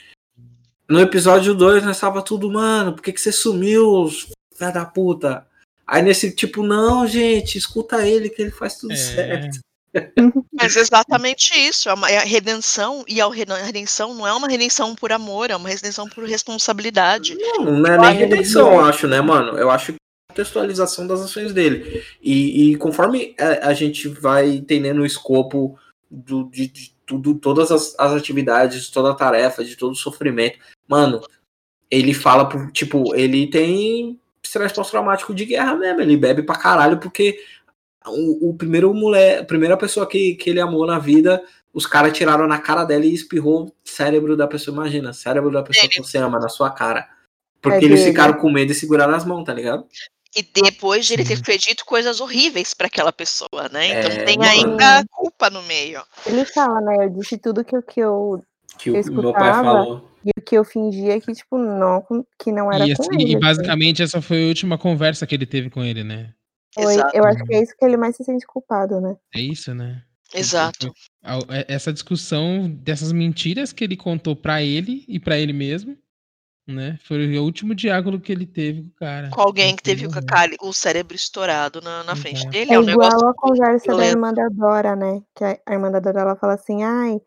no 0.88 0.98
episódio 0.98 1.54
2 1.54 1.84
nós 1.84 2.00
tava 2.00 2.22
tudo, 2.22 2.50
mano, 2.50 2.94
por 2.94 3.02
que, 3.02 3.12
que 3.12 3.20
você 3.20 3.30
sumiu, 3.30 4.08
filha 4.56 4.70
da 4.70 4.86
puta? 4.86 5.46
Aí 5.86 6.00
nesse 6.00 6.34
tipo, 6.34 6.62
não, 6.62 7.06
gente, 7.06 7.58
escuta 7.58 8.06
ele 8.06 8.30
que 8.30 8.40
ele 8.40 8.50
faz 8.50 8.78
tudo 8.78 8.92
É. 8.94 8.96
certo. 8.96 9.58
Mas 10.52 10.76
é 10.76 10.80
exatamente 10.80 11.52
isso, 11.54 11.88
é, 11.90 11.94
uma, 11.94 12.10
é 12.10 12.18
a 12.18 12.24
redenção, 12.24 13.04
e 13.06 13.20
a 13.20 13.28
re- 13.28 13.44
a 13.48 13.56
redenção 13.56 14.14
não 14.14 14.26
é 14.26 14.32
uma 14.32 14.48
redenção 14.48 14.94
por 14.94 15.12
amor, 15.12 15.50
é 15.50 15.56
uma 15.56 15.68
redenção 15.68 16.08
por 16.08 16.24
responsabilidade. 16.24 17.34
Não, 17.34 17.64
não 17.64 17.92
é 17.94 17.98
nem 17.98 18.14
redenção, 18.14 18.72
eu 18.72 18.80
acho, 18.84 19.06
né, 19.06 19.20
mano? 19.20 19.58
Eu 19.58 19.70
acho 19.70 19.92
que 19.92 19.98
é 19.98 20.07
contextualização 20.38 21.06
das 21.06 21.20
ações 21.20 21.52
dele. 21.52 22.02
E, 22.22 22.70
e 22.72 22.76
conforme 22.76 23.34
a, 23.38 23.68
a 23.68 23.74
gente 23.74 24.08
vai 24.08 24.48
entendendo 24.48 25.00
o 25.00 25.06
escopo 25.06 25.78
do, 26.10 26.44
de, 26.44 26.68
de 26.68 26.94
tudo, 27.04 27.34
todas 27.34 27.70
as, 27.72 27.94
as 27.98 28.12
atividades, 28.12 28.90
toda 28.90 29.10
a 29.10 29.14
tarefa, 29.14 29.64
de 29.64 29.76
todo 29.76 29.92
o 29.92 29.96
sofrimento, 29.96 30.58
mano, 30.86 31.20
ele 31.90 32.14
fala, 32.14 32.48
pro- 32.48 32.70
tipo, 32.70 33.14
ele 33.14 33.46
tem 33.48 34.18
estresse 34.42 34.74
pós-traumático 34.74 35.34
de 35.34 35.44
guerra 35.44 35.74
mesmo, 35.74 36.00
ele 36.00 36.16
bebe 36.16 36.42
pra 36.42 36.56
caralho, 36.56 36.98
porque 36.98 37.38
o, 38.06 38.50
o 38.50 38.54
primeiro 38.54 38.92
mulher, 38.94 39.40
a 39.40 39.44
primeira 39.44 39.76
pessoa 39.76 40.06
que, 40.06 40.34
que 40.34 40.50
ele 40.50 40.60
amou 40.60 40.86
na 40.86 40.98
vida, 40.98 41.42
os 41.72 41.86
caras 41.86 42.16
tiraram 42.16 42.46
na 42.46 42.58
cara 42.58 42.84
dela 42.84 43.04
e 43.04 43.12
espirrou 43.12 43.66
o 43.66 43.72
cérebro 43.84 44.36
da 44.36 44.46
pessoa, 44.46 44.74
imagina, 44.74 45.12
cérebro 45.12 45.50
da 45.50 45.62
pessoa 45.62 45.84
que 45.88 45.98
você 46.02 46.18
ama 46.18 46.38
na 46.38 46.48
sua 46.48 46.70
cara. 46.70 47.06
Porque 47.60 47.84
É 47.84 47.88
eles 47.88 48.04
ficaram 48.04 48.34
com 48.34 48.50
medo 48.50 48.68
de 48.68 48.74
segurar 48.74 49.08
nas 49.08 49.24
mãos, 49.24 49.44
tá 49.44 49.52
ligado? 49.52 49.84
E 50.36 50.42
depois 50.42 51.06
de 51.06 51.14
ele 51.14 51.24
ter 51.24 51.36
feito 51.42 51.84
coisas 51.86 52.20
horríveis 52.20 52.74
para 52.74 52.86
aquela 52.86 53.12
pessoa, 53.12 53.68
né? 53.72 53.86
Então 53.98 54.10
É, 54.10 54.24
tem 54.24 54.38
ainda 54.44 55.04
culpa 55.10 55.48
no 55.48 55.62
meio. 55.62 56.02
Ele 56.26 56.44
fala, 56.44 56.80
né? 56.80 57.06
Eu 57.06 57.10
disse 57.10 57.38
tudo 57.38 57.64
que, 57.64 57.74
eu- 57.74 57.82
que 57.82 58.00
eu. 58.00 58.42
Que 58.78 58.90
o 58.90 58.96
Eu 58.96 59.04
meu 59.12 59.32
pai 59.32 59.50
escutava. 59.50 59.62
falou. 59.64 60.10
E 60.24 60.30
o 60.38 60.42
que 60.42 60.56
eu 60.58 60.64
fingia 60.64 61.18
que, 61.20 61.32
tipo, 61.32 61.56
não, 61.56 62.04
que 62.42 62.52
não 62.52 62.70
era 62.70 62.86
E, 62.86 62.94
com 62.94 63.02
assim, 63.02 63.14
ele. 63.14 63.22
e 63.24 63.26
assim. 63.36 63.40
basicamente 63.40 64.02
essa 64.02 64.20
foi 64.20 64.44
a 64.44 64.48
última 64.48 64.76
conversa 64.76 65.26
que 65.26 65.34
ele 65.34 65.46
teve 65.46 65.70
com 65.70 65.82
ele, 65.82 66.04
né? 66.04 66.34
Foi- 66.74 66.94
Exato. 66.94 67.16
eu 67.16 67.24
acho 67.24 67.42
que 67.44 67.54
é 67.54 67.62
isso 67.62 67.74
que 67.76 67.84
ele 67.84 67.96
mais 67.96 68.14
se 68.16 68.24
sente 68.24 68.46
culpado, 68.46 69.00
né? 69.00 69.16
É 69.34 69.40
isso, 69.40 69.72
né? 69.74 70.02
Exato. 70.34 70.92
A- 71.24 71.38
é- 71.56 71.64
Essa 71.74 71.90
discussão 71.92 72.68
dessas 72.68 73.12
mentiras 73.12 73.72
que 73.72 73.82
ele 73.82 73.96
contou 73.96 74.36
pra 74.36 74.62
ele 74.62 75.04
e 75.08 75.18
pra 75.18 75.38
ele 75.38 75.54
mesmo, 75.54 75.96
né? 76.68 76.98
Foi 77.02 77.38
o 77.38 77.42
último 77.42 77.74
diálogo 77.74 78.20
que 78.20 78.30
ele 78.30 78.46
teve 78.46 78.82
com 78.82 78.88
o 78.88 78.92
cara. 78.92 79.30
Com 79.30 79.40
alguém 79.40 79.74
que 79.74 79.82
teve 79.82 80.06
o, 80.06 80.10
o 80.60 80.72
cérebro 80.72 81.16
estourado 81.16 81.80
na, 81.80 82.04
na 82.04 82.14
frente 82.14 82.38
Exato. 82.38 82.50
dele. 82.50 82.72
É 82.72 82.74
É 82.74 82.78
um 82.78 82.82
igual 82.82 83.08
negócio. 83.08 83.28
a 83.28 83.34
conversa 83.34 83.86
da 83.86 83.92
violento. 83.94 84.10
irmã 84.16 84.34
da 84.34 84.48
Dora, 84.48 84.94
né? 84.94 85.22
Que 85.34 85.44
a, 85.44 85.58
a 85.66 85.72
irmã 85.72 85.90
da 85.90 85.98
Dora 85.98 86.20
ela 86.20 86.36
fala 86.36 86.54
assim: 86.54 86.82
ai, 86.82 87.20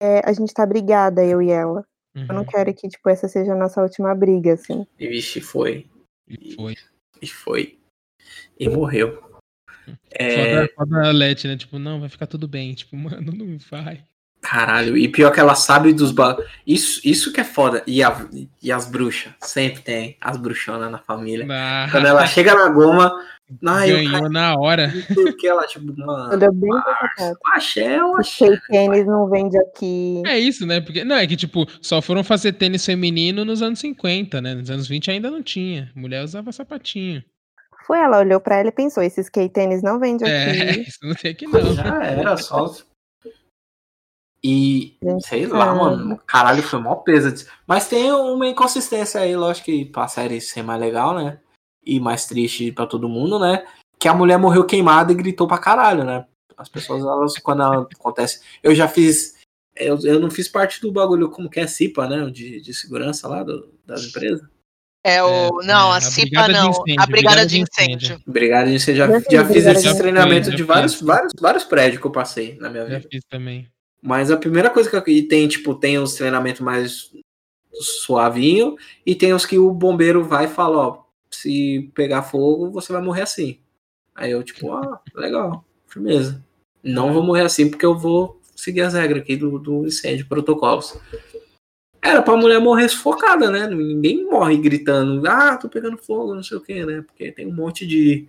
é, 0.00 0.20
a 0.24 0.32
gente 0.32 0.54
tá 0.54 0.64
brigada, 0.64 1.24
eu 1.24 1.42
e 1.42 1.50
ela. 1.50 1.84
Eu 2.14 2.34
não 2.34 2.40
Uhum. 2.40 2.44
quero 2.44 2.74
que, 2.74 2.88
tipo, 2.88 3.08
essa 3.08 3.28
seja 3.28 3.52
a 3.52 3.56
nossa 3.56 3.80
última 3.82 4.14
briga, 4.14 4.54
assim. 4.54 4.86
E 4.98 5.08
vixe, 5.08 5.40
foi. 5.40 5.88
E 6.28 6.54
foi. 6.54 6.76
E 7.22 7.26
foi. 7.26 7.78
E 8.58 8.68
morreu. 8.68 9.22
É, 10.10 10.34
Foda, 10.34 10.72
foda 10.74 11.08
a 11.08 11.12
Leti, 11.12 11.46
né? 11.48 11.56
Tipo, 11.56 11.78
não, 11.78 12.00
vai 12.00 12.08
ficar 12.08 12.26
tudo 12.26 12.46
bem. 12.48 12.74
Tipo, 12.74 12.96
mano, 12.96 13.32
não 13.32 13.58
vai. 13.70 14.04
Caralho. 14.50 14.96
E 14.96 15.08
pior 15.08 15.30
que 15.30 15.40
ela 15.40 15.54
sabe 15.54 15.92
dos 15.92 16.10
ba... 16.12 16.36
isso, 16.66 17.00
isso 17.04 17.32
que 17.32 17.40
é 17.40 17.44
foda. 17.44 17.82
E, 17.86 18.02
a- 18.02 18.26
e 18.62 18.72
as 18.72 18.86
bruxas. 18.86 19.32
Sempre 19.40 19.82
tem 19.82 20.16
as 20.20 20.36
bruxonas 20.36 20.90
na 20.90 20.98
família. 20.98 21.46
Ah, 21.50 21.88
Quando 21.90 22.06
ela 22.06 22.26
chega 22.26 22.54
na 22.54 22.68
goma, 22.68 23.12
ai, 23.66 23.90
ganhou 23.92 24.12
cara, 24.12 24.28
na 24.28 24.54
hora. 24.56 24.88
não 24.88 25.14
sei 25.14 25.24
o 25.24 25.36
que 25.36 25.46
ela, 25.46 25.66
tipo, 25.66 25.94
mano, 25.98 26.30
Tudo 26.30 26.52
bem 26.52 26.70
é 27.18 27.24
o 27.24 27.32
O 27.32 27.36
axé. 27.54 27.98
Shea 28.24 28.60
Tênis 28.68 29.06
não 29.06 29.28
vende 29.28 29.56
aqui. 29.58 30.22
É 30.26 30.38
isso, 30.38 30.66
né? 30.66 30.80
Porque, 30.80 31.04
não, 31.04 31.16
é 31.16 31.26
que, 31.26 31.36
tipo, 31.36 31.66
só 31.80 32.00
foram 32.02 32.22
fazer 32.24 32.52
tênis 32.52 32.84
feminino 32.84 33.44
nos 33.44 33.62
anos 33.62 33.78
50, 33.80 34.40
né? 34.40 34.54
Nos 34.54 34.70
anos 34.70 34.88
20 34.88 35.10
ainda 35.10 35.30
não 35.30 35.42
tinha. 35.42 35.90
Mulher 35.94 36.22
usava 36.24 36.50
sapatinho. 36.52 37.22
Foi, 37.86 37.98
ela 37.98 38.18
olhou 38.18 38.38
pra 38.40 38.56
ela 38.56 38.68
e 38.68 38.72
pensou: 38.72 39.02
esse 39.02 39.20
skate 39.20 39.52
tênis 39.52 39.82
não 39.82 39.98
vende 39.98 40.22
É, 40.24 40.50
aqui. 40.70 40.80
isso 40.88 40.98
não 41.02 41.14
tem 41.14 41.30
aqui 41.32 41.46
não. 41.46 41.74
Já 41.74 42.04
era, 42.04 42.36
só. 42.36 42.72
E, 44.42 44.96
Gente, 45.02 45.26
sei 45.26 45.46
lá, 45.46 45.66
cara. 45.66 45.74
mano, 45.74 46.18
caralho, 46.26 46.62
foi 46.62 46.80
mó 46.80 46.96
peso. 46.96 47.46
Mas 47.66 47.88
tem 47.88 48.10
uma 48.10 48.46
inconsistência 48.46 49.20
aí, 49.20 49.36
lógico 49.36 49.66
que 49.66 49.84
pra 49.84 50.08
série 50.08 50.40
ser 50.40 50.62
mais 50.62 50.80
legal, 50.80 51.14
né? 51.14 51.38
E 51.84 52.00
mais 52.00 52.26
triste 52.26 52.72
pra 52.72 52.86
todo 52.86 53.08
mundo, 53.08 53.38
né? 53.38 53.66
Que 53.98 54.08
a 54.08 54.14
mulher 54.14 54.38
morreu 54.38 54.64
queimada 54.64 55.12
e 55.12 55.16
gritou 55.16 55.46
pra 55.46 55.58
caralho, 55.58 56.04
né? 56.04 56.24
As 56.56 56.68
pessoas, 56.68 57.02
elas, 57.02 57.36
quando 57.38 57.62
ela 57.62 57.86
acontece. 57.98 58.40
Eu 58.62 58.74
já 58.74 58.88
fiz. 58.88 59.38
Eu, 59.76 59.98
eu 60.04 60.18
não 60.18 60.30
fiz 60.30 60.48
parte 60.48 60.80
do 60.80 60.90
bagulho, 60.92 61.30
como 61.30 61.48
que 61.50 61.60
é 61.60 61.66
CIPA, 61.66 62.08
né? 62.08 62.30
De, 62.30 62.60
de 62.60 62.74
segurança 62.74 63.28
lá 63.28 63.42
do, 63.42 63.72
das 63.86 64.04
empresas. 64.04 64.42
É 65.04 65.22
o. 65.22 65.60
É, 65.62 65.66
não, 65.66 65.90
é, 65.90 65.94
a 65.94 65.96
a 65.96 66.00
CIPA 66.00 66.48
brigada 66.48 66.52
de 66.52 66.58
não. 66.60 66.70
incêndio, 66.70 67.02
a 67.02 67.06
brigada 67.06 67.46
de 67.46 67.60
incêndio. 67.60 67.96
incêndio. 68.06 68.24
Obrigado, 68.26 68.70
você 68.78 68.94
já, 68.94 69.06
Já 69.06 69.20
fiz 69.20 69.32
já 69.32 69.44
fiz 69.44 69.52
brigada 69.54 69.78
esse 69.78 69.88
de 69.88 69.98
treinamento 69.98 70.40
incêndio, 70.48 70.56
de 70.56 70.62
já 70.62 70.74
vários, 70.74 71.00
vários, 71.00 71.32
vários 71.38 71.64
prédios 71.64 72.00
que 72.00 72.06
eu 72.06 72.12
passei 72.12 72.56
na 72.58 72.68
minha 72.70 72.86
Já 72.86 72.96
vida. 72.98 73.08
fiz 73.10 73.22
também. 73.28 73.66
Mas 74.02 74.30
a 74.30 74.36
primeira 74.36 74.70
coisa 74.70 74.88
que 74.88 74.96
eu, 74.96 75.28
tem, 75.28 75.46
tipo, 75.46 75.74
tem 75.74 75.98
os 75.98 76.14
treinamentos 76.14 76.60
mais 76.60 77.10
suavinho 77.72 78.76
e 79.04 79.14
tem 79.14 79.32
os 79.32 79.46
que 79.46 79.58
o 79.58 79.72
bombeiro 79.72 80.24
vai 80.24 80.46
e 80.46 80.48
fala, 80.48 80.76
ó, 80.78 81.02
se 81.30 81.90
pegar 81.94 82.22
fogo, 82.22 82.70
você 82.70 82.92
vai 82.92 83.02
morrer 83.02 83.22
assim. 83.22 83.60
Aí 84.14 84.30
eu, 84.30 84.42
tipo, 84.42 84.72
ah, 84.72 85.00
legal, 85.14 85.64
firmeza. 85.86 86.44
Não 86.82 87.12
vou 87.12 87.22
morrer 87.22 87.42
assim 87.42 87.68
porque 87.68 87.86
eu 87.86 87.96
vou 87.96 88.40
seguir 88.56 88.82
as 88.82 88.94
regras 88.94 89.22
aqui 89.22 89.36
do, 89.36 89.58
do 89.58 89.86
incêndio, 89.86 90.26
protocolos. 90.28 90.98
Era 92.02 92.22
pra 92.22 92.36
mulher 92.36 92.60
morrer 92.60 92.88
sufocada, 92.88 93.50
né? 93.50 93.66
Ninguém 93.66 94.24
morre 94.24 94.56
gritando, 94.56 95.26
ah, 95.28 95.56
tô 95.56 95.68
pegando 95.68 95.98
fogo, 95.98 96.34
não 96.34 96.42
sei 96.42 96.56
o 96.56 96.60
que, 96.60 96.84
né? 96.84 97.02
Porque 97.02 97.30
tem 97.30 97.46
um 97.46 97.54
monte 97.54 97.86
de, 97.86 98.26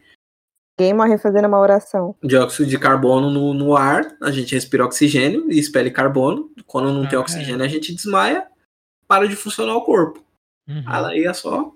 Ninguém 0.80 0.94
morre 0.94 1.18
fazendo 1.18 1.48
uma 1.48 1.60
oração. 1.60 2.16
dióxido 2.24 2.68
de 2.70 2.80
carbono 2.80 3.30
no, 3.30 3.54
no 3.54 3.76
ar, 3.76 4.16
a 4.22 4.32
gente 4.32 4.56
respira 4.56 4.86
oxigênio 4.86 5.52
e 5.52 5.60
expele 5.60 5.92
carbono. 5.92 6.50
Quando 6.66 6.92
não 6.92 7.08
tem 7.08 7.18
Ah, 7.18 7.22
oxigênio, 7.22 7.64
a 7.64 7.68
gente 7.68 7.94
desmaia, 7.94 8.48
para 9.08 9.28
de 9.28 9.36
funcionar 9.36 9.76
o 9.76 9.84
corpo. 9.84 10.24
Uhum. 10.68 10.84
Ela 10.92 11.16
ia 11.16 11.34
só 11.34 11.72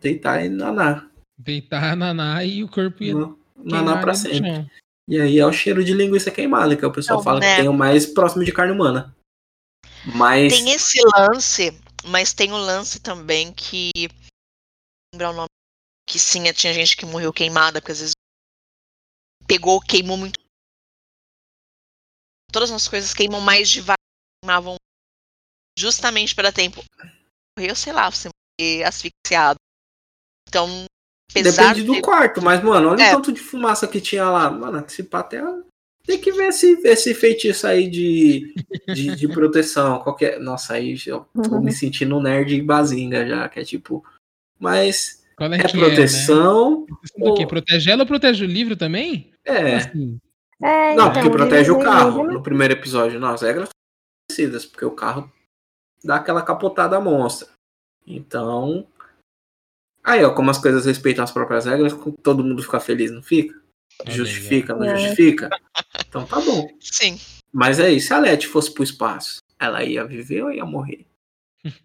deitar 0.00 0.44
e 0.44 0.48
nanar. 0.48 1.08
Deitar 1.38 1.96
naná 1.96 2.44
e 2.44 2.62
o 2.62 2.68
corpo 2.68 3.02
ia 3.02 3.14
Naná 3.14 3.36
queimar 3.66 4.00
pra 4.02 4.14
sempre. 4.14 4.54
chão. 4.54 4.70
E 5.08 5.20
aí 5.20 5.38
é 5.38 5.46
o 5.46 5.52
cheiro 5.52 5.82
de 5.84 5.92
linguiça 5.94 6.30
queimada, 6.30 6.76
que 6.76 6.84
o 6.84 6.92
pessoal 6.92 7.18
Não, 7.18 7.24
fala 7.24 7.40
né? 7.40 7.50
que 7.56 7.60
tem 7.62 7.68
o 7.68 7.72
mais 7.72 8.06
próximo 8.06 8.44
de 8.44 8.52
carne 8.52 8.72
humana. 8.72 9.14
Mas. 10.14 10.52
Tem 10.52 10.70
esse 10.72 10.98
lance, 11.16 11.80
mas 12.06 12.32
tem 12.32 12.52
o 12.52 12.56
lance 12.56 13.00
também 13.00 13.52
que. 13.52 13.90
Lembrar 15.14 15.30
o 15.30 15.34
nome. 15.34 15.48
Que 16.06 16.18
sim, 16.18 16.42
tinha 16.52 16.72
gente 16.74 16.96
que 16.96 17.06
morreu 17.06 17.32
queimada, 17.32 17.80
porque 17.80 17.92
às 17.92 18.00
vezes 18.00 18.12
pegou, 19.46 19.80
queimou 19.80 20.16
muito. 20.16 20.38
Todas 22.52 22.70
as 22.70 22.86
coisas 22.86 23.14
queimam 23.14 23.40
mais 23.40 23.70
devagar, 23.70 23.96
queimavam 24.42 24.76
justamente 25.78 26.34
para 26.34 26.52
tempo. 26.52 26.82
Morreu, 27.58 27.74
sei 27.74 27.92
lá, 27.92 28.10
você 28.10 28.28
morrer 28.28 28.84
asfixiado. 28.84 29.58
Então, 30.48 30.84
apesar 31.30 31.68
Depende 31.72 31.86
do 31.86 31.94
de- 31.94 32.02
quarto, 32.02 32.42
mas, 32.42 32.62
mano, 32.62 32.90
olha 32.90 33.02
É. 33.02 33.08
o 33.12 33.16
tanto 33.16 33.32
de 33.32 33.40
fumaça 33.40 33.88
que 33.88 34.00
tinha 34.00 34.28
lá. 34.28 34.50
Mano, 34.50 34.84
esse 34.86 35.08
até 35.12 35.42
tem 36.04 36.20
que 36.20 36.32
ver 36.32 36.48
esse, 36.48 36.72
esse 36.86 37.14
feitiço 37.14 37.66
aí 37.66 37.88
de, 37.88 38.52
de, 38.92 39.16
de 39.16 39.28
proteção. 39.28 40.00
Qualquer... 40.00 40.38
Nossa, 40.40 40.74
aí 40.74 40.94
eu 41.06 41.24
tô 41.34 41.58
me 41.60 41.72
sentindo 41.72 42.16
um 42.18 42.22
nerd 42.22 42.60
bazinga 42.60 43.26
já, 43.26 43.48
que 43.48 43.60
é 43.60 43.64
tipo. 43.64 44.04
Mas 44.58 45.21
Qual 45.48 45.52
é, 45.52 45.56
é 45.58 45.64
que 45.64 45.78
proteção. 45.78 46.86
é, 46.88 46.92
né? 47.20 47.30
Ou- 47.30 47.46
Protege 47.46 47.90
ela 47.90 48.02
ou 48.02 48.06
protege 48.06 48.44
o 48.44 48.48
livro 48.48 48.76
também? 48.76 49.32
É. 49.44 49.76
Assim, 49.76 50.18
É, 50.62 50.94
Não, 50.94 51.08
então, 51.10 51.12
porque 51.14 51.30
protege 51.30 51.70
o 51.72 51.80
carro. 51.80 52.24
No 52.30 52.42
primeiro 52.42 52.74
episódio, 52.74 53.18
não, 53.18 53.28
as 53.30 53.42
regras 53.42 53.68
são 53.68 53.72
parecidas, 54.28 54.64
porque 54.64 54.84
o 54.84 54.92
carro 54.92 55.30
dá 56.04 56.16
aquela 56.16 56.42
capotada 56.42 57.00
monstra. 57.00 57.48
Então. 58.06 58.86
Aí, 60.04 60.22
ó, 60.24 60.32
como 60.34 60.50
as 60.50 60.58
coisas 60.58 60.84
respeitam 60.86 61.22
as 61.24 61.30
próprias 61.32 61.64
regras, 61.66 61.92
todo 62.22 62.42
mundo 62.44 62.62
fica 62.62 62.80
feliz, 62.80 63.10
não 63.10 63.22
fica? 63.22 63.60
Aí, 64.06 64.12
Justifica, 64.12 64.74
não 64.74 64.84
É. 64.84 64.96
justifica? 64.96 65.48
Então 66.08 66.24
tá 66.26 66.40
bom. 66.40 66.68
Sim. 66.80 67.18
Mas 67.52 67.78
é 67.78 67.90
isso, 67.92 68.08
se 68.08 68.14
a 68.14 68.18
Leti 68.18 68.46
fosse 68.48 68.72
pro 68.72 68.82
espaço, 68.82 69.38
ela 69.58 69.84
ia 69.84 70.04
viver 70.04 70.42
ou 70.42 70.50
ia 70.52 70.64
morrer? 70.64 71.06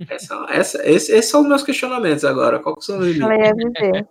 Essa, 0.10 0.46
essa, 0.50 0.78
esse- 0.90 1.12
esses 1.12 1.30
são 1.30 1.42
os 1.42 1.48
meus 1.48 1.64
questionamentos 1.64 2.24
agora. 2.26 2.60
Qual 2.60 2.76
que 2.76 2.86
são 2.86 3.00
os 3.00 3.06
limites? 3.06 3.22
Ela 3.30 3.46
ia 3.48 3.54
viver. 3.54 4.08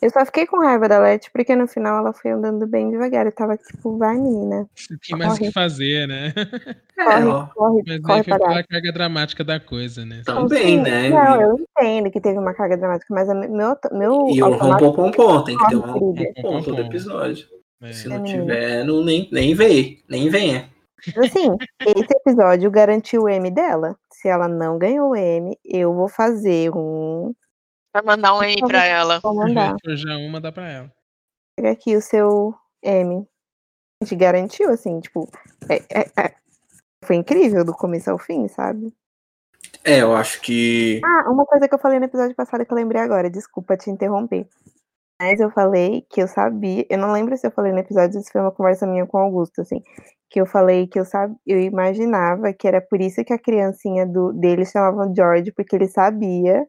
Eu 0.00 0.08
só 0.10 0.24
fiquei 0.24 0.46
com 0.46 0.58
raiva 0.58 0.88
da 0.88 0.98
Leti, 0.98 1.30
porque 1.30 1.54
no 1.54 1.68
final 1.68 1.98
ela 1.98 2.10
foi 2.14 2.30
andando 2.30 2.66
bem 2.66 2.90
devagar. 2.90 3.26
Eu 3.26 3.32
tava 3.32 3.58
tipo, 3.58 3.98
vai 3.98 4.16
menina, 4.16 4.66
tem 5.06 5.18
mais 5.18 5.34
o 5.34 5.38
que 5.38 5.52
fazer, 5.52 6.08
né? 6.08 6.32
É, 6.98 7.04
corre, 7.04 7.26
ó, 7.26 7.46
corre, 7.54 7.82
Mas 7.86 8.00
corre 8.00 8.14
aí 8.20 8.24
foi 8.24 8.38
pra 8.38 8.48
pela 8.48 8.64
carga 8.64 8.90
dramática 8.92 9.44
da 9.44 9.60
coisa, 9.60 10.06
né? 10.06 10.22
Também, 10.24 10.78
Sim, 10.78 10.82
né? 10.82 11.10
Não, 11.10 11.40
eu 11.42 11.56
entendo 11.60 12.10
que 12.10 12.22
teve 12.22 12.38
uma 12.38 12.54
carga 12.54 12.74
dramática, 12.78 13.12
mas 13.12 13.28
meu, 13.28 13.76
meu 13.92 14.28
E 14.30 14.40
o 14.42 14.46
automático 14.46 14.88
rompompom 14.92 15.44
tem 15.44 15.58
que 15.58 15.68
ter 15.68 15.76
um 15.76 15.80
rompom 15.80 16.62
todo 16.62 16.80
episódio. 16.80 17.46
É. 17.82 17.92
Se 17.92 18.06
É, 18.06 18.08
não 18.16 18.22
menina. 18.22 18.40
tiver, 18.44 18.82
não, 18.84 19.04
nem, 19.04 19.28
nem 19.30 19.54
vem. 19.54 20.02
Nem 20.08 20.30
venha. 20.30 20.70
Assim, 21.18 21.54
esse 21.84 22.16
episódio 22.16 22.70
garantiu 22.70 23.24
o 23.24 23.28
M 23.28 23.50
dela. 23.50 23.94
Se 24.16 24.28
ela 24.28 24.48
não 24.48 24.78
ganhou 24.78 25.10
o 25.10 25.16
M, 25.16 25.58
eu 25.62 25.92
vou 25.92 26.08
fazer 26.08 26.70
um. 26.74 27.34
Vai 27.94 28.02
mandar 28.02 28.34
um 28.34 28.40
aí 28.40 28.56
pra 28.66 28.82
ela. 28.86 29.20
Vou 29.20 29.34
mandar. 29.34 29.76
Forjar 29.84 30.16
uma, 30.16 30.40
dá 30.40 30.50
pra 30.50 30.66
ela. 30.66 30.92
Pega 31.54 31.72
aqui 31.72 31.94
o 31.94 32.00
seu 32.00 32.54
M. 32.82 33.26
A 34.00 34.04
gente 34.04 34.16
garantiu, 34.16 34.70
assim, 34.70 35.00
tipo. 35.00 35.28
é- 35.68 36.00
é- 36.00 36.10
é- 36.18 36.34
Foi 37.04 37.16
incrível 37.16 37.62
do 37.62 37.74
começo 37.74 38.10
ao 38.10 38.18
fim, 38.18 38.48
sabe? 38.48 38.90
É, 39.84 40.00
eu 40.00 40.16
acho 40.16 40.40
que. 40.40 41.00
Ah, 41.04 41.30
uma 41.30 41.44
coisa 41.44 41.68
que 41.68 41.74
eu 41.74 41.78
falei 41.78 41.98
no 41.98 42.06
episódio 42.06 42.34
passado 42.34 42.64
que 42.64 42.72
eu 42.72 42.76
lembrei 42.76 43.02
agora, 43.02 43.28
desculpa 43.28 43.76
te 43.76 43.90
interromper. 43.90 44.48
Mas 45.20 45.40
eu 45.40 45.50
falei 45.50 46.06
que 46.10 46.22
eu 46.22 46.28
sabia, 46.28 46.86
eu 46.88 46.96
não 46.98 47.12
lembro 47.12 47.36
se 47.36 47.46
eu 47.46 47.50
falei 47.50 47.70
no 47.70 47.78
episódio, 47.78 48.20
se 48.22 48.32
foi 48.32 48.40
uma 48.40 48.50
conversa 48.50 48.86
minha 48.86 49.06
com 49.06 49.18
o 49.18 49.20
Augusto, 49.20 49.60
assim, 49.60 49.82
que 50.36 50.40
eu 50.42 50.44
falei 50.44 50.86
que 50.86 51.00
eu 51.00 51.04
sabia, 51.06 51.34
eu 51.46 51.58
imaginava 51.58 52.52
que 52.52 52.68
era 52.68 52.78
por 52.78 53.00
isso 53.00 53.24
que 53.24 53.32
a 53.32 53.38
criancinha 53.38 54.06
do, 54.06 54.34
dele 54.34 54.66
chamavam 54.66 55.14
George, 55.16 55.50
porque 55.50 55.74
ele 55.74 55.88
sabia 55.88 56.68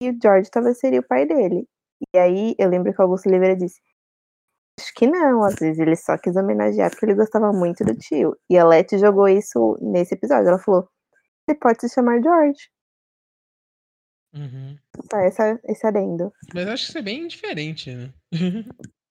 que 0.00 0.10
o 0.10 0.18
George 0.22 0.48
talvez 0.48 0.78
seria 0.78 1.00
o 1.00 1.02
pai 1.02 1.26
dele. 1.26 1.66
E 2.14 2.18
aí 2.18 2.54
eu 2.56 2.68
lembro 2.68 2.94
que 2.94 3.00
o 3.00 3.02
Augusto 3.02 3.28
Oliveira 3.28 3.56
disse, 3.56 3.80
acho 4.78 4.94
que 4.94 5.08
não, 5.08 5.42
às 5.42 5.56
vezes 5.56 5.80
ele 5.80 5.96
só 5.96 6.16
quis 6.16 6.36
homenagear 6.36 6.88
porque 6.90 7.04
ele 7.04 7.16
gostava 7.16 7.52
muito 7.52 7.82
do 7.84 7.96
tio. 7.96 8.36
E 8.48 8.56
a 8.56 8.64
Letty 8.64 8.96
jogou 8.96 9.26
isso 9.26 9.76
nesse 9.82 10.14
episódio, 10.14 10.46
ela 10.46 10.58
falou, 10.60 10.88
você 11.44 11.58
pode 11.58 11.80
se 11.80 11.92
chamar 11.92 12.22
George. 12.22 12.70
Uhum. 14.36 14.78
Só 15.10 15.18
essa, 15.18 15.60
esse 15.64 15.84
adendo. 15.84 16.32
Mas 16.54 16.68
acho 16.68 16.84
que 16.84 16.90
isso 16.90 16.98
é 16.98 17.02
bem 17.02 17.26
diferente, 17.26 17.92
né? 17.92 18.14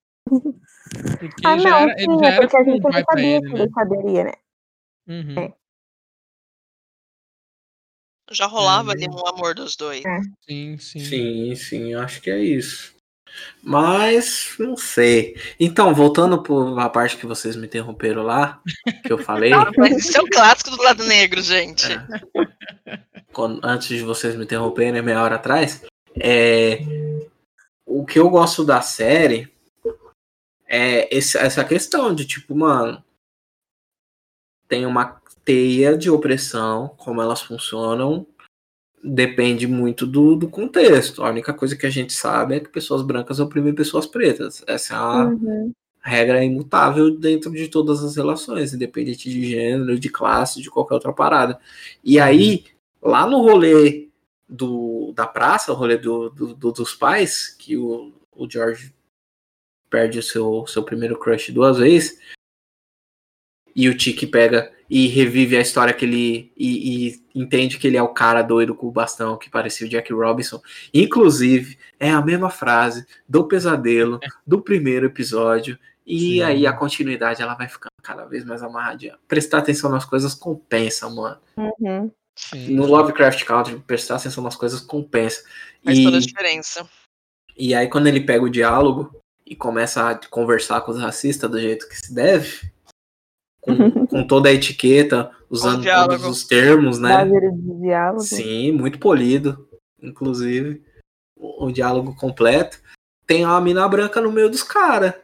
Porque 1.20 1.48
Ah, 1.48 1.54
ele 1.54 1.62
já 1.62 1.70
não, 1.70 1.78
era, 1.78 1.92
ele 2.02 2.12
sim, 2.14 2.20
já 2.20 2.28
é 2.28 2.32
era 2.32 2.42
porque 2.42 2.58
a 2.58 2.60
como 2.60 2.72
um 2.72 2.74
gente 2.76 2.84
não 2.84 2.92
pai 2.92 3.04
pra 3.04 3.16
sabia 3.16 3.36
ele, 3.38 3.48
que 3.48 3.54
né? 3.54 3.62
ele 3.62 3.72
saberia, 3.72 4.24
né? 4.26 4.32
Uhum. 5.08 5.40
É. 5.40 5.54
Já 8.32 8.46
rolava 8.46 8.92
É. 8.92 8.94
ali 8.96 9.08
um 9.10 9.28
amor 9.28 9.54
dos 9.56 9.76
dois. 9.76 10.06
É. 10.06 10.20
Sim, 10.48 10.78
sim. 10.78 11.00
Sim, 11.00 11.56
sim, 11.56 11.94
eu 11.94 12.00
acho 12.00 12.22
que 12.22 12.30
é 12.32 12.40
isso. 12.40 12.94
Mas, 13.64 14.56
não 14.60 14.76
sei. 14.76 15.36
Então, 15.60 15.94
voltando 15.94 16.42
para 16.44 16.86
a 16.86 16.90
parte 16.90 17.18
que 17.18 17.26
vocês 17.26 17.56
me 17.56 17.66
interromperam 17.66 18.24
lá, 18.24 18.62
que 19.06 19.12
eu 19.12 19.18
falei, 19.18 19.52
Mas 19.78 19.98
isso 20.06 20.18
é 20.18 20.22
o 20.22 20.28
clássico 20.30 20.72
do 20.72 20.82
lado 20.84 21.04
negro, 21.06 21.42
gente. 21.42 21.88
quando- 23.32 23.62
antes 23.64 23.88
de 23.88 24.04
vocês 24.04 24.36
me 24.36 24.44
interromperem, 24.44 25.02
meia 25.02 25.22
hora 25.24 25.36
atrás, 25.36 25.82
é, 26.20 26.80
o 27.86 28.06
que 28.06 28.20
eu 28.20 28.30
gosto 28.30 28.64
da 28.66 28.82
série 28.82 29.50
é 30.74 31.14
essa 31.18 31.66
questão 31.66 32.16
de, 32.16 32.26
tipo, 32.26 32.56
mano, 32.56 33.04
tem 34.68 34.86
uma 34.86 35.22
teia 35.44 35.98
de 35.98 36.10
opressão, 36.10 36.90
como 36.98 37.22
elas 37.22 37.42
funcionam, 37.42 38.26
depende 39.04 39.68
muito 39.68 40.06
do, 40.08 40.36
do 40.36 40.48
contexto. 40.48 41.24
A 41.24 41.30
única 41.30 41.54
coisa 41.54 41.76
que 41.76 41.86
a 41.86 41.90
gente 41.90 42.14
sabe 42.14 42.56
é 42.56 42.60
que 42.60 42.70
pessoas 42.70 43.02
brancas 43.02 43.40
oprimem 43.40 43.74
pessoas 43.76 44.06
pretas. 44.08 44.64
Essa 44.68 44.94
é 44.94 44.98
a 44.98 45.26
Uhum. 45.26 45.74
regra 46.02 46.44
imutável 46.44 47.12
dentro 47.18 47.52
de 47.52 47.68
todas 47.68 48.04
as 48.04 48.16
relações, 48.16 48.74
independente 48.74 49.30
de 49.30 49.44
gênero, 49.46 50.00
de 50.00 50.10
classe, 50.10 50.62
de 50.62 50.70
qualquer 50.70 50.94
outra 50.96 51.12
parada. 51.12 51.60
E 52.04 52.20
aí, 52.20 52.64
lá 53.02 53.28
no 53.28 53.42
rolê 53.42 54.08
do, 54.48 55.12
da 55.16 55.28
praça, 55.28 55.72
o 55.72 55.76
rolê 55.76 55.98
do, 55.98 56.30
do- 56.30 56.54
do- 56.54 56.72
dos 56.72 56.94
pais, 56.94 57.50
que 57.60 57.76
o, 57.76 58.14
o 58.32 58.50
George 58.50 58.94
perde 59.92 60.18
o 60.18 60.24
seu, 60.24 60.66
seu 60.66 60.82
primeiro 60.84 61.20
crush 61.20 61.52
duas 61.52 61.78
vezes, 61.78 62.18
e 63.76 63.88
o 63.88 63.96
Tiki 63.96 64.26
pega 64.26 64.72
e 64.90 65.08
revive 65.08 65.56
a 65.56 65.62
história 65.62 65.94
que 65.94 66.04
ele. 66.04 66.52
E, 66.58 67.08
e 67.08 67.24
entende 67.34 67.78
que 67.78 67.88
ele 67.88 67.96
é 67.96 68.04
o 68.04 68.10
cara 68.10 68.42
doido 68.42 68.76
com 68.76 68.88
o 68.88 68.92
bastão 68.92 69.38
que 69.38 69.50
parecia 69.50 69.88
o 69.88 69.90
Jack 69.90 70.12
Robinson. 70.12 70.62
Inclusive, 70.94 71.78
é 71.98 72.10
a 72.12 72.22
mesma 72.22 72.50
frase 72.50 73.06
do 73.28 73.48
pesadelo 73.48 74.20
do 74.46 74.62
primeiro 74.62 75.06
episódio. 75.06 75.80
E 76.06 76.20
Sim. 76.20 76.42
aí 76.42 76.68
a 76.68 76.74
continuidade 76.74 77.42
ela 77.42 77.54
vai 77.56 77.70
ficando 77.70 77.94
cada 78.04 78.26
vez 78.26 78.44
mais 78.44 78.62
amarradinha. 78.62 79.18
Prestar 79.28 79.60
atenção 79.60 79.90
nas 79.90 80.04
coisas 80.04 80.34
compensa, 80.34 81.10
mano. 81.10 81.40
Uhum. 81.56 82.12
No 82.68 82.86
Lovecraft 82.86 83.46
Country, 83.46 83.80
prestar 83.80 84.16
atenção 84.18 84.44
nas 84.44 84.56
coisas 84.58 84.82
compensa. 84.82 85.44
Faz 85.86 85.98
E, 85.98 86.04
toda 86.04 86.18
a 86.18 86.20
diferença. 86.20 86.90
e 87.58 87.74
aí, 87.74 87.88
quando 87.88 88.08
ele 88.08 88.20
pega 88.22 88.44
o 88.44 88.50
diálogo 88.50 89.21
e 89.52 89.56
começa 89.58 90.10
a 90.10 90.16
conversar 90.30 90.80
com 90.80 90.92
os 90.94 90.98
racistas 91.02 91.52
do 91.52 91.60
jeito 91.60 91.86
que 91.90 91.98
se 91.98 92.14
deve, 92.16 92.72
com, 93.60 94.08
com 94.08 94.26
toda 94.26 94.48
a 94.48 94.54
etiqueta, 94.54 95.30
usando 95.50 95.84
todos 95.84 96.24
os 96.26 96.46
termos, 96.46 96.98
né? 96.98 97.10
Base 97.26 97.52
de 97.52 97.82
diálogo. 97.82 98.22
Sim, 98.22 98.72
muito 98.72 98.98
polido, 98.98 99.68
inclusive. 100.02 100.82
O, 101.38 101.66
o 101.66 101.72
diálogo 101.72 102.16
completo. 102.16 102.80
Tem 103.28 103.44
uma 103.44 103.60
mina 103.60 103.86
branca 103.90 104.22
no 104.22 104.32
meio 104.32 104.50
dos 104.50 104.64
caras, 104.64 105.16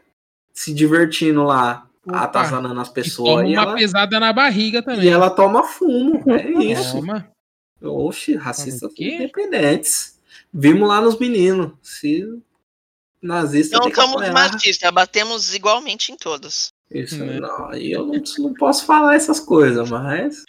se 0.53 0.73
divertindo 0.73 1.43
lá, 1.43 1.87
Opa, 2.05 2.19
atazanando 2.19 2.81
as 2.81 2.89
E 2.89 2.93
pessoas. 2.93 3.29
toma 3.29 3.47
E, 3.47 3.53
uma 3.53 3.61
ela, 3.63 3.75
pesada 3.75 4.19
na 4.19 4.33
barriga 4.33 4.79
e 4.79 4.83
também. 4.83 5.07
ela 5.07 5.29
toma 5.29 5.63
fumo. 5.63 6.21
É 6.29 6.49
isso. 6.65 6.97
Toma. 6.97 7.29
Oxi, 7.81 8.35
racistas 8.35 8.91
independentes. 8.99 10.19
Vimos 10.53 10.87
lá 10.89 10.99
nos 10.99 11.17
meninos. 11.17 11.71
Se 11.81 12.25
nazista 13.22 13.77
Não 13.77 13.94
somos 13.94 14.30
machistas, 14.30 14.91
batemos 14.91 15.53
igualmente 15.56 16.11
em 16.11 16.18
todos. 16.18 16.72
Isso, 16.89 17.23
Né? 17.23 17.39
não, 17.39 17.69
aí 17.69 17.91
eu 17.91 18.06
não, 18.06 18.22
não 18.39 18.53
posso 18.53 18.85
falar 18.85 19.15
essas 19.15 19.39
coisas, 19.39 19.89
mas 19.89 20.44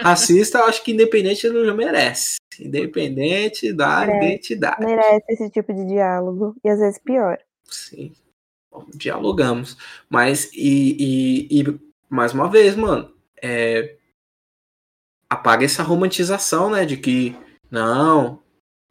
racista 0.00 0.58
eu 0.58 0.64
acho 0.66 0.84
que 0.84 0.92
independente 0.92 1.46
ele 1.46 1.66
não 1.66 1.74
merece. 1.74 2.36
Independente 2.58 3.72
da 3.72 4.06
Merece. 4.06 4.26
identidade. 4.26 4.84
Merece 4.84 5.24
esse 5.30 5.50
tipo 5.50 5.72
de 5.72 5.86
diálogo. 5.86 6.54
E 6.62 6.68
às 6.68 6.78
vezes 6.78 6.98
pior. 6.98 7.38
Sim. 7.64 8.12
Bom, 8.70 8.86
dialogamos. 8.94 9.76
Mas, 10.08 10.50
e, 10.52 11.48
e, 11.50 11.60
e, 11.60 11.80
mais 12.08 12.32
uma 12.32 12.48
vez, 12.48 12.76
mano, 12.76 13.12
é, 13.42 13.96
apaga 15.28 15.64
essa 15.64 15.82
romantização, 15.82 16.70
né? 16.70 16.84
De 16.84 16.96
que, 16.96 17.36
não, 17.70 18.40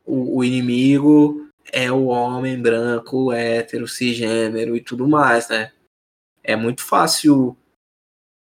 o, 0.05 0.39
o 0.39 0.43
inimigo 0.43 1.48
é 1.71 1.91
o 1.91 2.05
homem 2.05 2.61
branco, 2.61 3.31
hétero, 3.31 3.87
cisgênero 3.87 4.75
e 4.75 4.81
tudo 4.81 5.07
mais, 5.07 5.49
né? 5.49 5.71
é 6.43 6.55
muito 6.55 6.83
fácil, 6.83 7.55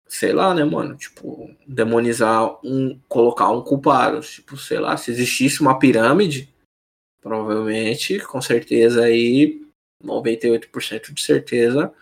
sei 0.08 0.34
lá, 0.34 0.54
né, 0.54 0.64
mano? 0.64 0.98
Tipo, 0.98 1.50
demonizar 1.66 2.60
um, 2.64 3.00
colocar 3.08 3.50
um 3.50 3.62
culpado. 3.62 4.22
Tipo, 4.22 4.58
sei 4.58 4.80
lá, 4.80 4.98
se 4.98 5.12
existisse 5.12 5.62
uma 5.62 5.80
pirâmide, 5.80 6.54
provavelmente, 7.22 8.20
com 8.20 8.42
certeza 8.42 9.06
aí, 9.06 9.66
98% 10.04 11.14
de 11.14 11.22
certeza, 11.22 11.94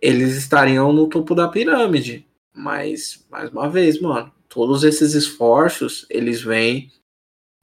eles 0.00 0.36
estariam 0.36 0.92
no 0.92 1.08
topo 1.08 1.34
da 1.34 1.48
pirâmide. 1.48 2.26
Mas, 2.52 3.24
mais 3.30 3.50
uma 3.50 3.68
vez, 3.68 4.00
mano, 4.00 4.32
todos 4.48 4.84
esses 4.84 5.14
esforços, 5.14 6.06
eles 6.10 6.42
vêm 6.42 6.92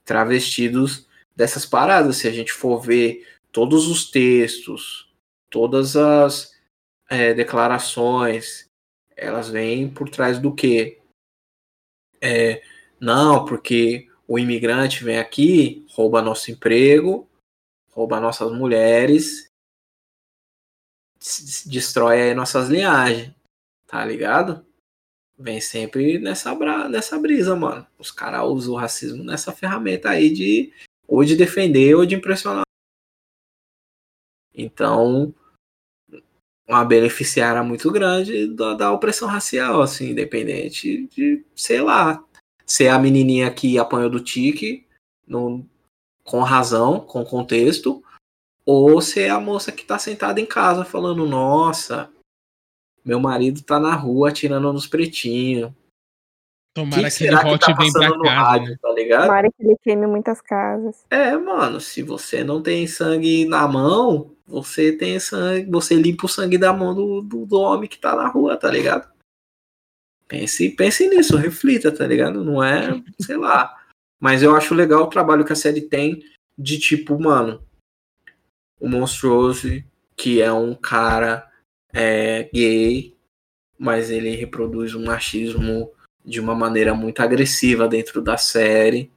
travestidos 0.04 1.06
dessas 1.34 1.66
paradas. 1.66 2.16
Se 2.16 2.28
a 2.28 2.32
gente 2.32 2.52
for 2.52 2.80
ver 2.80 3.26
todos 3.50 3.88
os 3.88 4.10
textos, 4.10 5.12
todas 5.50 5.96
as 5.96 6.52
é, 7.08 7.34
declarações, 7.34 8.68
elas 9.16 9.48
vêm 9.48 9.88
por 9.88 10.08
trás 10.08 10.38
do 10.38 10.54
que? 10.54 10.98
É, 12.20 12.62
não, 13.00 13.44
porque 13.44 14.08
o 14.26 14.38
imigrante 14.38 15.04
vem 15.04 15.18
aqui, 15.18 15.86
rouba 15.90 16.22
nosso 16.22 16.50
emprego, 16.50 17.28
rouba 17.90 18.20
nossas 18.20 18.52
mulheres, 18.52 19.50
destrói 21.66 22.32
nossas 22.34 22.68
linhagens, 22.68 23.34
tá 23.86 24.04
ligado? 24.04 24.64
vem 25.42 25.60
sempre 25.60 26.18
nessa, 26.18 26.54
nessa 26.88 27.18
brisa, 27.18 27.56
mano. 27.56 27.86
Os 27.98 28.10
caras 28.10 28.44
usam 28.44 28.74
o 28.74 28.76
racismo 28.76 29.24
nessa 29.24 29.52
ferramenta 29.52 30.10
aí 30.10 30.30
de 30.30 30.72
ou 31.06 31.24
de 31.24 31.36
defender 31.36 31.94
ou 31.94 32.06
de 32.06 32.14
impressionar. 32.14 32.62
Então, 34.54 35.34
uma 36.68 36.84
beneficiária 36.84 37.62
muito 37.62 37.90
grande 37.90 38.46
da, 38.48 38.74
da 38.74 38.92
opressão 38.92 39.28
racial, 39.28 39.82
assim, 39.82 40.10
independente 40.10 41.06
de, 41.08 41.44
sei 41.54 41.80
lá, 41.80 42.24
ser 42.66 42.88
a 42.88 42.98
menininha 42.98 43.52
que 43.52 43.78
apanhou 43.78 44.10
do 44.10 44.20
tique 44.20 44.86
no, 45.26 45.66
com 46.24 46.40
razão, 46.40 47.00
com 47.00 47.24
contexto, 47.24 48.02
ou 48.64 49.00
ser 49.00 49.30
a 49.30 49.40
moça 49.40 49.72
que 49.72 49.84
tá 49.84 49.98
sentada 49.98 50.40
em 50.40 50.46
casa 50.46 50.84
falando, 50.84 51.26
nossa, 51.26 52.10
meu 53.04 53.18
marido 53.18 53.62
tá 53.62 53.80
na 53.80 53.94
rua 53.94 54.28
atirando 54.28 54.72
nos 54.72 54.86
pretinhos. 54.86 55.72
Tomara 56.74 57.10
que, 57.10 57.18
que 57.18 57.24
ele 57.24 57.36
volte 57.36 57.66
tá 57.66 57.74
bem 57.74 57.92
pra 57.92 58.10
casa. 58.10 58.30
Rádio, 58.30 58.70
né? 58.70 58.76
tá 58.80 58.92
ligado? 58.92 59.26
Tomara 59.26 59.50
que 59.50 59.62
ele 59.62 59.76
queime 59.82 60.06
muitas 60.06 60.40
casas. 60.40 61.04
É, 61.10 61.36
mano, 61.36 61.80
se 61.80 62.02
você 62.02 62.42
não 62.42 62.62
tem 62.62 62.86
sangue 62.86 63.44
na 63.44 63.68
mão, 63.68 64.34
você 64.46 64.92
tem 64.92 65.18
sangue, 65.20 65.70
você 65.70 65.94
limpa 65.94 66.26
o 66.26 66.28
sangue 66.28 66.56
da 66.56 66.72
mão 66.72 66.94
do, 66.94 67.20
do, 67.20 67.44
do 67.44 67.60
homem 67.60 67.88
que 67.88 67.98
tá 67.98 68.16
na 68.16 68.26
rua, 68.26 68.56
tá 68.56 68.70
ligado? 68.70 69.12
Pense, 70.26 70.70
pense 70.70 71.08
nisso, 71.08 71.36
reflita, 71.36 71.92
tá 71.92 72.06
ligado? 72.06 72.42
Não 72.42 72.64
é, 72.64 73.02
sei 73.20 73.36
lá. 73.36 73.76
Mas 74.18 74.42
eu 74.42 74.56
acho 74.56 74.74
legal 74.74 75.02
o 75.02 75.10
trabalho 75.10 75.44
que 75.44 75.52
a 75.52 75.56
série 75.56 75.82
tem 75.82 76.22
de 76.56 76.78
tipo, 76.78 77.20
mano, 77.20 77.62
o 78.80 78.88
Monstrose, 78.88 79.84
que 80.16 80.40
é 80.40 80.50
um 80.52 80.74
cara 80.74 81.50
é 81.92 82.44
gay, 82.52 83.14
mas 83.78 84.10
ele 84.10 84.30
reproduz 84.30 84.94
o 84.94 85.00
machismo 85.00 85.92
de 86.24 86.40
uma 86.40 86.54
maneira 86.54 86.94
muito 86.94 87.20
agressiva 87.20 87.88
dentro 87.88 88.20
da 88.20 88.36
série. 88.36 89.10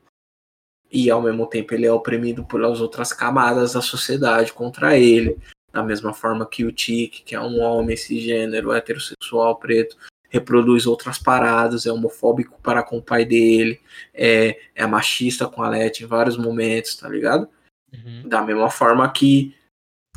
E 0.92 1.10
ao 1.10 1.22
mesmo 1.22 1.48
tempo 1.48 1.74
ele 1.74 1.86
é 1.86 1.92
oprimido 1.92 2.46
pelas 2.46 2.80
outras 2.80 3.12
camadas 3.12 3.74
da 3.74 3.82
sociedade 3.82 4.54
contra 4.54 4.98
ele. 4.98 5.38
Da 5.72 5.84
mesma 5.84 6.14
forma 6.14 6.46
que 6.46 6.64
o 6.64 6.72
Tic, 6.72 7.24
que 7.26 7.36
é 7.36 7.40
um 7.40 7.60
homem 7.60 7.98
cisgênero, 7.98 8.72
heterossexual, 8.72 9.58
preto, 9.58 9.98
reproduz 10.30 10.86
outras 10.86 11.18
paradas, 11.18 11.86
é 11.86 11.92
homofóbico 11.92 12.60
para 12.62 12.84
com 12.84 12.98
o 12.98 13.02
pai 13.02 13.26
dele, 13.26 13.80
é, 14.14 14.60
é 14.74 14.86
machista 14.86 15.48
com 15.48 15.62
a 15.64 15.70
Leti 15.70 16.04
em 16.04 16.08
vários 16.08 16.38
momentos, 16.38 16.96
tá 16.96 17.10
ligado? 17.10 17.48
Uhum. 17.94 18.28
Da 18.28 18.42
mesma 18.42 18.70
forma 18.70 19.10
que 19.12 19.56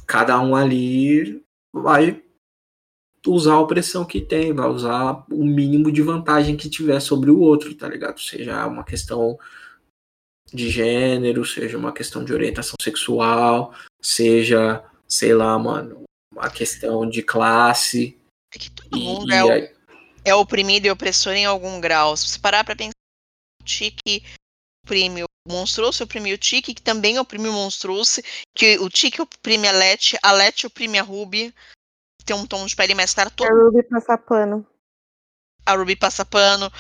cada 0.07 0.41
um 0.41 0.55
ali 0.57 1.43
vai 1.73 2.23
usar 3.27 3.55
a 3.55 3.61
opressão 3.61 4.05
que 4.05 4.21
tem, 4.21 4.53
vai 4.53 4.69
usar 4.69 5.25
o 5.31 5.45
mínimo 5.45 5.91
de 5.91 6.03
vantagem 6.03 6.57
que 6.57 6.71
tiver 6.71 7.01
sobre 7.01 7.31
o 7.31 7.41
outro, 7.41 7.75
tá 7.75 7.89
ligado? 7.89 8.21
Seja 8.21 8.67
uma 8.67 8.85
questão 8.85 9.39
de 10.53 10.71
gênero, 10.71 11.45
seja 11.45 11.77
uma 11.77 11.93
questão 11.93 12.25
de 12.25 12.33
orientação 12.33 12.77
sexual, 12.81 13.75
seja, 14.01 14.83
sei 15.07 15.35
lá, 15.35 15.59
mano, 15.59 16.05
uma 16.33 16.51
questão 16.51 17.09
de 17.09 17.23
classe. 17.23 18.17
É 18.55 18.59
que 18.59 18.71
todo 18.71 18.99
mundo 18.99 19.33
é, 19.33 19.45
o, 19.45 19.69
é, 20.25 20.35
oprimido 20.35 20.87
e 20.87 20.91
opressor 20.91 21.35
em 21.35 21.45
algum 21.45 21.81
grau. 21.81 22.17
Se 22.17 22.29
você 22.29 22.39
parar 22.39 22.65
pra 22.65 22.77
pensar, 22.77 22.93
o 23.61 23.65
Tique 23.65 24.23
oprime 24.85 25.25
o 25.25 25.27
Monstrous, 25.47 26.01
oprime 26.01 26.33
o 26.33 26.39
Tique, 26.39 26.75
que 26.75 26.83
também 26.83 27.19
oprime 27.19 27.49
o 27.49 27.53
Monstrous, 27.53 28.21
que 28.55 28.79
o 28.79 28.89
Tique 28.89 29.21
oprime 29.21 29.69
a 29.69 29.73
Let, 29.73 30.17
a 30.23 30.33
Let 30.33 30.65
oprime 30.65 30.99
a 30.99 31.03
Ruby, 31.03 31.55
tem 32.29 32.37
um 32.37 32.47
tom 32.47 32.67
de 32.67 32.77
pele 32.77 32.95
mais 32.95 33.15
claro. 33.15 33.31
Todo... 33.31 33.51
A 33.51 33.55
Ruby 33.55 33.83
passa 33.89 34.19
pano. 34.19 34.67
A 35.65 35.75
Ruby 35.75 35.97
passa 35.97 36.25
pano. 36.27 36.71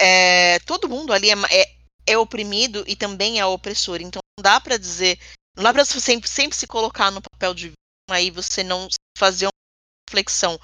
É, 0.00 0.58
todo 0.60 0.88
mundo 0.88 1.12
ali 1.12 1.30
é, 1.30 1.34
é, 1.50 1.76
é, 2.06 2.18
oprimido 2.18 2.82
e 2.86 2.96
também 2.96 3.38
é 3.38 3.44
opressor. 3.44 4.00
Então 4.00 4.20
não 4.38 4.42
dá 4.42 4.58
para 4.60 4.78
dizer. 4.78 5.18
Não 5.54 5.62
dá 5.62 5.72
pra 5.74 5.84
sempre, 5.84 6.28
sempre 6.28 6.56
se 6.56 6.66
colocar 6.66 7.10
no 7.10 7.20
papel 7.20 7.54
de 7.54 7.68
vítima 7.68 8.16
aí 8.16 8.30
você 8.30 8.64
não 8.64 8.88
fazer 9.16 9.46
uma 9.46 10.08
reflexão. 10.08 10.58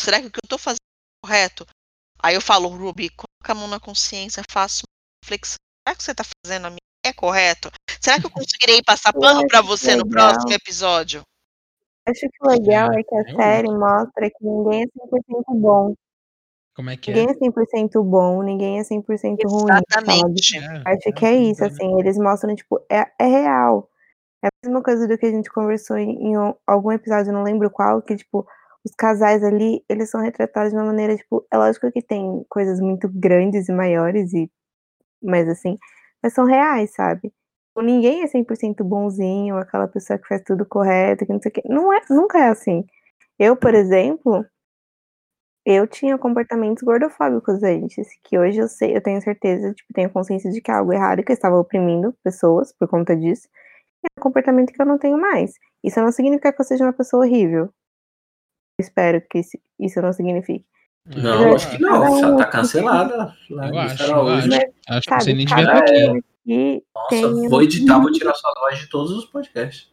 Será 0.00 0.20
que 0.20 0.26
o 0.26 0.30
que 0.30 0.38
eu 0.44 0.48
tô 0.48 0.58
fazendo 0.58 0.78
é 0.78 1.26
correto? 1.26 1.66
Aí 2.22 2.34
eu 2.34 2.40
falo, 2.40 2.68
Ruby, 2.68 3.08
coloca 3.08 3.52
a 3.52 3.54
mão 3.54 3.66
na 3.66 3.80
consciência, 3.80 4.42
faça 4.50 4.82
uma 4.82 5.24
reflexão. 5.24 5.56
Será 5.86 5.96
que 5.96 6.02
você 6.02 6.14
tá 6.14 6.22
fazendo 6.44 6.66
a 6.66 6.70
minha 6.70 6.80
é 7.04 7.12
correto? 7.14 7.70
Será 8.00 8.20
que 8.20 8.26
eu 8.26 8.30
conseguirei 8.30 8.82
passar 8.82 9.12
pano 9.12 9.46
para 9.48 9.62
você 9.62 9.96
no 9.96 10.06
próximo 10.06 10.52
episódio? 10.52 11.22
Acho 12.10 12.28
que 12.28 12.44
o 12.44 12.48
legal 12.48 12.92
é 12.92 13.02
que 13.02 13.14
a 13.14 13.34
série 13.34 13.68
mostra 13.68 14.30
que 14.30 14.44
ninguém 14.44 14.82
é 14.82 14.86
100% 14.86 15.60
bom. 15.60 15.94
Como 16.74 16.90
é 16.90 16.96
que 16.96 17.10
é? 17.10 17.14
Ninguém 17.14 17.34
é 17.34 17.50
100% 17.50 18.02
bom, 18.02 18.42
ninguém 18.42 18.78
é 18.78 18.82
100% 18.82 19.36
ruim, 19.44 19.70
Exatamente. 19.70 20.58
É, 20.58 20.82
Acho 20.84 21.12
que 21.14 21.26
é 21.26 21.34
isso, 21.34 21.64
assim, 21.64 21.98
eles 21.98 22.16
mostram, 22.16 22.54
tipo, 22.54 22.80
é, 22.90 23.06
é 23.18 23.26
real. 23.26 23.88
É 24.42 24.48
a 24.48 24.50
mesma 24.64 24.82
coisa 24.82 25.06
do 25.06 25.18
que 25.18 25.26
a 25.26 25.30
gente 25.30 25.50
conversou 25.50 25.98
em, 25.98 26.32
em 26.32 26.54
algum 26.66 26.92
episódio, 26.92 27.32
não 27.32 27.42
lembro 27.42 27.70
qual, 27.70 28.00
que, 28.00 28.16
tipo, 28.16 28.46
os 28.84 28.94
casais 28.94 29.44
ali, 29.44 29.84
eles 29.88 30.08
são 30.10 30.22
retratados 30.22 30.72
de 30.72 30.78
uma 30.78 30.86
maneira, 30.86 31.16
tipo, 31.16 31.46
é 31.52 31.58
lógico 31.58 31.92
que 31.92 32.00
tem 32.00 32.44
coisas 32.48 32.80
muito 32.80 33.08
grandes 33.08 33.68
e 33.68 33.72
maiores, 33.72 34.32
e 34.32 34.50
mas 35.22 35.46
assim, 35.48 35.76
mas 36.22 36.32
são 36.32 36.46
reais, 36.46 36.92
sabe? 36.94 37.30
Tipo, 37.80 37.82
ninguém 37.82 38.22
é 38.22 38.26
100% 38.26 38.84
bonzinho, 38.84 39.56
aquela 39.56 39.88
pessoa 39.88 40.18
que 40.18 40.28
faz 40.28 40.42
tudo 40.44 40.66
correto, 40.66 41.24
que 41.24 41.32
não 41.32 41.40
sei 41.40 41.50
o 41.50 41.52
quê. 41.54 41.62
Não 41.66 41.92
é, 41.92 42.00
nunca 42.10 42.38
é 42.38 42.48
assim. 42.48 42.84
Eu, 43.38 43.56
por 43.56 43.74
exemplo, 43.74 44.44
eu 45.64 45.86
tinha 45.86 46.18
comportamentos 46.18 46.82
gordofóbicos 46.82 47.62
antes, 47.62 48.08
que 48.24 48.38
hoje 48.38 48.58
eu 48.58 48.68
sei, 48.68 48.96
eu 48.96 49.02
tenho 49.02 49.20
certeza, 49.22 49.72
tipo, 49.72 49.92
tenho 49.94 50.10
consciência 50.10 50.50
de 50.50 50.60
que 50.60 50.70
é 50.70 50.74
algo 50.74 50.92
errado, 50.92 51.22
que 51.22 51.32
eu 51.32 51.34
estava 51.34 51.56
oprimindo 51.56 52.14
pessoas 52.22 52.72
por 52.72 52.88
conta 52.88 53.16
disso. 53.16 53.48
E 54.04 54.08
é 54.08 54.20
um 54.20 54.22
comportamento 54.22 54.72
que 54.72 54.80
eu 54.80 54.86
não 54.86 54.98
tenho 54.98 55.18
mais. 55.18 55.52
Isso 55.82 56.00
não 56.00 56.12
significa 56.12 56.52
que 56.52 56.60
eu 56.60 56.64
seja 56.64 56.84
uma 56.84 56.92
pessoa 56.92 57.24
horrível. 57.24 57.64
Eu 58.78 58.84
espero 58.84 59.22
que 59.30 59.40
isso 59.78 60.02
não 60.02 60.12
signifique. 60.12 60.66
Não, 61.06 61.54
acho 61.54 61.70
que 61.70 61.80
não, 61.80 62.20
já 62.20 62.36
tá 62.36 62.46
cancelada. 62.46 63.34
Eu 63.48 63.78
acho, 63.78 64.02
eu 64.02 64.28
acho. 64.28 64.48
acho 64.88 65.08
que 65.08 65.14
você 65.14 65.32
nem 65.32 65.46
devia 65.46 65.64
estar 65.64 65.78
aqui. 65.78 66.24
Nossa, 66.94 67.08
tem 67.08 67.48
vou 67.48 67.62
editar, 67.62 67.98
vou 67.98 68.10
tirar 68.10 68.34
sua 68.34 68.52
voz 68.60 68.78
de 68.78 68.88
todos 68.88 69.12
os 69.12 69.24
podcasts. 69.26 69.90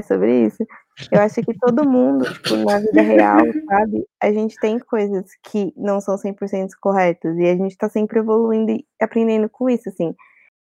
É 0.00 0.04
sobre 0.04 0.46
isso. 0.46 0.62
Eu 1.10 1.20
acho 1.20 1.42
que 1.42 1.58
todo 1.58 1.88
mundo, 1.88 2.24
tipo, 2.42 2.56
na 2.56 2.78
vida 2.78 3.00
real, 3.00 3.40
sabe? 3.66 4.06
A 4.22 4.30
gente 4.30 4.56
tem 4.56 4.78
coisas 4.78 5.24
que 5.42 5.72
não 5.76 6.00
são 6.00 6.16
100% 6.16 6.68
corretas. 6.80 7.36
E 7.38 7.46
a 7.46 7.56
gente 7.56 7.76
tá 7.76 7.88
sempre 7.88 8.18
evoluindo 8.18 8.72
e 8.72 8.86
aprendendo 9.00 9.48
com 9.48 9.70
isso, 9.70 9.88
assim. 9.88 10.14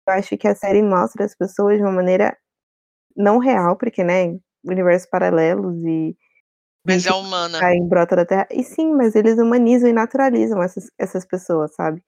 Eu 0.07 0.13
acho 0.13 0.37
que 0.37 0.47
a 0.47 0.55
série 0.55 0.81
mostra 0.81 1.25
as 1.25 1.35
pessoas 1.35 1.77
de 1.77 1.83
uma 1.83 1.91
maneira 1.91 2.37
não 3.15 3.37
real, 3.37 3.77
porque, 3.77 4.03
né, 4.03 4.37
universos 4.65 5.09
paralelos 5.09 5.75
e. 5.85 6.15
Mas 6.85 7.05
é 7.05 7.13
humana. 7.13 7.59
Tá 7.59 7.73
em 7.73 7.87
brota 7.87 8.15
da 8.15 8.25
Terra. 8.25 8.47
E 8.51 8.63
sim, 8.63 8.91
mas 8.93 9.15
eles 9.15 9.37
humanizam 9.37 9.89
e 9.89 9.93
naturalizam 9.93 10.61
essas, 10.61 10.89
essas 10.97 11.25
pessoas, 11.25 11.73
sabe? 11.75 12.03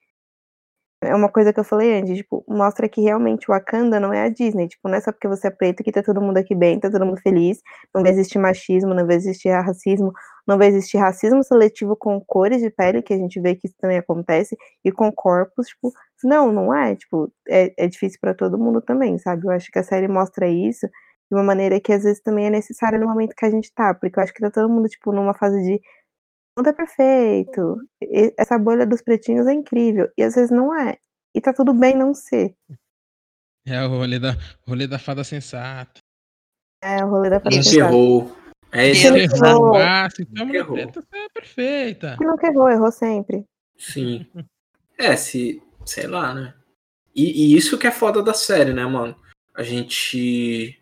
É 1.04 1.16
uma 1.16 1.30
coisa 1.30 1.54
que 1.54 1.60
eu 1.60 1.64
falei 1.64 2.00
antes, 2.00 2.18
tipo, 2.18 2.44
mostra 2.48 2.90
que 2.90 3.02
realmente 3.02 3.50
o 3.50 3.54
Wakanda 3.54 4.00
não 4.00 4.14
é 4.14 4.24
a 4.24 4.30
Disney, 4.30 4.68
tipo, 4.68 4.90
não 4.90 4.96
é 4.96 5.02
só 5.02 5.12
porque 5.12 5.28
você 5.28 5.48
é 5.48 5.52
preto 5.52 5.84
que 5.84 5.92
tá 5.92 6.02
todo 6.04 6.22
mundo 6.22 6.38
aqui 6.38 6.56
bem, 6.56 6.80
tá 6.80 6.90
todo 6.90 7.06
mundo 7.06 7.20
feliz, 7.22 7.60
não 7.94 8.02
vai 8.02 8.12
existir 8.12 8.38
machismo, 8.40 8.94
não 8.94 9.06
vai 9.06 9.16
existir 9.16 9.50
racismo, 9.50 10.12
não 10.48 10.58
vai 10.58 10.68
existir 10.68 10.98
racismo 10.98 11.44
seletivo 11.44 11.96
com 11.96 12.20
cores 12.26 12.62
de 12.62 12.70
pele, 12.70 13.02
que 13.02 13.14
a 13.14 13.18
gente 13.18 13.40
vê 13.40 13.56
que 13.56 13.68
isso 13.68 13.76
também 13.80 13.98
acontece, 13.98 14.58
e 14.84 14.92
com 14.92 15.12
corpos, 15.12 15.68
tipo, 15.68 15.92
não, 16.24 16.52
não 16.52 16.74
é, 16.74 16.96
tipo, 16.96 17.32
é, 17.50 17.74
é 17.78 17.88
difícil 17.88 18.20
para 18.22 18.34
todo 18.34 18.58
mundo 18.58 18.82
também, 18.82 19.18
sabe? 19.20 19.46
Eu 19.46 19.52
acho 19.52 19.72
que 19.72 19.80
a 19.80 19.84
série 19.84 20.08
mostra 20.08 20.48
isso 20.48 20.88
de 20.88 21.36
uma 21.36 21.44
maneira 21.44 21.80
que 21.80 21.92
às 21.92 22.04
vezes 22.04 22.22
também 22.22 22.46
é 22.48 22.50
necessária 22.50 23.00
no 23.00 23.08
momento 23.08 23.36
que 23.36 23.46
a 23.46 23.50
gente 23.50 23.74
tá, 23.74 23.94
porque 23.94 24.20
eu 24.20 24.24
acho 24.24 24.34
que 24.34 24.42
tá 24.42 24.52
todo 24.52 24.70
mundo, 24.70 24.88
tipo, 24.88 25.12
numa 25.12 25.34
fase 25.34 25.62
de 25.64 25.82
mundo 26.58 26.68
é 26.70 26.74
perfeito. 26.74 27.78
E- 28.02 28.34
Essa 28.38 28.58
bolha 28.58 28.86
dos 28.86 29.02
pretinhos 29.02 29.48
é 29.48 29.54
incrível. 29.54 30.10
E 30.18 30.24
às 30.24 30.36
vezes 30.36 30.52
não 30.52 30.74
é. 30.76 30.98
E 31.36 31.42
tá 31.42 31.54
tudo 31.54 31.74
bem 31.74 31.96
não 31.98 32.14
ser. 32.14 32.56
É 33.66 33.84
o 33.84 33.88
rolê 33.90 34.20
da, 34.20 34.36
rolê 34.68 34.88
da 34.88 35.00
fada 35.00 35.24
sensata. 35.24 36.00
É 36.82 37.04
o 37.04 37.10
rolê 37.10 37.30
da 37.30 37.40
fada 37.40 37.52
sensata. 37.56 37.78
errou. 37.78 38.36
É 38.72 38.90
Ele 38.90 39.28
que 39.28 39.36
errou. 39.46 39.76
Ah, 39.76 40.10
se 40.10 40.28
no 40.32 40.54
Errou. 40.56 40.74
preto, 40.76 41.02
você 41.02 41.18
é 41.18 41.30
perfeita. 41.30 42.16
Que 42.18 42.26
nunca 42.26 42.48
errou, 42.48 42.70
errou 42.70 42.92
sempre. 42.92 43.46
Sim. 43.78 44.26
É, 44.96 45.16
se. 45.16 45.60
Sei 45.88 46.06
lá, 46.06 46.36
né? 46.36 46.54
E, 47.16 47.52
e 47.54 47.58
isso 47.58 47.80
que 47.80 47.88
é 47.88 47.92
foda 47.92 48.22
da 48.22 48.34
série, 48.34 48.74
né, 48.74 48.86
mano? 48.86 49.16
A 49.56 49.64
gente. 49.64 50.80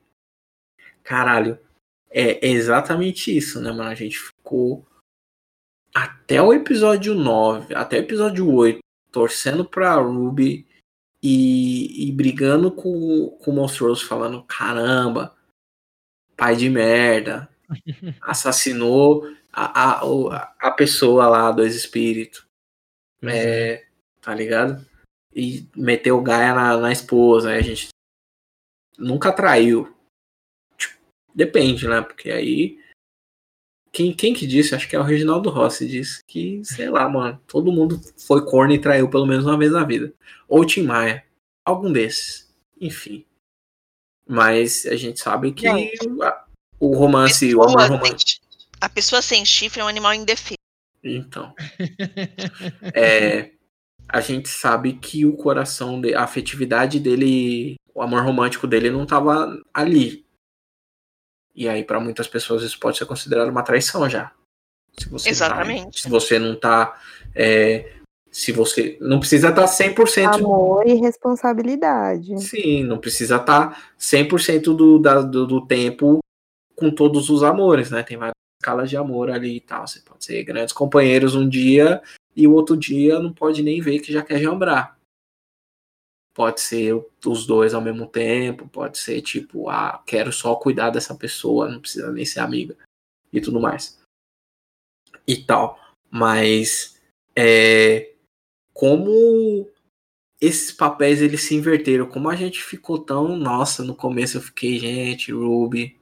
Caralho. 1.01 1.57
É 2.09 2.45
exatamente 2.45 3.35
isso, 3.35 3.61
né, 3.61 3.71
mano? 3.71 3.89
A 3.89 3.95
gente 3.95 4.19
ficou 4.19 4.85
até 5.93 6.41
o 6.41 6.53
episódio 6.53 7.13
9, 7.13 7.75
até 7.75 7.97
o 7.97 7.99
episódio 7.99 8.51
8, 8.51 8.79
torcendo 9.11 9.65
pra 9.65 9.95
Ruby 9.95 10.67
e, 11.21 12.07
e 12.07 12.11
brigando 12.11 12.71
com, 12.71 13.37
com 13.41 13.51
o 13.51 13.55
Monstrous, 13.55 14.01
falando: 14.01 14.43
caramba, 14.43 15.35
pai 16.35 16.55
de 16.55 16.69
merda, 16.69 17.49
assassinou 18.21 19.25
a, 19.51 19.99
a, 19.99 20.55
a 20.59 20.71
pessoa 20.71 21.27
lá, 21.27 21.51
dois 21.51 21.75
espíritos. 21.75 22.45
É. 23.23 23.73
É, 23.73 23.87
tá 24.19 24.33
ligado? 24.33 24.85
E 25.33 25.67
meteu 25.75 26.21
Gaia 26.21 26.53
na, 26.53 26.77
na 26.77 26.91
esposa, 26.91 27.51
aí 27.51 27.59
a 27.59 27.61
gente 27.61 27.89
nunca 28.97 29.31
traiu. 29.31 29.95
Tipo, 30.77 30.95
depende, 31.33 31.87
né? 31.87 32.01
Porque 32.01 32.31
aí. 32.31 32.80
Quem, 33.91 34.13
quem 34.13 34.33
que 34.33 34.47
disse? 34.47 34.73
Acho 34.73 34.87
que 34.87 34.95
é 34.95 34.99
o 34.99 35.03
Reginaldo 35.03 35.49
Rossi 35.49 35.85
disse 35.87 36.21
que, 36.25 36.61
sei 36.63 36.89
lá, 36.89 37.09
mano, 37.09 37.39
todo 37.45 37.71
mundo 37.71 37.99
foi 38.25 38.45
corno 38.45 38.73
e 38.73 38.79
traiu 38.79 39.09
pelo 39.09 39.25
menos 39.25 39.45
uma 39.45 39.57
vez 39.57 39.71
na 39.71 39.83
vida. 39.83 40.13
Ou 40.47 40.65
Tim 40.65 40.83
Maia. 40.83 41.23
Algum 41.65 41.91
desses. 41.91 42.49
Enfim. 42.79 43.25
Mas 44.27 44.85
a 44.85 44.95
gente 44.95 45.19
sabe 45.19 45.51
que 45.51 45.67
a- 45.67 46.45
o 46.79 46.95
romance, 46.95 47.53
o 47.53 47.61
amor 47.61 47.77
Pessoa 47.77 47.97
romântico. 47.97 48.45
A 48.79 48.89
pessoa 48.89 49.21
sem 49.21 49.45
chifre 49.45 49.81
é 49.81 49.83
um 49.83 49.87
animal 49.87 50.13
indefeso. 50.13 50.57
Então. 51.03 51.53
É, 52.93 53.51
a 54.07 54.21
gente 54.21 54.49
sabe 54.49 54.93
que 54.93 55.25
o 55.25 55.33
coração, 55.33 55.99
de, 56.01 56.13
a 56.13 56.23
afetividade 56.23 56.99
dele, 56.99 57.75
o 57.93 58.01
amor 58.01 58.23
romântico 58.23 58.67
dele 58.67 58.89
não 58.89 59.05
tava 59.05 59.61
ali. 59.73 60.25
E 61.55 61.67
aí, 61.67 61.83
para 61.83 61.99
muitas 61.99 62.27
pessoas, 62.27 62.63
isso 62.63 62.79
pode 62.79 62.97
ser 62.97 63.05
considerado 63.05 63.49
uma 63.49 63.63
traição 63.63 64.09
já. 64.09 64.31
Se 64.97 65.09
você 65.09 65.29
Exatamente. 65.29 65.85
Tá, 65.85 65.91
se 66.03 66.09
você 66.09 66.39
não 66.39 66.55
tá. 66.55 66.99
é, 67.35 67.93
se 68.31 68.51
você. 68.51 68.97
Não 69.01 69.19
precisa 69.19 69.49
estar 69.49 69.65
100%. 69.65 70.35
Amor 70.35 70.87
e 70.87 70.93
responsabilidade. 70.95 72.41
Sim, 72.41 72.83
não 72.83 72.97
precisa 72.97 73.35
estar 73.35 73.91
100% 73.99 74.75
do, 74.75 74.99
da, 74.99 75.21
do, 75.21 75.45
do 75.45 75.65
tempo 75.65 76.19
com 76.75 76.89
todos 76.89 77.29
os 77.29 77.43
amores, 77.43 77.91
né? 77.91 78.03
Tem 78.03 78.17
várias 78.17 78.35
escalas 78.61 78.89
de 78.89 78.97
amor 78.97 79.29
ali 79.29 79.57
e 79.57 79.61
tal. 79.61 79.85
Você 79.87 79.99
pode 79.99 80.23
ser 80.23 80.43
grandes 80.43 80.73
companheiros 80.73 81.35
um 81.35 81.47
dia 81.47 82.01
e 82.35 82.47
o 82.47 82.53
outro 82.53 82.77
dia 82.77 83.19
não 83.19 83.33
pode 83.33 83.61
nem 83.61 83.81
ver 83.81 83.99
que 83.99 84.13
já 84.13 84.21
quer 84.21 84.39
jambrar. 84.39 84.97
Pode 86.33 86.61
ser 86.61 86.93
os 87.25 87.45
dois 87.45 87.73
ao 87.73 87.81
mesmo 87.81 88.07
tempo, 88.07 88.67
pode 88.69 88.97
ser 88.97 89.21
tipo, 89.21 89.69
ah, 89.69 90.01
quero 90.05 90.31
só 90.31 90.55
cuidar 90.55 90.89
dessa 90.89 91.13
pessoa, 91.13 91.67
não 91.69 91.81
precisa 91.81 92.11
nem 92.11 92.25
ser 92.25 92.39
amiga 92.39 92.77
e 93.33 93.41
tudo 93.41 93.59
mais. 93.59 93.99
E 95.27 95.37
tal. 95.43 95.77
Mas 96.09 96.99
é, 97.35 98.13
como 98.73 99.69
esses 100.39 100.71
papéis 100.71 101.21
eles 101.21 101.43
se 101.43 101.53
inverteram, 101.55 102.07
como 102.07 102.29
a 102.29 102.35
gente 102.35 102.63
ficou 102.63 102.97
tão, 102.97 103.35
nossa, 103.35 103.83
no 103.83 103.95
começo 103.95 104.37
eu 104.37 104.41
fiquei, 104.41 104.79
gente, 104.79 105.31
Ruby, 105.31 105.99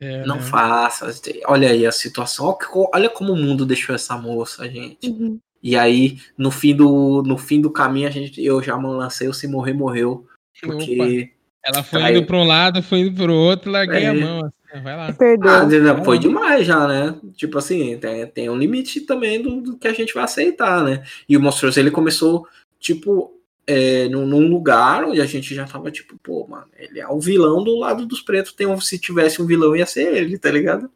É, 0.00 0.24
não 0.26 0.36
né? 0.36 0.42
faça, 0.42 1.06
olha 1.46 1.70
aí 1.70 1.84
a 1.86 1.90
situação, 1.90 2.46
olha 2.46 2.56
co- 2.66 2.90
olha 2.94 3.10
como 3.10 3.32
o 3.32 3.36
mundo 3.36 3.66
deixou 3.66 3.94
essa 3.94 4.16
moça, 4.16 4.68
gente. 4.70 5.08
Uhum. 5.08 5.40
E 5.62 5.76
aí, 5.76 6.18
no 6.36 6.50
fim 6.50 6.74
do, 6.74 7.22
no 7.22 7.36
fim 7.36 7.60
do 7.60 7.70
caminho, 7.70 8.08
a 8.08 8.10
gente, 8.10 8.42
eu 8.42 8.62
já 8.62 8.76
lancei 8.76 9.28
o 9.28 9.34
Se 9.34 9.46
Morrer, 9.48 9.72
Morreu. 9.72 10.26
Porque. 10.62 11.32
Ela 11.62 11.82
foi 11.82 12.00
indo 12.10 12.24
pra 12.24 12.36
um 12.36 12.44
lado, 12.44 12.82
foi 12.82 13.00
indo 13.00 13.14
pro 13.14 13.34
outro, 13.34 13.70
larguei 13.70 14.04
É. 14.04 14.08
a 14.08 14.14
mão. 14.14 14.52
Assim, 14.70 14.82
vai 14.82 14.96
lá. 14.96 15.12
Perdeu. 15.12 15.50
Ah, 15.50 16.04
foi 16.04 16.18
demais 16.18 16.66
já, 16.66 16.86
né? 16.86 17.18
Tipo 17.34 17.58
assim, 17.58 17.98
tem, 17.98 18.26
tem 18.26 18.48
um 18.50 18.56
limite 18.56 19.00
também 19.00 19.42
do, 19.42 19.60
do 19.60 19.76
que 19.76 19.88
a 19.88 19.92
gente 19.92 20.14
vai 20.14 20.24
aceitar, 20.24 20.84
né? 20.84 21.04
E 21.28 21.36
o 21.36 21.40
Monstros, 21.40 21.76
ele 21.76 21.90
começou, 21.90 22.46
tipo, 22.78 23.34
é, 23.66 24.08
num, 24.08 24.24
num 24.24 24.48
lugar 24.48 25.04
onde 25.04 25.20
a 25.20 25.26
gente 25.26 25.54
já 25.54 25.66
tava, 25.66 25.90
tipo, 25.90 26.16
pô, 26.22 26.46
mano, 26.46 26.66
ele 26.76 27.00
é 27.00 27.08
o 27.08 27.20
vilão 27.20 27.62
do 27.62 27.76
lado 27.78 28.06
dos 28.06 28.22
pretos. 28.22 28.52
Tem 28.52 28.66
um, 28.66 28.80
se 28.80 28.98
tivesse 28.98 29.42
um 29.42 29.46
vilão, 29.46 29.76
ia 29.76 29.86
ser 29.86 30.14
ele, 30.14 30.38
tá 30.38 30.50
ligado? 30.50 30.90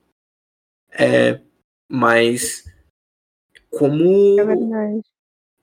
É, 0.90 1.40
mas 1.90 2.64
como 3.72 4.38
É 4.40 5.12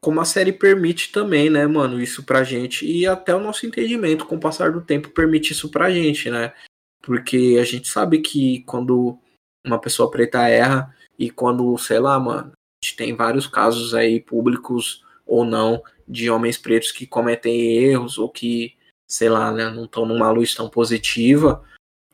como 0.02 0.22
a 0.22 0.26
série 0.26 0.54
permite 0.54 1.12
também, 1.12 1.50
né, 1.50 1.68
mano, 1.68 2.02
isso 2.02 2.24
pra 2.24 2.44
gente 2.44 2.86
e 2.86 3.06
até 3.06 3.36
o 3.36 3.40
nosso 3.40 3.66
entendimento 3.66 4.26
com 4.26 4.36
o 4.36 4.40
passar 4.40 4.72
do 4.72 4.82
tempo 4.82 5.10
permite 5.10 5.52
isso 5.52 5.70
pra 5.70 5.92
gente, 5.92 6.30
né? 6.30 6.54
Porque 7.02 7.58
a 7.60 7.66
gente 7.66 7.88
sabe 7.90 8.20
que 8.20 8.64
quando 8.64 9.18
uma 9.66 9.80
pessoa 9.80 10.10
preta 10.10 10.48
erra 10.48 10.96
e 11.18 11.30
quando, 11.30 11.78
sei 11.78 12.00
lá, 12.00 12.18
mano, 12.18 12.52
a 12.54 12.86
gente 12.86 12.96
tem 12.96 13.14
vários 13.14 13.46
casos 13.46 13.94
aí 13.94 14.22
públicos 14.22 15.04
ou 15.26 15.44
não 15.44 15.84
de 16.08 16.30
homens 16.30 16.58
pretos 16.58 16.92
que 16.92 17.06
cometem 17.06 17.78
erros 17.78 18.18
ou 18.18 18.30
que, 18.30 18.76
sei 19.08 19.28
lá, 19.28 19.52
né, 19.52 19.70
não 19.70 19.84
estão 19.84 20.06
numa 20.06 20.32
luz 20.32 20.56
tão 20.56 20.70
positiva 20.70 21.64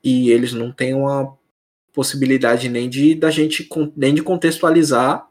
e 0.03 0.31
eles 0.31 0.53
não 0.53 0.71
têm 0.71 0.95
uma 0.95 1.37
possibilidade 1.93 2.67
nem 2.67 2.89
de 2.89 3.15
da 3.15 3.29
gente 3.29 3.69
nem 3.95 4.13
de 4.13 4.21
contextualizar 4.21 5.29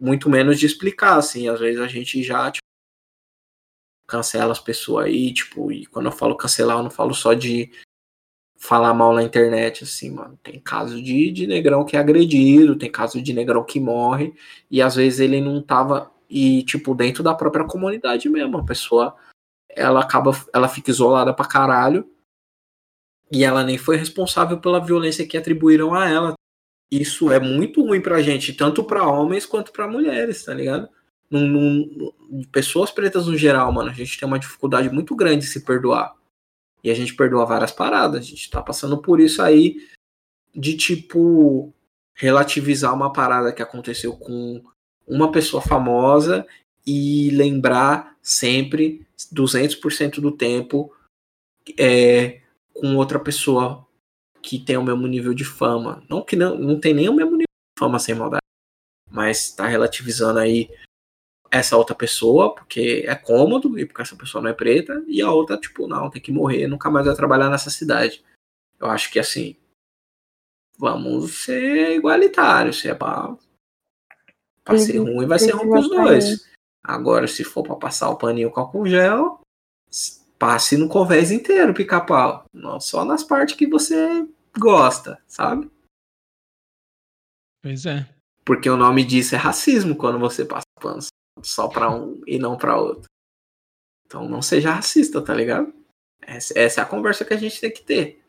muito 0.00 0.28
menos 0.28 0.58
de 0.58 0.66
explicar, 0.66 1.16
assim, 1.16 1.48
às 1.48 1.60
vezes 1.60 1.80
a 1.80 1.86
gente 1.86 2.22
já 2.22 2.50
tipo, 2.50 2.64
cancela 4.06 4.52
as 4.52 4.60
pessoas 4.60 5.06
aí, 5.06 5.32
tipo, 5.32 5.72
e 5.72 5.86
quando 5.86 6.06
eu 6.06 6.12
falo 6.12 6.36
cancelar, 6.36 6.78
eu 6.78 6.82
não 6.82 6.90
falo 6.90 7.14
só 7.14 7.32
de 7.34 7.70
falar 8.56 8.94
mal 8.94 9.12
na 9.14 9.22
internet, 9.22 9.84
assim, 9.84 10.10
mano, 10.10 10.38
tem 10.42 10.58
caso 10.58 11.02
de, 11.02 11.30
de 11.30 11.46
negrão 11.46 11.84
que 11.84 11.96
é 11.96 12.00
agredido, 12.00 12.76
tem 12.76 12.90
caso 12.90 13.20
de 13.20 13.32
negrão 13.32 13.64
que 13.64 13.78
morre, 13.80 14.34
e 14.70 14.80
às 14.80 14.94
vezes 14.94 15.20
ele 15.20 15.40
não 15.40 15.62
tava, 15.62 16.10
e 16.28 16.62
tipo, 16.64 16.94
dentro 16.94 17.22
da 17.22 17.34
própria 17.34 17.66
comunidade 17.66 18.28
mesmo, 18.28 18.58
a 18.58 18.64
pessoa, 18.64 19.16
ela 19.68 20.00
acaba, 20.00 20.32
ela 20.52 20.68
fica 20.68 20.90
isolada 20.90 21.34
pra 21.34 21.46
caralho, 21.46 22.08
e 23.30 23.44
ela 23.44 23.64
nem 23.64 23.76
foi 23.76 23.96
responsável 23.96 24.60
pela 24.60 24.84
violência 24.84 25.26
que 25.26 25.36
atribuíram 25.36 25.94
a 25.94 26.08
ela, 26.08 26.34
isso 26.90 27.30
é 27.32 27.40
muito 27.40 27.82
ruim 27.82 28.00
pra 28.00 28.22
gente, 28.22 28.52
tanto 28.52 28.84
pra 28.84 29.06
homens 29.08 29.46
quanto 29.46 29.72
pra 29.72 29.88
mulheres, 29.88 30.44
tá 30.44 30.54
ligado? 30.54 30.88
Num, 31.30 31.48
num- 31.48 32.12
pessoas 32.52 32.90
pretas 32.90 33.26
no 33.26 33.36
geral, 33.36 33.72
mano, 33.72 33.90
a 33.90 33.92
gente 33.94 34.18
tem 34.18 34.26
uma 34.26 34.38
dificuldade 34.38 34.88
muito 34.90 35.16
grande 35.16 35.44
de 35.44 35.50
se 35.50 35.64
perdoar. 35.64 36.14
E 36.82 36.90
a 36.90 36.94
gente 36.94 37.14
perdoa 37.14 37.46
várias 37.46 37.72
paradas, 37.72 38.20
a 38.20 38.28
gente 38.28 38.50
tá 38.50 38.62
passando 38.62 38.98
por 38.98 39.18
isso 39.18 39.42
aí 39.42 39.76
de 40.54 40.76
tipo 40.76 41.72
relativizar 42.14 42.94
uma 42.94 43.12
parada 43.12 43.52
que 43.52 43.62
aconteceu 43.62 44.16
com 44.16 44.62
uma 45.06 45.32
pessoa 45.32 45.60
famosa 45.62 46.46
e 46.86 47.30
lembrar 47.30 48.16
sempre 48.22 49.04
200% 49.34 50.20
do 50.20 50.30
tempo 50.30 50.94
é, 51.78 52.40
com 52.72 52.94
outra 52.96 53.18
pessoa 53.18 53.86
que 54.44 54.58
tem 54.58 54.76
o 54.76 54.84
mesmo 54.84 55.06
nível 55.06 55.32
de 55.32 55.44
fama. 55.44 56.02
Não 56.08 56.22
que 56.22 56.36
não, 56.36 56.56
não 56.56 56.78
tem 56.78 56.92
nem 56.92 57.08
o 57.08 57.14
mesmo 57.14 57.32
nível 57.32 57.46
de 57.46 57.80
fama 57.80 57.98
sem 57.98 58.14
maldade. 58.14 58.42
Mas 59.10 59.50
tá 59.52 59.66
relativizando 59.66 60.38
aí 60.38 60.70
essa 61.50 61.76
outra 61.76 61.94
pessoa, 61.94 62.54
porque 62.54 63.04
é 63.06 63.14
cômodo, 63.14 63.78
e 63.78 63.86
porque 63.86 64.02
essa 64.02 64.16
pessoa 64.16 64.42
não 64.42 64.50
é 64.50 64.52
preta, 64.52 65.02
e 65.06 65.22
a 65.22 65.30
outra, 65.30 65.56
tipo, 65.56 65.86
não, 65.86 66.10
tem 66.10 66.20
que 66.20 66.32
morrer, 66.32 66.66
nunca 66.66 66.90
mais 66.90 67.06
vai 67.06 67.14
trabalhar 67.14 67.48
nessa 67.48 67.70
cidade. 67.70 68.22
Eu 68.78 68.88
acho 68.88 69.10
que 69.10 69.18
assim. 69.18 69.56
Vamos 70.76 71.44
ser 71.44 71.96
igualitários. 71.96 72.80
Se 72.80 72.88
é 72.88 72.94
pra, 72.94 73.34
pra 74.62 74.76
ser 74.76 74.98
ruim, 74.98 75.26
vai 75.26 75.38
ser 75.38 75.52
ruim 75.52 75.68
com 75.68 75.78
os 75.78 75.88
precisa 75.88 76.04
dois. 76.04 76.52
Agora, 76.82 77.26
se 77.26 77.44
for 77.44 77.62
pra 77.62 77.76
passar 77.76 78.10
o 78.10 78.18
paninho 78.18 78.50
com 78.50 78.60
álcool 78.60 78.86
gel, 78.86 79.40
passe 80.38 80.76
no 80.76 80.88
convés 80.88 81.30
inteiro, 81.30 81.72
pica-pau. 81.72 82.44
Não 82.52 82.80
só 82.80 83.04
nas 83.04 83.22
partes 83.22 83.54
que 83.54 83.66
você 83.66 84.26
gosta, 84.58 85.22
sabe? 85.26 85.70
Pois 87.62 87.86
é. 87.86 88.08
Porque 88.44 88.68
o 88.68 88.76
nome 88.76 89.04
disso 89.04 89.34
é 89.34 89.38
racismo 89.38 89.96
quando 89.96 90.18
você 90.18 90.44
passa 90.44 90.64
pano 90.80 91.00
só 91.42 91.68
pra 91.68 91.90
um 91.90 92.20
e 92.26 92.38
não 92.38 92.56
pra 92.56 92.80
outro. 92.80 93.08
Então 94.06 94.28
não 94.28 94.42
seja 94.42 94.72
racista, 94.72 95.22
tá 95.22 95.34
ligado? 95.34 95.72
Essa, 96.20 96.58
essa 96.58 96.80
é 96.80 96.84
a 96.84 96.86
conversa 96.86 97.24
que 97.24 97.34
a 97.34 97.36
gente 97.36 97.60
tem 97.60 97.72
que 97.72 97.82
ter. 97.82 98.22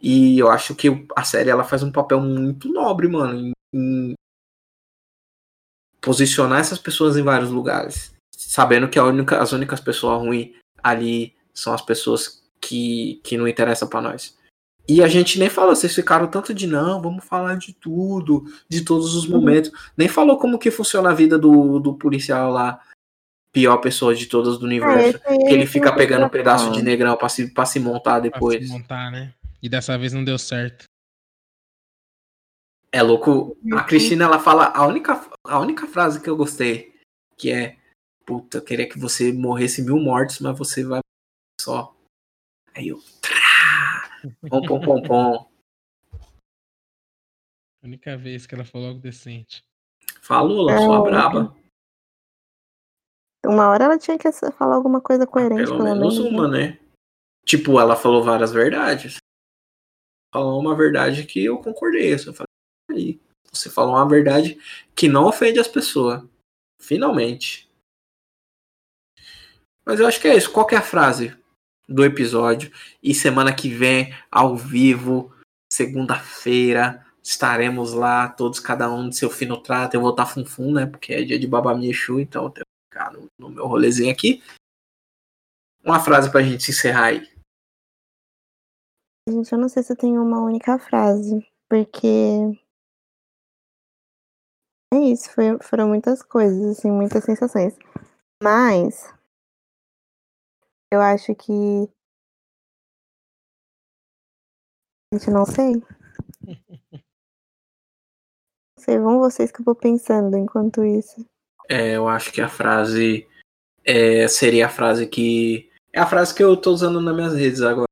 E 0.00 0.38
eu 0.38 0.48
acho 0.48 0.74
que 0.74 0.88
a 1.16 1.24
série 1.24 1.50
ela 1.50 1.64
faz 1.64 1.82
um 1.82 1.90
papel 1.90 2.20
muito 2.20 2.68
nobre, 2.68 3.08
mano, 3.08 3.38
em, 3.38 3.52
em 3.74 4.14
posicionar 6.00 6.60
essas 6.60 6.78
pessoas 6.78 7.16
em 7.16 7.22
vários 7.22 7.50
lugares, 7.50 8.14
sabendo 8.32 8.88
que 8.88 8.98
única, 8.98 9.40
as 9.42 9.52
únicas 9.52 9.80
pessoas 9.80 10.20
ruins 10.20 10.54
ali 10.82 11.36
são 11.52 11.74
as 11.74 11.82
pessoas 11.82 12.44
que, 12.60 13.20
que 13.24 13.36
não 13.36 13.48
interessam 13.48 13.88
para 13.88 14.00
nós. 14.00 14.37
E 14.88 15.02
a 15.02 15.08
gente 15.08 15.38
nem 15.38 15.50
falou, 15.50 15.76
vocês 15.76 15.94
ficaram 15.94 16.26
tanto 16.26 16.54
de 16.54 16.66
não, 16.66 17.02
vamos 17.02 17.24
falar 17.24 17.56
de 17.56 17.74
tudo, 17.74 18.44
de 18.68 18.82
todos 18.82 19.14
os 19.14 19.26
momentos. 19.26 19.70
Uhum. 19.70 19.78
Nem 19.96 20.08
falou 20.08 20.38
como 20.38 20.58
que 20.58 20.70
funciona 20.70 21.10
a 21.10 21.14
vida 21.14 21.38
do, 21.38 21.78
do 21.78 21.94
policial 21.94 22.50
lá, 22.50 22.80
pior 23.52 23.76
pessoa 23.78 24.14
de 24.14 24.26
todas 24.26 24.58
do 24.58 24.64
universo. 24.64 25.20
É, 25.24 25.36
que 25.36 25.52
ele 25.52 25.66
fica 25.66 25.94
pegando 25.94 26.24
um 26.24 26.30
pedaço 26.30 26.72
de 26.72 26.82
negrão 26.82 27.16
pra 27.16 27.28
se, 27.28 27.52
pra 27.52 27.66
se 27.66 27.78
montar 27.78 28.20
depois. 28.20 28.58
Pra 28.58 28.66
se 28.66 28.72
montar, 28.72 29.10
né? 29.10 29.34
E 29.62 29.68
dessa 29.68 29.98
vez 29.98 30.12
não 30.12 30.24
deu 30.24 30.38
certo. 30.38 30.84
É 32.90 33.02
louco. 33.02 33.58
A 33.72 33.84
Cristina, 33.84 34.24
ela 34.24 34.38
fala 34.38 34.72
a 34.74 34.86
única, 34.86 35.22
a 35.44 35.58
única 35.58 35.86
frase 35.86 36.20
que 36.22 36.30
eu 36.30 36.36
gostei, 36.36 36.94
que 37.36 37.52
é 37.52 37.76
Puta, 38.28 38.58
eu 38.58 38.62
queria 38.62 38.86
que 38.86 38.98
você 38.98 39.32
morresse 39.32 39.80
mil 39.80 39.98
mortes, 39.98 40.38
mas 40.40 40.58
você 40.58 40.84
vai 40.84 41.00
só. 41.58 41.96
Aí 42.74 42.88
eu. 42.88 43.02
Pom, 44.48 44.62
pom, 44.62 44.80
pom, 44.80 45.02
pom. 45.02 45.50
A 47.82 47.86
única 47.86 48.16
vez 48.16 48.46
que 48.46 48.54
ela 48.54 48.64
falou 48.64 48.88
algo 48.88 49.00
decente. 49.00 49.64
Falou, 50.20 50.62
lançou 50.62 50.94
é, 50.94 50.98
a 50.98 51.00
braba. 51.02 51.56
Uma 53.46 53.68
hora 53.68 53.84
ela 53.84 53.98
tinha 53.98 54.18
que 54.18 54.30
falar 54.32 54.74
alguma 54.74 55.00
coisa 55.00 55.26
coerente. 55.26 55.62
Ah, 55.62 55.66
pelo, 55.66 55.78
pelo 55.78 55.84
menos, 55.84 56.18
menos 56.18 56.32
uma, 56.32 56.48
né? 56.48 56.78
Tipo, 57.44 57.78
ela 57.78 57.96
falou 57.96 58.22
várias 58.22 58.52
verdades. 58.52 59.18
Falou 60.34 60.60
uma 60.60 60.76
verdade 60.76 61.24
que 61.24 61.44
eu 61.44 61.58
concordei. 61.58 62.12
Eu 62.14 62.34
falei, 62.34 63.20
você 63.50 63.70
falou 63.70 63.94
uma 63.94 64.08
verdade 64.08 64.60
que 64.94 65.08
não 65.08 65.26
ofende 65.26 65.60
as 65.60 65.68
pessoas. 65.68 66.22
Finalmente. 66.80 67.70
Mas 69.84 70.00
eu 70.00 70.06
acho 70.06 70.20
que 70.20 70.28
é 70.28 70.36
isso. 70.36 70.52
Qual 70.52 70.66
que 70.66 70.74
é 70.74 70.78
a 70.78 70.82
frase 70.82 71.37
do 71.88 72.04
episódio. 72.04 72.70
E 73.02 73.14
semana 73.14 73.54
que 73.54 73.68
vem, 73.68 74.14
ao 74.30 74.56
vivo, 74.56 75.32
segunda-feira, 75.72 77.04
estaremos 77.22 77.92
lá, 77.92 78.28
todos, 78.28 78.60
cada 78.60 78.92
um 78.92 79.08
de 79.08 79.16
seu 79.16 79.30
fino 79.30 79.62
trato. 79.62 79.94
Eu 79.94 80.00
vou 80.00 80.10
estar 80.10 80.26
funfun, 80.26 80.72
né? 80.72 80.86
Porque 80.86 81.14
é 81.14 81.22
dia 81.22 81.38
de 81.38 81.46
babamiexu, 81.46 82.20
então 82.20 82.44
eu 82.44 82.50
tenho 82.50 82.66
que 82.66 82.94
ficar 82.98 83.12
no, 83.12 83.26
no 83.38 83.48
meu 83.48 83.66
rolezinho 83.66 84.12
aqui. 84.12 84.42
Uma 85.82 86.00
frase 86.00 86.30
pra 86.30 86.42
gente 86.42 86.70
encerrar 86.70 87.06
aí. 87.06 87.28
Gente, 89.28 89.52
eu 89.52 89.58
não 89.58 89.68
sei 89.68 89.82
se 89.82 89.92
eu 89.92 89.96
tenho 89.96 90.22
uma 90.22 90.42
única 90.42 90.78
frase, 90.78 91.46
porque 91.68 92.16
é 94.92 94.98
isso, 94.98 95.30
foi, 95.30 95.58
foram 95.60 95.86
muitas 95.88 96.22
coisas, 96.22 96.78
assim, 96.78 96.90
muitas 96.90 97.24
sensações. 97.24 97.76
Mas 98.42 99.12
eu 100.90 101.00
acho 101.00 101.34
que. 101.34 101.52
Gente, 105.12 105.30
não 105.30 105.44
sei. 105.44 105.74
Não 108.76 108.84
sei, 108.84 108.98
vão 108.98 109.18
vocês 109.18 109.50
que 109.50 109.60
eu 109.60 109.64
vou 109.64 109.74
pensando 109.74 110.36
enquanto 110.36 110.84
isso. 110.84 111.24
É, 111.68 111.96
eu 111.96 112.08
acho 112.08 112.32
que 112.32 112.40
a 112.40 112.48
frase 112.48 113.28
é, 113.84 114.26
seria 114.28 114.66
a 114.66 114.70
frase 114.70 115.06
que. 115.06 115.70
É 115.92 116.00
a 116.00 116.06
frase 116.06 116.34
que 116.34 116.42
eu 116.42 116.56
tô 116.56 116.72
usando 116.72 117.00
nas 117.00 117.14
minhas 117.14 117.34
redes 117.34 117.60
agora. 117.60 117.88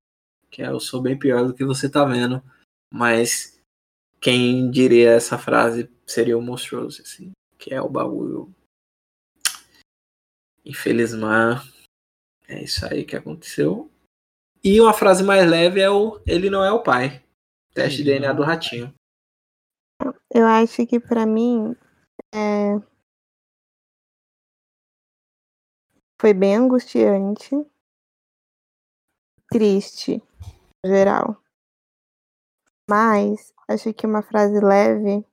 Que 0.51 0.63
é 0.63 0.69
eu 0.69 0.81
sou 0.81 1.03
bem 1.03 1.19
pior 1.19 1.47
do 1.47 1.55
que 1.55 1.65
você 1.65 1.89
tá 1.89 2.05
vendo. 2.05 2.43
Mas 2.93 3.61
quem 4.21 4.71
diria 4.71 5.13
essa 5.13 5.39
frase 5.39 5.91
seria 6.07 6.39
o 6.39 6.43
monstruoso, 6.43 7.03
assim. 7.03 7.33
Que 7.59 7.75
é 7.75 7.81
o 7.81 7.89
bagulho. 7.89 8.55
Infelizmente 10.65 11.76
é 12.49 12.63
isso 12.63 12.87
aí 12.87 13.05
que 13.05 13.17
aconteceu. 13.17 13.91
E 14.63 14.81
uma 14.81 14.93
frase 14.93 15.23
mais 15.23 15.49
leve 15.49 15.81
é 15.81 15.91
o 15.91 16.21
ele 16.27 16.51
não 16.51 16.65
é 16.65 16.73
o 16.73 16.83
pai. 16.83 17.23
Teste 17.75 17.99
de 17.99 18.05
DNA 18.05 18.33
do 18.33 18.43
ratinho. 18.43 18.93
Eu 20.33 20.47
acho 20.47 20.87
que 20.87 20.99
para 20.99 21.27
mim 21.27 21.77
é... 22.35 22.81
foi 26.21 26.33
bem 26.33 26.57
angustiante, 26.57 27.51
triste, 29.51 30.23
no 30.85 30.91
geral. 30.91 31.43
Mas 32.89 33.53
acho 33.69 33.93
que 33.93 34.07
uma 34.07 34.23
frase 34.23 34.59
leve 34.61 35.25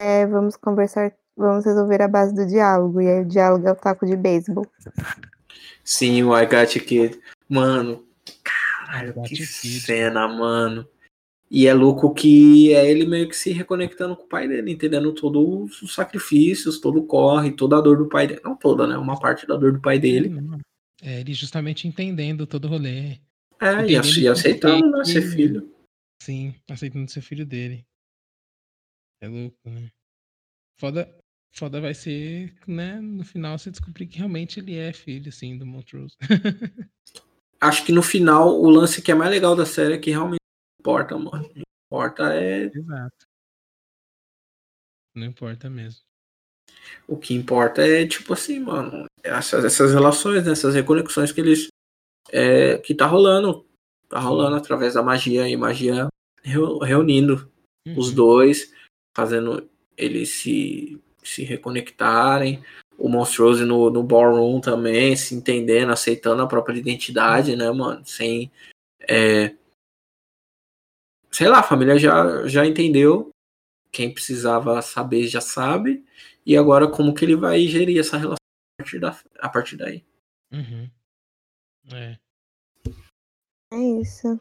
é 0.00 0.26
vamos 0.26 0.56
conversar, 0.56 1.16
vamos 1.36 1.64
resolver 1.64 2.02
a 2.02 2.08
base 2.08 2.34
do 2.34 2.46
diálogo. 2.46 3.00
E 3.00 3.08
aí 3.08 3.20
o 3.20 3.28
diálogo 3.28 3.66
é 3.66 3.72
o 3.72 3.76
taco 3.76 4.04
de 4.04 4.16
beisebol. 4.16 4.66
Sim, 5.84 6.22
o 6.22 6.36
I 6.36 6.46
Got 6.46 6.78
Kid. 6.80 7.20
Mano, 7.48 8.06
caralho, 8.42 9.14
que 9.22 9.36
Kid. 9.36 9.80
cena, 9.80 10.28
mano. 10.28 10.88
E 11.50 11.66
é 11.66 11.74
louco 11.74 12.14
que 12.14 12.72
é 12.72 12.90
ele 12.90 13.04
meio 13.04 13.28
que 13.28 13.36
se 13.36 13.52
reconectando 13.52 14.16
com 14.16 14.22
o 14.22 14.28
pai 14.28 14.48
dele, 14.48 14.72
entendendo 14.72 15.12
todos 15.12 15.82
os 15.82 15.94
sacrifícios, 15.94 16.80
todo 16.80 17.00
o 17.00 17.06
corre, 17.06 17.52
toda 17.52 17.76
a 17.76 17.80
dor 17.80 17.98
do 17.98 18.08
pai 18.08 18.26
dele. 18.26 18.40
Não 18.42 18.56
toda, 18.56 18.86
né? 18.86 18.96
Uma 18.96 19.20
parte 19.20 19.46
da 19.46 19.54
dor 19.54 19.72
do 19.72 19.80
pai 19.80 19.98
dele. 19.98 20.32
É, 21.02 21.20
ele 21.20 21.34
justamente 21.34 21.86
entendendo 21.86 22.46
todo 22.46 22.64
o 22.64 22.68
rolê. 22.68 23.18
É, 23.60 23.86
e, 23.86 24.20
e 24.20 24.28
aceitando 24.28 24.96
né, 24.96 25.04
ser 25.04 25.22
filho. 25.22 25.70
Sim, 26.22 26.54
aceitando 26.70 27.10
ser 27.10 27.20
filho 27.20 27.44
dele. 27.44 27.84
É 29.20 29.28
louco, 29.28 29.58
né? 29.66 29.90
Foda, 30.80 31.21
foda 31.52 31.80
vai 31.80 31.94
ser, 31.94 32.54
né, 32.66 33.00
no 33.00 33.24
final 33.24 33.58
você 33.58 33.70
descobrir 33.70 34.06
que 34.06 34.18
realmente 34.18 34.58
ele 34.58 34.76
é 34.76 34.92
filho, 34.92 35.28
assim, 35.28 35.58
do 35.58 35.66
Montrose. 35.66 36.16
Acho 37.60 37.84
que 37.84 37.92
no 37.92 38.02
final 38.02 38.60
o 38.60 38.68
lance 38.68 39.02
que 39.02 39.12
é 39.12 39.14
mais 39.14 39.30
legal 39.30 39.54
da 39.54 39.64
série 39.64 39.94
é 39.94 39.98
que 39.98 40.10
realmente 40.10 40.40
importa, 40.80 41.16
mano. 41.16 41.48
Não 41.54 41.62
importa 41.86 42.34
é. 42.34 42.64
Exato. 42.64 43.26
Não 45.14 45.26
importa 45.26 45.70
mesmo. 45.70 46.00
O 47.06 47.16
que 47.16 47.34
importa 47.34 47.86
é, 47.86 48.06
tipo 48.06 48.32
assim, 48.32 48.58
mano, 48.58 49.06
essas, 49.22 49.64
essas 49.64 49.92
relações, 49.92 50.44
né, 50.44 50.52
essas 50.52 50.74
reconexões 50.74 51.30
que 51.30 51.40
eles. 51.40 51.68
É, 52.30 52.78
que 52.78 52.94
tá 52.94 53.06
rolando. 53.06 53.64
Tá 54.08 54.18
rolando 54.18 54.56
através 54.56 54.94
da 54.94 55.02
magia 55.02 55.48
e 55.48 55.56
magia 55.56 56.08
reunindo 56.42 57.50
uhum. 57.86 57.98
os 57.98 58.12
dois, 58.12 58.74
fazendo 59.16 59.70
eles 59.96 60.30
se 60.30 61.00
se 61.22 61.44
reconectarem. 61.44 62.62
O 62.98 63.08
Monstrose 63.08 63.64
no, 63.64 63.90
no 63.90 64.02
Ballroom 64.02 64.60
também, 64.60 65.16
se 65.16 65.34
entendendo, 65.34 65.92
aceitando 65.92 66.42
a 66.42 66.46
própria 66.46 66.78
identidade, 66.78 67.56
né, 67.56 67.70
mano? 67.70 68.04
Sem. 68.04 68.50
É... 69.00 69.54
Sei 71.30 71.48
lá, 71.48 71.60
a 71.60 71.64
família 71.64 71.98
já, 71.98 72.46
já 72.46 72.66
entendeu. 72.66 73.30
Quem 73.90 74.12
precisava 74.12 74.80
saber 74.82 75.26
já 75.26 75.40
sabe. 75.40 76.04
E 76.44 76.56
agora, 76.56 76.88
como 76.88 77.14
que 77.14 77.24
ele 77.24 77.36
vai 77.36 77.66
gerir 77.66 77.98
essa 77.98 78.16
relação 78.16 78.36
a 78.78 78.82
partir, 78.82 78.98
da, 78.98 79.18
a 79.38 79.48
partir 79.48 79.76
daí? 79.76 80.04
Uhum. 80.52 80.90
É. 81.92 82.18
É 83.72 84.00
isso. 84.00 84.40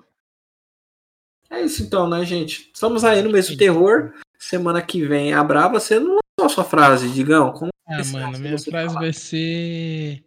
É 1.49 1.61
isso 1.61 1.83
então, 1.83 2.07
né, 2.07 2.23
gente? 2.25 2.71
Estamos 2.73 3.03
aí 3.03 3.21
no 3.21 3.29
mesmo 3.29 3.57
terror. 3.57 4.13
Semana 4.37 4.81
que 4.81 5.05
vem 5.05 5.33
a 5.33 5.43
Brava, 5.43 5.79
você 5.79 5.99
não 5.99 6.20
qual 6.41 6.47
a 6.47 6.49
sua 6.49 6.63
frase, 6.63 7.09
Digão? 7.09 7.51
Como 7.51 7.71
ah, 7.87 8.03
mano, 8.11 8.39
minha 8.39 8.57
frase 8.57 8.93
falar? 8.93 8.99
vai 8.99 9.13
ser. 9.13 10.23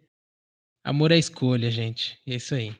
Amor 0.83 1.11
é 1.11 1.17
escolha, 1.17 1.69
gente. 1.69 2.17
É 2.25 2.35
isso 2.35 2.55
aí. 2.55 2.75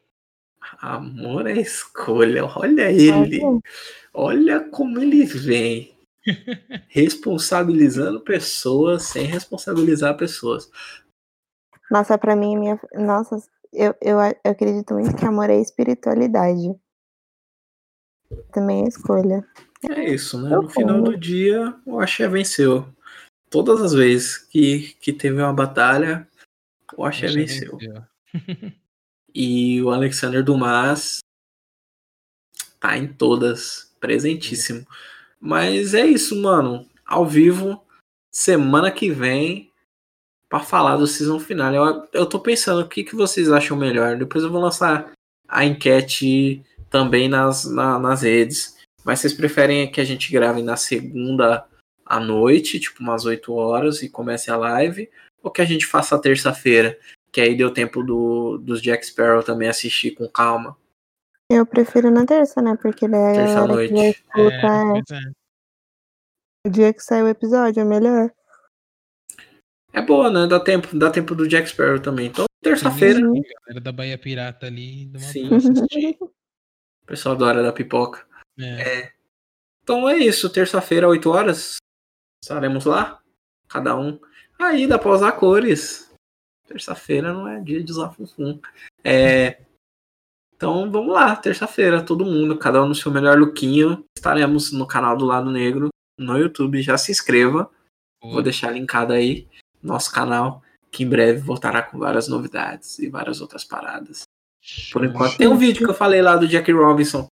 Amor 0.79 1.47
é 1.47 1.53
escolha. 1.53 2.45
Olha 2.45 2.89
ele. 2.91 3.41
Olha 4.13 4.59
como 4.61 5.01
ele 5.01 5.25
vem. 5.25 5.97
Responsabilizando 6.87 8.21
pessoas 8.21 9.03
sem 9.03 9.25
responsabilizar 9.25 10.15
pessoas. 10.15 10.69
Nossa, 11.91 12.17
para 12.17 12.35
mim, 12.35 12.57
minha. 12.57 12.79
Nossa, 12.93 13.37
eu, 13.73 13.93
eu, 14.01 14.17
eu 14.19 14.51
acredito 14.51 14.93
muito 14.93 15.15
que 15.15 15.25
amor 15.25 15.49
é 15.49 15.59
espiritualidade. 15.59 16.73
Também 18.51 18.85
é 18.85 18.87
escolha. 18.87 19.45
É 19.89 20.09
isso, 20.09 20.41
né? 20.41 20.49
no 20.49 20.69
final 20.69 21.01
do 21.01 21.17
dia, 21.17 21.75
o 21.85 21.99
Axé 21.99 22.27
venceu 22.27 22.95
todas 23.56 23.82
as 23.82 23.94
vezes 23.94 24.38
que, 24.38 24.94
que 24.99 25.14
teve 25.14 25.41
uma 25.41 25.53
batalha, 25.53 26.27
o 26.98 27.06
Axé 27.06 27.27
venceu. 27.27 27.77
e 29.34 29.82
o 29.82 29.91
Alexander 29.91 30.44
Dumas 30.44 31.19
tá 32.82 32.98
em 32.98 33.07
todas, 33.07 33.95
presentíssimo. 33.98 34.86
Mas 35.40 35.94
é 35.94 36.06
isso, 36.06 36.36
mano. 36.41 36.86
Ao 37.06 37.26
vivo, 37.26 37.82
semana 38.30 38.91
que 38.91 39.10
vem, 39.10 39.72
para 40.49 40.60
falar 40.60 40.98
do 40.98 41.07
season 41.07 41.40
final. 41.40 41.73
Eu, 41.73 42.07
eu 42.11 42.26
tô 42.26 42.41
pensando 42.41 42.82
o 42.82 42.90
que, 42.90 43.06
que 43.06 43.15
vocês 43.15 43.49
acham 43.49 43.77
melhor. 43.77 44.18
Depois 44.18 44.44
eu 44.44 44.52
vou 44.52 44.61
lançar 44.61 45.14
a 45.48 45.64
enquete 45.64 46.61
também 46.90 47.30
nas, 47.30 47.64
na, 47.64 47.98
nas 47.98 48.23
redes. 48.23 48.76
Mas 49.06 49.22
vocês 49.22 49.34
preferem 49.34 49.90
que 49.90 50.02
a 50.02 50.03
gente 50.03 50.30
grave 50.30 50.61
na 50.61 50.76
segunda 50.76 51.65
à 52.06 52.19
noite, 52.19 52.80
tipo 52.80 53.02
umas 53.02 53.26
8 53.26 53.53
horas, 53.53 54.03
e 54.03 54.10
comece 54.10 54.52
a 54.52 54.57
live, 54.57 55.10
ou 55.41 55.52
que 55.52 55.61
a 55.61 55.65
gente 55.65 55.86
faça 55.86 56.19
terça-feira, 56.19 56.98
que 57.32 57.41
aí 57.41 57.56
deu 57.56 57.72
tempo 57.72 58.03
do, 58.03 58.57
dos 58.57 58.82
Jack 58.82 59.06
Sparrow 59.06 59.44
também 59.44 59.68
assistir 59.68 60.11
com 60.11 60.27
calma. 60.27 60.77
Eu 61.49 61.65
prefiro 61.65 62.10
na 62.10 62.26
terça, 62.26 62.61
né? 62.61 62.77
Porque 62.82 63.07
daí 63.07 63.22
a 63.22 63.34
Terça 63.34 63.64
à 63.64 63.68
galera 63.68 63.88
que 63.88 63.94
noite. 63.94 64.23
vai 64.34 64.44
É, 64.44 64.56
é, 64.56 65.18
é. 65.18 65.32
o 66.68 66.69
dia 66.69 66.94
que 66.94 67.03
sai 67.03 67.22
o 67.22 67.27
episódio, 67.27 67.82
é 67.82 67.84
melhor. 67.84 68.32
É 69.94 70.02
boa, 70.02 70.30
né? 70.30 70.48
Dá 70.48 70.60
tempo, 70.60 70.98
dá 70.98 71.10
tempo 71.10 71.36
do 71.36 71.48
Jack 71.48 71.69
Sparrow 71.69 71.99
também. 71.99 72.27
Então, 72.27 72.45
terça-feira, 72.61 73.19
Uhum. 73.19 73.38
A 73.38 73.65
galera 73.68 73.82
da 73.82 73.91
Bahia 73.91 74.18
Pirata 74.18 74.65
ali, 74.65 75.11
Sim. 75.19 75.49
pessoal 77.06 77.36
da 77.36 77.45
hora 77.45 77.64
da 77.64 77.72
pipoca. 77.72 78.26
É. 78.60 79.11
Então 79.84 80.10
é 80.10 80.18
isso, 80.18 80.49
terça-feira, 80.49 81.07
8 81.07 81.30
horas. 81.30 81.77
Estaremos 82.45 82.85
lá. 82.85 83.19
Cada 83.67 83.97
um. 83.97 84.19
Aí 84.59 84.85
dá 84.85 84.99
pra 84.99 85.11
usar 85.11 85.31
cores. 85.31 86.13
Terça-feira 86.67 87.34
não 87.34 87.47
é 87.47 87.59
dia 87.59 87.84
de 87.84 87.91
usar 87.91 88.11
funfum. 88.11 88.59
É. 89.03 89.63
Então 90.55 90.89
vamos 90.91 91.11
lá, 91.11 91.35
terça-feira, 91.35 92.05
todo 92.05 92.23
mundo, 92.23 92.57
cada 92.57 92.84
um 92.84 92.88
no 92.88 92.93
seu 92.93 93.11
melhor 93.11 93.38
lookinho. 93.38 94.05
Estaremos 94.15 94.72
no 94.72 94.85
canal 94.85 95.17
do 95.17 95.26
Lado 95.26 95.49
Negro, 95.49 95.89
no 96.19 96.38
YouTube. 96.38 96.84
Já 96.84 96.99
se 96.99 97.11
inscreva. 97.11 97.67
Vou 98.22 98.43
deixar 98.43 98.69
linkado 98.72 99.11
aí 99.11 99.47
nosso 99.81 100.11
canal, 100.11 100.61
que 100.91 101.03
em 101.03 101.09
breve 101.09 101.39
voltará 101.39 101.81
com 101.81 101.97
várias 101.97 102.27
novidades 102.27 102.99
e 102.99 103.09
várias 103.09 103.41
outras 103.41 103.63
paradas. 103.63 104.22
Por 104.93 105.03
enquanto, 105.03 105.38
tem 105.38 105.47
um 105.47 105.57
vídeo 105.57 105.84
que 105.84 105.89
eu 105.89 105.95
falei 105.95 106.22
lá 106.22 106.35
do 106.35 106.47
Jack 106.47 106.72
Robinson. 106.72 107.27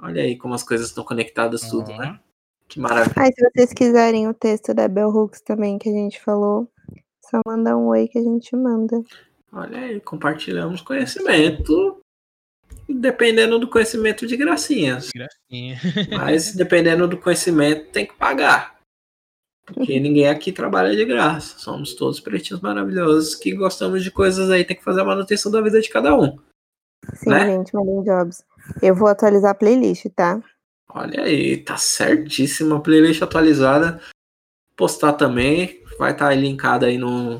Olha 0.00 0.22
aí 0.22 0.36
como 0.36 0.54
as 0.54 0.62
coisas 0.62 0.88
estão 0.88 1.04
conectadas 1.04 1.62
tudo, 1.68 1.90
Ó, 1.90 1.98
né? 1.98 2.20
Que 2.68 2.80
maravilha. 2.80 3.14
Aí, 3.16 3.32
se 3.32 3.50
vocês 3.50 3.72
quiserem 3.72 4.28
o 4.28 4.34
texto 4.34 4.74
da 4.74 4.88
Bell 4.88 5.08
Hooks 5.08 5.40
também 5.40 5.78
que 5.78 5.88
a 5.88 5.92
gente 5.92 6.20
falou, 6.20 6.68
só 7.30 7.40
mandar 7.46 7.76
um 7.76 7.86
oi 7.86 8.08
que 8.08 8.18
a 8.18 8.22
gente 8.22 8.54
manda. 8.56 9.00
Olha 9.52 9.78
aí, 9.78 10.00
compartilhamos 10.00 10.80
conhecimento. 10.80 12.00
Dependendo 12.88 13.58
do 13.58 13.68
conhecimento 13.68 14.26
de 14.26 14.36
gracinhas. 14.36 15.10
Gracinha. 15.14 15.80
Mas 16.16 16.54
dependendo 16.54 17.08
do 17.08 17.18
conhecimento, 17.18 17.90
tem 17.90 18.06
que 18.06 18.14
pagar. 18.14 18.76
Porque 19.66 19.98
ninguém 19.98 20.28
aqui 20.28 20.52
trabalha 20.52 20.94
de 20.94 21.04
graça. 21.04 21.58
Somos 21.58 21.94
todos 21.94 22.20
pretinhos 22.20 22.62
maravilhosos 22.62 23.34
que 23.34 23.52
gostamos 23.52 24.04
de 24.04 24.10
coisas 24.12 24.48
aí, 24.50 24.64
tem 24.64 24.76
que 24.76 24.84
fazer 24.84 25.00
a 25.00 25.04
manutenção 25.04 25.50
da 25.50 25.60
vida 25.60 25.80
de 25.80 25.88
cada 25.88 26.14
um. 26.14 26.38
Sim, 27.14 27.30
Né? 27.30 27.46
gente, 27.46 27.74
mandem 27.74 28.02
jobs. 28.04 28.44
Eu 28.80 28.94
vou 28.94 29.08
atualizar 29.08 29.50
a 29.50 29.54
playlist, 29.54 30.06
tá? 30.14 30.40
Olha 30.98 31.24
aí, 31.24 31.58
tá 31.58 31.76
certíssima. 31.76 32.80
Playlist 32.80 33.20
atualizada. 33.22 34.00
Postar 34.74 35.12
também. 35.12 35.82
Vai 35.98 36.12
estar 36.12 36.34
linkada 36.34 36.86
aí 36.86 36.96
no, 36.96 37.38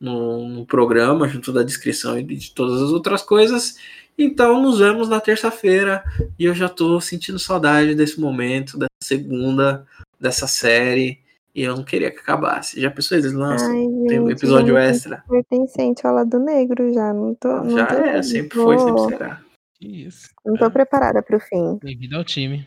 no, 0.00 0.48
no 0.48 0.66
programa, 0.66 1.28
junto 1.28 1.52
da 1.52 1.62
descrição 1.62 2.18
e 2.18 2.22
de 2.22 2.52
todas 2.54 2.80
as 2.80 2.90
outras 2.90 3.22
coisas. 3.22 3.76
Então, 4.18 4.62
nos 4.62 4.78
vemos 4.78 5.10
na 5.10 5.20
terça-feira. 5.20 6.02
E 6.38 6.46
eu 6.46 6.54
já 6.54 6.70
tô 6.70 6.98
sentindo 7.00 7.38
saudade 7.38 7.94
desse 7.94 8.18
momento, 8.18 8.78
dessa 8.78 8.88
segunda, 9.02 9.86
dessa 10.18 10.46
série. 10.46 11.20
E 11.54 11.62
eu 11.62 11.76
não 11.76 11.84
queria 11.84 12.10
que 12.10 12.18
acabasse. 12.18 12.80
Já 12.80 12.90
pensou 12.90 13.18
eles 13.18 13.32
lançam? 13.34 13.70
Ai, 13.70 13.82
gente, 13.82 14.08
Tem 14.08 14.20
um 14.20 14.30
episódio 14.30 14.74
já 14.74 14.80
me 14.80 14.86
extra. 14.86 15.24
pertencente 15.28 16.06
ao 16.06 16.14
lado 16.14 16.38
negro 16.38 16.92
já. 16.94 17.12
Não 17.12 17.34
tô, 17.34 17.48
não 17.48 17.70
Já 17.76 17.86
tô, 17.86 17.94
é, 17.94 18.22
sempre 18.22 18.58
foi, 18.58 18.78
sempre 18.78 19.00
será. 19.08 19.40
Que 19.74 20.04
isso. 20.06 20.28
Não 20.46 20.54
tô 20.56 20.64
É. 20.64 20.70
preparada 20.70 21.22
pro 21.22 21.38
fim. 21.40 21.78
Bem-vindo 21.82 22.16
ao 22.16 22.24
time. 22.24 22.66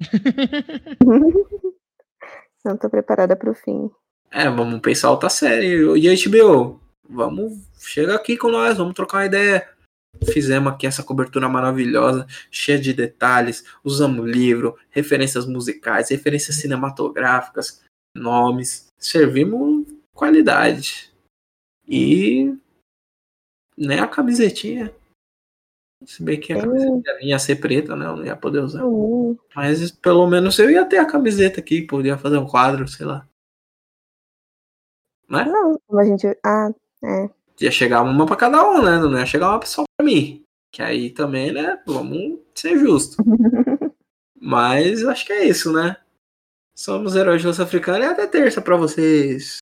Não 2.64 2.76
tô 2.76 2.90
preparada 2.90 3.36
pro 3.36 3.54
fim. 3.54 3.90
É, 4.30 4.50
vamos 4.50 4.80
pensar 4.80 5.10
outra 5.10 5.28
série. 5.28 5.82
E 5.96 6.28
HBO? 6.28 6.80
Vamos, 7.08 7.52
chega 7.78 8.16
aqui 8.16 8.36
com 8.36 8.48
nós, 8.50 8.76
vamos 8.76 8.94
trocar 8.94 9.18
uma 9.18 9.26
ideia. 9.26 9.68
Fizemos 10.32 10.72
aqui 10.72 10.86
essa 10.86 11.02
cobertura 11.02 11.48
maravilhosa, 11.48 12.26
cheia 12.50 12.78
de 12.78 12.92
detalhes. 12.92 13.64
Usamos 13.84 14.26
livro, 14.26 14.76
referências 14.90 15.46
musicais, 15.46 16.10
referências 16.10 16.56
cinematográficas, 16.56 17.82
nomes. 18.14 18.88
Servimos 18.98 19.86
qualidade. 20.12 21.12
E. 21.86 22.56
Nem 23.76 24.00
a 24.00 24.08
camisetinha. 24.08 24.92
Se 26.04 26.22
bem 26.22 26.38
que 26.38 26.52
a 26.52 26.56
Tem- 26.60 26.64
camiseta 26.70 27.18
ia 27.22 27.38
ser 27.38 27.56
preta, 27.56 27.96
né? 27.96 28.06
Eu 28.06 28.16
não 28.16 28.24
ia 28.24 28.36
poder 28.36 28.60
usar. 28.60 28.84
Hum, 28.84 29.36
Mas 29.54 29.90
pelo 29.90 30.26
menos 30.26 30.58
eu 30.58 30.70
ia 30.70 30.84
ter 30.84 30.98
a 30.98 31.06
camiseta 31.06 31.58
aqui, 31.60 31.82
podia 31.82 32.18
fazer 32.18 32.36
um 32.38 32.46
quadro, 32.46 32.86
sei 32.86 33.06
lá. 33.06 33.26
Né? 35.28 35.44
Não, 35.44 35.80
a 35.98 36.04
gente. 36.04 36.26
Ah, 36.44 36.70
é. 37.02 37.28
Ia 37.60 37.70
chegar 37.70 38.02
uma 38.02 38.26
pra 38.26 38.36
cada 38.36 38.62
um, 38.70 38.82
né? 38.82 38.98
Não 38.98 39.18
ia 39.18 39.26
chegar 39.26 39.50
uma 39.50 39.64
só 39.66 39.82
pra 39.96 40.04
mim. 40.06 40.44
Que 40.70 40.82
aí 40.82 41.10
também, 41.10 41.52
né? 41.52 41.82
Vamos 41.86 42.38
ser 42.54 42.78
justos. 42.78 43.16
Mas 44.38 45.02
acho 45.04 45.26
que 45.26 45.32
é 45.32 45.46
isso, 45.46 45.72
né? 45.72 45.96
Somos 46.76 47.16
heróis 47.16 47.40
de 47.40 47.48
Africana 47.62 48.04
e 48.04 48.08
até 48.08 48.26
terça 48.26 48.60
pra 48.60 48.76
vocês. 48.76 49.58